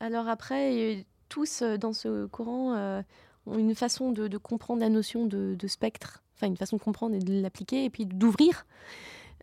alors 0.00 0.28
après, 0.28 1.04
tous 1.32 1.62
euh, 1.62 1.78
dans 1.78 1.94
ce 1.94 2.26
courant 2.26 2.74
euh, 2.74 3.00
ont 3.46 3.58
une 3.58 3.74
façon 3.74 4.12
de, 4.12 4.36
comprendre 4.36 4.80
la 4.80 4.90
notion 4.90 5.24
de, 5.24 5.66
spectre, 5.66 6.22
enfin 6.36 6.46
une 6.46 6.58
façon 6.58 6.76
de 6.76 6.82
comprendre 6.82 7.14
et 7.14 7.20
de 7.20 7.40
l'appliquer, 7.40 7.84
et 7.86 7.90
puis 7.90 8.04
d'ouvrir. 8.04 8.66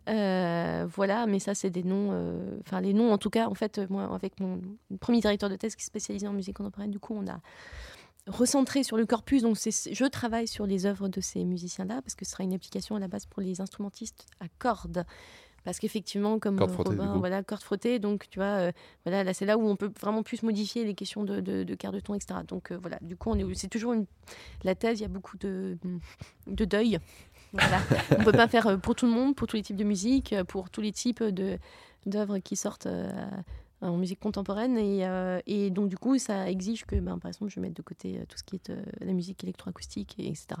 Euh, 0.08 0.86
voilà, 0.88 1.26
mais 1.26 1.40
ça 1.40 1.54
c'est 1.54 1.68
des 1.68 1.82
noms, 1.82 2.10
enfin 2.60 2.80
les 2.80 2.94
noms 2.94 3.12
en 3.12 3.18
tout 3.18 3.28
cas, 3.28 3.48
en 3.48 3.54
fait, 3.54 3.78
moi 3.90 4.08
avec 4.14 4.38
mon 4.40 4.60
premier 5.00 5.20
directeur 5.20 5.50
de 5.50 5.56
thèse 5.56 5.74
qui 5.74 5.82
est 5.82 5.84
spécialisé 5.84 6.26
en 6.28 6.32
musique 6.32 6.56
contemporaine, 6.56 6.92
du 6.92 7.00
coup 7.00 7.14
on 7.14 7.26
a 7.26 7.40
recentré 8.26 8.82
sur 8.84 8.96
le 8.96 9.04
corpus, 9.04 9.42
donc 9.42 9.56
je 9.56 10.04
travaille 10.06 10.46
sur 10.46 10.66
les 10.66 10.86
œuvres 10.86 11.08
de 11.08 11.20
ces 11.20 11.44
musiciens-là, 11.44 12.00
parce 12.02 12.14
que 12.14 12.24
ce 12.24 12.30
sera 12.30 12.44
une 12.44 12.54
application 12.54 12.94
à 12.96 13.00
la 13.00 13.08
base 13.08 13.26
pour 13.26 13.42
les 13.42 13.60
instrumentistes 13.60 14.26
à 14.38 14.46
cordes. 14.58 15.04
Parce 15.64 15.78
qu'effectivement, 15.78 16.38
comme 16.38 16.56
Cordes 16.56 16.70
euh, 16.70 16.74
frottées, 16.74 16.94
du 16.94 17.00
Robin, 17.00 17.18
voilà, 17.18 17.42
cordes 17.42 17.62
frottées, 17.62 17.98
donc 17.98 18.28
tu 18.30 18.38
vois, 18.38 18.46
euh, 18.46 18.72
voilà, 19.04 19.24
là 19.24 19.34
c'est 19.34 19.46
là 19.46 19.58
où 19.58 19.68
on 19.68 19.76
peut 19.76 19.90
vraiment 20.00 20.22
plus 20.22 20.42
modifier 20.42 20.84
les 20.84 20.94
questions 20.94 21.24
de, 21.24 21.40
de, 21.40 21.64
de 21.64 21.74
quart 21.74 21.92
de 21.92 22.00
ton, 22.00 22.14
etc. 22.14 22.40
Donc 22.46 22.70
euh, 22.70 22.78
voilà, 22.80 22.98
du 23.02 23.16
coup, 23.16 23.30
on 23.30 23.38
est, 23.38 23.54
c'est 23.54 23.68
toujours 23.68 23.92
une, 23.92 24.06
la 24.64 24.74
thèse, 24.74 25.00
il 25.00 25.02
y 25.02 25.06
a 25.06 25.08
beaucoup 25.08 25.36
de, 25.38 25.76
de 26.46 26.64
deuil. 26.64 26.98
Voilà. 27.52 27.80
on 28.18 28.24
peut 28.24 28.32
pas 28.32 28.48
faire 28.48 28.80
pour 28.80 28.94
tout 28.94 29.06
le 29.06 29.12
monde, 29.12 29.36
pour 29.36 29.46
tous 29.46 29.56
les 29.56 29.62
types 29.62 29.76
de 29.76 29.84
musique, 29.84 30.34
pour 30.48 30.70
tous 30.70 30.80
les 30.80 30.92
types 30.92 31.22
de 31.22 31.58
d'œuvres 32.06 32.38
qui 32.38 32.56
sortent 32.56 32.86
euh, 32.86 33.88
en 33.88 33.96
musique 33.96 34.20
contemporaine 34.20 34.76
et, 34.76 35.06
euh, 35.06 35.40
et 35.46 35.70
donc 35.70 35.88
du 35.88 35.96
coup 35.96 36.18
ça 36.18 36.50
exige 36.50 36.84
que 36.84 36.96
ben, 36.96 37.18
par 37.18 37.28
exemple 37.30 37.50
je 37.50 37.60
mette 37.60 37.74
de 37.74 37.82
côté 37.82 38.22
tout 38.28 38.36
ce 38.36 38.44
qui 38.44 38.56
est 38.56 38.70
euh, 38.70 38.82
la 39.00 39.12
musique 39.12 39.42
électroacoustique 39.42 40.16
et 40.18 40.28
etc 40.28 40.60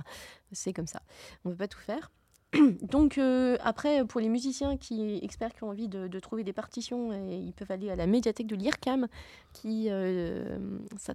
c'est 0.52 0.72
comme 0.72 0.86
ça 0.86 1.02
on 1.44 1.50
peut 1.50 1.56
pas 1.56 1.68
tout 1.68 1.78
faire 1.78 2.10
donc 2.82 3.18
euh, 3.18 3.56
après 3.62 4.04
pour 4.04 4.20
les 4.20 4.28
musiciens 4.28 4.76
qui 4.76 5.20
experts 5.22 5.54
qui 5.54 5.62
ont 5.62 5.68
envie 5.68 5.88
de, 5.88 6.18
trouver 6.18 6.42
des 6.42 6.52
partitions 6.52 7.12
ils 7.12 7.52
peuvent 7.52 7.70
aller 7.70 7.90
à 7.90 7.96
la 7.96 8.06
médiathèque 8.06 8.48
de 8.48 8.56
l'IRCAM 8.56 9.06
qui 9.52 9.86
euh, 9.88 10.58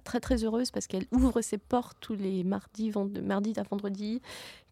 très 0.04 0.20
très 0.20 0.44
heureuse 0.44 0.70
parce 0.70 0.86
qu'elle 0.86 1.04
ouvre 1.12 1.42
ses 1.42 1.58
portes 1.58 1.98
tous 2.00 2.14
les 2.14 2.42
mardis 2.42 2.90
vend- 2.90 3.10
mardi 3.22 3.52
à 3.56 3.62
vendredi 3.64 4.22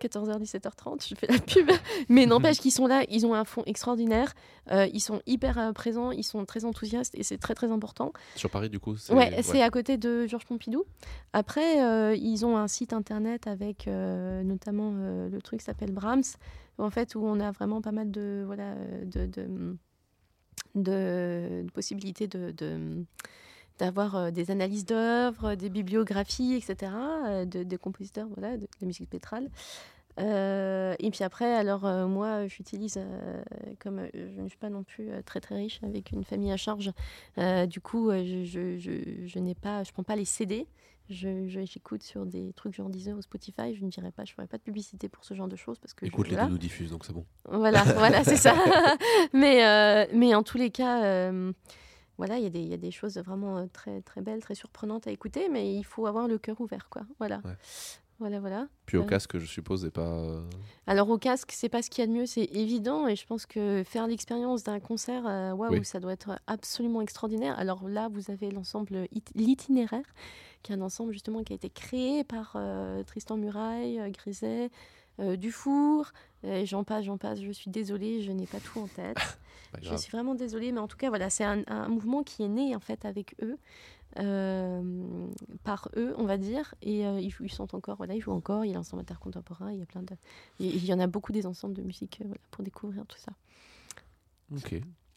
14h, 0.07 0.41
17h30, 0.43 1.09
je 1.09 1.15
fais 1.15 1.27
la 1.27 1.39
pub. 1.39 1.71
Mais 2.09 2.27
n'empêche 2.27 2.59
qu'ils 2.59 2.73
sont 2.73 2.87
là, 2.87 3.05
ils 3.09 3.25
ont 3.27 3.35
un 3.35 3.45
fond 3.45 3.63
extraordinaire, 3.67 4.35
euh, 4.71 4.87
ils 4.93 5.01
sont 5.01 5.23
hyper 5.27 5.59
euh, 5.59 5.73
présents, 5.73 6.11
ils 6.11 6.25
sont 6.25 6.45
très 6.45 6.65
enthousiastes 6.65 7.15
et 7.17 7.23
c'est 7.23 7.39
très 7.39 7.55
très 7.55 7.71
important. 7.71 8.13
Sur 8.37 8.51
Paris, 8.51 8.69
du 8.71 8.79
coup 8.81 8.97
Ouais, 9.11 9.43
c'est 9.43 9.63
à 9.63 9.71
côté 9.71 9.97
de 9.97 10.27
Georges 10.27 10.47
Pompidou. 10.47 10.85
Après, 11.33 11.83
euh, 11.83 12.15
ils 12.15 12.45
ont 12.45 12.57
un 12.57 12.69
site 12.69 12.93
internet 12.93 13.47
avec 13.47 13.87
notamment 13.87 14.93
le 14.93 15.39
truc 15.43 15.61
qui 15.61 15.65
s'appelle 15.67 15.93
Brahms, 15.93 16.23
en 16.79 16.91
fait, 16.91 17.15
où 17.15 17.25
on 17.25 17.39
a 17.41 17.51
vraiment 17.53 17.81
pas 17.81 17.93
mal 17.93 18.11
de, 18.11 18.43
voilà, 18.47 18.75
de, 19.05 19.27
de, 19.27 19.77
de- 20.75 21.63
de 21.63 21.67
possibilités 21.73 22.27
de. 22.27 22.51
de- 22.51 23.05
d'avoir 23.81 24.15
euh, 24.15 24.31
des 24.31 24.53
analyses 24.53 24.85
d'œuvres, 24.87 25.57
des 25.57 25.69
bibliographies, 25.69 26.55
etc., 26.55 26.93
euh, 27.27 27.45
de, 27.45 27.65
des 27.65 27.77
compositeurs, 27.77 28.29
voilà, 28.37 28.57
de, 28.57 28.69
de 28.81 28.87
musique 28.87 29.07
spectrale. 29.09 29.51
Euh, 30.21 30.95
et 31.01 31.11
puis 31.11 31.25
après, 31.25 31.53
alors 31.55 31.85
euh, 31.87 32.07
moi, 32.07 32.47
j'utilise, 32.47 32.97
euh, 32.99 33.43
comme 33.81 33.99
euh, 33.99 34.09
je 34.15 34.41
ne 34.41 34.49
suis 34.49 34.59
pas 34.59 34.71
non 34.71 34.85
plus 34.85 35.11
euh, 35.11 35.23
très 35.23 35.41
très 35.41 35.57
riche 35.57 35.81
avec 35.83 36.13
une 36.13 36.23
famille 36.25 36.53
à 36.53 36.57
charge, 36.57 36.93
euh, 37.39 37.67
du 37.67 37.81
coup, 37.81 38.11
je, 38.13 38.45
je, 38.45 38.79
je, 38.79 39.27
je 39.27 39.39
n'ai 39.41 39.55
pas, 39.55 39.83
je 39.83 39.93
prends 39.93 40.05
pas 40.05 40.17
les 40.17 40.25
CD. 40.25 40.67
J'écoute 41.11 42.03
sur 42.03 42.25
des 42.25 42.53
trucs 42.55 42.75
genre 42.75 42.89
Deezer 42.89 43.15
ou 43.17 43.21
Spotify. 43.23 43.75
Je 43.75 43.85
ne 43.85 43.91
dirais 43.91 44.11
pas, 44.11 44.25
je 44.25 44.33
ferai 44.33 44.47
pas 44.47 44.57
de 44.57 44.63
publicité 44.63 45.09
pour 45.11 45.25
ce 45.25 45.35
genre 45.35 45.49
de 45.49 45.57
choses 45.57 45.79
parce 45.79 45.93
que 45.93 46.07
Écoute, 46.07 46.29
les 46.29 46.37
deux 46.37 46.49
nous 46.49 46.57
diffusent, 46.59 46.91
donc 46.91 47.05
c'est 47.05 47.13
bon. 47.13 47.27
Voilà, 47.51 47.83
voilà, 47.97 48.25
c'est 48.25 48.37
ça. 48.37 48.55
mais, 49.35 50.09
mais 50.15 50.35
en 50.35 50.43
tous 50.43 50.57
les 50.57 50.71
cas, 50.71 51.31
voilà, 52.17 52.39
il 52.39 52.45
y, 52.45 52.47
a 52.47 52.51
des- 52.51 52.61
il 52.61 52.69
y 52.69 52.75
a 52.75 52.79
des 52.79 52.93
choses 52.93 53.19
vraiment 53.19 53.67
très, 53.69 54.01
très 54.01 54.21
belles, 54.23 54.41
très 54.41 54.55
surprenantes 54.55 55.07
à 55.07 55.11
écouter, 55.11 55.49
mais 55.51 55.75
il 55.75 55.83
faut 55.85 56.07
avoir 56.07 56.29
le 56.29 56.39
cœur 56.39 56.61
ouvert, 56.61 56.89
quoi. 56.89 57.03
Voilà. 57.19 57.43
Ouais. 57.45 57.57
Voilà, 58.21 58.39
voilà. 58.41 58.69
Puis 58.87 58.97
au 58.97 59.01
Ouais. 59.01 59.07
casque, 59.07 59.39
je 59.39 59.45
suppose, 59.47 59.85
et 59.85 59.91
pas. 59.91 60.03
euh, 60.03 60.41
Alors 60.87 61.09
au 61.11 61.19
casque, 61.19 61.51
c'est 61.53 61.69
pas 61.69 61.83
ce 61.83 61.91
qu'il 61.91 62.03
y 62.03 62.05
a 62.05 62.07
de 62.07 62.13
mieux, 62.13 62.27
c'est 62.27 62.45
évident, 62.45 63.09
et 63.09 63.17
je 63.17 63.27
pense 63.27 63.45
que 63.45 63.83
faire 63.85 64.07
l'expérience 64.07 64.63
d'un 64.63 64.79
concert, 64.81 65.25
euh, 65.27 65.53
waouh, 65.53 65.73
Oui. 65.73 65.85
ça 65.85 65.99
doit 66.01 66.13
être 66.13 66.39
absolument 66.47 67.01
extraordinaire. 67.01 67.59
Alors 67.59 67.89
là, 67.89 68.09
vous 68.09 68.31
avez 68.31 68.51
l'ensemble 68.51 69.09
it- 69.13 69.33
l'itinéraire, 69.35 70.05
qui 70.63 70.73
est 70.73 70.77
un 70.77 70.81
ensemble 70.81 71.13
justement 71.13 71.43
qui 71.43 71.53
a 71.53 71.57
été 71.57 71.71
créé 71.71 72.23
par 72.25 72.53
euh, 72.57 73.03
Tristan 73.03 73.37
Muraille, 73.37 73.99
euh, 73.99 74.09
Griset, 74.11 74.71
euh, 75.21 75.37
Dufour, 75.37 76.13
euh, 76.45 76.59
et 76.63 76.67
j'en 76.67 76.85
passe, 76.85 77.05
j'en 77.05 77.19
passe. 77.19 77.41
Je 77.41 77.51
suis 77.51 77.71
désolée, 77.71 78.23
je 78.23 78.31
n'ai 78.33 78.47
pas 78.47 78.61
tout 78.61 78.79
en 78.81 78.87
tête. 78.87 79.17
Je 79.83 79.97
suis 79.97 80.13
vraiment 80.13 80.37
désolée, 80.37 80.71
mais 80.71 80.79
en 80.79 80.87
tout 80.87 80.97
cas, 80.97 81.09
voilà, 81.09 81.31
c'est 81.31 81.43
un, 81.43 81.65
un 81.67 81.89
mouvement 81.89 82.23
qui 82.23 82.45
est 82.45 82.49
né 82.49 82.77
en 82.77 82.81
fait 82.81 83.05
avec 83.05 83.35
eux, 83.43 83.57
euh, 84.19 84.83
par 85.65 85.89
eux, 85.97 86.15
on 86.19 86.25
va 86.25 86.37
dire, 86.37 86.75
et 86.83 87.07
euh, 87.07 87.21
ils, 87.21 87.31
jouent- 87.31 87.45
ils 87.45 87.53
sont 87.53 87.75
encore, 87.75 87.97
voilà, 87.97 88.15
ils 88.15 88.21
jouent 88.21 88.33
encore. 88.33 88.65
Il 88.65 88.69
y 88.69 88.73
a 88.73 88.77
l'ensemble 88.77 89.01
intercontemporain, 89.03 89.73
il 89.73 89.79
y 89.79 89.83
a 89.83 89.87
plein 89.87 90.03
de, 90.03 90.13
et 90.61 90.67
il 90.67 90.85
y 90.85 90.93
en 90.93 91.01
a 91.01 91.07
beaucoup 91.07 91.33
des 91.33 91.47
ensembles 91.47 91.75
de 91.75 91.83
musique, 91.83 92.19
euh, 92.21 92.25
voilà, 92.27 92.41
pour 92.51 92.65
découvrir 92.65 93.05
tout 93.07 93.19
ça. 93.19 93.33
Ok. 94.55 94.75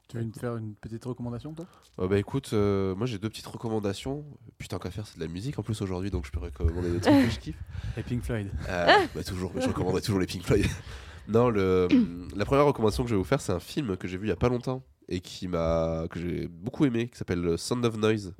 Tu 0.09 0.17
veux 0.17 0.23
me 0.23 0.31
faire 0.31 0.55
une 0.55 0.73
petite 0.75 1.03
recommandation, 1.03 1.53
toi? 1.53 1.65
Euh, 1.99 2.07
bah 2.07 2.17
écoute, 2.17 2.51
euh, 2.53 2.95
moi 2.95 3.05
j'ai 3.07 3.19
deux 3.19 3.27
petites 3.27 3.45
recommandations. 3.47 4.23
Putain, 4.57 4.79
qu'à 4.79 4.89
faire, 4.89 5.05
c'est 5.05 5.17
de 5.19 5.23
la 5.23 5.29
musique 5.29 5.59
en 5.59 5.63
plus 5.63 5.81
aujourd'hui, 5.81 6.09
donc 6.09 6.25
je 6.25 6.31
peux 6.31 6.39
recommander 6.39 6.91
des 6.93 7.01
trucs 7.01 7.25
que 7.25 7.29
je 7.29 7.39
kiffe. 7.39 7.59
Et 7.97 8.03
Pink 8.03 8.23
Floyd. 8.23 8.49
Euh, 8.69 8.87
bah 9.13 9.23
toujours, 9.25 9.51
je 9.59 9.67
recommanderai 9.67 10.01
toujours 10.01 10.21
les 10.21 10.25
Pink 10.25 10.43
Floyd. 10.43 10.65
non, 11.27 11.49
le, 11.49 11.89
la 12.37 12.45
première 12.45 12.65
recommandation 12.65 13.03
que 13.03 13.09
je 13.09 13.15
vais 13.15 13.19
vous 13.19 13.25
faire, 13.25 13.41
c'est 13.41 13.51
un 13.51 13.59
film 13.59 13.97
que 13.97 14.07
j'ai 14.07 14.17
vu 14.17 14.27
il 14.27 14.29
y 14.29 14.33
a 14.33 14.37
pas 14.37 14.47
longtemps 14.47 14.81
et 15.09 15.19
qui 15.19 15.49
m'a 15.49 16.05
que 16.09 16.21
j'ai 16.21 16.47
beaucoup 16.47 16.85
aimé, 16.85 17.09
qui 17.09 17.17
s'appelle 17.17 17.57
Sound 17.57 17.83
of 17.83 17.97
Noise, 17.97 18.33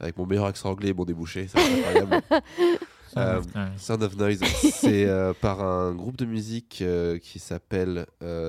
avec 0.00 0.16
mon 0.16 0.26
meilleur 0.26 0.46
accent 0.46 0.70
anglais 0.70 0.90
et 0.90 0.94
mon 0.94 1.04
débouché, 1.04 1.48
c'est 1.48 1.58
incroyable. 1.58 2.22
Euh, 3.16 3.42
Sound 3.78 4.02
of 4.02 4.16
Noise, 4.16 4.42
c'est 4.44 5.06
euh, 5.06 5.32
par 5.32 5.62
un 5.62 5.94
groupe 5.94 6.16
de 6.16 6.24
musique 6.24 6.80
euh, 6.82 7.18
qui 7.18 7.38
s'appelle 7.38 8.06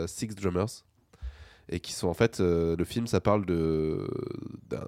Six 0.07 0.27
Drummers. 0.35 0.83
Et 1.71 1.79
qui 1.79 1.93
sont 1.93 2.07
en 2.07 2.15
fait. 2.15 2.39
le 2.39 2.83
film, 2.83 3.05
ça 3.05 3.21
parle 3.21 3.45
de 3.45 4.07
d'un 4.67 4.87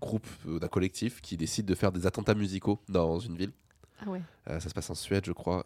groupe, 0.00 0.26
d'un 0.46 0.68
collectif 0.68 1.22
qui 1.22 1.38
décide 1.38 1.64
de 1.64 1.74
faire 1.74 1.92
des 1.92 2.06
attentats 2.06 2.34
musicaux 2.34 2.78
dans 2.90 3.18
une 3.18 3.36
ville. 3.36 3.52
Ah 4.00 4.10
ouais. 4.10 4.20
Ça 4.46 4.68
se 4.68 4.74
passe 4.74 4.90
en 4.90 4.94
Suède, 4.94 5.24
je 5.24 5.32
crois. 5.32 5.64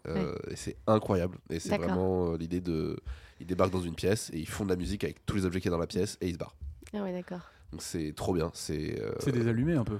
Et 0.49 0.55
c'est 0.55 0.77
incroyable. 0.87 1.37
Et 1.49 1.59
c'est 1.59 1.77
vraiment 1.77 2.35
l'idée 2.35 2.61
de. 2.61 2.97
Ils 3.41 3.47
débarquent 3.47 3.73
dans 3.73 3.81
une 3.81 3.95
pièce 3.95 4.29
et 4.33 4.39
ils 4.39 4.47
font 4.47 4.63
de 4.63 4.69
la 4.69 4.75
musique 4.77 5.03
avec 5.03 5.25
tous 5.25 5.35
les 5.35 5.45
objets 5.45 5.59
qu'il 5.59 5.69
y 5.69 5.73
a 5.73 5.75
dans 5.75 5.81
la 5.81 5.87
pièce 5.87 6.17
et 6.21 6.27
ils 6.27 6.33
se 6.33 6.37
barrent. 6.37 6.55
Ah 6.93 7.03
ouais, 7.03 7.11
d'accord. 7.13 7.41
C'est 7.77 8.13
trop 8.15 8.33
bien. 8.33 8.49
C'est. 8.53 8.99
euh, 9.01 9.31
des 9.31 9.47
allumés 9.47 9.75
un 9.75 9.83
peu. 9.83 9.99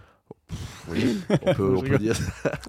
Oui, 0.90 1.20
on 1.30 1.54
peut, 1.54 1.64
on 1.78 1.84
Je 1.86 1.90
peut 1.92 2.00
dire 2.00 2.18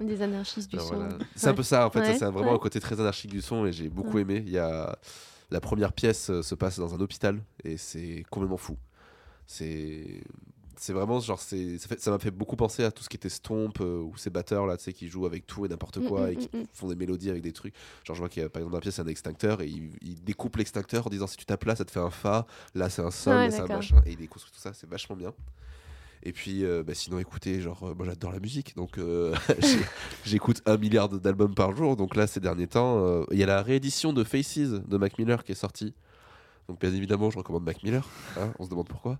Des 0.01 0.21
anarchistes 0.21 0.69
du 0.69 0.77
Ben 0.77 0.83
son. 0.83 0.95
voilà. 0.95 1.17
C'est 1.35 1.47
un 1.47 1.53
peu 1.55 1.63
ça, 1.63 1.87
en 1.87 1.89
fait. 1.89 1.99
ça, 2.05 2.11
Ouais, 2.11 2.17
c'est 2.19 2.25
vraiment 2.25 2.49
ouais. 2.49 2.55
un 2.55 2.59
côté 2.59 2.79
très 2.79 2.99
anarchique 2.99 3.31
du 3.31 3.41
son 3.41 3.65
et 3.65 3.71
j'ai 3.71 3.89
beaucoup 3.89 4.15
Ouais. 4.17 4.21
aimé. 4.21 4.43
Il 4.45 4.51
y 4.51 4.59
a... 4.59 4.95
La 5.49 5.59
première 5.59 5.91
pièce 5.91 6.29
euh, 6.29 6.41
se 6.43 6.55
passe 6.55 6.79
dans 6.79 6.93
un 6.95 6.99
hôpital 7.01 7.41
et 7.63 7.75
c'est 7.77 8.23
complètement 8.29 8.55
fou. 8.57 8.77
C'est. 9.45 10.23
C'est 10.83 10.93
vraiment 10.93 11.19
genre, 11.19 11.39
c'est, 11.39 11.77
ça 11.77 12.09
m'a 12.09 12.17
fait 12.17 12.31
beaucoup 12.31 12.55
penser 12.55 12.83
à 12.83 12.91
tout 12.91 13.03
ce 13.03 13.09
qui 13.09 13.15
était 13.15 13.29
Stomp 13.29 13.79
euh, 13.81 13.99
ou 13.99 14.17
ces 14.17 14.31
batteurs 14.31 14.65
là, 14.65 14.77
tu 14.77 14.85
sais, 14.85 14.93
qui 14.93 15.07
jouent 15.09 15.27
avec 15.27 15.45
tout 15.45 15.63
et 15.63 15.69
n'importe 15.69 15.99
Mm, 15.99 16.07
quoi 16.07 16.21
mm, 16.21 16.31
et 16.31 16.35
qui 16.37 16.57
mm, 16.57 16.63
font 16.73 16.87
des 16.87 16.95
mélodies 16.95 17.29
avec 17.29 17.43
des 17.43 17.53
trucs. 17.53 17.75
Genre, 18.03 18.15
je 18.15 18.19
vois 18.19 18.29
qu'il 18.29 18.41
y 18.41 18.45
a 18.45 18.49
par 18.49 18.61
exemple 18.61 18.71
dans 18.71 18.77
la 18.77 18.81
pièce 18.81 18.97
un 18.97 19.05
extincteur 19.05 19.61
et 19.61 19.67
il, 19.67 19.91
il 20.01 20.23
découpe 20.23 20.55
l'extincteur 20.55 21.05
en 21.05 21.11
disant 21.11 21.27
si 21.27 21.37
tu 21.37 21.45
tapes 21.45 21.65
là, 21.65 21.75
ça 21.75 21.85
te 21.85 21.91
fait 21.91 21.99
un 21.99 22.09
fa, 22.09 22.47
là 22.73 22.89
c'est 22.89 23.03
un 23.03 23.11
sol, 23.11 23.37
Ouais, 23.37 23.51
c'est 23.51 23.61
un 23.61 23.67
machin, 23.67 24.01
et 24.07 24.13
il 24.13 24.17
déconstruit 24.17 24.51
tout 24.51 24.59
ça, 24.59 24.73
c'est 24.73 24.89
vachement 24.89 25.15
bien. 25.15 25.33
Et 26.23 26.33
puis, 26.33 26.65
euh, 26.65 26.81
bah, 26.83 26.93
sinon, 26.95 27.19
écoutez, 27.19 27.61
genre, 27.61 27.83
euh, 27.83 27.93
moi 27.95 28.05
j'adore 28.07 28.31
la 28.31 28.39
musique, 28.39 28.75
donc 28.75 28.97
euh, 28.97 29.35
j'écoute 30.25 30.61
un 30.65 30.77
milliard 30.77 31.09
d'albums 31.09 31.53
par 31.53 31.75
jour. 31.75 31.95
Donc 31.95 32.15
là, 32.15 32.25
ces 32.25 32.39
derniers 32.39 32.67
temps, 32.67 33.23
il 33.31 33.37
y 33.37 33.43
a 33.43 33.47
la 33.47 33.61
réédition 33.61 34.13
de 34.13 34.23
Faces 34.23 34.57
de 34.57 34.97
Mac 34.97 35.17
Miller 35.19 35.43
qui 35.43 35.51
est 35.51 35.55
sortie. 35.55 35.93
Donc, 36.67 36.79
bien 36.79 36.93
évidemment, 36.93 37.29
je 37.31 37.37
recommande 37.37 37.63
Mac 37.63 37.83
Miller. 37.83 38.07
hein, 38.39 38.51
on 38.59 38.65
se 38.65 38.69
demande 38.69 38.87
pourquoi. 38.87 39.19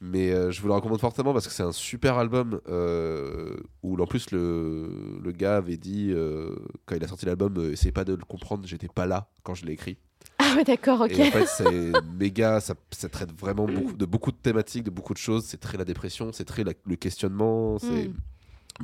Mais 0.00 0.30
euh, 0.30 0.52
je 0.52 0.60
vous 0.60 0.68
le 0.68 0.74
recommande 0.74 1.00
fortement 1.00 1.32
parce 1.32 1.46
que 1.48 1.52
c'est 1.52 1.64
un 1.64 1.72
super 1.72 2.18
album 2.18 2.60
euh, 2.68 3.56
où 3.82 4.00
en 4.00 4.06
plus 4.06 4.30
le, 4.30 5.18
le 5.20 5.32
gars 5.32 5.56
avait 5.56 5.76
dit 5.76 6.10
euh, 6.12 6.54
quand 6.86 6.94
il 6.94 7.02
a 7.02 7.08
sorti 7.08 7.26
l'album, 7.26 7.56
essayez 7.72 7.90
pas 7.90 8.04
de 8.04 8.12
le 8.14 8.24
comprendre, 8.24 8.64
j'étais 8.66 8.86
pas 8.88 9.06
là 9.06 9.28
quand 9.42 9.54
je 9.54 9.66
l'ai 9.66 9.72
écrit. 9.72 9.98
Ah 10.38 10.54
ouais, 10.56 10.62
d'accord, 10.62 11.00
ok. 11.00 11.18
Et 11.18 11.22
en 11.28 11.30
fait, 11.32 11.46
c'est 11.46 11.92
méga, 12.18 12.60
ça, 12.60 12.74
ça 12.92 13.08
traite 13.08 13.32
vraiment 13.32 13.66
beaucoup, 13.66 13.92
de 13.96 14.04
beaucoup 14.06 14.30
de 14.30 14.36
thématiques, 14.36 14.84
de 14.84 14.90
beaucoup 14.90 15.14
de 15.14 15.18
choses. 15.18 15.44
C'est 15.46 15.58
très 15.58 15.76
la 15.76 15.84
dépression, 15.84 16.32
c'est 16.32 16.44
très 16.44 16.62
la- 16.62 16.74
le 16.86 16.94
questionnement, 16.96 17.78
c'est 17.80 18.08
Mm. 18.08 18.14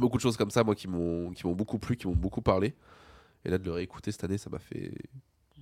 beaucoup 0.01 0.17
de 0.17 0.23
choses 0.23 0.37
comme 0.37 0.51
ça, 0.51 0.65
moi, 0.65 0.75
qui 0.75 0.89
m'ont 0.89 1.31
qui 1.31 1.47
m'ont 1.47 1.55
beaucoup 1.55 1.79
plu, 1.79 1.97
qui 1.97 2.09
m'ont 2.09 2.17
beaucoup 2.17 2.43
parlé. 2.43 2.75
Et 3.45 3.51
là, 3.51 3.59
de 3.59 3.65
le 3.65 3.71
réécouter 3.71 4.11
cette 4.11 4.25
année, 4.25 4.39
ça 4.39 4.51
m'a 4.51 4.59
fait 4.59 4.91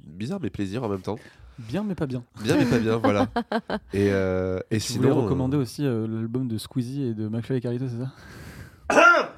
bizarre 0.06 0.38
mais 0.40 0.50
plaisir 0.50 0.82
en 0.84 0.88
même 0.88 1.00
temps. 1.00 1.18
Bien, 1.58 1.84
mais 1.84 1.94
pas 1.94 2.06
bien. 2.06 2.24
Bien 2.42 2.56
mais 2.56 2.64
pas 2.64 2.78
bien, 2.78 2.96
voilà. 2.96 3.28
Et, 3.92 4.10
euh, 4.10 4.58
et 4.70 4.78
Tu 4.78 4.94
voulais 4.94 5.10
sinon. 5.10 5.22
recommander 5.22 5.56
euh, 5.56 5.60
aussi 5.60 5.86
euh, 5.86 6.06
l'album 6.08 6.48
de 6.48 6.56
Squeezie 6.58 7.02
et 7.04 7.14
de 7.14 7.28
McFly 7.28 7.58
et 7.58 7.60
Carito, 7.60 7.84
c'est 7.88 8.02
ça? 8.96 9.28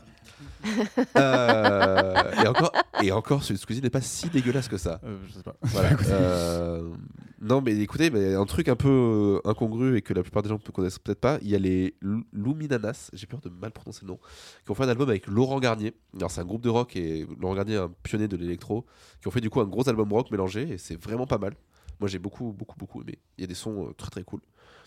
euh, 1.17 2.33
et 2.43 2.47
encore, 2.49 2.73
et 3.03 3.13
encore, 3.13 3.43
celui 3.43 3.55
de 3.57 3.61
Squeezie 3.61 3.83
n'est 3.83 3.91
pas 3.91 4.01
si 4.01 4.29
dégueulasse 4.29 4.69
que 4.69 4.77
ça. 4.79 5.01
Euh, 5.05 5.19
Je 5.29 5.33
sais 5.35 5.43
pas. 5.43 5.57
Voilà. 5.63 5.91
Euh, 6.11 6.89
non, 7.41 7.61
mais 7.61 7.77
écoutez, 7.79 8.11
mais 8.11 8.35
un 8.35 8.45
truc 8.47 8.69
un 8.69 8.77
peu 8.77 9.41
incongru 9.45 9.97
et 9.97 10.03
que 10.03 10.15
la 10.15 10.23
plupart 10.23 10.43
des 10.43 10.49
gens 10.49 10.59
ne 10.65 10.71
connaissent 10.73 10.99
peut-être 10.99 11.21
pas, 11.21 11.39
il 11.43 11.49
y 11.49 11.55
a 11.55 11.59
les 11.59 11.95
Lu- 12.01 12.25
Luminanas, 12.33 13.11
j'ai 13.13 13.27
peur 13.27 13.41
de 13.41 13.49
mal 13.49 13.71
prononcer 13.73 14.01
le 14.03 14.09
nom, 14.09 14.19
qui 14.65 14.71
ont 14.71 14.75
fait 14.75 14.85
un 14.85 14.89
album 14.89 15.09
avec 15.09 15.27
Laurent 15.27 15.61
Garnier. 15.61 15.95
Alors, 16.17 16.31
c'est 16.31 16.41
un 16.41 16.45
groupe 16.45 16.63
de 16.63 16.69
rock 16.71 16.97
et 16.97 17.27
Laurent 17.41 17.55
Garnier 17.55 17.75
est 17.75 17.79
un 17.79 17.91
pionnier 18.03 18.29
de 18.29 18.37
l'électro, 18.37 18.85
qui 19.21 19.29
ont 19.29 19.31
fait 19.31 19.41
du 19.41 19.51
coup 19.51 19.61
un 19.61 19.67
gros 19.67 19.89
album 19.89 20.13
rock 20.13 20.31
mélangé 20.31 20.73
et 20.75 20.79
c'est 20.79 21.01
vraiment 21.03 21.27
pas 21.27 21.39
mal. 21.39 21.55
Moi, 22.01 22.09
j'ai 22.09 22.19
beaucoup, 22.19 22.53
beaucoup, 22.53 22.77
beaucoup 22.79 23.03
aimé. 23.03 23.19
Il 23.39 23.43
y 23.43 23.45
a 23.45 23.47
des 23.49 23.55
sons 23.55 23.93
très, 23.97 24.11
très 24.11 24.25
cool. 24.25 24.41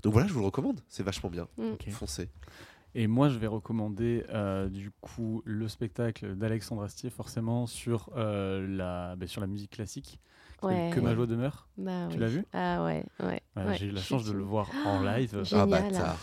Donc 0.04 0.14
voilà, 0.14 0.28
je 0.28 0.34
vous 0.34 0.40
le 0.40 0.46
recommande, 0.46 0.82
c'est 0.88 1.04
vachement 1.04 1.30
bien. 1.30 1.48
Mm. 1.58 1.92
Foncez. 1.92 2.30
Et 2.96 3.06
moi, 3.08 3.30
je 3.30 3.38
vais 3.38 3.48
recommander 3.48 4.24
euh, 4.30 4.70
du 4.70 4.92
coup 5.02 5.42
le 5.46 5.68
spectacle 5.68 6.36
d'Alexandre 6.36 6.84
Astier, 6.84 7.10
forcément 7.10 7.68
sur, 7.68 8.10
euh, 8.18 8.66
la, 8.68 9.16
bah, 9.16 9.28
sur 9.28 9.42
la 9.42 9.48
musique 9.48 9.72
classique. 9.72 10.20
Ouais. 10.64 10.90
Que 10.94 11.00
ma 11.00 11.14
joie 11.14 11.28
demeure. 11.28 11.68
Bah 11.78 12.08
Tu 12.10 12.16
oui. 12.16 12.22
l'as 12.22 12.28
vu? 12.30 12.44
Ah 12.54 12.84
ouais, 12.84 13.06
ouais. 13.20 13.42
Ouais, 13.56 13.64
ouais, 13.66 13.78
J'ai 13.78 13.88
eu 13.88 13.92
la 13.92 14.02
chance 14.02 14.26
de 14.26 14.32
le 14.34 14.42
voir 14.44 14.70
en 14.86 15.04
live. 15.04 15.42
j'ai- 15.44 15.56
Ah, 15.56 15.66
Génial. 15.66 15.92
bâtard. 15.92 16.18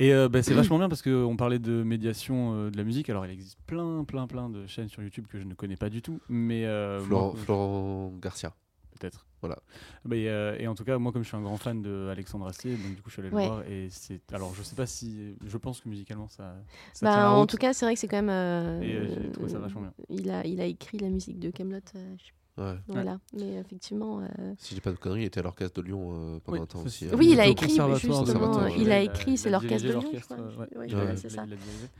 Et 0.00 0.12
euh, 0.12 0.28
bah, 0.28 0.42
c'est 0.42 0.54
vachement 0.54 0.78
bien 0.78 0.88
parce 0.88 1.02
qu'on 1.02 1.36
parlait 1.36 1.58
de 1.60 1.82
médiation 1.84 2.54
euh, 2.54 2.70
de 2.70 2.76
la 2.76 2.82
musique. 2.84 3.08
Alors, 3.10 3.24
il 3.26 3.30
existe 3.32 3.58
plein, 3.66 4.02
plein, 4.04 4.26
plein 4.26 4.48
de 4.48 4.66
chaînes 4.66 4.88
sur 4.88 5.02
YouTube 5.02 5.26
que 5.28 5.38
je 5.38 5.44
ne 5.44 5.54
connais 5.54 5.76
pas 5.76 5.90
du 5.90 6.02
tout. 6.02 6.20
Mais 6.28 6.64
euh, 6.66 6.98
Florent, 7.00 7.32
moi, 7.34 7.36
Florent 7.44 8.12
Garcia. 8.20 8.52
peut-être. 8.98 9.26
Voilà. 9.42 9.56
Et, 10.12 10.28
euh, 10.28 10.56
et 10.58 10.66
en 10.68 10.74
tout 10.74 10.84
cas, 10.84 10.98
moi, 10.98 11.12
comme 11.12 11.22
je 11.22 11.28
suis 11.28 11.36
un 11.36 11.40
grand 11.42 11.56
fan 11.56 11.80
de 11.80 12.08
Alexandre 12.10 12.46
Astier, 12.46 12.72
donc 12.76 12.94
du 12.94 13.02
coup, 13.02 13.08
je 13.08 13.14
suis 13.14 13.22
allé 13.22 13.30
Ouais. 13.30 13.42
le 13.44 13.48
voir. 13.48 13.62
Et 13.68 13.88
c'est. 13.90 14.20
Alors, 14.34 14.54
je 14.54 14.62
sais 14.62 14.76
pas 14.76 14.86
si. 14.86 15.34
Je 15.46 15.56
pense 15.56 15.80
que 15.80 15.88
musicalement, 15.88 16.28
ça. 16.28 16.56
ça 16.92 17.06
Bah, 17.06 17.12
tient 17.12 17.22
la 17.22 17.30
en 17.30 17.40
route. 17.40 17.48
tout 17.50 17.56
cas, 17.56 17.72
c'est 17.72 17.86
vrai 17.86 17.94
que 17.94 18.00
c'est 18.00 18.08
quand 18.08 18.18
même. 18.18 18.28
euh, 18.28 18.80
Et, 18.82 18.94
euh, 18.96 19.08
j'ai 19.22 19.32
trouvé 19.32 19.48
ça 19.48 19.58
vachement 19.58 19.80
bien. 19.82 19.92
Il 20.10 20.30
a, 20.30 20.46
il 20.46 20.60
a 20.60 20.64
écrit 20.66 20.98
la 20.98 21.08
musique 21.08 21.38
de 21.38 21.50
Camelot. 21.50 21.80
je 21.94 22.24
sais 22.24 22.32
Ouais. 22.58 22.76
Voilà. 22.88 23.18
Mais 23.32 23.54
effectivement. 23.56 24.20
euh, 24.20 24.26
Si 24.58 24.74
j'ai 24.74 24.80
pas 24.80 24.90
de 24.90 24.96
conneries, 24.96 25.22
il 25.22 25.24
était 25.26 25.40
à 25.40 25.42
l'orchestre 25.42 25.80
de 25.80 25.86
Lyon 25.86 26.12
euh, 26.12 26.38
pendant 26.44 26.58
Oui, 26.58 26.62
un 26.62 26.66
temps 26.66 26.82
aussi. 26.84 27.06
hein. 27.06 27.12
Oui, 27.16 27.30
il 27.32 27.40
a 27.40 27.46
écrit, 27.46 27.68
justement, 27.68 27.88
il 28.76 28.92
a 28.92 29.06
écrit, 29.06 29.36
c'est 29.38 29.50
l'orchestre 29.50 29.86
de 29.86 29.92
Lyon, 29.92 30.10
je 30.12 30.20
crois. 30.20 30.36
ouais. 30.36 30.68
Oui, 30.76 30.86
voilà, 30.90 31.16
c'est 31.16 31.28
ça. 31.30 31.44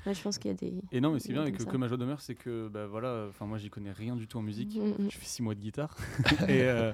je 0.07 0.23
pense 0.23 0.39
qu'il 0.39 0.51
y 0.51 0.55
a 0.55 0.57
des. 0.57 0.75
Et 0.93 1.01
non, 1.01 1.13
mais 1.13 1.19
ce 1.21 1.25
qui 1.27 1.31
est 1.31 1.35
bien 1.35 1.45
Comme 1.45 1.55
avec. 1.55 1.67
Que 1.67 1.77
ma 1.77 1.89
joie 1.89 1.97
demeure, 1.97 2.21
c'est 2.21 2.35
que 2.35 2.69
bah, 2.69 2.87
voilà, 2.87 3.27
enfin 3.29 3.47
moi 3.47 3.59
j'y 3.59 3.71
connais 3.71 3.93
rien 3.93 4.17
du 4.17 4.27
tout 4.27 4.39
en 4.39 4.43
musique. 4.43 4.77
Mm, 4.77 5.05
mm. 5.05 5.11
Je 5.11 5.17
fais 5.19 5.27
six 5.27 5.43
mois 5.43 5.55
de 5.55 5.61
guitare 5.61 5.97
et 6.49 6.63
euh, 6.63 6.93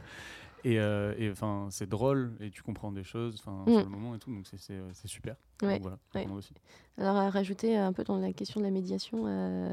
et 0.65 0.79
euh, 0.79 1.15
et, 1.19 1.31
enfin 1.31 1.69
c'est 1.71 1.89
drôle 1.89 2.33
et 2.41 2.51
tu 2.51 2.63
comprends 2.63 2.93
des 2.93 3.05
choses, 3.05 3.37
enfin 3.45 3.65
Mm. 3.67 3.73
sur 3.81 3.85
le 3.85 3.91
moment 3.91 4.15
et 4.15 4.19
tout, 4.19 4.33
donc 4.33 4.47
c'est 4.47 5.09
super. 5.09 5.37
Ouais, 5.63 5.79
Donc 5.81 5.89
voilà, 6.13 6.33
aussi. 6.35 6.53
Alors, 6.99 7.17
à 7.17 7.31
rajouter 7.31 7.77
un 7.77 7.93
peu 7.93 8.05
dans 8.05 8.19
la 8.19 8.33
question 8.33 8.61
de 8.61 8.65
la 8.67 8.71
médiation, 8.71 9.23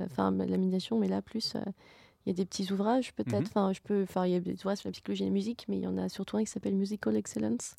enfin, 0.05 0.31
la 0.31 0.57
médiation, 0.57 0.97
mais 0.99 1.07
là, 1.07 1.21
plus, 1.21 1.55
euh, 1.55 1.59
il 2.25 2.29
y 2.29 2.31
a 2.31 2.35
des 2.35 2.45
petits 2.45 2.71
ouvrages, 2.71 3.13
peut-être. 3.13 3.39
Mhm. 3.41 3.47
Enfin, 3.47 3.73
je 3.73 3.81
peux. 3.81 4.03
Enfin, 4.03 4.25
il 4.25 4.31
y 4.33 4.35
a 4.35 4.39
des 4.39 4.53
ouvrages 4.53 4.79
sur 4.79 4.87
la 4.89 4.93
psychologie 4.93 5.23
de 5.23 5.27
la 5.27 5.33
musique, 5.33 5.65
mais 5.67 5.77
il 5.77 5.83
y 5.83 5.87
en 5.87 5.97
a 5.97 6.07
surtout 6.09 6.37
un 6.37 6.43
qui 6.43 6.49
s'appelle 6.51 6.75
Musical 6.75 7.15
Excellence, 7.15 7.75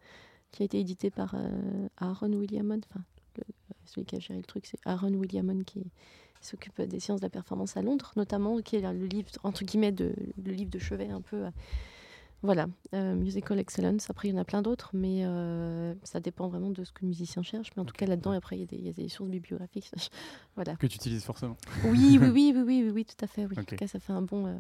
qui 0.51 0.63
a 0.63 0.67
été 0.67 0.79
édité 0.79 1.11
par 1.11 1.35
euh, 1.35 1.89
Aaron 1.99 2.33
Williamon. 2.33 2.81
Enfin, 2.91 3.05
le- 3.39 3.45
celui 3.87 4.05
qui 4.07 4.17
a 4.17 4.19
géré 4.21 4.39
le 4.39 4.45
truc, 4.45 4.67
c'est 4.67 4.79
Aaron 4.85 5.13
Williamon 5.15 5.63
qui 5.65 5.85
s'occupe 6.41 6.81
des 6.83 7.01
sciences 7.01 7.21
de 7.21 7.27
la 7.27 7.31
performance 7.31 7.77
à 7.79 7.83
Londres, 7.83 8.13
notamment, 8.17 8.61
qui 8.61 8.77
est 8.77 8.81
le 8.81 9.07
livre, 9.07 9.31
entre 9.45 9.65
guillemets, 9.65 9.93
de, 9.93 10.15
le 10.45 10.53
livre 10.53 10.71
de 10.71 10.79
chevet 10.79 11.09
un 11.09 11.23
peu. 11.23 11.45
Voilà, 12.45 12.67
euh, 12.95 13.15
Musical 13.15 13.59
Excellence. 13.59 14.09
Après, 14.11 14.29
il 14.29 14.35
y 14.35 14.39
en 14.39 14.41
a 14.41 14.45
plein 14.45 14.63
d'autres, 14.63 14.91
mais 14.93 15.25
euh, 15.25 15.95
ça 16.05 16.21
dépend 16.21 16.47
vraiment 16.49 16.71
de 16.71 16.85
ce 16.85 16.93
que 16.93 17.01
le 17.03 17.09
musicien 17.09 17.43
cherche. 17.43 17.71
Mais 17.75 17.83
en 17.83 17.85
tout 17.87 17.95
cas, 17.95 18.07
là-dedans, 18.07 18.31
ouais. 18.31 18.37
après, 18.37 18.57
il 18.57 18.61
y, 18.61 18.63
a 18.63 18.67
des- 18.67 18.77
il 18.77 18.85
y 18.85 18.89
a 18.89 18.93
des 18.93 19.09
sources 19.09 19.31
bibliographiques. 19.31 19.91
voilà. 20.55 20.77
Que 20.77 20.87
tu 20.87 20.97
utilises 20.97 21.25
forcément. 21.25 21.57
Oui, 21.87 22.19
oui, 22.21 22.29
oui, 22.29 22.53
oui, 22.55 22.63
oui, 22.67 22.83
oui, 22.85 22.91
oui, 22.91 23.05
tout 23.05 23.25
à 23.25 23.27
fait. 23.27 23.47
Oui. 23.47 23.55
En 23.57 23.63
Ok. 23.63 23.67
tout 23.69 23.77
cas, 23.77 23.87
ça 23.89 23.99
fait 23.99 24.13
un 24.13 24.23
bon, 24.23 24.47
euh, 24.47 24.55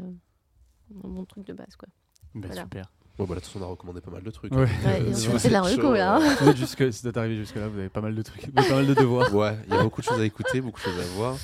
un 1.04 1.08
bon 1.08 1.24
truc 1.26 1.46
de 1.46 1.52
base, 1.52 1.76
quoi. 1.76 1.88
Bah, 2.34 2.46
Voilà. 2.48 2.62
Super. 2.62 2.90
Bon, 3.16 3.26
bah, 3.26 3.34
de 3.36 3.40
toute 3.40 3.46
façon, 3.48 3.60
on 3.60 3.62
a 3.62 3.70
recommandé 3.70 4.00
pas 4.00 4.10
mal 4.10 4.22
de 4.24 4.30
trucs. 4.30 4.52
Ouais. 4.52 4.62
Ouais, 4.62 5.12
Si 5.14 5.26
fait 5.26 5.32
vous 5.38 5.48
de 5.48 5.52
la 5.52 5.62
reco, 5.62 5.92
là. 5.92 6.16
hein. 6.16 6.36
euh, 6.42 6.56
jusque, 6.56 6.92
si 6.92 7.02
vous 7.02 7.08
êtes 7.08 7.16
arrivé 7.16 7.36
jusque 7.36 7.54
là, 7.54 7.68
vous 7.68 7.78
avez 7.78 7.88
pas 7.88 8.00
mal 8.00 8.14
de 8.14 8.22
trucs, 8.22 8.52
pas 8.52 8.68
mal 8.70 8.86
de 8.86 8.94
devoirs. 8.94 9.32
Ouais, 9.34 9.56
il 9.68 9.74
y 9.74 9.76
a 9.76 9.82
beaucoup 9.82 10.00
de 10.00 10.06
choses 10.06 10.20
à 10.20 10.24
écouter, 10.24 10.60
beaucoup 10.60 10.80
de 10.80 10.84
choses 10.84 10.98
à 10.98 11.04
voir. 11.14 11.36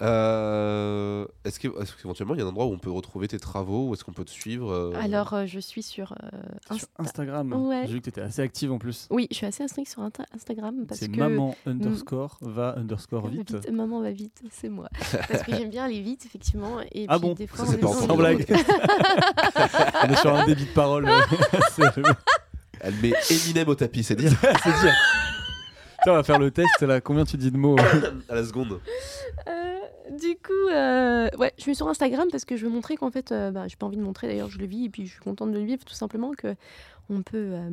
Euh, 0.00 1.26
est-ce 1.44 1.58
que- 1.58 1.68
est-ce 1.82 1.92
qu'éventuellement 1.96 2.34
il 2.34 2.38
y 2.38 2.42
a 2.42 2.44
un 2.44 2.48
endroit 2.48 2.66
où 2.66 2.72
on 2.72 2.78
peut 2.78 2.90
retrouver 2.90 3.26
tes 3.28 3.38
travaux, 3.40 3.88
où 3.88 3.94
est-ce 3.94 4.04
qu'on 4.04 4.12
peut 4.12 4.24
te 4.24 4.30
suivre 4.30 4.70
euh, 4.72 4.92
Alors, 5.00 5.34
euh, 5.34 5.46
je 5.46 5.58
suis 5.58 5.82
sur 5.82 6.12
euh, 6.12 6.28
Sur 6.66 6.76
Insta- 6.76 6.88
Instagram, 6.98 7.52
Ouais. 7.52 7.82
j'ai 7.86 7.94
vu 7.94 7.98
que 7.98 8.04
tu 8.04 8.10
étais 8.10 8.20
assez 8.20 8.40
active 8.42 8.70
en 8.72 8.78
plus. 8.78 9.08
Oui, 9.10 9.26
je 9.30 9.36
suis 9.36 9.46
assez 9.46 9.64
inscrite 9.64 9.88
sur 9.88 10.02
Insta- 10.02 10.24
Instagram 10.34 10.84
parce 10.86 11.00
C'est 11.00 11.08
que 11.08 11.18
maman 11.18 11.56
underscore 11.66 12.38
va 12.40 12.74
underscore 12.76 13.22
Va 13.22 13.30
vite. 13.30 13.52
vite, 13.54 13.70
Maman 13.72 14.00
va 14.00 14.10
vite, 14.12 14.40
c'est 14.52 14.68
moi. 14.68 14.88
Parce 15.28 15.42
que 15.42 15.52
j'aime 15.56 15.70
bien 15.70 15.84
aller 15.86 16.00
vite, 16.00 16.24
effectivement. 16.26 16.80
Et 16.92 17.06
Ah 17.08 17.18
puis, 17.18 17.28
bon 17.28 17.34
des 17.34 17.46
Ça, 17.48 17.54
fois, 17.56 17.66
c'est 17.66 17.84
on 17.84 17.88
pas 17.92 17.98
est- 18.02 18.06
Sans 18.06 18.16
blague. 18.16 18.46
On 20.04 20.08
est 20.12 20.16
sur 20.16 20.34
un 20.34 20.46
débit 20.46 20.64
de 20.66 20.70
parole. 20.74 21.08
c'est 21.72 21.82
Elle 22.80 22.94
met 23.02 23.12
Eminem 23.30 23.68
au 23.68 23.74
tapis, 23.74 24.04
c'est 24.04 24.14
dire 24.14 24.32
c'est 24.62 24.80
dire. 24.80 24.94
Tiens, 26.08 26.14
on 26.14 26.16
va 26.16 26.22
faire 26.22 26.38
le 26.38 26.50
test 26.50 26.80
là. 26.80 27.02
Combien 27.02 27.26
tu 27.26 27.36
dis 27.36 27.50
de 27.50 27.58
mots 27.58 27.76
à 28.30 28.34
la 28.34 28.42
seconde. 28.42 28.80
Euh, 29.46 29.78
du 30.18 30.36
coup, 30.36 30.70
euh, 30.72 31.28
ouais, 31.36 31.52
je 31.58 31.62
suis 31.62 31.74
sur 31.74 31.86
Instagram 31.86 32.28
parce 32.30 32.46
que 32.46 32.56
je 32.56 32.64
veux 32.64 32.72
montrer 32.72 32.96
qu'en 32.96 33.10
fait, 33.10 33.30
euh, 33.30 33.50
bah, 33.50 33.68
j'ai 33.68 33.76
pas 33.76 33.84
envie 33.84 33.98
de 33.98 34.02
montrer 34.02 34.26
d'ailleurs, 34.26 34.48
je 34.48 34.58
le 34.58 34.64
vis 34.64 34.86
et 34.86 34.88
puis 34.88 35.04
je 35.04 35.10
suis 35.10 35.20
contente 35.20 35.52
de 35.52 35.58
le 35.58 35.64
vivre, 35.66 35.84
tout 35.84 35.92
simplement 35.92 36.30
que 36.30 36.54
on 37.10 37.20
peut, 37.20 37.50
euh, 37.52 37.68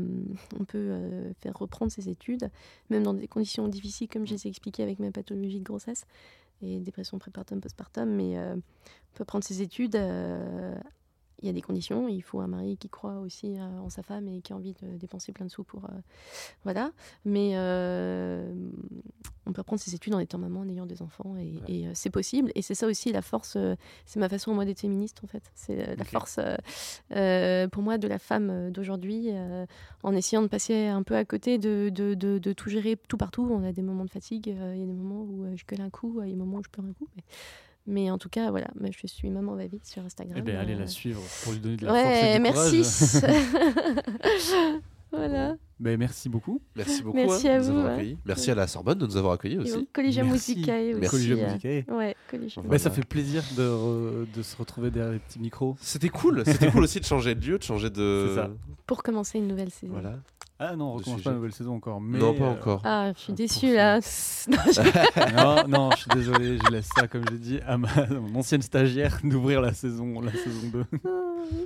on 0.59 0.65
peut 0.65 0.77
euh, 0.77 1.31
faire 1.41 1.53
reprendre 1.57 1.93
ses 1.93 2.09
études, 2.09 2.49
même 2.89 3.03
dans 3.03 3.13
des 3.13 3.29
conditions 3.29 3.69
difficiles, 3.69 4.09
comme 4.09 4.27
je 4.27 4.33
les 4.33 4.47
ai 4.47 4.49
expliquées 4.49 4.83
avec 4.83 4.99
ma 4.99 5.11
pathologie 5.11 5.59
de 5.59 5.63
grossesse 5.63 6.03
et 6.61 6.81
dépression 6.81 7.17
prépartum, 7.17 7.61
postpartum, 7.61 8.09
mais 8.09 8.37
euh, 8.37 8.53
on 8.53 9.17
peut 9.17 9.23
prendre 9.23 9.45
ses 9.45 9.61
études. 9.61 9.97
Il 11.45 11.47
y 11.47 11.51
a 11.51 11.53
des 11.53 11.61
conditions, 11.61 12.07
il 12.07 12.21
faut 12.21 12.39
un 12.41 12.47
mari 12.47 12.75
qui 12.77 12.89
croit 12.89 13.19
aussi 13.19 13.57
euh, 13.57 13.79
en 13.79 13.89
sa 13.89 14.01
femme 14.01 14.27
et 14.27 14.41
qui 14.41 14.51
a 14.51 14.55
envie 14.55 14.73
de 14.73 14.97
dépenser 14.97 15.31
plein 15.31 15.45
de 15.45 15.51
sous 15.51 15.63
pour. 15.63 15.85
euh, 15.85 15.89
voilà. 16.63 16.91
Mais 17.23 17.51
euh, 17.53 18.51
on 19.45 19.53
peut 19.53 19.61
reprendre 19.61 19.79
ses 19.81 19.93
études 19.93 20.15
en 20.15 20.19
étant 20.19 20.39
maman, 20.39 20.61
en 20.61 20.69
ayant 20.69 20.87
des 20.87 21.03
enfants, 21.03 21.35
et, 21.37 21.59
et, 21.67 21.87
c'est 21.93 22.09
possible. 22.09 22.51
Et 22.55 22.63
c'est 22.63 22.73
ça 22.73 22.87
aussi 22.87 23.11
la 23.11 23.21
force, 23.21 23.57
c'est 24.05 24.19
ma 24.19 24.27
façon, 24.27 24.53
moi, 24.55 24.65
d'être 24.65 24.79
féministe, 24.79 25.21
en 25.23 25.27
fait. 25.27 25.43
C'est 25.53 25.95
la 25.95 26.03
force, 26.03 26.39
pour 27.71 27.83
moi, 27.83 27.97
de 27.99 28.07
la 28.07 28.17
femme 28.17 28.71
d'aujourd'hui, 28.71 29.29
en 30.03 30.13
essayant 30.15 30.41
de 30.41 30.47
passer 30.47 30.87
un 30.87 31.03
peu 31.03 31.15
à 31.15 31.25
côté 31.25 31.57
de, 31.59 31.89
de, 31.93 32.15
de- 32.15 32.39
de 32.39 32.53
tout 32.53 32.69
gérer 32.69 32.97
tout 33.07 33.17
partout. 33.17 33.47
On 33.51 33.63
a 33.63 33.71
des 33.71 33.83
moments 33.83 34.05
de 34.05 34.09
fatigue, 34.09 34.47
il 34.47 34.79
y 34.79 34.83
a 34.83 34.85
des 34.87 34.93
moments 34.93 35.21
où 35.21 35.45
je 35.55 35.63
gueule 35.65 35.81
un 35.85 35.89
coup, 35.91 36.19
il 36.21 36.25
y 36.25 36.29
a 36.29 36.33
des 36.33 36.39
moments 36.39 36.57
où 36.57 36.63
je 36.63 36.69
pleure 36.69 36.85
un 36.87 36.93
coup. 36.93 37.07
Mais, 37.15 37.23
mais 37.87 38.09
en 38.11 38.17
tout 38.17 38.29
cas, 38.29 38.49
voilà, 38.51 38.67
moi, 38.79 38.89
je 38.91 39.07
suis 39.07 39.29
maman 39.29 39.55
va 39.55 39.67
vite 39.67 39.85
sur 39.85 40.03
Instagram. 40.03 40.35
Eh 40.37 40.41
bien, 40.41 40.59
allez 40.59 40.73
euh, 40.75 40.79
la 40.79 40.87
suivre 40.87 41.21
pour 41.43 41.53
lui 41.53 41.59
donner 41.59 41.77
de 41.77 41.85
la 41.85 41.91
force 41.93 42.03
et 42.03 42.23
Ouais, 42.23 42.35
du 42.35 42.41
merci. 42.41 43.19
courage. 43.19 44.79
voilà. 45.11 45.55
Ben, 45.79 45.97
merci 45.99 46.29
beaucoup. 46.29 46.61
Merci 46.75 47.03
beaucoup 47.03 47.17
Merci 47.17 47.47
hein, 47.49 47.55
à 47.55 47.59
vous, 47.59 47.81
ouais. 47.81 47.89
accueillis. 47.91 48.17
Merci 48.25 48.51
à 48.51 48.55
la 48.55 48.65
Sorbonne 48.67 48.97
de 48.97 49.05
nous 49.05 49.17
avoir 49.17 49.33
accueillis 49.33 49.55
Et 49.55 49.59
aussi. 49.59 49.73
au 49.73 49.85
Collegium. 49.91 50.29
Musicae 50.31 50.93
aussi. 50.97 51.09
Collegium 51.09 51.39
euh, 51.39 51.45
Musicae. 51.53 51.85
Ouais, 51.93 52.15
Collegium. 52.31 52.65
Ben, 52.67 52.77
ça 52.77 52.89
fait 52.91 53.05
plaisir 53.05 53.43
de, 53.57 53.63
re- 53.63 54.25
de 54.33 54.41
se 54.41 54.55
retrouver 54.55 54.89
derrière 54.89 55.11
les 55.13 55.19
petits 55.19 55.39
micros. 55.39 55.75
C'était 55.81 56.09
cool, 56.09 56.43
c'était 56.45 56.71
cool 56.71 56.83
aussi 56.83 56.99
de 57.01 57.05
changer 57.05 57.35
de 57.35 57.45
lieu, 57.45 57.57
de 57.57 57.63
changer 57.63 57.89
de. 57.89 58.27
C'est 58.29 58.35
ça. 58.35 58.49
Pour 58.87 59.03
commencer 59.03 59.37
une 59.37 59.47
nouvelle 59.47 59.69
saison. 59.71 59.93
Voilà. 59.93 60.17
Ah 60.57 60.75
non, 60.77 60.85
on 60.85 60.93
recommence 60.93 61.17
sujet. 61.19 61.23
pas 61.25 61.29
la 61.31 61.35
nouvelle 61.35 61.51
saison 61.51 61.75
encore. 61.75 61.99
Mais, 61.99 62.17
non, 62.17 62.33
pas 62.33 62.45
euh, 62.45 62.51
encore. 62.53 62.81
Ah, 62.85 63.11
je 63.13 63.19
suis 63.19 63.33
déçue 63.33 63.73
ça. 63.73 63.97
là. 63.97 63.99
Non, 64.47 64.57
je- 64.71 65.67
non, 65.67 65.91
je 65.91 65.97
suis 65.97 66.09
désolé, 66.13 66.57
je 66.63 66.71
laisse 66.71 66.87
ça, 66.97 67.07
comme 67.07 67.23
j'ai 67.29 67.37
dit, 67.37 67.59
à 67.67 67.77
ma, 67.77 67.89
à 67.89 68.07
mon 68.07 68.39
ancienne 68.39 68.61
stagiaire 68.61 69.19
d'ouvrir 69.23 69.59
la 69.61 69.73
saison, 69.73 70.21
la 70.21 70.31
saison 70.31 70.69
2. 70.71 70.85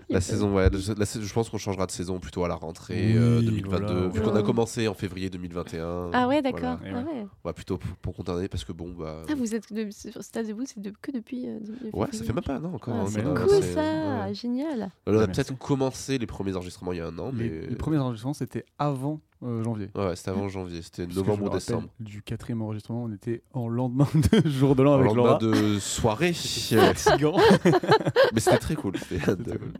La 0.10 0.20
saison, 0.22 0.56
ouais, 0.56 0.70
la- 0.70 0.94
la 0.98 1.06
saison- 1.06 1.26
je 1.26 1.34
pense 1.34 1.50
qu'on 1.50 1.58
changera 1.58 1.86
de 1.86 1.92
saison 1.92 2.20
plutôt 2.20 2.44
à 2.44 2.48
la 2.48 2.56
rentrée 2.56 3.12
Oui, 3.14 3.18
euh, 3.18 3.42
2022, 3.42 3.86
voilà. 3.94 4.08
vu 4.10 4.22
qu'on 4.22 4.36
a 4.36 4.42
commencé 4.44 4.88
en 4.88 4.94
février 4.94 5.30
2021. 5.30 6.10
Ah 6.14 6.28
ouais, 6.28 6.42
d'accord. 6.42 6.80
Ah 6.84 6.98
ouais. 7.00 7.26
Ouais, 7.46 7.54
plutôt 7.54 7.78
pour, 7.78 7.96
pour 7.98 8.16
condamner 8.16 8.48
parce 8.50 8.66
que 8.66 8.72
bon, 8.74 8.90
bah. 8.98 9.22
Ah, 9.30 9.36
vous 9.36 9.54
êtes 9.56 9.72
de, 9.72 9.90
sur 9.92 10.22
Stade 10.24 10.48
vous, 10.48 10.64
c'est 10.66 10.80
de- 10.82 10.94
que 11.02 11.12
depuis. 11.12 11.48
euh, 11.48 11.60
de- 11.60 11.96
Ouais, 11.96 12.08
ça 12.12 12.24
fait 12.24 12.34
même 12.34 12.44
pas 12.44 12.56
un 12.56 12.66
an 12.66 12.74
encore. 12.74 12.96
Ah, 12.98 13.02
hein, 13.04 13.08
c'est 13.08 13.24
cool 13.24 13.64
ça, 13.64 14.26
ouais. 14.28 14.34
génial. 14.34 14.90
On 15.08 15.14
a 15.14 15.18
Ouais, 15.20 15.28
peut-être 15.28 15.58
commencé 15.58 16.18
les 16.18 16.28
premiers 16.28 16.56
enregistrements 16.56 16.92
il 16.92 16.98
y 16.98 17.02
a 17.02 17.08
un 17.08 17.18
an, 17.20 17.32
mais. 17.34 17.44
Les, 17.48 17.68
les 17.68 17.76
premiers 17.76 18.00
enregistrements, 18.00 18.34
c'était 18.34 18.66
avant 18.80 19.21
euh, 19.43 19.63
janvier. 19.63 19.89
Ouais, 19.95 20.15
c'était 20.15 20.32
avant 20.32 20.49
janvier, 20.49 20.82
c'était 20.82 21.07
novembre 21.07 21.45
ou 21.45 21.49
décembre. 21.49 21.88
Du 21.99 22.21
quatrième 22.21 22.61
enregistrement, 22.61 23.03
on 23.03 23.11
était 23.13 23.41
en 23.53 23.69
lendemain 23.69 24.07
de 24.43 24.49
jour 24.49 24.75
de 24.75 24.84
l'an 24.84 24.93
avec 24.95 25.07
lendemain 25.07 25.23
Laura. 25.23 25.38
de 25.38 25.80
soirée. 25.80 26.34
Fatigant. 26.34 27.38
mais 28.34 28.39
c'était 28.39 28.57
très 28.57 28.75
cool. 28.75 28.97
c'était- 28.97 29.19
C'était 29.25 29.57
cool. 29.57 29.73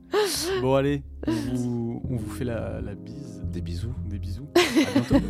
Bon, 0.61 0.75
allez, 0.75 1.03
on 1.27 1.31
vous, 1.31 2.01
on 2.09 2.15
vous 2.15 2.29
fait 2.31 2.45
la, 2.45 2.79
la 2.81 2.95
bise. 2.95 3.41
Des 3.45 3.61
bisous. 3.61 3.93
Des 4.07 4.19
bisous. 4.19 4.47
À 4.55 4.93
bientôt. 4.93 5.25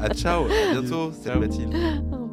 À 0.00 0.08
ciao, 0.14 0.44
à 0.44 0.72
bientôt. 0.80 1.12
Salut. 1.12 1.40
Mathilde. 1.40 1.74
Au 2.12 2.24